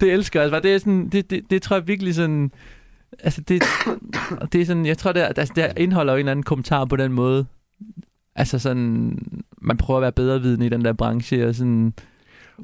det 0.00 0.12
elsker 0.12 0.40
jeg. 0.40 0.52
Altså, 0.54 0.68
det, 0.68 0.74
er 0.74 0.78
sådan, 0.78 1.08
det, 1.08 1.30
det, 1.30 1.42
det 1.50 1.62
tror 1.62 1.76
jeg 1.76 1.86
virkelig 1.86 2.14
sådan... 2.14 2.50
Altså, 3.22 3.40
det, 3.40 3.62
det 4.52 4.60
er 4.60 4.66
sådan... 4.66 4.86
Jeg 4.86 4.98
tror, 4.98 5.12
det, 5.12 5.22
er, 5.22 5.26
altså, 5.26 5.52
det 5.56 5.72
indeholder 5.76 6.12
jo 6.12 6.16
en 6.16 6.18
eller 6.20 6.30
anden 6.30 6.42
kommentar 6.42 6.84
på 6.84 6.96
den 6.96 7.12
måde. 7.12 7.46
Altså 8.36 8.58
sådan... 8.58 9.18
Man 9.62 9.76
prøver 9.76 9.98
at 9.98 10.02
være 10.02 10.12
bedre 10.12 10.42
vidende 10.42 10.66
i 10.66 10.68
den 10.68 10.84
der 10.84 10.92
branche, 10.92 11.48
og 11.48 11.54
sådan... 11.54 11.92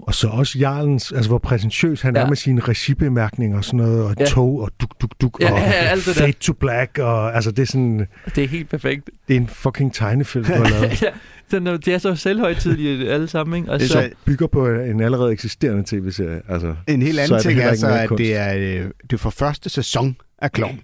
Og 0.02 0.14
så 0.14 0.28
også 0.28 0.58
Jarlens, 0.58 1.12
altså 1.12 1.30
hvor 1.30 1.38
præsentøs 1.38 2.00
han 2.02 2.14
ja. 2.14 2.20
Ja. 2.20 2.24
er 2.24 2.28
med 2.28 2.36
sine 2.36 2.60
regibemærkninger 2.60 3.56
og 3.58 3.64
sådan 3.64 3.78
noget, 3.80 4.04
og 4.04 4.14
ja. 4.18 4.22
Ja. 4.24 4.28
tog 4.28 4.60
og 4.60 4.70
duk, 4.80 5.00
duk, 5.00 5.10
duk, 5.20 5.38
Ja, 5.40 5.52
og 5.52 5.58
ja, 5.58 5.64
alt 5.72 6.06
det 6.06 6.14
der. 6.14 6.20
fade 6.20 6.32
to 6.32 6.52
black, 6.52 6.98
og 6.98 7.34
altså 7.34 7.50
det 7.50 7.62
er 7.62 7.66
sådan, 7.66 8.06
Det 8.34 8.44
er 8.44 8.48
helt 8.48 8.68
perfekt. 8.70 9.10
det 9.28 9.36
er 9.36 9.40
en 9.40 9.48
fucking 9.48 9.94
tegnefilm, 9.94 10.44
du 10.44 10.52
har 10.52 10.68
lavet. 10.68 11.02
ja, 11.02 11.08
sådan, 11.50 11.68
øh, 11.68 11.78
det 11.84 11.88
er 11.88 11.98
så 11.98 12.14
selvhøjtidlige 12.16 13.10
alle 13.12 13.28
sammen, 13.28 13.56
ikke? 13.60 13.72
Og 13.72 13.80
Det 13.80 13.88
så, 13.88 13.92
så 13.92 14.10
bygger 14.24 14.46
på 14.46 14.68
en 14.68 15.00
allerede 15.00 15.32
eksisterende 15.32 15.82
tv-serie. 15.86 16.40
Altså, 16.48 16.74
En 16.88 17.02
helt 17.02 17.20
anden 17.20 17.40
ting 17.40 17.58
er 17.60 17.66
ikke 17.70 17.78
så, 17.80 17.86
mere 17.86 18.02
at 18.02 18.10
det 18.18 18.36
er, 18.36 18.54
øh, 18.56 18.90
det 19.02 19.12
er 19.12 19.16
for 19.16 19.30
første 19.30 19.70
sæson 19.70 20.16
af 20.38 20.52
Klovn. 20.52 20.80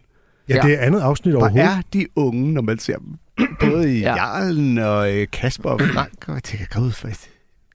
Ja, 0.48 0.61
det 0.62 0.74
er 0.74 0.78
andet 0.78 1.00
afsnit 1.00 1.34
Hvor 1.34 1.40
overhovedet. 1.40 1.70
er 1.70 1.82
de 1.92 2.07
unge, 2.16 2.52
når 2.52 2.62
man 2.62 2.78
ser 2.78 2.96
dem? 2.96 3.09
Både 3.70 3.96
i 3.96 4.00
Ja. 4.00 4.09
ja. 4.09 4.14
Jarlen 4.26 4.78
og 4.78 5.14
øh, 5.16 5.26
Kasper 5.32 5.70
og 5.70 5.80
Frank, 5.80 6.28
og 6.28 6.34
jeg 6.34 6.42
tænker, 6.42 6.66
gå 6.74 6.80
ud 6.80 6.90
for 6.92 7.09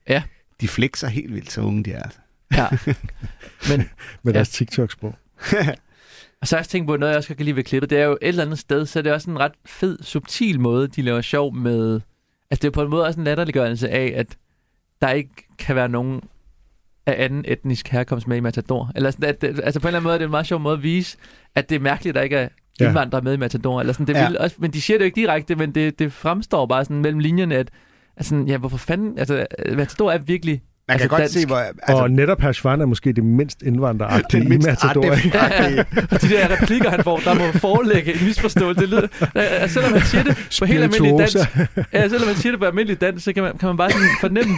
Ja. 0.08 0.22
De 0.62 0.68
flexer 0.68 1.08
helt 1.08 1.34
vildt, 1.34 1.52
så 1.52 1.60
unge 1.60 1.84
de 1.84 1.92
er. 1.92 2.02
altså. 2.02 2.18
Ja. 2.52 2.66
Men, 3.68 3.88
Med 4.22 4.32
ja. 4.32 4.38
deres 4.38 4.48
TikTok-sprog. 4.48 5.14
Og 6.40 6.48
så 6.48 6.56
har 6.56 6.58
jeg 6.58 6.60
også 6.62 6.70
tænkt 6.70 6.86
på, 6.88 6.96
noget 6.96 7.10
jeg 7.12 7.16
også 7.18 7.34
kan 7.34 7.44
lide 7.44 7.56
ved 7.56 7.64
klippet, 7.64 7.90
det 7.90 7.98
er 7.98 8.04
jo 8.04 8.12
et 8.22 8.28
eller 8.28 8.44
andet 8.44 8.58
sted, 8.58 8.86
så 8.86 8.98
er 8.98 9.02
det 9.02 9.12
også 9.12 9.30
en 9.30 9.38
ret 9.38 9.52
fed, 9.66 9.98
subtil 10.02 10.60
måde, 10.60 10.88
de 10.88 11.02
laver 11.02 11.20
sjov 11.20 11.54
med... 11.54 12.00
Altså 12.50 12.62
det 12.62 12.64
er 12.68 12.70
på 12.70 12.82
en 12.82 12.90
måde 12.90 13.04
også 13.04 13.20
en 13.20 13.24
latterliggørelse 13.24 13.88
af, 13.88 14.12
at 14.16 14.26
der 15.00 15.10
ikke 15.10 15.30
kan 15.58 15.76
være 15.76 15.88
nogen 15.88 16.20
af 17.06 17.24
anden 17.24 17.44
etnisk 17.48 17.88
herkomst 17.88 18.28
med 18.28 18.36
i 18.36 18.40
Matador. 18.40 18.92
Eller 18.96 19.10
sådan, 19.10 19.28
at, 19.28 19.40
det- 19.40 19.60
altså 19.64 19.80
på 19.80 19.84
en 19.84 19.88
eller 19.88 19.98
anden 19.98 20.04
måde 20.04 20.14
er 20.14 20.18
det 20.18 20.24
en 20.24 20.30
meget 20.30 20.46
sjov 20.46 20.60
måde 20.60 20.76
at 20.76 20.82
vise, 20.82 21.16
at 21.54 21.68
det 21.68 21.76
er 21.76 21.80
mærkeligt, 21.80 22.10
at 22.10 22.14
der 22.18 22.22
ikke 22.22 22.36
er 22.36 22.48
Ja. 22.80 22.86
indvandrere 22.86 23.22
med 23.22 23.32
i 23.34 23.36
Matador. 23.36 23.80
Eller 23.80 23.92
sådan, 23.92 24.06
det 24.06 24.14
Ja. 24.14 24.28
vil 24.28 24.38
også, 24.38 24.56
men 24.58 24.70
de 24.72 24.82
siger 24.82 24.98
det 24.98 25.04
jo 25.04 25.06
ikke 25.06 25.20
direkte, 25.20 25.54
men 25.54 25.74
det, 25.74 25.98
det 25.98 26.12
fremstår 26.12 26.66
bare 26.66 26.84
sådan 26.84 27.00
mellem 27.02 27.18
linjerne, 27.18 27.54
at 27.56 27.70
altså, 28.16 28.44
ja, 28.46 28.58
hvorfor 28.58 28.76
fanden... 28.76 29.18
Altså, 29.18 29.46
Matador 29.76 30.10
er 30.10 30.18
virkelig 30.18 30.62
Man 30.88 30.98
kan 30.98 31.02
altså, 31.02 31.08
godt 31.08 31.20
dansk. 31.20 31.40
se, 31.40 31.46
hvor... 31.46 31.56
Altså, 31.56 32.02
og 32.02 32.10
netop 32.10 32.40
Hershvan 32.40 32.80
er 32.80 32.86
måske 32.86 33.12
det 33.12 33.24
mindst 33.24 33.62
indvandreragtige 33.62 34.44
Det 34.44 34.52
i 34.52 34.58
Matador. 34.58 35.10
artige. 35.12 35.70
ikke? 35.70 36.08
Og 36.10 36.22
de 36.22 36.28
der 36.28 36.60
replikker, 36.60 36.90
han 36.90 37.04
får, 37.04 37.18
der 37.18 37.34
må 37.34 37.52
forelægge 37.52 38.14
en 38.14 38.24
misforståelse. 38.24 38.80
Det 38.80 38.88
lyder, 38.88 39.08
ja, 39.34 39.68
selvom 39.68 39.92
han 39.92 40.02
siger 40.02 40.24
det 40.24 40.36
på 40.58 40.64
helt 40.64 40.82
almindelig 40.82 41.18
dansk, 41.18 41.36
ja, 41.92 42.08
selvom 42.08 42.26
man 42.26 42.36
siger 42.36 42.52
det 42.52 42.60
på 42.60 42.66
almindelig 42.66 43.00
dansk, 43.00 43.24
så 43.24 43.32
kan 43.32 43.42
man, 43.42 43.58
kan 43.58 43.66
man 43.66 43.76
bare 43.76 43.90
sådan 43.90 44.08
fornemme, 44.20 44.54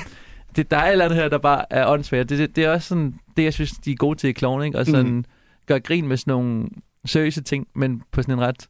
det, 0.57 0.71
der 0.71 0.77
er 0.77 0.87
et 0.87 0.93
eller 0.93 1.05
andet 1.05 1.19
her, 1.19 1.29
der 1.29 1.39
bare 1.39 1.65
er 1.71 1.87
åndssvagt. 1.87 2.29
Det, 2.29 2.39
det, 2.39 2.57
det 2.57 2.65
er 2.65 2.71
også 2.71 2.89
sådan, 2.89 3.15
det 3.37 3.45
jeg 3.45 3.53
synes, 3.53 3.71
de 3.71 3.93
er 3.93 3.97
gode 3.97 4.19
til 4.19 4.29
i 4.29 4.33
Klovn, 4.33 4.65
ikke? 4.65 4.79
Og 4.79 4.87
sådan 4.87 5.13
mm. 5.13 5.25
gøre 5.67 5.81
grin 5.81 6.09
med 6.09 6.17
sådan 6.17 6.33
nogle 6.33 6.65
seriøse 7.07 7.43
ting, 7.43 7.67
men 7.77 8.03
på 8.13 8.23
sådan 8.23 8.35
en 8.35 8.41
ret... 8.41 8.69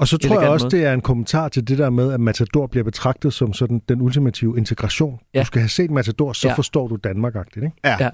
Og 0.00 0.08
så 0.08 0.18
tror 0.18 0.40
jeg 0.40 0.50
også, 0.50 0.64
måde. 0.64 0.76
det 0.76 0.84
er 0.86 0.92
en 0.92 1.00
kommentar 1.00 1.48
til 1.48 1.68
det 1.68 1.78
der 1.78 1.90
med, 1.90 2.12
at 2.12 2.20
Matador 2.20 2.66
bliver 2.66 2.84
betragtet 2.84 3.32
som 3.34 3.52
sådan 3.52 3.82
den 3.88 4.00
ultimative 4.00 4.58
integration. 4.58 5.12
Ja. 5.34 5.38
Ja. 5.38 5.42
Du 5.42 5.46
skal 5.46 5.60
have 5.60 5.68
set 5.68 5.90
Matador, 5.90 6.32
så 6.32 6.48
ja. 6.48 6.52
Ja. 6.52 6.56
forstår 6.56 6.88
du 6.88 6.96
Danmark-agtigt, 6.96 7.64
ikke? 7.64 7.76
Ja. 7.84 7.96
Ja. 8.00 8.10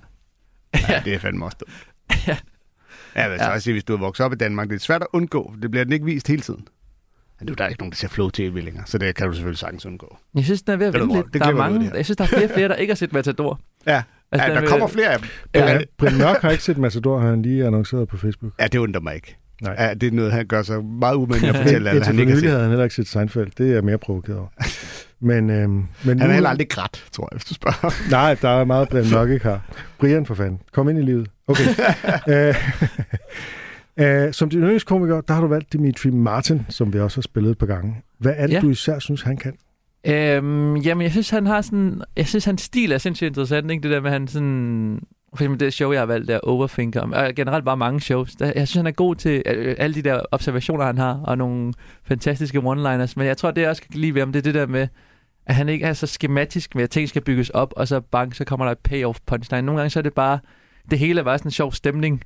ja. 0.89 1.03
det 1.05 1.14
er 1.14 1.18
fandme 1.18 1.45
også 1.45 1.57
dumt. 1.61 1.72
Ja. 2.28 2.37
Jeg 3.22 3.30
vil 3.30 3.39
så 3.39 3.45
Ja. 3.45 3.51
også 3.53 3.64
sige, 3.64 3.74
hvis 3.74 3.84
du 3.84 3.93
er 3.95 3.99
vokset 3.99 4.26
op 4.26 4.32
i 4.32 4.37
Danmark, 4.37 4.68
det 4.68 4.74
er 4.74 4.78
svært 4.80 5.03
at 5.03 5.09
undgå, 5.12 5.51
for 5.55 5.61
det 5.61 5.70
bliver 5.70 5.84
den 5.84 5.93
ikke 5.93 6.05
vist 6.05 6.28
hele 6.28 6.43
tiden. 6.43 6.66
Men 7.41 7.47
du, 7.49 7.55
der 7.55 7.64
er 7.64 7.68
ikke 7.68 7.80
nogen, 7.80 7.91
der 7.93 7.97
ser 7.97 8.09
flow 8.09 8.30
tv 8.30 8.61
længere, 8.64 8.87
så 8.87 8.99
det 8.99 9.14
kan 9.14 9.26
du 9.26 9.32
selvfølgelig 9.32 9.59
sagtens 9.59 9.87
undgå. 9.87 10.16
Jeg 10.34 10.45
synes, 10.45 10.62
den 10.62 10.72
er 10.72 10.76
ved 10.76 10.87
at 10.87 10.95
vinde 10.95 11.14
lidt. 11.14 11.26
Det 11.32 11.41
Der 11.43 11.49
er 11.49 11.55
mange, 11.55 11.78
det 11.78 11.87
her. 11.89 11.97
jeg 11.97 12.05
synes, 12.05 12.16
der 12.16 12.24
er 12.24 12.28
flere 12.28 12.45
og 12.45 12.51
flere, 12.51 12.68
der 12.68 12.74
ikke 12.74 12.91
har 12.91 12.97
set 12.97 13.12
Matador. 13.12 13.61
Ja, 13.87 14.03
Altså, 14.32 14.45
ja 14.47 14.49
den 14.49 14.55
der 14.55 14.61
vil- 14.61 14.70
kommer 14.70 14.87
flere 14.87 15.09
af 15.12 15.18
dem. 15.18 15.28
Ja. 15.55 15.72
Ja. 15.72 15.80
Brian 15.99 16.18
Mørk 16.18 16.43
har 16.43 16.51
ikke 16.51 16.64
set 16.64 16.78
Matador, 16.78 17.18
har 17.18 17.28
han 17.30 17.43
lige 17.43 17.66
annonceret 17.66 18.09
på 18.09 18.16
Facebook. 18.16 18.53
ja, 18.61 18.66
det 18.66 18.78
undrer 18.78 19.01
mig 19.01 19.14
ikke. 19.14 19.37
Nej. 19.63 19.75
Ja, 19.79 19.95
det 19.95 20.07
er 20.07 20.11
noget, 20.11 20.33
han 20.33 20.47
gør 20.47 20.63
sig 20.63 20.85
meget 20.85 21.15
umænd 21.15 21.41
med 21.41 21.49
at 21.49 21.57
fortælle, 21.63 21.91
at 21.91 22.07
han 22.07 22.19
ikke 22.19 22.33
har 22.33 22.41
set. 22.41 22.49
havde 22.49 22.61
han 22.63 22.71
heller 22.71 22.85
ikke 22.85 22.95
set 22.97 23.09
Seinfeld. 23.09 23.51
Det 23.59 23.69
er 23.71 23.75
jeg 23.75 23.85
mere 23.85 23.99
provokeret 23.99 24.39
over. 24.39 24.49
Men, 25.21 25.51
øhm, 25.51 25.71
men 25.73 25.87
Han 26.05 26.17
nu- 26.17 26.25
er 26.25 26.33
heller 26.33 26.51
aldrig 26.51 26.69
grædt, 26.69 27.05
tror 27.13 27.29
jeg, 27.33 27.37
hvis 27.37 27.45
du 27.45 27.55
spørger. 27.55 27.95
Nej, 28.11 28.35
der 28.35 28.49
er 28.49 28.65
meget 28.65 28.89
Brian 28.89 29.07
Mørk 29.13 29.31
ikke 29.31 29.45
har. 29.47 29.61
Brian 29.99 30.27
for 30.27 30.35
fanden. 30.35 30.61
Kom 30.73 30.89
ind 30.89 30.99
i 30.99 31.03
livet. 31.03 31.29
Okay. 31.49 31.65
øh, 32.29 32.55
øh, 34.27 34.33
som 34.33 34.51
din 34.51 34.61
yndlingskomiker, 34.61 35.21
der 35.21 35.35
har 35.35 35.41
du 35.41 35.47
valgt 35.47 35.73
Dimitri 35.73 36.11
Martin, 36.11 36.67
som 36.69 36.93
vi 36.93 37.01
også 37.01 37.17
har 37.17 37.23
spillet 37.23 37.51
et 37.51 37.59
par 37.59 37.67
gange. 37.67 37.95
Hvad 38.19 38.33
er 38.37 38.47
det. 38.47 38.55
Ja. 38.55 38.61
du 38.61 38.71
især 38.71 38.99
synes, 38.99 39.23
han 39.23 39.37
kan? 39.37 39.53
Øhm, 40.07 40.77
jamen, 40.77 41.03
jeg 41.03 41.11
synes, 41.11 41.31
han 41.31 41.47
har 41.47 41.61
sådan... 41.61 42.03
Jeg 42.17 42.27
synes, 42.27 42.45
hans 42.45 42.63
stil 42.63 42.93
er 42.93 42.99
sindssygt 42.99 43.29
interessant, 43.29 43.71
ikke? 43.71 43.83
Det 43.83 43.91
der 43.91 44.01
med, 44.01 44.11
han 44.11 44.29
sådan... 44.29 45.01
For 45.35 45.37
eksempel 45.37 45.61
det 45.61 45.72
show, 45.72 45.93
jeg 45.93 46.01
har 46.01 46.07
valgt, 46.07 46.29
der 46.29 46.41
Overthinker. 46.43 47.01
Og 47.01 47.35
generelt 47.35 47.64
bare 47.64 47.77
mange 47.77 48.01
shows. 48.01 48.33
Der, 48.33 48.47
jeg 48.47 48.68
synes, 48.68 48.74
han 48.74 48.87
er 48.87 48.91
god 48.91 49.14
til 49.14 49.43
øh, 49.47 49.74
alle 49.79 49.95
de 49.95 50.03
der 50.03 50.20
observationer, 50.33 50.85
han 50.85 50.99
har, 50.99 51.14
og 51.14 51.39
nogle 51.39 51.72
fantastiske 52.05 52.59
one-liners. 52.59 53.12
Men 53.16 53.27
jeg 53.27 53.37
tror, 53.37 53.51
det 53.51 53.62
jeg 53.62 53.70
også 53.70 53.83
kan 53.83 54.01
lide 54.01 54.14
ved 54.14 54.22
ham, 54.22 54.33
det 54.33 54.39
er 54.39 54.43
det 54.43 54.55
der 54.55 54.66
med, 54.66 54.89
at 55.47 55.55
han 55.55 55.68
ikke 55.68 55.87
er 55.87 55.93
så 55.93 56.07
skematisk 56.07 56.74
med, 56.74 56.85
at 56.85 56.91
ting 56.91 57.09
skal 57.09 57.22
bygges 57.22 57.51
op, 57.51 57.72
og 57.77 57.89
så 57.89 58.01
bang, 58.01 58.37
så 58.37 58.45
kommer 58.45 58.66
der 58.66 58.72
et 58.72 58.79
payoff 58.79 59.18
punchline. 59.27 59.66
Nogle 59.66 59.81
gange 59.81 59.91
så 59.91 59.99
er 59.99 60.03
det 60.03 60.14
bare... 60.14 60.39
Det 60.91 60.99
hele 60.99 61.20
er 61.20 61.24
bare 61.24 61.39
sådan 61.39 61.49
en 61.49 61.53
sjov 61.53 61.72
stemning, 61.72 62.22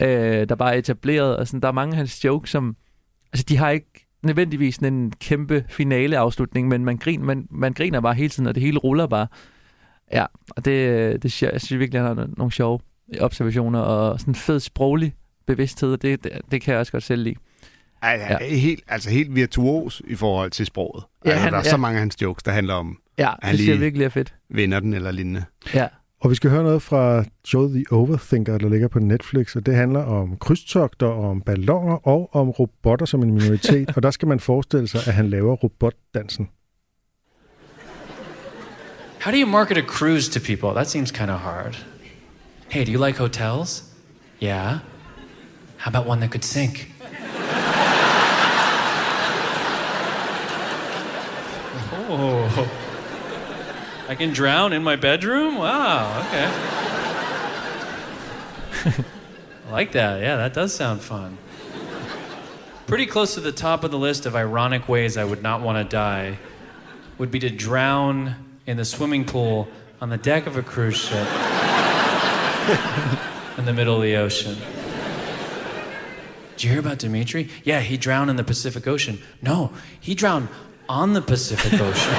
øh, 0.00 0.48
der 0.48 0.54
bare 0.54 0.74
er 0.74 0.78
etableret. 0.78 1.36
Og 1.36 1.46
sådan, 1.46 1.60
der 1.60 1.68
er 1.68 1.72
mange 1.72 1.92
af 1.92 1.96
hans 1.96 2.24
jokes, 2.24 2.50
som... 2.50 2.76
Altså, 3.32 3.44
de 3.48 3.56
har 3.56 3.70
ikke 3.70 4.06
nødvendigvis 4.22 4.76
en 4.76 5.12
kæmpe 5.20 5.64
finale 5.68 6.18
afslutning, 6.18 6.68
men 6.68 6.84
man, 6.84 6.96
grin, 6.96 7.24
man, 7.24 7.46
man 7.50 7.72
griner 7.72 8.00
bare 8.00 8.14
hele 8.14 8.28
tiden, 8.28 8.46
og 8.46 8.54
det 8.54 8.62
hele 8.62 8.78
ruller 8.78 9.06
bare. 9.06 9.26
Ja, 10.12 10.26
og 10.50 10.64
det, 10.64 11.22
det 11.22 11.32
synes 11.32 11.52
jeg 11.52 11.60
synes 11.60 11.78
virkelig, 11.80 12.00
han 12.02 12.16
har 12.16 12.28
nogle 12.36 12.52
sjove 12.52 12.80
observationer, 13.20 13.78
og 13.80 14.20
sådan 14.20 14.30
en 14.30 14.34
fed 14.34 14.60
sproglig 14.60 15.14
bevidsthed, 15.46 15.92
og 15.92 16.02
det, 16.02 16.24
det, 16.24 16.32
det 16.50 16.62
kan 16.62 16.72
jeg 16.72 16.80
også 16.80 16.92
godt 16.92 17.02
selv 17.04 17.22
lide. 17.22 17.34
Ej, 18.02 18.18
han 18.18 18.38
er 18.40 18.54
helt, 18.56 18.84
altså 18.88 19.10
helt 19.10 19.34
virtuos 19.34 20.02
i 20.08 20.14
forhold 20.14 20.50
til 20.50 20.66
sproget. 20.66 21.04
Ja, 21.24 21.30
Ja, 21.30 21.34
altså, 21.34 21.42
han- 21.44 21.52
der 21.52 21.58
er 21.58 21.62
ja. 21.64 21.70
så 21.70 21.76
mange 21.76 21.96
af 21.96 22.00
hans 22.00 22.22
jokes, 22.22 22.42
der 22.42 22.52
handler 22.52 22.74
om, 22.74 22.98
Ja, 23.18 23.30
at 23.32 23.36
det 23.40 23.44
han 23.48 23.56
jeg 23.56 23.64
lige 23.66 23.78
virkelig 23.78 24.04
er 24.04 24.08
fedt. 24.08 24.34
vinder 24.50 24.80
den 24.80 24.94
eller 24.94 25.10
lignende. 25.10 25.44
Ja. 25.74 25.86
Og 26.20 26.30
vi 26.30 26.34
skal 26.34 26.50
høre 26.50 26.62
noget 26.62 26.82
fra 26.82 27.24
Joe 27.54 27.68
the 27.68 27.84
Overthinker, 27.90 28.58
der 28.58 28.68
ligger 28.68 28.88
på 28.88 28.98
Netflix, 28.98 29.56
og 29.56 29.66
det 29.66 29.74
handler 29.74 30.00
om 30.02 30.36
krydstogter, 30.36 31.06
om 31.06 31.40
ballonger 31.42 32.08
og 32.08 32.34
om 32.34 32.50
robotter 32.50 33.06
som 33.06 33.22
en 33.22 33.30
minoritet. 33.34 33.90
og 33.96 34.02
der 34.02 34.10
skal 34.10 34.28
man 34.28 34.40
forestille 34.40 34.88
sig, 34.88 35.00
at 35.06 35.14
han 35.14 35.30
laver 35.30 35.54
robotdansen. 35.56 36.48
How 39.20 39.30
do 39.30 39.36
you 39.36 39.44
market 39.44 39.76
a 39.76 39.82
cruise 39.82 40.30
to 40.30 40.40
people? 40.40 40.72
That 40.72 40.86
seems 40.88 41.12
kind 41.12 41.30
of 41.30 41.40
hard. 41.40 41.76
Hey, 42.70 42.84
do 42.84 42.92
you 42.92 42.96
like 42.96 43.16
hotels? 43.16 43.82
Yeah. 44.38 44.80
How 45.76 45.90
about 45.90 46.06
one 46.06 46.20
that 46.20 46.30
could 46.30 46.42
sink? 46.42 46.90
Oh. 52.12 52.70
I 54.08 54.14
can 54.14 54.32
drown 54.32 54.72
in 54.72 54.82
my 54.82 54.96
bedroom? 54.96 55.58
Wow, 55.58 56.20
okay. 56.26 56.46
I 59.68 59.70
like 59.70 59.92
that. 59.92 60.22
Yeah, 60.22 60.36
that 60.36 60.54
does 60.54 60.72
sound 60.74 61.02
fun. 61.02 61.36
Pretty 62.86 63.04
close 63.04 63.34
to 63.34 63.40
the 63.40 63.52
top 63.52 63.84
of 63.84 63.90
the 63.90 63.98
list 63.98 64.24
of 64.24 64.34
ironic 64.34 64.88
ways 64.88 65.18
I 65.18 65.24
would 65.24 65.42
not 65.42 65.60
want 65.60 65.76
to 65.76 65.84
die 65.84 66.38
would 67.18 67.30
be 67.30 67.38
to 67.40 67.50
drown 67.50 68.49
in 68.70 68.76
the 68.76 68.84
swimming 68.84 69.24
pool 69.24 69.66
on 70.00 70.10
the 70.10 70.16
deck 70.16 70.46
of 70.46 70.56
a 70.56 70.62
cruise 70.62 70.96
ship 70.96 71.16
in 73.58 73.64
the 73.64 73.72
middle 73.72 73.96
of 73.96 74.02
the 74.02 74.14
ocean. 74.14 74.56
Did 76.52 76.64
you 76.64 76.70
hear 76.70 76.78
about 76.78 76.98
Dimitri? 76.98 77.48
Yeah, 77.64 77.80
he 77.80 77.96
drowned 77.96 78.30
in 78.30 78.36
the 78.36 78.44
Pacific 78.44 78.86
Ocean. 78.86 79.18
No, 79.42 79.72
he 79.98 80.14
drowned 80.14 80.48
on 80.88 81.14
the 81.14 81.20
Pacific 81.20 81.72
Ocean. 81.80 82.14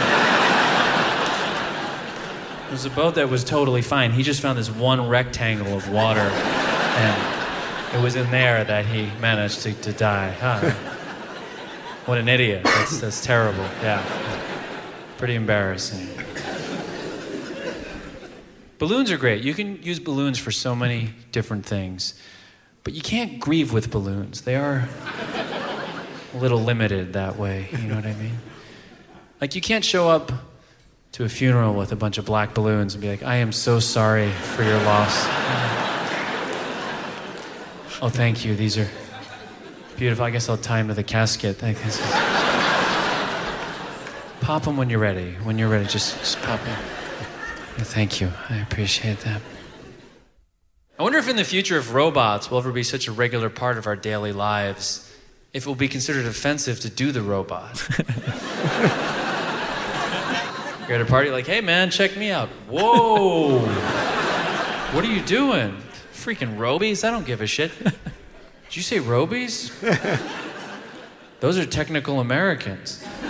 it 2.68 2.72
was 2.72 2.86
a 2.86 2.90
boat 2.90 3.16
that 3.16 3.30
was 3.30 3.46
totally 3.46 3.82
fine. 3.82 4.12
He 4.12 4.22
just 4.22 4.42
found 4.42 4.60
this 4.60 4.70
one 4.70 5.08
rectangle 5.08 5.74
of 5.74 5.90
water, 5.90 6.20
and 6.20 7.96
it 7.96 8.04
was 8.04 8.18
in 8.18 8.30
there 8.30 8.66
that 8.66 8.86
he 8.86 9.04
managed 9.22 9.62
to, 9.62 9.74
to 9.74 9.94
die. 9.94 10.32
Huh. 10.32 10.70
What 12.08 12.18
an 12.18 12.28
idiot. 12.28 12.64
That's, 12.66 13.00
that's 13.00 13.24
terrible. 13.24 13.64
Yeah. 13.82 14.04
Pretty 15.18 15.36
embarrassing. 15.36 16.10
Balloons 18.82 19.12
are 19.12 19.18
great. 19.18 19.44
You 19.44 19.54
can 19.54 19.80
use 19.84 20.00
balloons 20.00 20.40
for 20.40 20.52
so 20.52 20.76
many 20.76 21.14
different 21.32 21.68
things, 21.68 22.16
but 22.84 22.94
you 22.94 23.02
can't 23.04 23.40
grieve 23.40 23.72
with 23.72 23.92
balloons. 23.92 24.42
They 24.42 24.56
are 24.56 24.90
a 26.34 26.38
little 26.38 26.58
limited 26.58 27.14
that 27.14 27.38
way. 27.38 27.68
You 27.72 27.88
know 27.88 27.94
what 27.96 28.08
I 28.08 28.16
mean? 28.16 28.40
Like 29.40 29.54
you 29.54 29.62
can't 29.62 29.86
show 29.86 30.10
up 30.10 30.32
to 31.12 31.24
a 31.26 31.30
funeral 31.30 31.76
with 31.76 31.92
a 31.92 31.96
bunch 31.96 32.18
of 32.18 32.26
black 32.26 32.56
balloons 32.56 32.96
and 32.96 33.02
be 33.04 33.10
like, 33.10 33.22
"I 33.22 33.36
am 33.36 33.52
so 33.52 33.80
sorry 33.80 34.32
for 34.32 34.64
your 34.64 34.80
loss." 34.82 35.14
oh, 38.02 38.10
thank 38.12 38.44
you. 38.44 38.56
These 38.56 38.80
are 38.80 38.90
beautiful. 39.96 40.26
I 40.26 40.32
guess 40.32 40.50
I'll 40.50 40.58
tie 40.58 40.80
them 40.80 40.88
to 40.88 40.96
the 40.96 41.04
casket. 41.04 41.62
Is- 41.62 42.02
Pop 44.42 44.64
them 44.64 44.76
when 44.76 44.90
you're 44.90 44.98
ready. 45.00 45.34
When 45.44 45.60
you're 45.60 45.70
ready, 45.70 45.86
just, 45.86 46.18
just 46.18 46.42
pop 46.42 46.60
them. 46.64 47.01
Thank 47.78 48.22
you. 48.22 48.32
I 48.50 48.58
appreciate 48.58 49.20
that. 49.22 49.42
I 51.00 51.04
wonder 51.04 51.18
if 51.18 51.28
in 51.28 51.36
the 51.36 51.44
future, 51.44 51.78
if 51.78 51.94
robots 51.94 52.52
will 52.52 52.60
ever 52.60 52.72
be 52.72 52.84
such 52.84 53.08
a 53.08 53.12
regular 53.12 53.50
part 53.50 53.78
of 53.78 53.88
our 53.88 53.96
daily 53.96 54.32
lives, 54.32 55.12
if 55.54 55.66
it 55.66 55.68
will 55.68 55.76
be 55.76 55.88
considered 55.88 56.26
offensive 56.26 56.80
to 56.82 56.90
do 56.90 57.12
the 57.12 57.22
robot. 57.22 57.88
You're 60.88 61.00
at 61.00 61.02
a 61.02 61.06
party, 61.06 61.32
like, 61.32 61.48
hey 61.48 61.62
man, 61.62 61.90
check 61.90 62.16
me 62.18 62.32
out. 62.32 62.50
Whoa! 62.70 63.60
What 64.94 65.06
are 65.06 65.12
you 65.12 65.22
doing? 65.22 65.78
Freaking 66.14 66.58
robies? 66.58 67.04
I 67.08 67.12
don't 67.12 67.26
give 67.26 67.42
a 67.42 67.48
shit. 67.48 67.72
Did 67.84 68.76
you 68.76 68.84
say 68.84 69.00
robies? 69.00 69.72
Those 71.40 71.58
are 71.58 71.66
technical 71.66 72.20
Americans. 72.20 73.04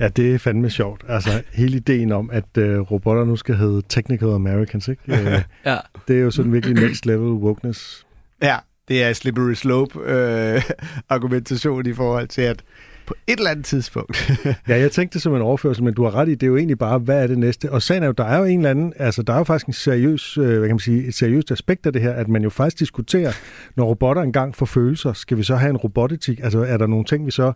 Ja, 0.00 0.08
det 0.08 0.34
er 0.34 0.38
fandme 0.38 0.70
sjovt. 0.70 1.04
Altså, 1.08 1.42
hele 1.52 1.76
ideen 1.76 2.12
om, 2.12 2.30
at 2.32 2.56
øh, 2.58 2.78
robotter 2.80 3.24
nu 3.24 3.36
skal 3.36 3.54
hedde 3.54 3.82
Technical 3.88 4.28
Americans, 4.28 4.88
ikke? 4.88 5.02
Øh, 5.08 5.42
Ja. 5.66 5.76
Det 6.08 6.16
er 6.16 6.20
jo 6.20 6.30
sådan 6.30 6.52
virkelig 6.52 6.82
next 6.82 7.06
level 7.06 7.28
wokeness. 7.32 8.06
Ja, 8.42 8.56
det 8.88 9.02
er 9.02 9.12
slippery 9.12 9.52
slope 9.54 9.98
øh, 10.00 10.62
argumentation 11.08 11.86
i 11.86 11.92
forhold 11.92 12.28
til, 12.28 12.42
at 12.42 12.62
på 13.10 13.14
et 13.26 13.38
eller 13.38 13.50
andet 13.50 13.64
tidspunkt. 13.64 14.32
Ja, 14.68 14.78
jeg 14.78 14.90
tænkte 14.92 15.14
det 15.14 15.22
som 15.22 15.34
en 15.34 15.42
overførsel, 15.42 15.84
men 15.84 15.94
du 15.94 16.04
har 16.04 16.14
ret 16.14 16.28
i, 16.28 16.30
det 16.34 16.42
er 16.42 16.46
jo 16.46 16.56
egentlig 16.56 16.78
bare, 16.78 16.98
hvad 16.98 17.22
er 17.22 17.26
det 17.26 17.38
næste? 17.38 17.72
Og 17.72 17.82
sagen 17.82 18.02
er 18.02 18.06
jo, 18.06 18.12
der 18.12 18.24
er 18.24 18.38
jo 18.38 18.44
en 18.44 18.58
eller 18.58 18.70
anden, 18.70 18.92
altså 18.96 19.22
der 19.22 19.32
er 19.32 19.38
jo 19.38 19.44
faktisk 19.44 19.66
en 19.66 19.72
seriøs, 19.72 20.38
øh, 20.38 20.44
hvad 20.44 20.60
kan 20.60 20.68
man 20.68 20.78
sige, 20.78 21.04
et 21.04 21.14
seriøst 21.14 21.50
aspekt 21.50 21.86
af 21.86 21.92
det 21.92 22.02
her, 22.02 22.12
at 22.12 22.28
man 22.28 22.42
jo 22.42 22.50
faktisk 22.50 22.78
diskuterer, 22.78 23.32
når 23.76 23.84
robotter 23.84 24.22
engang 24.22 24.56
får 24.56 24.66
følelser, 24.66 25.12
skal 25.12 25.36
vi 25.36 25.42
så 25.42 25.56
have 25.56 25.70
en 25.70 25.76
robotetik? 25.76 26.40
Altså 26.42 26.60
er 26.60 26.76
der 26.76 26.86
nogle 26.86 27.04
ting, 27.04 27.26
vi 27.26 27.30
så 27.30 27.52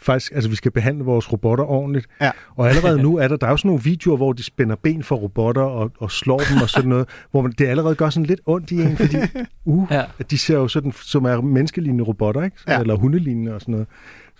faktisk, 0.00 0.32
altså 0.34 0.50
vi 0.50 0.56
skal 0.56 0.70
behandle 0.70 1.04
vores 1.04 1.32
robotter 1.32 1.64
ordentligt? 1.64 2.06
Ja. 2.20 2.30
Og 2.56 2.68
allerede 2.68 3.02
nu 3.02 3.16
er 3.16 3.28
der, 3.28 3.36
der 3.36 3.46
er 3.46 3.50
jo 3.50 3.56
sådan 3.56 3.68
nogle 3.68 3.82
videoer, 3.82 4.16
hvor 4.16 4.32
de 4.32 4.42
spænder 4.42 4.76
ben 4.82 5.02
for 5.02 5.16
robotter 5.16 5.62
og, 5.62 5.92
og 5.98 6.10
slår 6.10 6.38
dem 6.38 6.62
og 6.62 6.68
sådan 6.70 6.88
noget, 6.88 7.08
hvor 7.30 7.42
man, 7.42 7.52
det 7.58 7.66
allerede 7.66 7.94
gør 7.94 8.10
sådan 8.10 8.26
lidt 8.26 8.40
ondt 8.46 8.70
i 8.70 8.80
en, 8.80 8.96
fordi 8.96 9.16
uh, 9.64 9.86
Ja. 9.90 10.04
at 10.18 10.30
de 10.30 10.38
ser 10.38 10.54
jo 10.56 10.68
sådan, 10.68 10.92
som 10.92 11.24
er 11.24 11.40
menneskelignende 11.40 12.04
robotter, 12.04 12.42
ikke? 12.42 12.56
Ja. 12.68 12.80
Eller 12.80 12.94
hundelignende 12.96 13.54
og 13.54 13.60
sådan 13.60 13.72
noget. 13.72 13.86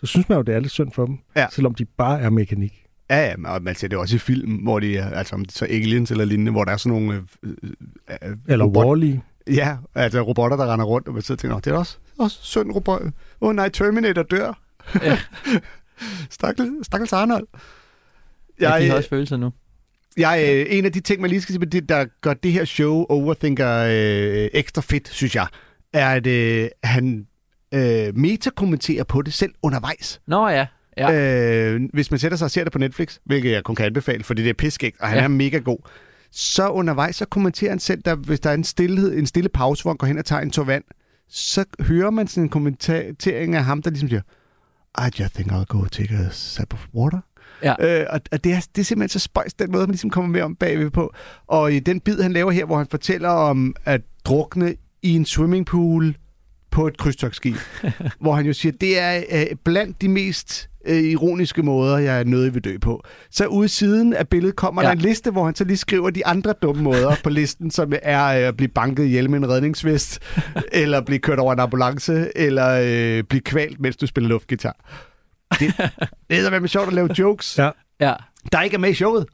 Så 0.01 0.07
synes 0.07 0.28
man 0.28 0.36
jo, 0.36 0.42
det 0.42 0.55
er 0.55 0.61
lidt 0.61 0.72
synd 0.72 0.92
for 0.92 1.07
dem, 1.07 1.18
Ja. 1.36 1.46
selvom 1.53 1.74
de 1.74 1.84
bare 1.84 2.20
er 2.20 2.30
mekanik. 2.30 2.84
Ja, 3.11 3.26
ja, 3.26 3.34
og 3.55 3.62
man 3.62 3.74
ser 3.74 3.88
det 3.88 3.99
også 3.99 4.16
i 4.16 4.18
film, 4.18 4.53
hvor 4.55 4.80
de 4.80 4.96
er, 4.96 5.11
altså 5.11 5.34
om 5.34 5.44
det 5.44 5.55
så 5.55 5.64
aliens 5.64 6.11
eller 6.11 6.24
lignende, 6.24 6.53
hvor 6.53 6.64
der 6.64 6.72
er 6.72 6.76
sådan 6.76 7.01
nogle... 7.03 7.24
Øh, 7.42 7.53
øh, 8.22 8.36
Eller 8.49 8.64
robot- 8.66 8.84
Wall-E. 8.99 9.18
Ja, 9.55 9.76
altså 9.94 10.20
robotter, 10.20 10.57
der 10.57 10.72
render 10.72 10.84
rundt, 10.86 11.09
og 11.09 11.14
man 11.14 11.22
sidder 11.22 11.34
og 11.36 11.40
tænker, 11.40 11.55
"Nå, 11.55 11.61
det 11.61 11.72
er 11.72 11.76
også, 11.78 11.96
også 12.18 12.38
synd 12.42 12.72
robot. 12.72 13.03
Åh 13.03 13.11
oh, 13.40 13.55
nej, 13.55 13.68
Terminator 13.68 14.22
dør. 14.22 14.61
Ja. 15.03 15.18
Stakkels, 16.30 16.86
stakkels 16.86 17.12
Arnold. 17.12 17.46
Ja, 18.61 18.74
de 18.78 18.82
øh, 18.84 18.90
har 18.90 18.96
også 18.96 19.09
følelser 19.09 19.36
nu. 19.36 19.51
Jeg, 20.16 20.49
øh, 20.53 20.66
en 20.78 20.84
af 20.84 20.92
de 20.92 21.01
ting, 21.01 21.20
man 21.20 21.30
lige 21.30 21.40
skal 21.40 21.53
sige, 21.53 21.59
med 21.59 21.66
det, 21.66 21.88
der 21.88 22.07
gør 22.20 22.34
det 22.34 22.53
her 22.53 22.64
show 22.64 23.07
Overthinker 23.09 23.74
øh, 23.88 24.49
ekstra 24.55 24.82
fedt, 24.82 25.09
synes 25.09 25.34
jeg, 25.34 25.46
er, 25.92 26.11
at 26.11 26.26
øh, 26.26 26.68
han 26.84 27.26
øh, 27.74 28.16
metakommenterer 28.16 29.04
på 29.04 29.22
det 29.22 29.34
selv 29.34 29.52
undervejs. 29.62 30.20
Nå 30.26 30.48
ja. 30.48 30.66
ja. 30.96 31.12
Øh, 31.12 31.80
hvis 31.92 32.10
man 32.10 32.20
sætter 32.20 32.38
sig 32.38 32.44
og 32.44 32.50
ser 32.50 32.64
det 32.64 32.72
på 32.72 32.78
Netflix, 32.78 33.18
hvilket 33.24 33.50
jeg 33.52 33.64
kun 33.64 33.74
kan 33.74 33.86
anbefale, 33.86 34.24
fordi 34.24 34.42
det 34.42 34.50
er 34.50 34.54
piskægt, 34.54 35.00
og 35.00 35.08
han 35.08 35.16
Ja. 35.16 35.20
ja. 35.20 35.24
er 35.24 35.28
mega 35.28 35.58
god, 35.58 35.78
så 36.32 36.68
undervejs, 36.68 37.16
så 37.16 37.24
kommenterer 37.26 37.70
han 37.70 37.78
selv, 37.78 38.02
der, 38.04 38.14
hvis 38.14 38.40
der 38.40 38.50
er 38.50 38.54
en, 38.54 38.64
stillhed, 38.64 39.18
en 39.18 39.26
stille 39.26 39.48
pause, 39.48 39.82
hvor 39.82 39.90
han 39.90 39.96
går 39.96 40.06
hen 40.06 40.18
og 40.18 40.24
tager 40.24 40.42
en 40.42 40.50
tår 40.50 40.64
vand, 40.64 40.84
så 41.28 41.64
hører 41.80 42.10
man 42.10 42.28
sådan 42.28 42.42
en 42.42 42.48
kommentering 42.48 43.54
af 43.54 43.64
ham, 43.64 43.82
der 43.82 43.90
ligesom 43.90 44.08
siger, 44.08 44.22
I 44.98 45.20
just 45.20 45.34
think 45.34 45.52
I'll 45.52 45.64
go 45.64 45.84
take 45.84 46.14
a 46.14 46.28
sip 46.30 46.74
of 46.74 46.86
water. 46.94 47.18
Ja. 47.62 48.00
Øh, 48.00 48.06
og 48.10 48.20
og 48.32 48.44
det, 48.44 48.52
er, 48.52 48.66
det 48.74 48.80
er 48.80 48.84
simpelthen 48.84 49.08
så 49.08 49.18
spøjs, 49.18 49.54
den 49.54 49.72
måde, 49.72 49.82
man 49.82 49.90
ligesom 49.90 50.10
kommer 50.10 50.30
med 50.30 50.40
om 50.40 50.56
bagved 50.56 50.90
på. 50.90 51.14
Og 51.46 51.72
i 51.72 51.78
den 51.78 52.00
bid, 52.00 52.20
han 52.22 52.32
laver 52.32 52.50
her, 52.50 52.64
hvor 52.64 52.76
han 52.76 52.86
fortæller 52.90 53.28
om 53.28 53.74
at 53.84 54.00
drukne 54.24 54.74
i 55.02 55.14
en 55.16 55.24
swimmingpool 55.24 56.14
på 56.70 56.86
et 56.86 56.98
krydstogsskib, 56.98 57.56
hvor 58.20 58.32
han 58.34 58.46
jo 58.46 58.52
siger, 58.52 58.72
det 58.80 58.98
er 59.00 59.22
øh, 59.32 59.46
blandt 59.64 60.02
de 60.02 60.08
mest 60.08 60.68
øh, 60.86 60.96
ironiske 61.02 61.62
måder, 61.62 61.98
jeg 61.98 62.20
er 62.20 62.24
nødt 62.24 62.54
vil 62.54 62.64
dø 62.64 62.78
på. 62.78 63.04
Så 63.30 63.46
ude 63.46 63.68
siden 63.68 64.14
af 64.14 64.28
billedet 64.28 64.56
kommer 64.56 64.82
ja. 64.82 64.86
Der 64.88 64.92
en 64.92 64.98
liste, 64.98 65.30
hvor 65.30 65.44
han 65.44 65.54
så 65.54 65.64
lige 65.64 65.76
skriver 65.76 66.10
de 66.10 66.26
andre 66.26 66.54
dumme 66.62 66.82
måder 66.82 67.14
på 67.24 67.30
listen, 67.30 67.70
som 67.70 67.92
er 68.02 68.24
øh, 68.26 68.48
at 68.48 68.56
blive 68.56 68.68
banket 68.68 69.04
ihjel 69.04 69.30
med 69.30 69.38
en 69.38 69.48
redningsvest, 69.48 70.18
eller 70.72 71.00
blive 71.00 71.18
kørt 71.18 71.38
over 71.38 71.52
en 71.52 71.60
ambulance, 71.60 72.38
eller 72.38 72.68
øh, 73.18 73.24
blive 73.24 73.40
kvalt, 73.40 73.80
mens 73.80 73.96
du 73.96 74.06
spiller 74.06 74.28
luftgitar. 74.28 74.76
Det, 75.60 75.74
det 76.30 76.46
er 76.46 76.60
med 76.60 76.68
sjovt 76.68 76.86
at 76.88 76.92
lave 76.94 77.08
jokes, 77.18 77.58
Ja. 77.58 77.70
Ja. 78.00 78.14
der 78.52 78.62
ikke 78.62 78.74
er 78.74 78.78
med 78.78 78.90
i 78.90 78.94
showet. 78.94 79.26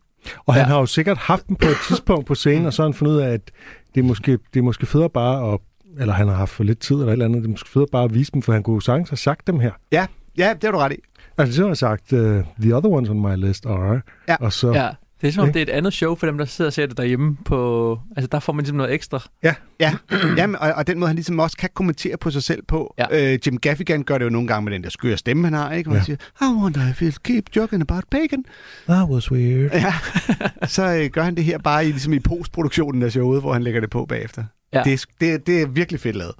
Og 0.46 0.54
han 0.54 0.60
Ja. 0.62 0.66
har 0.66 0.78
jo 0.78 0.86
sikkert 0.86 1.18
haft 1.18 1.48
dem 1.48 1.56
på 1.56 1.68
et 1.68 1.76
tidspunkt 1.88 2.26
på 2.26 2.34
scenen, 2.34 2.66
og 2.66 2.72
så 2.72 2.82
har 2.82 2.88
han 2.88 2.94
fundet 2.94 3.14
ud 3.14 3.20
af, 3.20 3.32
at 3.32 3.50
det 3.94 4.00
er 4.00 4.04
måske, 4.04 4.32
det 4.54 4.60
er 4.60 4.62
måske 4.62 4.86
federe 4.86 5.10
bare 5.10 5.52
at 5.52 5.58
eller 6.00 6.14
han 6.14 6.28
har 6.28 6.34
haft 6.34 6.50
for 6.50 6.64
lidt 6.64 6.78
tid 6.78 6.94
eller 6.96 7.06
et 7.08 7.12
eller 7.12 7.24
andet, 7.24 7.42
det 7.42 7.48
er 7.48 7.50
måske 7.50 7.68
federe 7.68 7.88
bare 7.92 8.04
at 8.04 8.14
vise 8.14 8.32
dem, 8.32 8.42
for 8.42 8.52
han 8.52 8.62
kunne 8.62 8.74
jo 8.74 8.80
sagtens 8.80 9.10
have 9.10 9.16
sagt 9.16 9.46
dem 9.46 9.60
her. 9.60 9.70
Ja, 9.92 10.06
ja 10.38 10.52
det 10.54 10.64
har 10.64 10.70
du 10.72 10.78
ret 10.78 10.92
i. 10.92 10.96
Altså, 11.38 11.54
så 11.56 11.62
har 11.62 11.68
jeg 11.68 11.76
sagt, 11.76 12.12
uh, 12.12 12.40
the 12.60 12.76
other 12.76 12.90
ones 12.90 13.10
on 13.10 13.20
my 13.20 13.46
list 13.46 13.66
are, 13.66 14.00
Ja. 14.28 14.36
og 14.40 14.52
så, 14.52 14.72
ja. 14.72 14.88
Det 15.20 15.28
er 15.28 15.32
som 15.32 15.42
om, 15.42 15.52
det 15.52 15.58
er 15.58 15.62
et 15.62 15.68
andet 15.70 15.92
show 15.92 16.14
for 16.14 16.26
dem, 16.26 16.38
der 16.38 16.44
sidder 16.44 16.68
og 16.68 16.72
ser 16.72 16.86
det 16.86 16.96
derhjemme 16.96 17.36
på... 17.44 17.98
Altså, 18.16 18.28
der 18.32 18.40
får 18.40 18.52
man 18.52 18.62
ligesom 18.62 18.76
noget 18.76 18.92
ekstra. 18.92 19.22
Ja, 19.42 19.54
Jamen, 20.38 20.56
og, 20.56 20.72
og 20.72 20.86
den 20.86 20.98
måde, 20.98 21.08
han 21.08 21.16
ligesom 21.16 21.38
også 21.38 21.56
kan 21.56 21.68
kommentere 21.74 22.16
på 22.16 22.30
sig 22.30 22.42
selv 22.42 22.62
på. 22.68 22.94
Ja. 22.98 23.32
Øh, 23.32 23.38
Jim 23.46 23.58
Gaffigan 23.58 24.02
gør 24.02 24.18
det 24.18 24.24
jo 24.24 24.30
nogle 24.30 24.48
gange 24.48 24.64
med 24.64 24.72
den 24.72 24.82
der 24.84 24.90
skøre 24.90 25.16
stemme, 25.16 25.44
han 25.44 25.52
har, 25.52 25.72
ikke? 25.72 25.88
Hvor 25.90 25.96
han 25.98 26.00
Ja. 26.08 26.16
siger, 26.40 26.50
I 26.50 26.62
wonder 26.62 26.90
if 26.90 27.02
he'll 27.02 27.18
keep 27.24 27.44
joking 27.56 27.82
about 27.82 28.04
bacon. 28.10 28.44
that 28.88 29.08
was 29.08 29.32
weird. 29.32 29.70
Ja, 29.72 29.94
så 30.66 30.96
øh, 31.02 31.10
gør 31.10 31.22
han 31.22 31.34
det 31.34 31.44
her 31.44 31.58
bare 31.58 31.84
i, 31.86 31.88
ligesom 31.90 32.12
i 32.12 32.18
postproduktionen 32.20 33.02
af 33.02 33.10
showet, 33.12 33.40
hvor 33.40 33.52
han 33.52 33.62
lægger 33.62 33.80
det 33.80 33.90
på 33.90 34.06
bagefter. 34.06 34.44
Ja. 34.74 34.82
Det, 34.84 34.92
er, 34.92 35.06
det, 35.20 35.46
det 35.46 35.62
er 35.62 35.66
virkelig 35.66 36.00
fedt 36.00 36.16
lavet. 36.16 36.34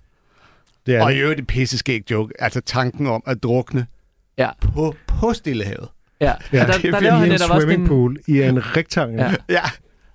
Det 0.86 0.96
er 0.96 1.02
og 1.04 1.12
i 1.12 1.14
det. 1.16 1.22
øvrigt 1.22 1.40
et 1.40 1.46
pisseskægt 1.46 2.10
joke. 2.10 2.32
Altså 2.42 2.60
tanken 2.60 3.06
om 3.06 3.22
at 3.26 3.42
drukne 3.42 3.86
Ja. 4.38 4.50
på, 4.60 4.94
på 5.06 5.32
Stillehavet. 5.32 5.88
Ja. 6.20 6.32
Ja, 6.52 6.62
og 6.62 6.68
der, 6.68 6.72
det 6.72 6.84
er 6.84 6.90
der 6.90 6.98
fedt. 6.98 7.02
laver 7.02 7.14
han 7.16 7.24
en 7.24 7.30
netop 7.32 7.50
også 7.50 7.66
en... 7.66 7.70
swimmingpool 7.70 8.18
i 8.26 8.42
en 8.42 8.58
rektangel. 8.76 9.18
Ja. 9.20 9.34
Ja, 9.48 9.60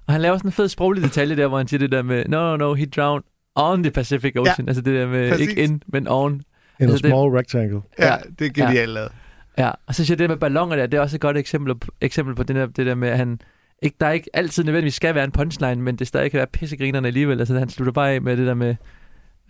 Og 0.08 0.14
han 0.14 0.22
laver 0.22 0.38
sådan 0.38 0.48
en 0.48 0.52
fed 0.52 0.68
sproglig 0.68 1.04
detalje 1.04 1.36
der, 1.36 1.48
hvor 1.48 1.58
han 1.58 1.68
siger 1.68 1.80
det 1.80 1.92
der 1.92 2.02
med, 2.02 2.26
no, 2.28 2.38
no, 2.50 2.58
no, 2.58 2.74
he 2.74 2.86
drowned 2.86 3.24
on 3.56 3.84
the 3.84 3.92
Pacific 3.92 4.36
Ocean. 4.38 4.56
Ja, 4.60 4.68
altså 4.70 4.82
det 4.82 4.94
der 4.96 5.08
med, 5.08 5.32
præcis. 5.32 5.48
ikke 5.50 5.64
in, 5.64 5.84
men 5.88 6.08
on. 6.08 6.34
In 6.34 6.42
a 6.80 6.84
Altså, 6.84 6.94
det- 6.98 7.10
small 7.12 7.30
rectangle. 7.38 7.82
ja, 8.00 8.08
Ja. 8.08 8.18
det 8.40 8.48
er 8.48 8.52
genialt 8.66 8.92
lavet. 8.92 9.12
Ja, 9.58 9.72
og 9.88 9.96
så 9.96 10.06
siger 10.06 10.14
jeg 10.16 10.20
det 10.20 10.30
der 10.30 10.36
med 10.36 10.40
ballonger 10.40 10.76
der, 10.76 10.86
det 10.88 10.98
er 10.98 11.02
også 11.02 11.18
et 11.18 11.22
godt 11.22 11.38
eksempel, 11.38 11.74
eksempel 12.02 12.36
på 12.36 12.44
det 12.44 12.56
der, 12.56 12.66
det 12.66 12.86
der 12.86 12.96
med, 12.96 13.10
at 13.10 13.18
han, 13.18 13.42
ikke, 13.82 13.98
der 14.00 14.08
er 14.08 14.12
ikke 14.12 14.30
altid 14.34 14.64
nødvendigvis 14.64 14.94
skal 14.94 15.16
være 15.16 15.24
en 15.24 15.32
punchline, 15.32 15.82
men 15.82 15.96
det 15.96 16.08
stadig 16.08 16.32
kan 16.32 16.38
være 16.38 16.48
pissegrinerne 16.48 17.08
alligevel. 17.08 17.40
Altså 17.40 17.60
han 17.60 17.70
slutter 17.70 17.92
bare 17.94 18.12
af 18.12 18.22
med 18.22 18.38
det 18.38 18.48
der 18.48 18.54
med, 18.54 18.76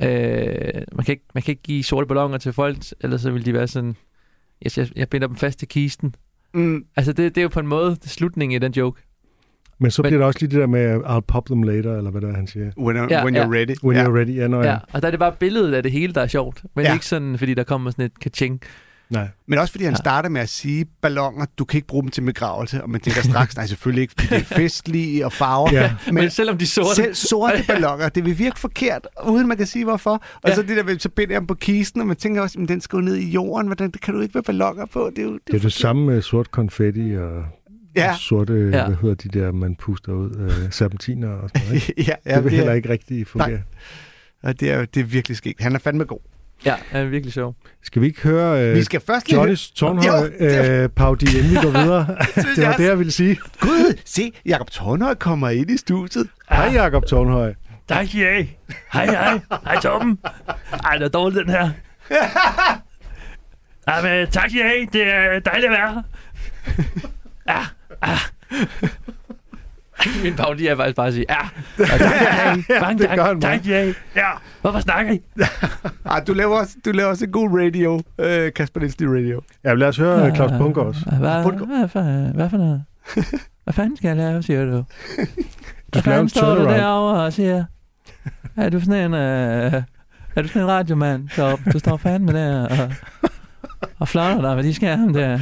øh, 0.01 0.81
man, 0.95 1.05
kan 1.05 1.11
ikke, 1.13 1.25
man 1.33 1.43
kan 1.43 1.51
ikke 1.51 1.63
give 1.63 1.83
sorte 1.83 2.07
ballonger 2.07 2.37
til 2.37 2.53
folk, 2.53 2.77
ellers 3.01 3.21
så 3.21 3.31
vil 3.31 3.45
de 3.45 3.53
være 3.53 3.67
sådan, 3.67 3.95
yes, 4.65 4.77
jeg, 4.77 4.87
jeg 4.95 5.09
binder 5.09 5.27
dem 5.27 5.35
fast 5.35 5.59
til 5.59 5.67
kisten. 5.67 6.15
Mm, 6.53 6.85
Altså 6.95 7.13
det, 7.13 7.35
det 7.35 7.41
er 7.41 7.43
jo 7.43 7.49
på 7.49 7.59
en 7.59 7.67
måde 7.67 7.89
det 8.03 8.09
slutningen 8.09 8.55
i 8.55 8.59
den 8.59 8.71
joke. 8.71 9.01
Men 9.81 9.91
så 9.91 10.01
Men- 10.01 10.09
bliver 10.09 10.19
der 10.19 10.25
også 10.27 10.39
lige 10.41 10.49
det 10.51 10.59
der 10.59 10.67
med, 10.67 10.95
I'll 11.05 11.19
pop 11.19 11.45
them 11.45 11.63
later, 11.63 11.97
eller 11.97 12.11
hvad 12.11 12.21
der 12.21 12.27
er, 12.27 12.35
han 12.35 12.47
siger. 12.47 12.71
when, 12.77 12.97
I, 12.97 12.99
Ja, 13.09 13.23
when 13.23 13.35
ja. 13.35 13.43
you're 13.45 13.53
ready. 13.53 13.75
When 13.83 13.97
ja. 13.97 14.03
you're 14.05 14.15
ready. 14.17 14.35
Ja, 14.35 14.47
når 14.47 14.63
Ja. 14.63 14.69
jeg, 14.69 14.79
og 14.93 15.01
der 15.01 15.07
er 15.07 15.11
det 15.11 15.19
bare 15.19 15.31
billedet 15.39 15.73
af 15.73 15.83
det 15.83 15.91
hele, 15.91 16.13
der 16.13 16.21
er 16.21 16.27
sjovt, 16.27 16.63
men 16.75 16.85
Ja. 16.85 16.93
ikke 16.93 17.05
sådan, 17.05 17.37
fordi 17.37 17.53
der 17.53 17.63
kommer 17.63 17.91
sådan 17.91 18.05
et 18.05 18.19
kaching. 18.19 18.61
Nej. 19.09 19.27
Men 19.47 19.59
også 19.59 19.71
fordi 19.71 19.83
han 19.83 19.93
Ja. 19.93 19.97
starter 19.97 20.29
med 20.29 20.41
at 20.41 20.49
sige, 20.49 20.85
ballonger, 21.01 21.45
du 21.57 21.65
kan 21.65 21.77
ikke 21.77 21.87
bruge 21.87 22.03
dem 22.03 22.11
til 22.11 22.21
begravelse. 22.21 22.83
Og 22.83 22.89
man 22.89 23.01
tænker 23.01 23.21
straks, 23.21 23.55
nej 23.55 23.65
selvfølgelig 23.65 24.01
ikke, 24.01 24.13
fordi 24.19 24.35
det 24.35 24.41
er 24.51 24.55
festlige 24.61 25.25
og 25.25 25.33
farver. 25.33 25.69
Ja. 25.73 25.95
Men, 26.05 26.15
men 26.15 26.29
selvom 26.29 26.57
de 26.57 26.63
er 26.63 26.67
sorte, 26.67 26.95
Selv 26.95 27.13
sorte 27.15 27.63
ballonger, 27.67 28.09
det 28.09 28.25
vil 28.25 28.37
virke 28.39 28.59
forkert, 28.59 29.07
uden 29.27 29.47
man 29.47 29.57
kan 29.57 29.67
sige 29.67 29.85
hvorfor. 29.85 30.23
Og 30.43 30.49
Ja. 30.49 30.55
så 30.55 30.61
det 30.61 30.87
der, 30.87 30.95
så 30.99 31.09
binder 31.09 31.33
jeg 31.33 31.41
dem 31.41 31.47
på 31.47 31.53
kisten, 31.55 32.01
og 32.01 32.07
man 32.07 32.15
tænker 32.15 32.41
også, 32.41 32.59
at 32.61 32.69
den 32.69 32.81
skal 32.81 32.97
jo 32.97 33.01
ned 33.01 33.15
i 33.15 33.29
jorden, 33.29 33.67
hvordan 33.67 33.91
det 33.91 34.01
kan 34.01 34.13
du 34.13 34.21
ikke 34.21 34.33
være 34.33 34.43
ballonger 34.43 34.85
på? 34.85 35.09
Det 35.15 35.19
er 35.19 35.23
jo 35.23 35.33
det 35.33 35.47
Det 35.47 35.55
er 35.55 35.59
det 35.59 35.73
samme 35.73 36.05
med 36.05 36.21
sort 36.21 36.51
konfetti 36.51 37.13
og 37.17 37.43
Ja. 37.95 38.15
sorte, 38.19 38.53
Ja. 38.53 38.85
hvad 38.87 38.95
hedder 39.01 39.15
de 39.15 39.39
der, 39.39 39.51
man 39.51 39.75
puster 39.75 40.11
ud, 40.13 40.35
øh, 40.65 40.71
serpentiner 40.71 41.29
og 41.29 41.49
sådan 41.49 41.67
noget. 41.67 41.89
Ikke? 41.89 42.03
ja, 42.11 42.13
ja, 42.25 42.35
det 42.35 42.43
vil 42.43 42.51
det, 42.51 42.57
heller 42.57 42.71
er, 42.71 42.75
ikke 42.75 42.89
rigtig 42.89 43.27
fungere. 43.27 43.61
og 44.43 44.59
det, 44.59 44.71
er, 44.71 44.85
det 44.85 44.99
er 44.99 45.03
virkelig 45.03 45.37
skægt. 45.37 45.61
Han 45.61 45.75
er 45.75 45.79
fandme 45.79 46.03
god. 46.05 46.19
Ja, 46.65 46.75
han 46.89 47.01
er 47.01 47.05
virkelig 47.05 47.33
sjov. 47.33 47.55
Skal 47.83 48.01
vi 48.01 48.07
ikke 48.07 48.21
høre 48.21 48.63
øh, 48.63 48.75
Vi 48.75 48.83
skal 48.83 49.01
først 49.01 49.27
lige 49.27 49.39
Johnnys 49.39 49.71
Tornhøj 49.71 50.31
øh, 50.39 50.89
parodi, 50.89 51.37
inden 51.37 51.51
vi 51.51 51.55
går 51.55 51.81
videre? 51.83 52.07
det 52.55 52.67
var 52.67 52.73
det, 52.73 52.85
jeg 52.85 52.99
ville 52.99 53.11
sige. 53.11 53.39
Gud, 53.59 53.97
se, 54.05 54.31
Jakob 54.45 54.71
Tornhøj 54.71 55.15
kommer 55.15 55.49
ind 55.49 55.71
i 55.71 55.77
studiet. 55.77 56.27
Hej, 56.49 56.65
Jakob 56.73 57.05
Tornhøj. 57.05 57.53
Tak, 57.87 58.15
ja. 58.15 58.45
Hej, 58.93 59.05
hej. 59.05 59.39
Hej, 59.63 59.79
Torben. 59.81 60.19
Ej, 60.83 60.97
det 60.97 61.05
er 61.05 61.09
dårligt, 61.09 61.45
den 61.45 61.49
her. 61.49 61.69
Ej, 63.87 64.01
men 64.01 64.31
tak, 64.31 64.55
ja. 64.55 64.71
Det 64.93 65.07
er 65.07 65.39
dejligt 65.39 65.65
at 65.65 65.71
være 65.71 65.93
her. 65.93 66.01
Ja, 67.47 67.65
Min 70.23 70.35
parodi 70.35 70.67
er 70.67 70.75
faktisk 70.75 70.95
bare 70.95 71.07
at 71.07 71.13
sige, 71.13 71.25
ja. 71.29 71.41
Og 71.79 71.99
tak, 71.99 71.99
ja. 72.21 72.55
Ja, 72.69 72.81
Mange 72.81 73.03
det 73.03 73.09
gør 73.15 73.25
han 73.25 73.41
tak. 73.41 73.51
Tak, 73.51 73.67
ja. 73.67 73.85
Ja. 74.15 74.29
Hvorfor 74.61 74.79
snakker 74.79 75.13
I? 75.13 75.21
Ej, 76.05 76.19
du 76.27 76.33
laver 76.33 76.57
også, 76.59 76.75
du 76.85 76.91
laver 76.91 77.09
også 77.09 77.25
en 77.25 77.31
god 77.31 77.49
radio, 77.59 78.01
øh, 78.19 78.53
Kasper 78.53 78.79
Nielsen 78.79 79.15
radio. 79.15 79.41
Ja, 79.63 79.73
lad 79.73 79.87
os 79.87 79.97
høre 79.97 80.25
ja. 80.25 80.35
Claus 80.35 80.51
Bunker 80.57 80.81
også. 80.81 81.01
Hvad, 81.05 81.17
hvad, 81.19 81.43
for, 81.89 82.31
hvad 82.33 82.49
for 82.49 82.57
noget? 82.57 82.83
Hvad 83.63 83.73
fanden 83.73 83.97
skal 83.97 84.07
jeg 84.07 84.17
lave, 84.17 84.43
siger 84.43 84.65
du? 84.65 84.83
Hvad 85.91 86.01
fanden 86.01 86.29
står 86.29 86.55
du 86.55 86.63
derovre 86.63 87.23
og 87.23 87.33
siger? 87.33 87.65
Er 88.57 88.69
du 88.69 88.79
sådan 88.79 89.05
en, 89.05 89.13
øh, 89.13 89.73
er 90.35 90.41
du 90.41 90.47
sådan 90.47 90.61
en 90.61 90.67
radiomand, 90.67 91.29
så 91.29 91.57
du 91.73 91.79
står 91.79 91.97
fandme 91.97 92.33
der 92.33 92.67
og, 92.67 92.91
og 93.99 94.07
flotter 94.07 94.41
dig 94.41 94.55
med 94.55 94.63
de 94.63 94.73
skærme 94.73 95.13
der? 95.13 95.39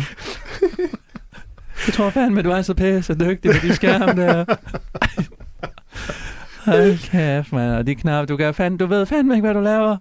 Jeg 1.87 1.93
tror 1.93 2.09
fandme, 2.09 2.41
du 2.41 2.49
er 2.51 2.61
så 2.61 2.73
pisse 2.73 3.13
dygtig 3.15 3.51
med 3.51 3.61
de 3.69 3.75
skærme 3.75 4.21
der. 4.21 4.45
Hold 6.65 7.09
kæft, 7.11 7.51
mand. 7.53 7.71
Og 7.71 7.87
de 7.87 7.95
knap, 7.95 8.27
du, 8.29 8.37
kan 8.37 8.53
fandme, 8.53 8.77
du 8.77 8.85
ved 8.85 9.05
fandme 9.05 9.33
ikke, 9.35 9.45
hvad 9.45 9.53
du 9.53 9.61
laver. 9.61 9.97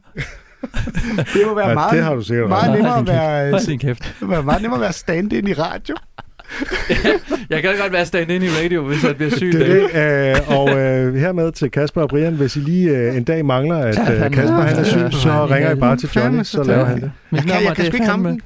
Det 1.16 1.42
må 1.46 1.54
være 1.54 1.68
Ja, 1.68 1.74
meget, 1.74 1.92
det 1.92 2.02
har 2.02 2.14
du 2.14 2.22
sikkert 2.22 2.48
meget 2.48 2.72
nemmere 2.72 2.98
at 2.98 3.06
være, 3.06 4.42
meget 4.42 4.62
nemmere 4.62 4.78
at 4.78 4.80
være 4.80 4.92
stand-in 4.92 5.48
i 5.48 5.52
radio. 5.52 5.94
Jeg 7.50 7.62
kan 7.62 7.76
godt 7.80 7.92
være 7.92 8.06
stand 8.06 8.30
ind 8.30 8.44
i 8.44 8.48
radio, 8.48 8.82
hvis 8.82 9.04
jeg 9.04 9.16
bliver 9.16 9.36
syg. 9.36 9.52
Det 9.52 9.70
er 9.96 10.32
det, 10.32 10.36
øh, 10.40 10.58
og 10.58 10.78
øh, 10.78 11.14
hermed 11.14 11.52
til 11.52 11.70
Kasper 11.70 12.02
og 12.02 12.08
Brian, 12.08 12.34
hvis 12.34 12.56
I 12.56 12.58
lige 12.58 12.90
øh, 12.90 13.16
en 13.16 13.24
dag 13.24 13.44
mangler, 13.46 13.78
at 13.78 13.96
Ja, 13.96 14.24
øh. 14.24 14.30
Kasper 14.32 14.56
han 14.60 14.78
er 14.78 14.84
syg, 14.84 14.98
Ja, 14.98 15.10
så 15.10 15.46
ringer 15.50 15.70
I 15.70 15.74
bare 15.74 15.96
til 15.96 16.10
Johnny, 16.16 16.42
så 16.44 16.62
laver 16.62 16.84
han 16.84 17.00
det. 17.00 17.12
Mit 17.30 17.44
Jeg 17.44 17.52
kan- 17.52 17.64
jeg 17.64 17.76
kan 17.76 17.84
sgu 17.84 17.90
er 17.90 17.94
ikke 17.94 18.06
fandme, 18.06 18.38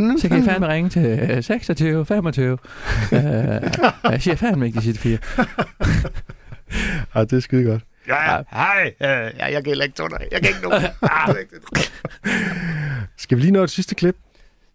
ramme 0.00 0.18
så 0.20 0.28
kan 0.28 0.42
I 0.42 0.46
fandme 0.46 0.68
ringe 0.68 0.90
til 0.90 1.06
øh, 1.30 1.42
26 1.42 2.06
25. 2.06 2.52
uh, 2.52 2.58
jeg 3.18 3.62
siger 4.18 4.34
fandme 4.36 4.66
ikke 4.66 4.78
de 4.78 4.84
sidste 4.84 5.02
fire. 5.02 5.18
Ej, 7.14 7.24
det 7.24 7.32
er 7.32 7.40
skide 7.40 7.64
godt. 7.64 7.82
Ja, 8.08 8.14
hej. 8.52 8.92
Øh, 9.02 9.08
Ja, 9.38 9.44
jeg 9.46 9.52
kan 9.52 9.66
heller 9.66 9.84
ikke 9.84 9.96
tåle 9.96 10.16
Jeg 10.32 10.40
kan 10.42 10.48
ikke 10.48 10.62
nå. 10.62 10.72
Skal 13.18 13.36
vi 13.36 13.42
lige 13.42 13.52
nå 13.52 13.62
et 13.62 13.70
sidste 13.70 13.94
klip? 13.94 14.16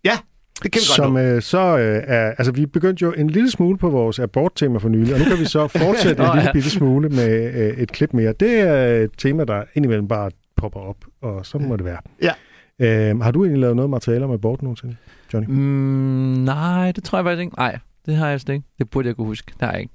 Ja, 0.03 0.17
det 0.63 0.71
kan 0.71 0.79
vi 0.79 0.85
godt 0.87 0.95
som 0.95 1.17
øh, 1.17 1.41
så 1.41 1.77
øh, 1.77 2.03
er, 2.07 2.29
altså 2.37 2.51
vi 2.51 2.65
begyndte 2.65 3.03
jo 3.03 3.11
en 3.11 3.29
lille 3.29 3.51
smule 3.51 3.77
på 3.77 3.89
vores 3.89 4.19
aborttema 4.19 4.79
for 4.79 4.89
nylig, 4.89 5.13
og 5.13 5.19
nu 5.19 5.25
kan 5.25 5.39
vi 5.39 5.45
så 5.45 5.67
fortsætte 5.83 6.23
en 6.23 6.27
Nå, 6.27 6.33
lille 6.33 6.47
ja. 6.47 6.51
bitte 6.51 6.69
smule 6.69 7.09
med 7.09 7.53
øh, 7.53 7.77
et 7.77 7.91
klip 7.91 8.13
mere. 8.13 8.33
Det 8.39 8.59
er 8.59 9.03
et 9.03 9.11
tema, 9.17 9.43
der 9.43 9.63
indimellem 9.73 10.07
bare 10.07 10.31
popper 10.55 10.79
op, 10.79 10.97
og 11.21 11.45
sådan 11.45 11.67
må 11.67 11.75
det 11.75 11.85
være. 11.85 11.99
Ja. 12.21 12.33
Øh, 12.79 13.19
har 13.19 13.31
du 13.31 13.43
egentlig 13.43 13.61
lavet 13.61 13.75
noget 13.75 13.89
materiale 13.89 14.25
om 14.25 14.31
abort 14.31 14.61
nogensinde, 14.61 14.95
Johnny? 15.33 15.47
Mm, 15.49 16.43
nej, 16.43 16.91
det 16.91 17.03
tror 17.03 17.17
jeg 17.17 17.25
faktisk 17.25 17.41
ikke. 17.41 17.55
Nej, 17.57 17.77
det 18.05 18.15
har 18.15 18.29
jeg 18.29 18.41
slet 18.41 18.53
ikke. 18.53 18.67
Det 18.77 18.89
burde 18.89 19.07
jeg 19.07 19.15
kunne 19.15 19.27
huske. 19.27 19.51
Det 19.59 19.61
har 19.61 19.71
jeg 19.71 19.81
ikke. 19.81 19.93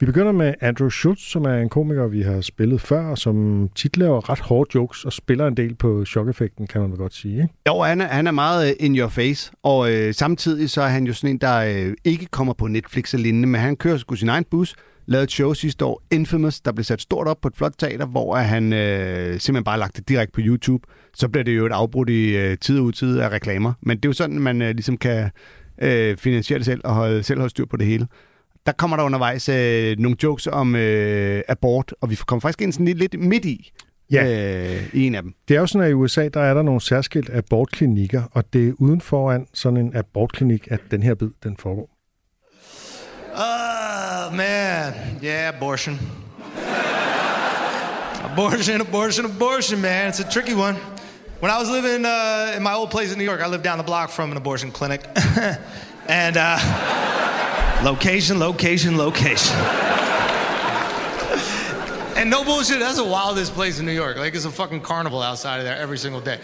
Vi 0.00 0.06
begynder 0.06 0.32
med 0.32 0.54
Andrew 0.60 0.88
Schultz, 0.88 1.22
som 1.22 1.44
er 1.44 1.54
en 1.54 1.68
komiker, 1.68 2.06
vi 2.06 2.22
har 2.22 2.40
spillet 2.40 2.80
før, 2.80 3.06
og 3.06 3.18
som 3.18 3.68
tit 3.74 3.96
laver 3.96 4.30
ret 4.30 4.40
hårde 4.40 4.70
jokes 4.74 5.04
og 5.04 5.12
spiller 5.12 5.46
en 5.46 5.56
del 5.56 5.74
på 5.74 6.04
chokeffekten, 6.04 6.66
kan 6.66 6.80
man 6.80 6.90
vel 6.90 6.98
godt 6.98 7.14
sige. 7.14 7.34
Ikke? 7.42 7.54
Jo, 7.68 7.82
han 7.82 8.00
er, 8.00 8.06
han 8.06 8.26
er 8.26 8.30
meget 8.30 8.68
øh, 8.68 8.86
in 8.86 8.98
your 8.98 9.08
face, 9.08 9.52
og 9.62 9.92
øh, 9.92 10.14
samtidig 10.14 10.70
så 10.70 10.82
er 10.82 10.88
han 10.88 11.06
jo 11.06 11.12
sådan 11.12 11.30
en, 11.30 11.38
der 11.38 11.86
øh, 11.86 11.94
ikke 12.04 12.26
kommer 12.26 12.52
på 12.52 12.66
Netflix 12.66 13.14
og 13.14 13.20
lignende, 13.20 13.48
men 13.48 13.60
han 13.60 13.76
kører 13.76 13.96
sgu 13.96 14.14
sin 14.14 14.28
egen 14.28 14.44
bus, 14.50 14.74
lavede 15.06 15.24
et 15.24 15.30
show 15.30 15.52
sidste 15.52 15.84
år, 15.84 16.02
Infamous, 16.10 16.60
der 16.60 16.72
blev 16.72 16.84
sat 16.84 17.00
stort 17.00 17.26
op 17.26 17.40
på 17.40 17.48
et 17.48 17.56
flot 17.56 17.72
teater, 17.78 18.06
hvor 18.06 18.36
han 18.36 18.72
øh, 18.72 19.40
simpelthen 19.40 19.64
bare 19.64 19.78
lagt 19.78 19.96
det 19.96 20.08
direkte 20.08 20.32
på 20.32 20.40
YouTube. 20.44 20.86
Så 21.14 21.28
bliver 21.28 21.44
det 21.44 21.56
jo 21.56 21.66
et 21.66 21.72
afbrudt 21.72 22.08
i 22.08 22.36
øh, 22.36 22.58
tid 22.58 22.78
og 22.78 22.84
utid 22.84 23.18
af 23.18 23.28
reklamer, 23.28 23.72
men 23.80 23.96
det 23.96 24.04
er 24.04 24.08
jo 24.08 24.12
sådan, 24.12 24.38
man 24.38 24.62
øh, 24.62 24.70
ligesom 24.70 24.96
kan 24.96 25.30
øh, 25.82 26.16
finansiere 26.16 26.58
det 26.58 26.66
selv 26.66 26.80
og 26.84 26.94
holde, 26.94 27.22
selv 27.22 27.38
holde 27.38 27.50
styr 27.50 27.66
på 27.66 27.76
det 27.76 27.86
hele. 27.86 28.06
Der 28.66 28.72
kommer 28.72 28.96
der 28.96 29.04
undervejs 29.04 29.48
øh, 29.48 29.98
nogle 29.98 30.16
jokes 30.22 30.46
om 30.46 30.76
øh, 30.76 31.42
abort, 31.48 31.94
og 32.00 32.10
vi 32.10 32.14
kommer 32.26 32.40
faktisk 32.40 32.60
ind 32.62 32.72
sådan 32.72 32.86
lidt, 32.86 32.98
lidt 32.98 33.20
midt 33.20 33.44
i, 33.44 33.70
Ja. 34.12 34.24
øh, 34.24 34.94
i 34.94 35.06
en 35.06 35.14
af 35.14 35.22
dem. 35.22 35.34
Det 35.48 35.56
er 35.56 35.60
jo 35.60 35.66
sådan, 35.66 35.84
at 35.86 35.90
i 35.90 35.94
USA, 35.94 36.28
der 36.28 36.40
er 36.40 36.54
der 36.54 36.62
nogle 36.62 36.80
særskilt 36.80 37.30
abortklinikker, 37.30 38.22
og 38.32 38.52
det 38.52 38.68
er 38.68 38.72
uden 38.78 39.00
foran 39.00 39.46
sådan 39.54 39.76
en 39.76 39.96
abortklinik, 39.96 40.68
at 40.70 40.80
den 40.90 41.02
her 41.02 41.14
bid, 41.14 41.30
den 41.42 41.56
foregår. 41.56 41.88
Uh, 43.34 44.36
man. 44.36 44.92
Yeah, 45.24 45.56
abortion. 45.56 46.00
abortion, 48.32 48.80
abortion, 48.80 49.26
abortion, 49.36 49.80
man. 49.80 50.10
It's 50.12 50.20
a 50.26 50.30
tricky 50.30 50.54
one. 50.54 50.76
When 51.42 51.50
I 51.50 51.58
was 51.60 51.68
living 51.70 52.06
uh, 52.06 52.56
in 52.56 52.62
my 52.62 52.74
old 52.78 52.90
place 52.90 53.12
in 53.12 53.18
New 53.18 53.26
York, 53.30 53.40
I 53.40 53.48
lived 53.50 53.64
down 53.64 53.78
the 53.78 53.86
block 53.86 54.10
from 54.10 54.30
an 54.30 54.36
abortion 54.36 54.70
clinic. 54.70 55.00
and 56.08 56.36
uh, 56.36 56.58
location, 57.82 58.38
location, 58.38 58.96
location. 58.96 59.56
and 62.16 62.30
no 62.30 62.44
bullshit, 62.44 62.78
that's 62.78 62.96
the 62.96 63.04
wildest 63.04 63.52
place 63.54 63.80
in 63.80 63.86
New 63.86 63.92
York. 63.92 64.16
Like, 64.16 64.34
it's 64.34 64.44
a 64.44 64.50
fucking 64.50 64.82
carnival 64.82 65.20
outside 65.20 65.58
of 65.58 65.64
there 65.64 65.76
every 65.76 65.98
single 65.98 66.20
day. 66.20 66.38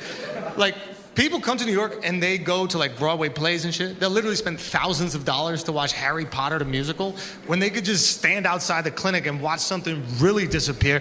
Like, 0.57 0.75
people 1.15 1.41
come 1.41 1.57
to 1.59 1.65
New 1.65 1.73
York 1.73 2.01
and 2.03 2.21
they 2.23 2.39
go 2.39 2.67
to 2.67 2.79
like 2.79 2.99
Broadway 2.99 3.29
plays 3.29 3.65
and 3.65 3.75
shit. 3.75 4.01
They'll 4.01 4.11
literally 4.11 4.37
spend 4.37 4.61
thousands 4.61 5.15
of 5.15 5.25
dollars 5.25 5.63
to 5.65 5.73
watch 5.73 5.93
Harry 5.93 6.25
Potter 6.25 6.59
the 6.59 6.65
musical 6.65 7.13
when 7.47 7.59
they 7.59 7.71
could 7.71 7.85
just 7.85 8.17
stand 8.19 8.47
outside 8.47 8.83
the 8.83 8.91
clinic 8.91 9.27
and 9.27 9.41
watch 9.41 9.61
something 9.61 10.03
really 10.19 10.47
disappear. 10.47 11.01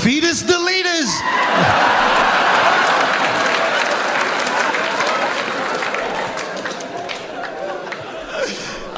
Fetus 0.00 0.42
deleters! 0.42 2.17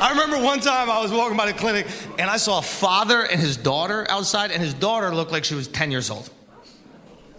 I 0.00 0.10
remember 0.10 0.42
one 0.42 0.60
time 0.60 0.88
I 0.88 1.02
was 1.02 1.12
walking 1.12 1.36
by 1.36 1.44
the 1.44 1.52
clinic 1.52 1.86
and 2.18 2.30
I 2.30 2.38
saw 2.38 2.60
a 2.60 2.62
father 2.62 3.22
and 3.22 3.38
his 3.38 3.58
daughter 3.58 4.06
outside, 4.08 4.50
and 4.50 4.62
his 4.62 4.72
daughter 4.72 5.14
looked 5.14 5.30
like 5.30 5.44
she 5.44 5.54
was 5.54 5.68
10 5.68 5.90
years 5.90 6.10
old. 6.10 6.30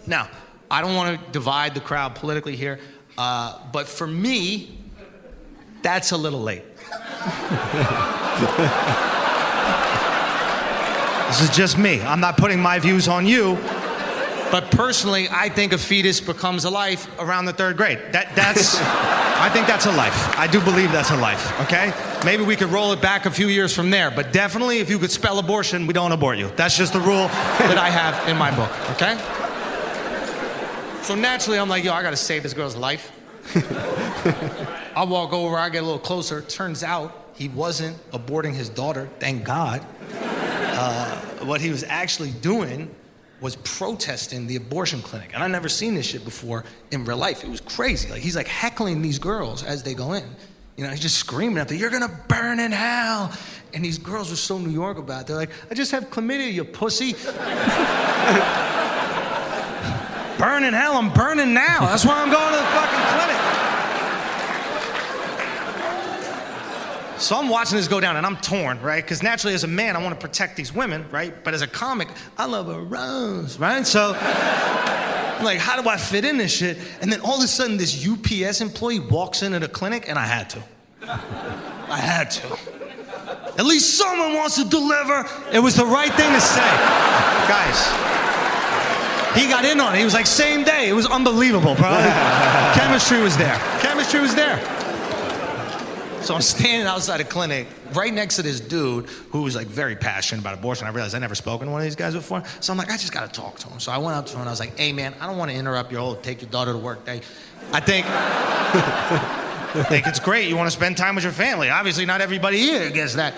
Now, 0.06 0.28
I 0.70 0.80
don't 0.80 0.94
want 0.94 1.18
to 1.18 1.32
divide 1.32 1.74
the 1.74 1.80
crowd 1.80 2.14
politically 2.14 2.54
here, 2.54 2.78
uh, 3.18 3.58
but 3.72 3.88
for 3.88 4.06
me, 4.06 4.78
that's 5.82 6.12
a 6.12 6.16
little 6.16 6.40
late. 6.40 6.62
this 11.28 11.40
is 11.40 11.50
just 11.50 11.78
me. 11.78 12.00
I'm 12.00 12.20
not 12.20 12.36
putting 12.36 12.60
my 12.60 12.78
views 12.78 13.08
on 13.08 13.26
you. 13.26 13.58
But 14.52 14.70
personally, 14.70 15.28
I 15.30 15.48
think 15.48 15.72
a 15.72 15.78
fetus 15.78 16.20
becomes 16.20 16.66
a 16.66 16.70
life 16.70 17.08
around 17.18 17.46
the 17.46 17.54
third 17.54 17.78
grade. 17.78 17.98
That, 18.12 18.36
that's, 18.36 18.78
I 18.78 19.48
think 19.50 19.66
that's 19.66 19.86
a 19.86 19.92
life. 19.92 20.38
I 20.38 20.46
do 20.46 20.60
believe 20.60 20.92
that's 20.92 21.10
a 21.10 21.16
life, 21.16 21.58
okay? 21.62 21.90
Maybe 22.22 22.44
we 22.44 22.54
could 22.54 22.68
roll 22.68 22.92
it 22.92 23.00
back 23.00 23.24
a 23.24 23.30
few 23.30 23.48
years 23.48 23.74
from 23.74 23.88
there, 23.88 24.10
but 24.10 24.30
definitely 24.30 24.80
if 24.80 24.90
you 24.90 24.98
could 24.98 25.10
spell 25.10 25.38
abortion, 25.38 25.86
we 25.86 25.94
don't 25.94 26.12
abort 26.12 26.36
you. 26.36 26.50
That's 26.54 26.76
just 26.76 26.92
the 26.92 27.00
rule 27.00 27.28
that 27.28 27.78
I 27.78 27.88
have 27.88 28.28
in 28.28 28.36
my 28.36 28.54
book, 28.54 28.70
okay? 28.90 29.16
So 31.02 31.14
naturally, 31.14 31.58
I'm 31.58 31.70
like, 31.70 31.82
yo, 31.82 31.94
I 31.94 32.02
gotta 32.02 32.14
save 32.14 32.42
this 32.42 32.52
girl's 32.52 32.76
life. 32.76 33.10
I 34.94 35.04
walk 35.04 35.32
over, 35.32 35.56
I 35.56 35.70
get 35.70 35.82
a 35.82 35.86
little 35.86 35.98
closer. 35.98 36.42
Turns 36.42 36.82
out 36.82 37.30
he 37.32 37.48
wasn't 37.48 37.96
aborting 38.10 38.52
his 38.52 38.68
daughter, 38.68 39.08
thank 39.18 39.44
God. 39.44 39.82
Uh, 40.14 41.18
what 41.46 41.62
he 41.62 41.70
was 41.70 41.84
actually 41.84 42.32
doing 42.32 42.94
was 43.42 43.56
protesting 43.56 44.46
the 44.46 44.56
abortion 44.56 45.02
clinic. 45.02 45.32
And 45.34 45.42
I 45.42 45.48
never 45.48 45.68
seen 45.68 45.94
this 45.94 46.06
shit 46.06 46.24
before 46.24 46.64
in 46.92 47.04
real 47.04 47.16
life. 47.16 47.42
It 47.42 47.50
was 47.50 47.60
crazy. 47.60 48.08
Like 48.08 48.22
he's 48.22 48.36
like 48.36 48.46
heckling 48.46 49.02
these 49.02 49.18
girls 49.18 49.64
as 49.64 49.82
they 49.82 49.94
go 49.94 50.12
in. 50.12 50.24
You 50.76 50.84
know, 50.84 50.90
he's 50.90 51.00
just 51.00 51.18
screaming 51.18 51.58
at 51.58 51.68
them, 51.68 51.76
you're 51.76 51.90
gonna 51.90 52.20
burn 52.28 52.60
in 52.60 52.72
hell. 52.72 53.32
And 53.74 53.84
these 53.84 53.98
girls 53.98 54.30
were 54.30 54.36
so 54.36 54.58
New 54.58 54.70
York 54.70 54.96
about 54.96 55.22
it. 55.22 55.26
They're 55.26 55.36
like, 55.36 55.50
I 55.70 55.74
just 55.74 55.90
have 55.90 56.08
chlamydia, 56.08 56.52
you 56.52 56.64
pussy. 56.64 57.12
burn 60.38 60.64
in 60.64 60.72
hell, 60.72 60.96
I'm 60.96 61.12
burning 61.12 61.52
now. 61.52 61.80
That's 61.80 62.04
why 62.06 62.22
I'm 62.22 62.30
going 62.30 62.52
to 62.52 62.58
the 62.58 62.64
fucking 62.64 62.98
clinic. 62.98 63.21
So 67.22 67.38
I'm 67.38 67.48
watching 67.48 67.76
this 67.76 67.86
go 67.86 68.00
down 68.00 68.16
and 68.16 68.26
I'm 68.26 68.36
torn, 68.38 68.80
right? 68.80 69.02
Because 69.02 69.22
naturally, 69.22 69.54
as 69.54 69.62
a 69.62 69.68
man, 69.68 69.94
I 69.94 70.02
want 70.02 70.12
to 70.12 70.26
protect 70.26 70.56
these 70.56 70.74
women, 70.74 71.08
right? 71.12 71.32
But 71.44 71.54
as 71.54 71.62
a 71.62 71.68
comic, 71.68 72.08
I 72.36 72.46
love 72.46 72.68
a 72.68 72.80
rose, 72.80 73.60
right? 73.60 73.86
So 73.86 74.16
I'm 74.18 75.44
like, 75.44 75.58
how 75.58 75.80
do 75.80 75.88
I 75.88 75.96
fit 75.98 76.24
in 76.24 76.36
this 76.36 76.52
shit? 76.52 76.78
And 77.00 77.12
then 77.12 77.20
all 77.20 77.38
of 77.38 77.44
a 77.44 77.46
sudden, 77.46 77.76
this 77.76 78.04
UPS 78.04 78.60
employee 78.60 78.98
walks 78.98 79.44
into 79.44 79.60
the 79.60 79.68
clinic 79.68 80.08
and 80.08 80.18
I 80.18 80.26
had 80.26 80.50
to. 80.50 80.64
I 81.02 81.98
had 82.00 82.32
to. 82.32 82.58
At 83.56 83.66
least 83.66 83.96
someone 83.96 84.34
wants 84.34 84.56
to 84.56 84.68
deliver. 84.68 85.24
It 85.52 85.60
was 85.60 85.76
the 85.76 85.86
right 85.86 86.12
thing 86.14 86.32
to 86.32 86.40
say. 86.40 86.70
Guys, 87.46 87.86
he 89.40 89.48
got 89.48 89.64
in 89.64 89.78
on 89.78 89.94
it. 89.94 89.98
He 89.98 90.04
was 90.04 90.14
like, 90.14 90.26
same 90.26 90.64
day. 90.64 90.88
It 90.88 90.92
was 90.92 91.06
unbelievable, 91.06 91.76
bro. 91.76 91.88
Chemistry 92.74 93.22
was 93.22 93.36
there. 93.36 93.56
Chemistry 93.78 94.18
was 94.18 94.34
there. 94.34 94.81
So 96.22 96.36
I'm 96.36 96.40
standing 96.40 96.86
outside 96.86 97.20
a 97.20 97.24
clinic 97.24 97.66
right 97.94 98.14
next 98.14 98.36
to 98.36 98.42
this 98.42 98.60
dude 98.60 99.06
who 99.30 99.42
was 99.42 99.56
like 99.56 99.66
very 99.66 99.96
passionate 99.96 100.40
about 100.40 100.54
abortion. 100.54 100.86
I 100.86 100.90
realized 100.90 101.16
I'd 101.16 101.18
never 101.18 101.34
spoken 101.34 101.66
to 101.66 101.72
one 101.72 101.80
of 101.80 101.84
these 101.84 101.96
guys 101.96 102.14
before. 102.14 102.44
So 102.60 102.72
I'm 102.72 102.78
like, 102.78 102.90
I 102.90 102.96
just 102.96 103.12
got 103.12 103.32
to 103.32 103.40
talk 103.40 103.58
to 103.58 103.68
him. 103.68 103.80
So 103.80 103.90
I 103.90 103.98
went 103.98 104.16
up 104.16 104.26
to 104.26 104.34
him 104.34 104.40
and 104.40 104.48
I 104.48 104.52
was 104.52 104.60
like, 104.60 104.78
hey, 104.78 104.92
man, 104.92 105.14
I 105.20 105.26
don't 105.26 105.36
want 105.36 105.50
to 105.50 105.56
interrupt 105.56 105.90
your 105.90 106.00
whole 106.00 106.14
take 106.14 106.40
your 106.40 106.50
daughter 106.50 106.72
to 106.72 106.78
work 106.78 107.04
day. 107.04 107.22
I 107.72 107.80
think. 107.80 108.06
I 108.08 109.82
think 109.88 110.06
it's 110.06 110.20
great. 110.20 110.48
You 110.48 110.56
want 110.56 110.68
to 110.68 110.76
spend 110.76 110.96
time 110.96 111.16
with 111.16 111.24
your 111.24 111.32
family. 111.32 111.70
Obviously, 111.70 112.06
not 112.06 112.20
everybody 112.20 112.58
here 112.58 112.88
gets 112.90 113.14
that. 113.14 113.34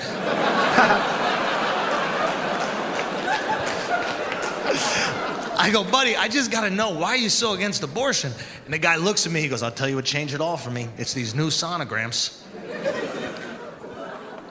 I 5.56 5.70
go, 5.70 5.84
buddy, 5.84 6.16
I 6.16 6.28
just 6.28 6.50
got 6.50 6.68
to 6.68 6.70
know 6.70 6.90
why 6.90 7.10
are 7.10 7.16
you 7.16 7.30
so 7.30 7.54
against 7.54 7.82
abortion? 7.82 8.32
And 8.66 8.74
the 8.74 8.78
guy 8.78 8.96
looks 8.96 9.24
at 9.24 9.32
me. 9.32 9.40
He 9.40 9.48
goes, 9.48 9.62
I'll 9.62 9.70
tell 9.70 9.88
you 9.88 9.96
what 9.96 10.04
changed 10.04 10.34
it 10.34 10.42
all 10.42 10.58
for 10.58 10.70
me. 10.70 10.88
It's 10.98 11.14
these 11.14 11.34
new 11.34 11.46
sonograms. 11.46 12.43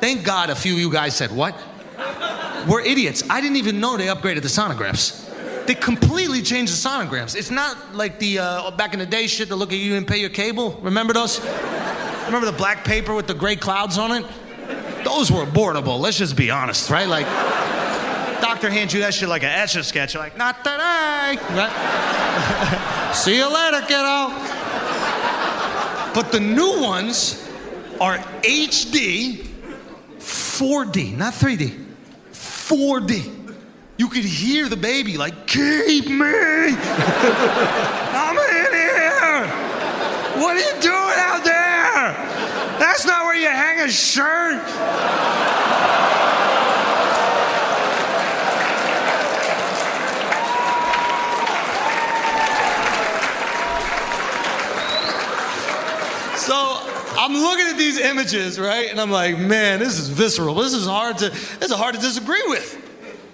Thank 0.03 0.25
God 0.25 0.49
a 0.49 0.55
few 0.55 0.73
of 0.73 0.79
you 0.79 0.91
guys 0.91 1.15
said, 1.15 1.31
What? 1.31 1.55
We're 2.67 2.81
idiots. 2.81 3.23
I 3.29 3.39
didn't 3.39 3.55
even 3.55 3.79
know 3.79 3.95
they 3.95 4.07
upgraded 4.07 4.41
the 4.41 4.49
sonograms. 4.49 5.65
They 5.65 5.75
completely 5.75 6.41
changed 6.41 6.73
the 6.73 6.89
sonograms. 6.89 7.37
It's 7.37 7.49
not 7.49 7.95
like 7.95 8.19
the 8.19 8.39
uh, 8.39 8.71
back 8.71 8.91
in 8.91 8.99
the 8.99 9.05
day 9.05 9.27
shit 9.27 9.47
to 9.47 9.55
look 9.55 9.71
at 9.71 9.79
you 9.79 9.95
and 9.95 10.05
pay 10.05 10.17
your 10.17 10.29
cable. 10.29 10.77
Remember 10.81 11.13
those? 11.13 11.39
Remember 12.25 12.45
the 12.45 12.51
black 12.57 12.83
paper 12.83 13.13
with 13.15 13.27
the 13.27 13.33
gray 13.33 13.55
clouds 13.55 13.97
on 13.97 14.11
it? 14.11 14.25
Those 15.05 15.31
were 15.31 15.45
abortable. 15.45 16.01
Let's 16.01 16.17
just 16.17 16.35
be 16.35 16.51
honest, 16.51 16.89
right? 16.89 17.07
Like, 17.07 17.25
doctor 18.41 18.69
hands 18.69 18.93
you 18.93 18.99
that 18.99 19.13
shit 19.13 19.29
like 19.29 19.43
an 19.43 19.51
etch 19.51 19.77
a 19.77 19.85
sketch. 19.85 20.15
You're 20.15 20.23
like, 20.23 20.37
not 20.37 20.65
today. 20.65 21.37
Right? 21.55 23.11
See 23.15 23.37
you 23.37 23.47
later, 23.47 23.79
kiddo. 23.87 24.31
But 26.13 26.33
the 26.33 26.41
new 26.41 26.81
ones 26.81 27.49
are 28.01 28.17
HD 28.41 29.52
4D, 30.53 31.17
not 31.17 31.33
3D. 31.33 31.83
4D. 32.31 33.55
You 33.97 34.07
could 34.07 34.23
hear 34.23 34.69
the 34.69 34.77
baby 34.77 35.17
like, 35.17 35.47
keep 35.47 36.07
me! 36.07 36.13
I'm 38.13 38.37
in 38.37 38.73
here! 38.77 39.47
What 40.39 40.55
are 40.55 40.59
you 40.59 40.79
doing 40.79 41.17
out 41.17 41.43
there? 41.43 42.13
That's 42.77 43.03
not 43.03 43.25
where 43.25 43.35
you 43.35 43.47
hang 43.47 43.79
a 43.79 43.89
shirt! 43.89 44.61
So 56.37 56.83
I'm 57.23 57.31
looking 57.31 57.67
at 57.67 57.77
these 57.77 57.97
images, 57.97 58.59
right? 58.59 58.91
And 58.91 58.99
I'm 58.99 59.09
like, 59.09 59.37
man, 59.37 59.79
this 59.79 59.97
is 59.97 60.09
visceral. 60.09 60.55
This 60.55 60.73
is 60.73 60.85
hard 60.85 61.17
to 61.19 61.29
this 61.29 61.71
is 61.71 61.71
hard 61.71 61.95
to 61.95 62.01
disagree 62.01 62.43
with. 62.47 62.77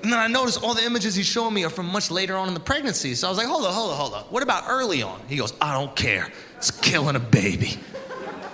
And 0.03 0.13
then 0.13 0.19
I 0.19 0.27
noticed 0.27 0.63
all 0.63 0.75
the 0.75 0.85
images 0.85 1.15
he's 1.15 1.25
showing 1.25 1.55
me 1.55 1.63
are 1.65 1.71
from 1.71 1.87
much 1.87 2.11
later 2.11 2.37
on 2.37 2.47
in 2.47 2.53
the 2.53 2.59
pregnancy. 2.59 3.15
So 3.15 3.25
I 3.25 3.31
was 3.31 3.39
like, 3.39 3.47
hold 3.47 3.65
up, 3.65 3.73
hold 3.73 3.91
up, 3.91 3.97
hold 3.97 4.13
on. 4.13 4.23
What 4.25 4.43
about 4.43 4.65
early 4.67 5.01
on? 5.01 5.19
He 5.27 5.37
goes, 5.37 5.53
I 5.59 5.73
don't 5.73 5.95
care. 5.95 6.31
It's 6.57 6.69
killing 6.69 7.15
a 7.15 7.19
baby. 7.19 7.79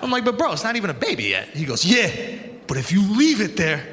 I'm 0.02 0.10
like, 0.10 0.24
but 0.24 0.38
bro, 0.38 0.54
it's 0.54 0.64
not 0.64 0.78
even 0.78 0.90
a 0.90 0.94
baby 0.94 1.26
yet. 1.26 1.50
He 1.50 1.66
goes, 1.66 1.84
yeah, 1.84 2.10
but 2.68 2.78
if 2.78 2.94
you 2.94 3.02
leave 3.18 3.42
it 3.42 3.58
there, 3.58 3.86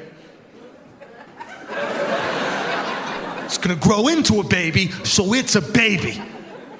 it's 3.43 3.57
gonna 3.57 3.75
grow 3.75 4.07
into 4.07 4.39
a 4.39 4.43
baby, 4.45 4.91
so 5.03 5.33
it's 5.33 5.57
a 5.57 5.61
baby. 5.61 6.21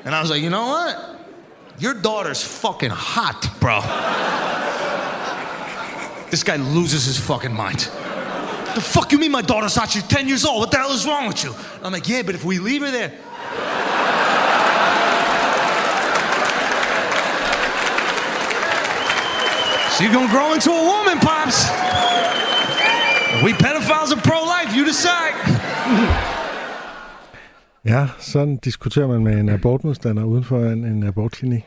And 0.06 0.16
I 0.16 0.22
was 0.22 0.30
like, 0.30 0.42
you 0.42 0.50
know 0.50 0.68
what? 0.68 1.20
Your 1.80 1.94
daughter's 1.94 2.42
fucking 2.42 2.92
hot, 2.92 3.60
bro. 3.60 3.82
This 6.34 6.42
guy 6.42 6.56
loses 6.56 7.06
his 7.06 7.20
fucking 7.20 7.54
mind. 7.54 7.82
The 8.74 8.82
fuck 8.82 9.12
you 9.12 9.20
mean 9.20 9.30
my 9.30 9.44
daughter's 9.44 9.76
hot? 9.76 9.92
She's 9.92 10.02
10 10.02 10.28
years 10.28 10.46
old. 10.46 10.62
What 10.62 10.72
the 10.72 10.78
hell 10.78 10.92
is 10.92 11.06
wrong 11.06 11.28
with 11.28 11.44
you? 11.44 11.54
I'm 11.84 11.94
like, 11.94 12.10
yeah, 12.10 12.24
but 12.24 12.34
if 12.34 12.44
we 12.44 12.58
leave 12.58 12.82
her 12.82 12.90
there. 12.90 13.12
She's 19.96 20.12
gonna 20.12 20.28
grow 20.32 20.54
into 20.54 20.72
a 20.72 20.84
woman, 20.84 21.20
Pops. 21.20 21.70
We 23.44 23.54
pedophiles 23.54 24.12
are 24.12 24.20
pro-life, 24.20 24.76
you 24.76 24.86
decide. 24.86 26.40
Ja, 27.86 28.08
sådan 28.20 28.58
diskuterer 28.58 29.08
man 29.08 29.24
med 29.24 29.40
en 29.40 29.50
abortmodstander 29.50 30.24
uden 30.24 30.44
for 30.44 30.66
en, 30.66 30.86
en 30.86 31.04
abortklinik. 31.04 31.64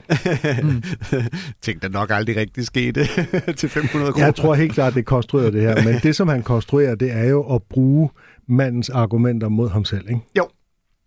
mm. 0.63 0.83
Tænk, 1.63 1.83
der 1.83 1.89
nok 1.89 2.11
aldrig 2.11 2.37
rigtig 2.37 2.67
skete 2.67 3.01
til 3.59 3.69
500 3.69 4.13
kroner. 4.13 4.27
Jeg 4.27 4.35
tror 4.35 4.55
helt 4.55 4.73
klart, 4.73 4.95
det 4.95 5.01
er 5.01 5.05
konstrueret 5.05 5.53
det 5.53 5.63
her. 5.63 5.85
Men 5.85 5.95
det, 6.03 6.17
som 6.17 6.29
han 6.29 6.43
konstruerer, 6.43 6.95
det 6.95 7.13
er 7.13 7.25
jo 7.25 7.55
at 7.55 7.63
bruge 7.63 8.11
mandens 8.49 8.91
argumenter 8.91 9.49
mod 9.49 9.69
ham 9.69 9.85
selv, 9.85 10.09
ikke? 10.09 10.21
Jo, 10.37 10.49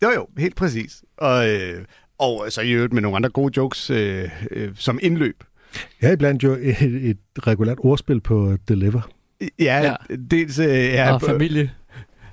jo, 0.04 0.10
jo, 0.16 0.28
helt 0.38 0.56
præcis. 0.56 1.04
Og, 1.18 1.50
øh, 1.50 1.86
og 2.20 2.46
så 2.50 2.62
i 2.62 2.72
øvrigt 2.72 2.94
med 2.94 3.02
nogle 3.02 3.16
andre 3.16 3.30
gode 3.30 3.54
jokes 3.58 3.90
øh, 3.90 4.30
øh, 4.52 4.72
som 4.76 5.00
indløb. 5.02 5.44
Ja, 6.02 6.12
iblandt 6.12 6.44
jo 6.44 6.52
et, 6.62 6.82
et 6.82 7.18
regulært 7.48 7.78
ordspil 7.80 8.22
på 8.22 8.58
Deliver. 8.68 9.10
Ja, 9.60 9.82
ja. 9.82 10.16
dels... 10.32 10.60
Øh, 10.60 10.68
ja, 10.68 11.14
og 11.14 11.22
familie 11.22 11.72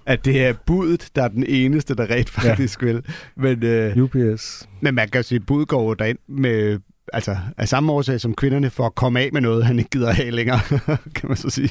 at 0.06 0.24
det 0.24 0.44
er 0.44 0.54
budet, 0.66 1.08
der 1.16 1.22
er 1.22 1.28
den 1.28 1.44
eneste, 1.46 1.94
der 1.94 2.10
rent 2.10 2.30
faktisk 2.30 2.82
ja. 2.82 2.86
vil. 2.86 3.02
Men, 3.36 3.62
øh, 3.62 3.96
UPS. 4.02 4.68
Men 4.80 4.94
man 4.94 5.08
kan 5.08 5.24
sige, 5.24 5.36
at 5.36 5.46
bud 5.46 5.66
går 5.66 5.94
derind 5.94 6.18
med, 6.28 6.78
altså 7.12 7.36
af 7.58 7.68
samme 7.68 7.92
årsag 7.92 8.20
som 8.20 8.34
kvinderne, 8.34 8.70
for 8.70 8.86
at 8.86 8.94
komme 8.94 9.20
af 9.20 9.30
med 9.32 9.40
noget, 9.40 9.64
han 9.64 9.78
ikke 9.78 9.90
gider 9.90 10.12
have 10.12 10.30
længere, 10.30 10.60
kan 11.16 11.28
man 11.28 11.36
så 11.36 11.50
sige. 11.50 11.70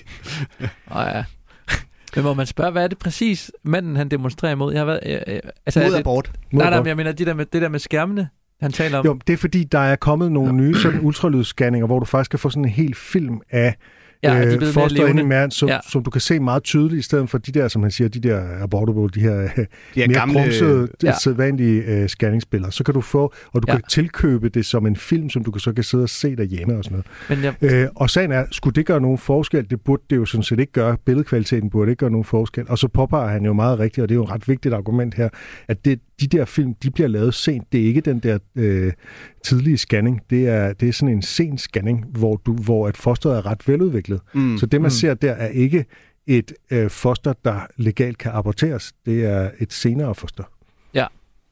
Åh 0.62 0.98
oh, 0.98 1.08
ja. 1.14 1.24
Men 2.16 2.24
må 2.24 2.34
man 2.34 2.46
spørge, 2.46 2.72
hvad 2.72 2.84
er 2.84 2.88
det 2.88 2.98
præcis, 2.98 3.52
manden 3.64 3.96
han 3.96 4.10
demonstrerer 4.10 4.52
imod? 4.52 4.74
Jeg 4.74 4.82
har 4.82 4.86
været, 4.86 5.00
øh, 5.06 5.36
øh, 5.36 5.40
altså, 5.66 5.80
Mod 5.80 5.96
abort. 5.96 6.32
Nej, 6.52 6.70
nej, 6.70 6.80
men 6.80 6.88
jeg 6.88 6.98
mener, 6.98 7.12
det 7.12 7.28
der 7.28 7.34
med, 7.34 7.46
det 7.46 7.62
der 7.62 7.70
med 7.70 7.80
skærmene, 7.80 8.30
han 8.62 8.72
taler 8.72 8.98
om. 8.98 9.06
Jo, 9.06 9.20
det 9.28 9.34
er 9.34 9.38
fordi, 9.38 9.64
der 9.64 9.80
er 9.80 9.96
kommet 9.96 10.32
nogle 10.32 10.54
nye 10.54 10.76
sådan 10.76 11.00
ultralydsscanninger, 11.02 11.88
hvor 11.88 12.00
du 12.00 12.06
faktisk 12.06 12.32
kan 12.32 12.40
få 12.40 12.50
sådan 12.50 12.66
en 12.66 12.70
hel 12.70 12.96
film 12.96 13.42
af 13.50 13.76
ja, 14.34 14.56
øh, 14.56 14.68
foster 14.68 15.08
ind 15.08 15.20
i 15.20 15.24
maven, 15.24 15.52
som, 15.52 15.70
ja. 15.70 15.80
som 15.90 16.04
du 16.04 16.10
kan 16.10 16.22
se 16.22 16.40
meget 16.40 16.64
tydeligt, 16.64 17.00
i 17.00 17.02
stedet 17.02 17.30
for 17.30 17.38
de 17.38 17.52
der, 17.52 17.68
som 17.68 17.82
han 17.82 17.92
siger, 17.92 18.08
de 18.08 18.20
der 18.20 18.64
abortable, 18.64 19.10
de 19.10 19.20
her 19.20 19.48
de 19.56 19.68
mere 19.96 20.08
gamle, 20.08 20.40
grumsede, 20.40 20.88
ja. 21.04 21.14
sædvanlige 21.24 21.82
øh, 21.82 22.10
scanningsbilleder. 22.10 22.72
Så 22.72 22.84
kan 22.84 22.94
du 22.94 23.02
få, 23.02 23.34
og 23.54 23.62
du 23.62 23.66
ja. 23.68 23.74
kan 23.74 23.84
tilkøbe 23.90 24.50
det 24.50 24.66
som 24.66 24.88
en 24.88 24.96
film, 24.96 25.30
som 25.30 25.44
du 25.44 25.52
kan, 25.52 25.60
så 25.60 25.74
kan 25.74 25.84
sidde 25.84 26.04
og 26.04 26.10
se 26.10 26.36
derhjemme 26.36 26.78
og 26.78 26.84
sådan 26.84 27.04
noget. 27.30 27.52
Men 27.62 27.70
ja. 27.70 27.84
øh, 27.84 27.90
og 27.96 28.10
sagen 28.10 28.32
er, 28.32 28.46
skulle 28.52 28.76
det 28.76 28.86
gøre 28.86 29.02
nogen 29.02 29.18
forskel? 29.18 29.70
Det 29.70 29.82
burde 29.82 30.04
det 30.10 30.16
jo 30.16 30.26
sådan 30.26 30.44
set 30.44 30.60
ikke 30.60 30.72
gøre. 30.72 30.98
Billedkvaliteten 31.06 31.70
burde 31.70 31.92
ikke 31.92 32.00
gøre 32.00 32.12
nogen 32.12 32.26
forskel. 32.26 32.66
Og 32.70 32.78
så 32.78 32.88
påpeger 32.88 33.28
han 33.28 33.46
jo 33.46 33.54
meget 33.54 33.80
rigtigt, 33.80 34.04
og 34.04 34.10
det 34.10 34.16
er 34.16 34.18
jo 34.18 34.24
et 34.24 34.32
ret 34.32 34.48
vigtigt 34.48 34.74
argument 34.74 35.14
her, 35.14 35.30
at 35.68 35.86
det, 35.86 36.00
de 36.20 36.28
der 36.28 36.46
film, 36.46 36.74
de 36.74 36.92
bliver 36.92 37.08
lavet 37.08 37.34
sent. 37.34 37.72
Det 37.72 37.82
er 37.82 37.86
ikke 37.86 38.02
den 38.02 38.20
der 38.20 38.38
øh, 38.56 38.94
tidlige 39.44 39.78
scanning. 39.78 40.22
Det 40.30 40.48
er, 40.48 40.74
det 40.74 40.90
er 40.90 40.94
sådan 40.94 41.16
en 41.16 41.22
sen 41.22 41.58
scanning, 41.58 42.06
hvor, 42.10 42.42
du, 42.46 42.54
hvor 42.54 42.90
et 42.90 42.98
foster 42.98 43.34
er 43.34 43.46
ret 43.46 43.68
veludviklet. 43.68 44.22
Mm. 44.34 44.58
Så 44.58 44.66
det, 44.66 44.82
man 44.82 44.88
mm. 44.88 44.90
ser 44.90 45.14
der, 45.14 45.32
er 45.32 45.48
ikke 45.48 45.86
et 46.28 46.54
øh, 46.72 46.90
foster, 46.90 47.34
der 47.46 47.60
legalt 47.78 48.18
kan 48.18 48.32
aborteres. 48.32 48.94
Det 49.06 49.26
er 49.26 49.52
et 49.60 49.74
senere 49.74 50.16
foster. 50.16 50.44
Ja, 50.94 51.06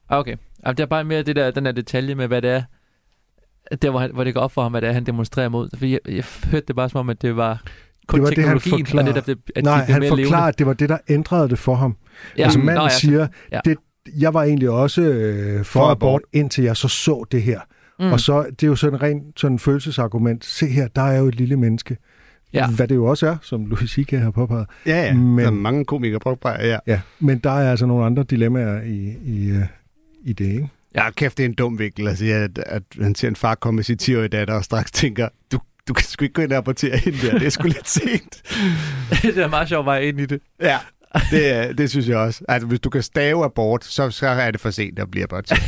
okay. 0.09 0.35
Altså, 0.63 0.73
det 0.73 0.79
er 0.79 0.85
bare 0.85 1.03
mere 1.03 1.23
det 1.23 1.35
der, 1.35 1.51
den 1.51 1.65
der 1.65 1.71
detalje 1.71 2.15
med, 2.15 2.27
hvad 2.27 2.41
det 2.41 2.49
er, 2.49 2.63
der 3.81 3.89
hvor, 3.89 3.99
han, 3.99 4.11
hvor 4.13 4.23
det 4.23 4.33
går 4.33 4.41
op 4.41 4.51
for 4.51 4.61
ham, 4.61 4.71
hvad 4.71 4.81
det 4.81 4.89
er, 4.89 4.93
han 4.93 5.05
demonstrerer 5.05 5.49
mod. 5.49 5.69
For 5.77 5.85
jeg, 5.85 5.99
jeg 6.07 6.23
hørte 6.51 6.65
det 6.65 6.75
bare 6.75 6.89
som 6.89 6.99
om, 6.99 7.09
at 7.09 7.21
det 7.21 7.35
var 7.35 7.61
kun 8.07 8.19
det 8.19 8.23
var 8.23 8.29
det, 8.29 8.43
han 8.43 8.59
forklarer. 8.59 9.19
og 9.19 9.25
det, 9.25 9.37
at 9.55 9.63
Nej, 9.63 9.85
de 9.85 9.93
han 9.93 10.07
forklarer, 10.07 10.47
at 10.47 10.59
det 10.59 10.67
var 10.67 10.73
det, 10.73 10.89
der 10.89 10.97
ændrede 11.09 11.49
det 11.49 11.59
for 11.59 11.75
ham. 11.75 11.97
Ja. 12.37 12.43
Altså 12.43 12.59
manden 12.59 12.75
Nå, 12.75 12.83
ja, 12.83 12.89
siger, 12.89 13.27
ja. 13.51 13.59
det, 13.65 13.77
jeg 14.19 14.33
var 14.33 14.43
egentlig 14.43 14.69
også 14.69 15.01
øh, 15.01 15.57
for, 15.57 15.63
for 15.63 15.89
abort, 15.89 16.21
indtil 16.33 16.63
jeg 16.63 16.77
så 16.77 16.87
så 16.87 17.25
det 17.31 17.41
her. 17.41 17.59
Mm. 17.99 18.11
Og 18.11 18.19
så, 18.19 18.45
det 18.49 18.63
er 18.63 18.67
jo 18.67 18.75
sådan 18.75 18.95
en 18.95 19.01
ren 19.01 19.23
sådan 19.37 19.59
følelsesargument. 19.59 20.45
Se 20.45 20.67
her, 20.67 20.87
der 20.87 21.01
er 21.01 21.19
jo 21.19 21.27
et 21.27 21.35
lille 21.35 21.57
menneske. 21.57 21.97
Ja. 22.53 22.67
Hvad 22.67 22.87
det 22.87 22.95
jo 22.95 23.05
også 23.05 23.27
er, 23.27 23.37
som 23.41 23.65
Louis 23.65 23.91
C.K. 23.91 24.11
har 24.11 24.31
påpeget. 24.31 24.67
Ja, 24.85 25.05
ja. 25.05 25.13
Men, 25.13 25.39
der 25.39 25.45
er 25.45 25.51
mange 25.51 25.85
komikere 25.85 26.19
påpeger, 26.19 26.67
ja. 26.67 26.77
ja. 26.87 27.01
Men 27.19 27.37
der 27.37 27.49
er 27.49 27.71
altså 27.71 27.85
nogle 27.85 28.05
andre 28.05 28.23
dilemmaer 28.23 28.81
i, 28.81 29.15
i, 29.25 29.51
uh, 29.51 29.63
i 30.23 30.33
det, 30.33 30.45
ikke? 30.45 30.69
Ja, 30.95 31.11
kæft, 31.11 31.37
det 31.37 31.43
er 31.43 31.49
en 31.49 31.53
dum 31.53 31.79
vinkel 31.79 32.07
at 32.07 32.17
sige, 32.17 32.35
at, 32.35 32.57
at 32.57 32.83
han 33.01 33.15
ser 33.15 33.27
en 33.27 33.35
far 33.35 33.55
komme 33.55 33.75
med 33.75 33.83
sit 33.83 34.09
10-årige 34.09 34.27
datter 34.27 34.53
og 34.53 34.63
straks 34.63 34.91
tænker, 34.91 35.29
du, 35.51 35.59
du 35.87 35.93
kan 35.93 36.05
sgu 36.05 36.23
ikke 36.23 36.33
gå 36.33 36.41
ind 36.41 36.51
og 36.51 36.57
abortere 36.57 36.97
hende 36.97 37.17
der, 37.27 37.39
det 37.39 37.45
er 37.45 37.49
sgu 37.49 37.67
lidt 37.67 37.89
sent. 37.89 38.41
det 39.35 39.37
er 39.37 39.47
meget 39.47 39.69
sjovt 39.69 39.85
vej 39.85 39.99
ind 39.99 40.19
i 40.19 40.25
det. 40.25 40.41
Ja, 40.61 40.77
det, 41.31 41.77
det 41.77 41.89
synes 41.89 42.07
jeg 42.07 42.17
også. 42.17 42.43
Altså, 42.47 42.67
hvis 42.67 42.79
du 42.79 42.89
kan 42.89 43.01
stave 43.01 43.45
abort, 43.45 43.85
så, 43.85 44.09
så 44.09 44.27
er 44.27 44.51
det 44.51 44.61
for 44.61 44.69
sent 44.69 44.99
at 44.99 45.11
blive 45.11 45.23
aborteret. 45.23 45.61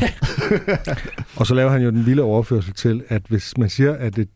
og 1.39 1.47
så 1.47 1.53
laver 1.53 1.71
han 1.71 1.81
jo 1.81 1.89
den 1.89 2.05
vilde 2.05 2.23
overførsel 2.23 2.73
til, 2.73 3.03
at 3.07 3.21
hvis 3.29 3.57
man 3.57 3.69
siger, 3.69 3.93
at 3.93 4.17
et, 4.17 4.29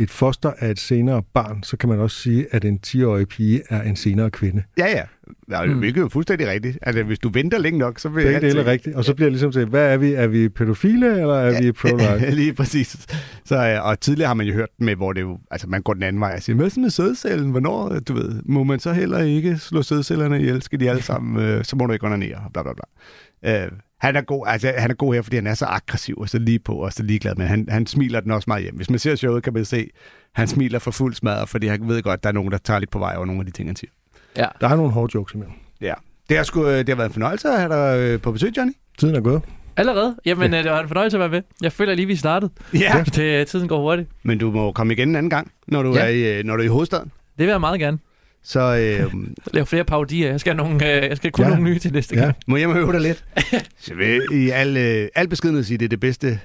et, 0.00 0.10
foster 0.10 0.52
er 0.58 0.70
et 0.70 0.78
senere 0.78 1.22
barn, 1.34 1.62
så 1.62 1.76
kan 1.76 1.88
man 1.88 1.98
også 1.98 2.16
sige, 2.16 2.46
at 2.50 2.64
en 2.64 2.80
10-årig 2.86 3.28
pige 3.28 3.62
er 3.68 3.82
en 3.82 3.96
senere 3.96 4.30
kvinde. 4.30 4.62
Ja, 4.78 4.86
ja. 4.86 5.02
ja 5.50 5.64
mm. 5.64 5.78
Hvilket 5.78 6.00
er 6.00 6.04
jo 6.04 6.08
fuldstændig 6.08 6.48
rigtigt. 6.48 6.78
Altså, 6.82 7.02
hvis 7.02 7.18
du 7.18 7.28
venter 7.28 7.58
længe 7.58 7.78
nok, 7.78 7.98
så 7.98 8.08
vil 8.08 8.24
Begge 8.24 8.40
dele 8.40 8.60
er 8.60 8.66
rigtigt. 8.66 8.96
Og 8.96 9.04
så 9.04 9.14
bliver 9.14 9.26
det 9.26 9.32
ligesom 9.32 9.52
til, 9.52 9.66
hvad 9.66 9.92
er 9.92 9.96
vi? 9.96 10.12
Er 10.12 10.26
vi 10.26 10.48
pædofile, 10.48 11.20
eller 11.20 11.34
er 11.34 11.62
vi 11.62 11.72
pro-life? 11.72 12.30
Lige 12.40 12.54
præcis. 12.54 13.06
Så, 13.44 13.56
øh, 13.56 13.86
og 13.86 14.00
tidligere 14.00 14.26
har 14.26 14.34
man 14.34 14.46
jo 14.46 14.52
hørt 14.52 14.68
med, 14.78 14.96
hvor 14.96 15.12
det 15.12 15.20
jo, 15.20 15.38
altså 15.50 15.68
man 15.68 15.82
går 15.82 15.94
den 15.94 16.02
anden 16.02 16.20
vej 16.20 16.34
og 16.36 16.42
siger, 16.42 16.56
hvad 16.56 16.70
så 16.70 16.80
med 16.80 16.90
sædcellen? 16.90 17.50
Hvornår, 17.50 17.98
du 18.08 18.14
ved, 18.14 18.42
må 18.44 18.64
man 18.64 18.78
så 18.78 18.92
heller 18.92 19.18
ikke 19.18 19.58
slå 19.58 19.82
sædcellerne 19.82 20.40
ihjel? 20.40 20.62
Skal 20.62 20.80
de 20.80 20.90
alle 20.90 21.02
sammen, 21.02 21.44
øh, 21.44 21.64
så 21.64 21.76
må 21.76 21.86
du 21.86 21.92
ikke 21.92 22.06
onanere, 22.06 22.40
bla 22.52 22.62
bla 22.62 22.72
bla. 22.72 23.64
Øh, 23.64 23.70
han 24.00 24.16
er, 24.16 24.20
god, 24.20 24.46
altså, 24.48 24.72
han 24.78 24.90
er 24.90 24.94
god 24.94 25.14
her, 25.14 25.22
fordi 25.22 25.36
han 25.36 25.46
er 25.46 25.54
så 25.54 25.64
aggressiv 25.64 26.14
og 26.18 26.28
så 26.28 26.38
lige 26.38 26.58
på 26.58 26.72
og 26.74 26.92
så 26.92 27.02
ligeglad, 27.02 27.34
men 27.34 27.46
han, 27.46 27.66
han 27.68 27.86
smiler 27.86 28.20
den 28.20 28.30
også 28.30 28.44
meget 28.48 28.62
hjem. 28.62 28.76
Hvis 28.76 28.90
man 28.90 28.98
ser 28.98 29.14
showet, 29.16 29.42
kan 29.42 29.52
man 29.52 29.64
se, 29.64 29.90
han 30.34 30.48
smiler 30.48 30.78
for 30.78 30.90
fuld 30.90 31.14
smadret, 31.14 31.48
fordi 31.48 31.66
han 31.66 31.88
ved 31.88 32.02
godt, 32.02 32.18
at 32.18 32.22
der 32.22 32.28
er 32.28 32.32
nogen, 32.34 32.52
der 32.52 32.58
tager 32.58 32.78
lidt 32.80 32.90
på 32.90 32.98
vej 32.98 33.14
over 33.16 33.26
nogle 33.26 33.40
af 33.40 33.46
de 33.46 33.52
ting, 33.52 33.68
han 33.68 33.76
siger. 33.76 33.90
Ja. 34.36 34.46
Der 34.60 34.68
er 34.68 34.76
nogle 34.76 34.92
hårde 34.92 35.10
jokes 35.14 35.34
imellem. 35.34 35.54
Ja. 35.80 35.94
Det 36.28 36.36
har, 36.36 36.44
sgu, 36.44 36.66
øh, 36.66 36.78
det 36.78 36.88
har 36.88 36.94
været 36.96 37.08
en 37.08 37.12
fornøjelse 37.12 37.48
at 37.48 37.60
have 37.60 37.72
dig 37.72 37.98
øh, 38.00 38.20
på 38.20 38.32
besøg, 38.32 38.56
Johnny. 38.56 38.72
Tiden 38.98 39.14
er 39.14 39.20
gået. 39.20 39.42
Allerede? 39.76 40.16
Jamen, 40.26 40.52
ja. 40.52 40.62
det 40.62 40.70
var 40.70 40.80
en 40.80 40.88
fornøjelse 40.88 41.16
at 41.16 41.20
være 41.20 41.28
med. 41.28 41.42
Jeg 41.62 41.72
føler 41.72 41.94
lige, 41.94 42.06
vi 42.06 42.16
startede. 42.16 42.52
Ja. 42.74 43.04
Det, 43.14 43.46
tiden 43.48 43.68
går 43.68 43.80
hurtigt. 43.80 44.08
Men 44.22 44.38
du 44.38 44.50
må 44.50 44.72
komme 44.72 44.92
igen 44.92 45.08
en 45.08 45.16
anden 45.16 45.30
gang, 45.30 45.50
når 45.68 45.82
du, 45.82 45.94
Ja. 45.94 46.00
er, 46.04 46.08
i, 46.08 46.38
øh, 46.38 46.44
når 46.44 46.56
du 46.56 46.60
er 46.62 46.66
i 46.66 46.68
hovedstaden. 46.68 47.12
Det 47.38 47.46
vil 47.46 47.52
jeg 47.52 47.60
meget 47.60 47.80
gerne. 47.80 47.98
Så 48.44 48.60
øh, 48.60 49.12
Lav 49.54 49.66
flere 49.66 49.84
parodier. 49.84 50.30
Jeg 50.30 50.40
skal, 50.40 50.56
nogle, 50.56 50.74
øh, 50.96 51.08
jeg 51.08 51.16
skal 51.16 51.32
kun 51.32 51.42
Ja. 51.44 51.48
ja. 51.48 51.54
nogle 51.56 51.70
nye 51.70 51.78
til 51.78 51.92
næste 51.92 52.16
gang. 52.16 52.34
må 52.46 52.56
jeg 52.56 52.68
må 52.68 52.74
øve 52.74 52.92
dig 52.92 53.00
lidt. 53.00 53.24
Så 53.86 53.94
vil 53.94 54.22
i 54.32 54.50
al, 54.50 54.76
øh, 54.76 55.08
al 55.14 55.28
beskedenhed 55.28 55.64
sige, 55.64 55.78
det 55.78 55.84
er 55.84 55.88
det 55.88 56.00
bedste, 56.00 56.40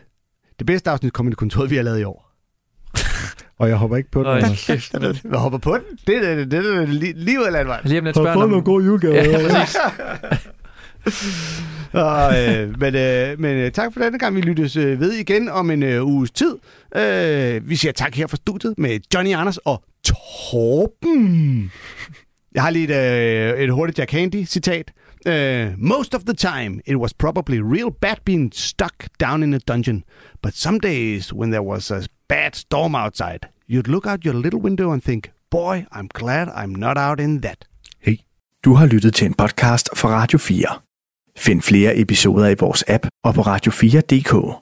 det 0.59 0.67
bedste 0.67 0.89
afsnit 0.89 1.13
Comedy 1.13 1.33
Kontoret, 1.33 1.69
vi 1.69 1.75
har 1.75 1.83
lavet 1.83 1.99
i 1.99 2.03
år. 2.03 2.31
Og 3.59 3.69
jeg 3.69 3.77
hopper 3.77 3.97
ikke 3.97 4.11
på 4.11 4.19
den. 4.19 4.27
Øj, 4.27 4.41
kæft. 4.41 4.93
Jeg 5.31 5.39
hopper 5.39 5.59
på 5.59 5.73
den. 5.77 5.83
Det 6.07 6.17
er 6.17 6.35
det, 6.35 6.37
det, 6.37 6.63
det, 6.63 6.63
det, 6.63 6.89
lige, 6.89 7.13
lige 7.13 7.39
ud 7.39 7.45
af 7.45 7.51
landvejen. 7.51 7.81
Lige 7.85 7.99
om 7.99 8.05
lidt 8.05 8.17
Har 8.17 8.23
spørger 8.23 8.33
fået 8.35 8.43
om... 8.43 8.49
nogle 8.49 8.65
gode 8.65 8.85
julegaver? 8.85 9.15
Ja, 9.15 9.37
præcis. 9.49 9.77
og, 12.05 12.43
øh, 12.43 12.79
men 12.79 12.95
øh, 12.95 13.39
men 13.39 13.57
øh, 13.57 13.71
tak 13.71 13.93
for 13.93 14.01
denne 14.01 14.19
gang. 14.19 14.35
Vi 14.35 14.41
lyttes 14.41 14.75
øh, 14.75 14.99
ved 14.99 15.11
igen 15.11 15.49
om 15.49 15.71
en 15.71 15.83
øh, 15.83 16.05
uges 16.05 16.31
tid. 16.31 16.57
Øh, 16.95 17.69
vi 17.69 17.75
siger 17.75 17.91
tak 17.91 18.15
her 18.15 18.27
fra 18.27 18.37
studiet 18.37 18.73
med 18.77 18.99
Johnny 19.13 19.33
Anders 19.33 19.57
og 19.57 19.83
Torben. 20.03 21.71
Jeg 22.53 22.63
har 22.63 22.69
lige 22.69 22.83
et, 22.83 23.55
øh, 23.55 23.59
et 23.59 23.71
hurtigt 23.71 23.99
Jack 23.99 24.11
Handy 24.11 24.45
citat. 24.45 24.91
Uh, 25.27 25.73
most 25.77 26.13
of 26.13 26.25
the 26.25 26.35
time, 26.35 26.81
it 26.85 26.97
was 26.97 27.11
probably 27.13 27.57
real 27.57 27.89
bad 27.89 28.17
being 28.25 28.51
stuck 28.53 29.07
down 29.19 29.43
in 29.43 29.53
a 29.53 29.57
dungeon. 29.57 30.03
But 30.43 30.53
some 30.53 30.79
days, 30.79 31.33
when 31.33 31.49
there 31.49 31.63
was 31.63 31.91
a 31.91 32.01
bad 32.27 32.55
storm 32.55 32.95
outside, 32.95 33.39
you'd 33.67 33.87
look 33.87 34.05
out 34.05 34.23
your 34.23 34.35
little 34.35 34.59
window 34.59 34.91
and 34.91 35.03
think, 35.03 35.31
boy, 35.49 35.87
I'm 35.91 36.07
glad 36.13 36.49
I'm 36.49 36.75
not 36.75 36.97
out 36.97 37.19
in 37.19 37.41
that. 37.41 37.65
Hey, 37.99 38.17
du 38.63 38.73
har 38.73 38.85
lyttet 38.85 39.13
til 39.13 39.25
en 39.25 39.33
podcast 39.33 39.89
fra 39.95 40.09
Radio 40.09 40.37
4. 40.39 40.84
Find 41.37 41.61
flere 41.61 41.97
episoder 41.97 42.47
i 42.47 42.55
vores 42.59 42.83
app 42.87 43.07
og 43.23 43.33
på 43.33 43.41
radio4.dk. 43.41 44.61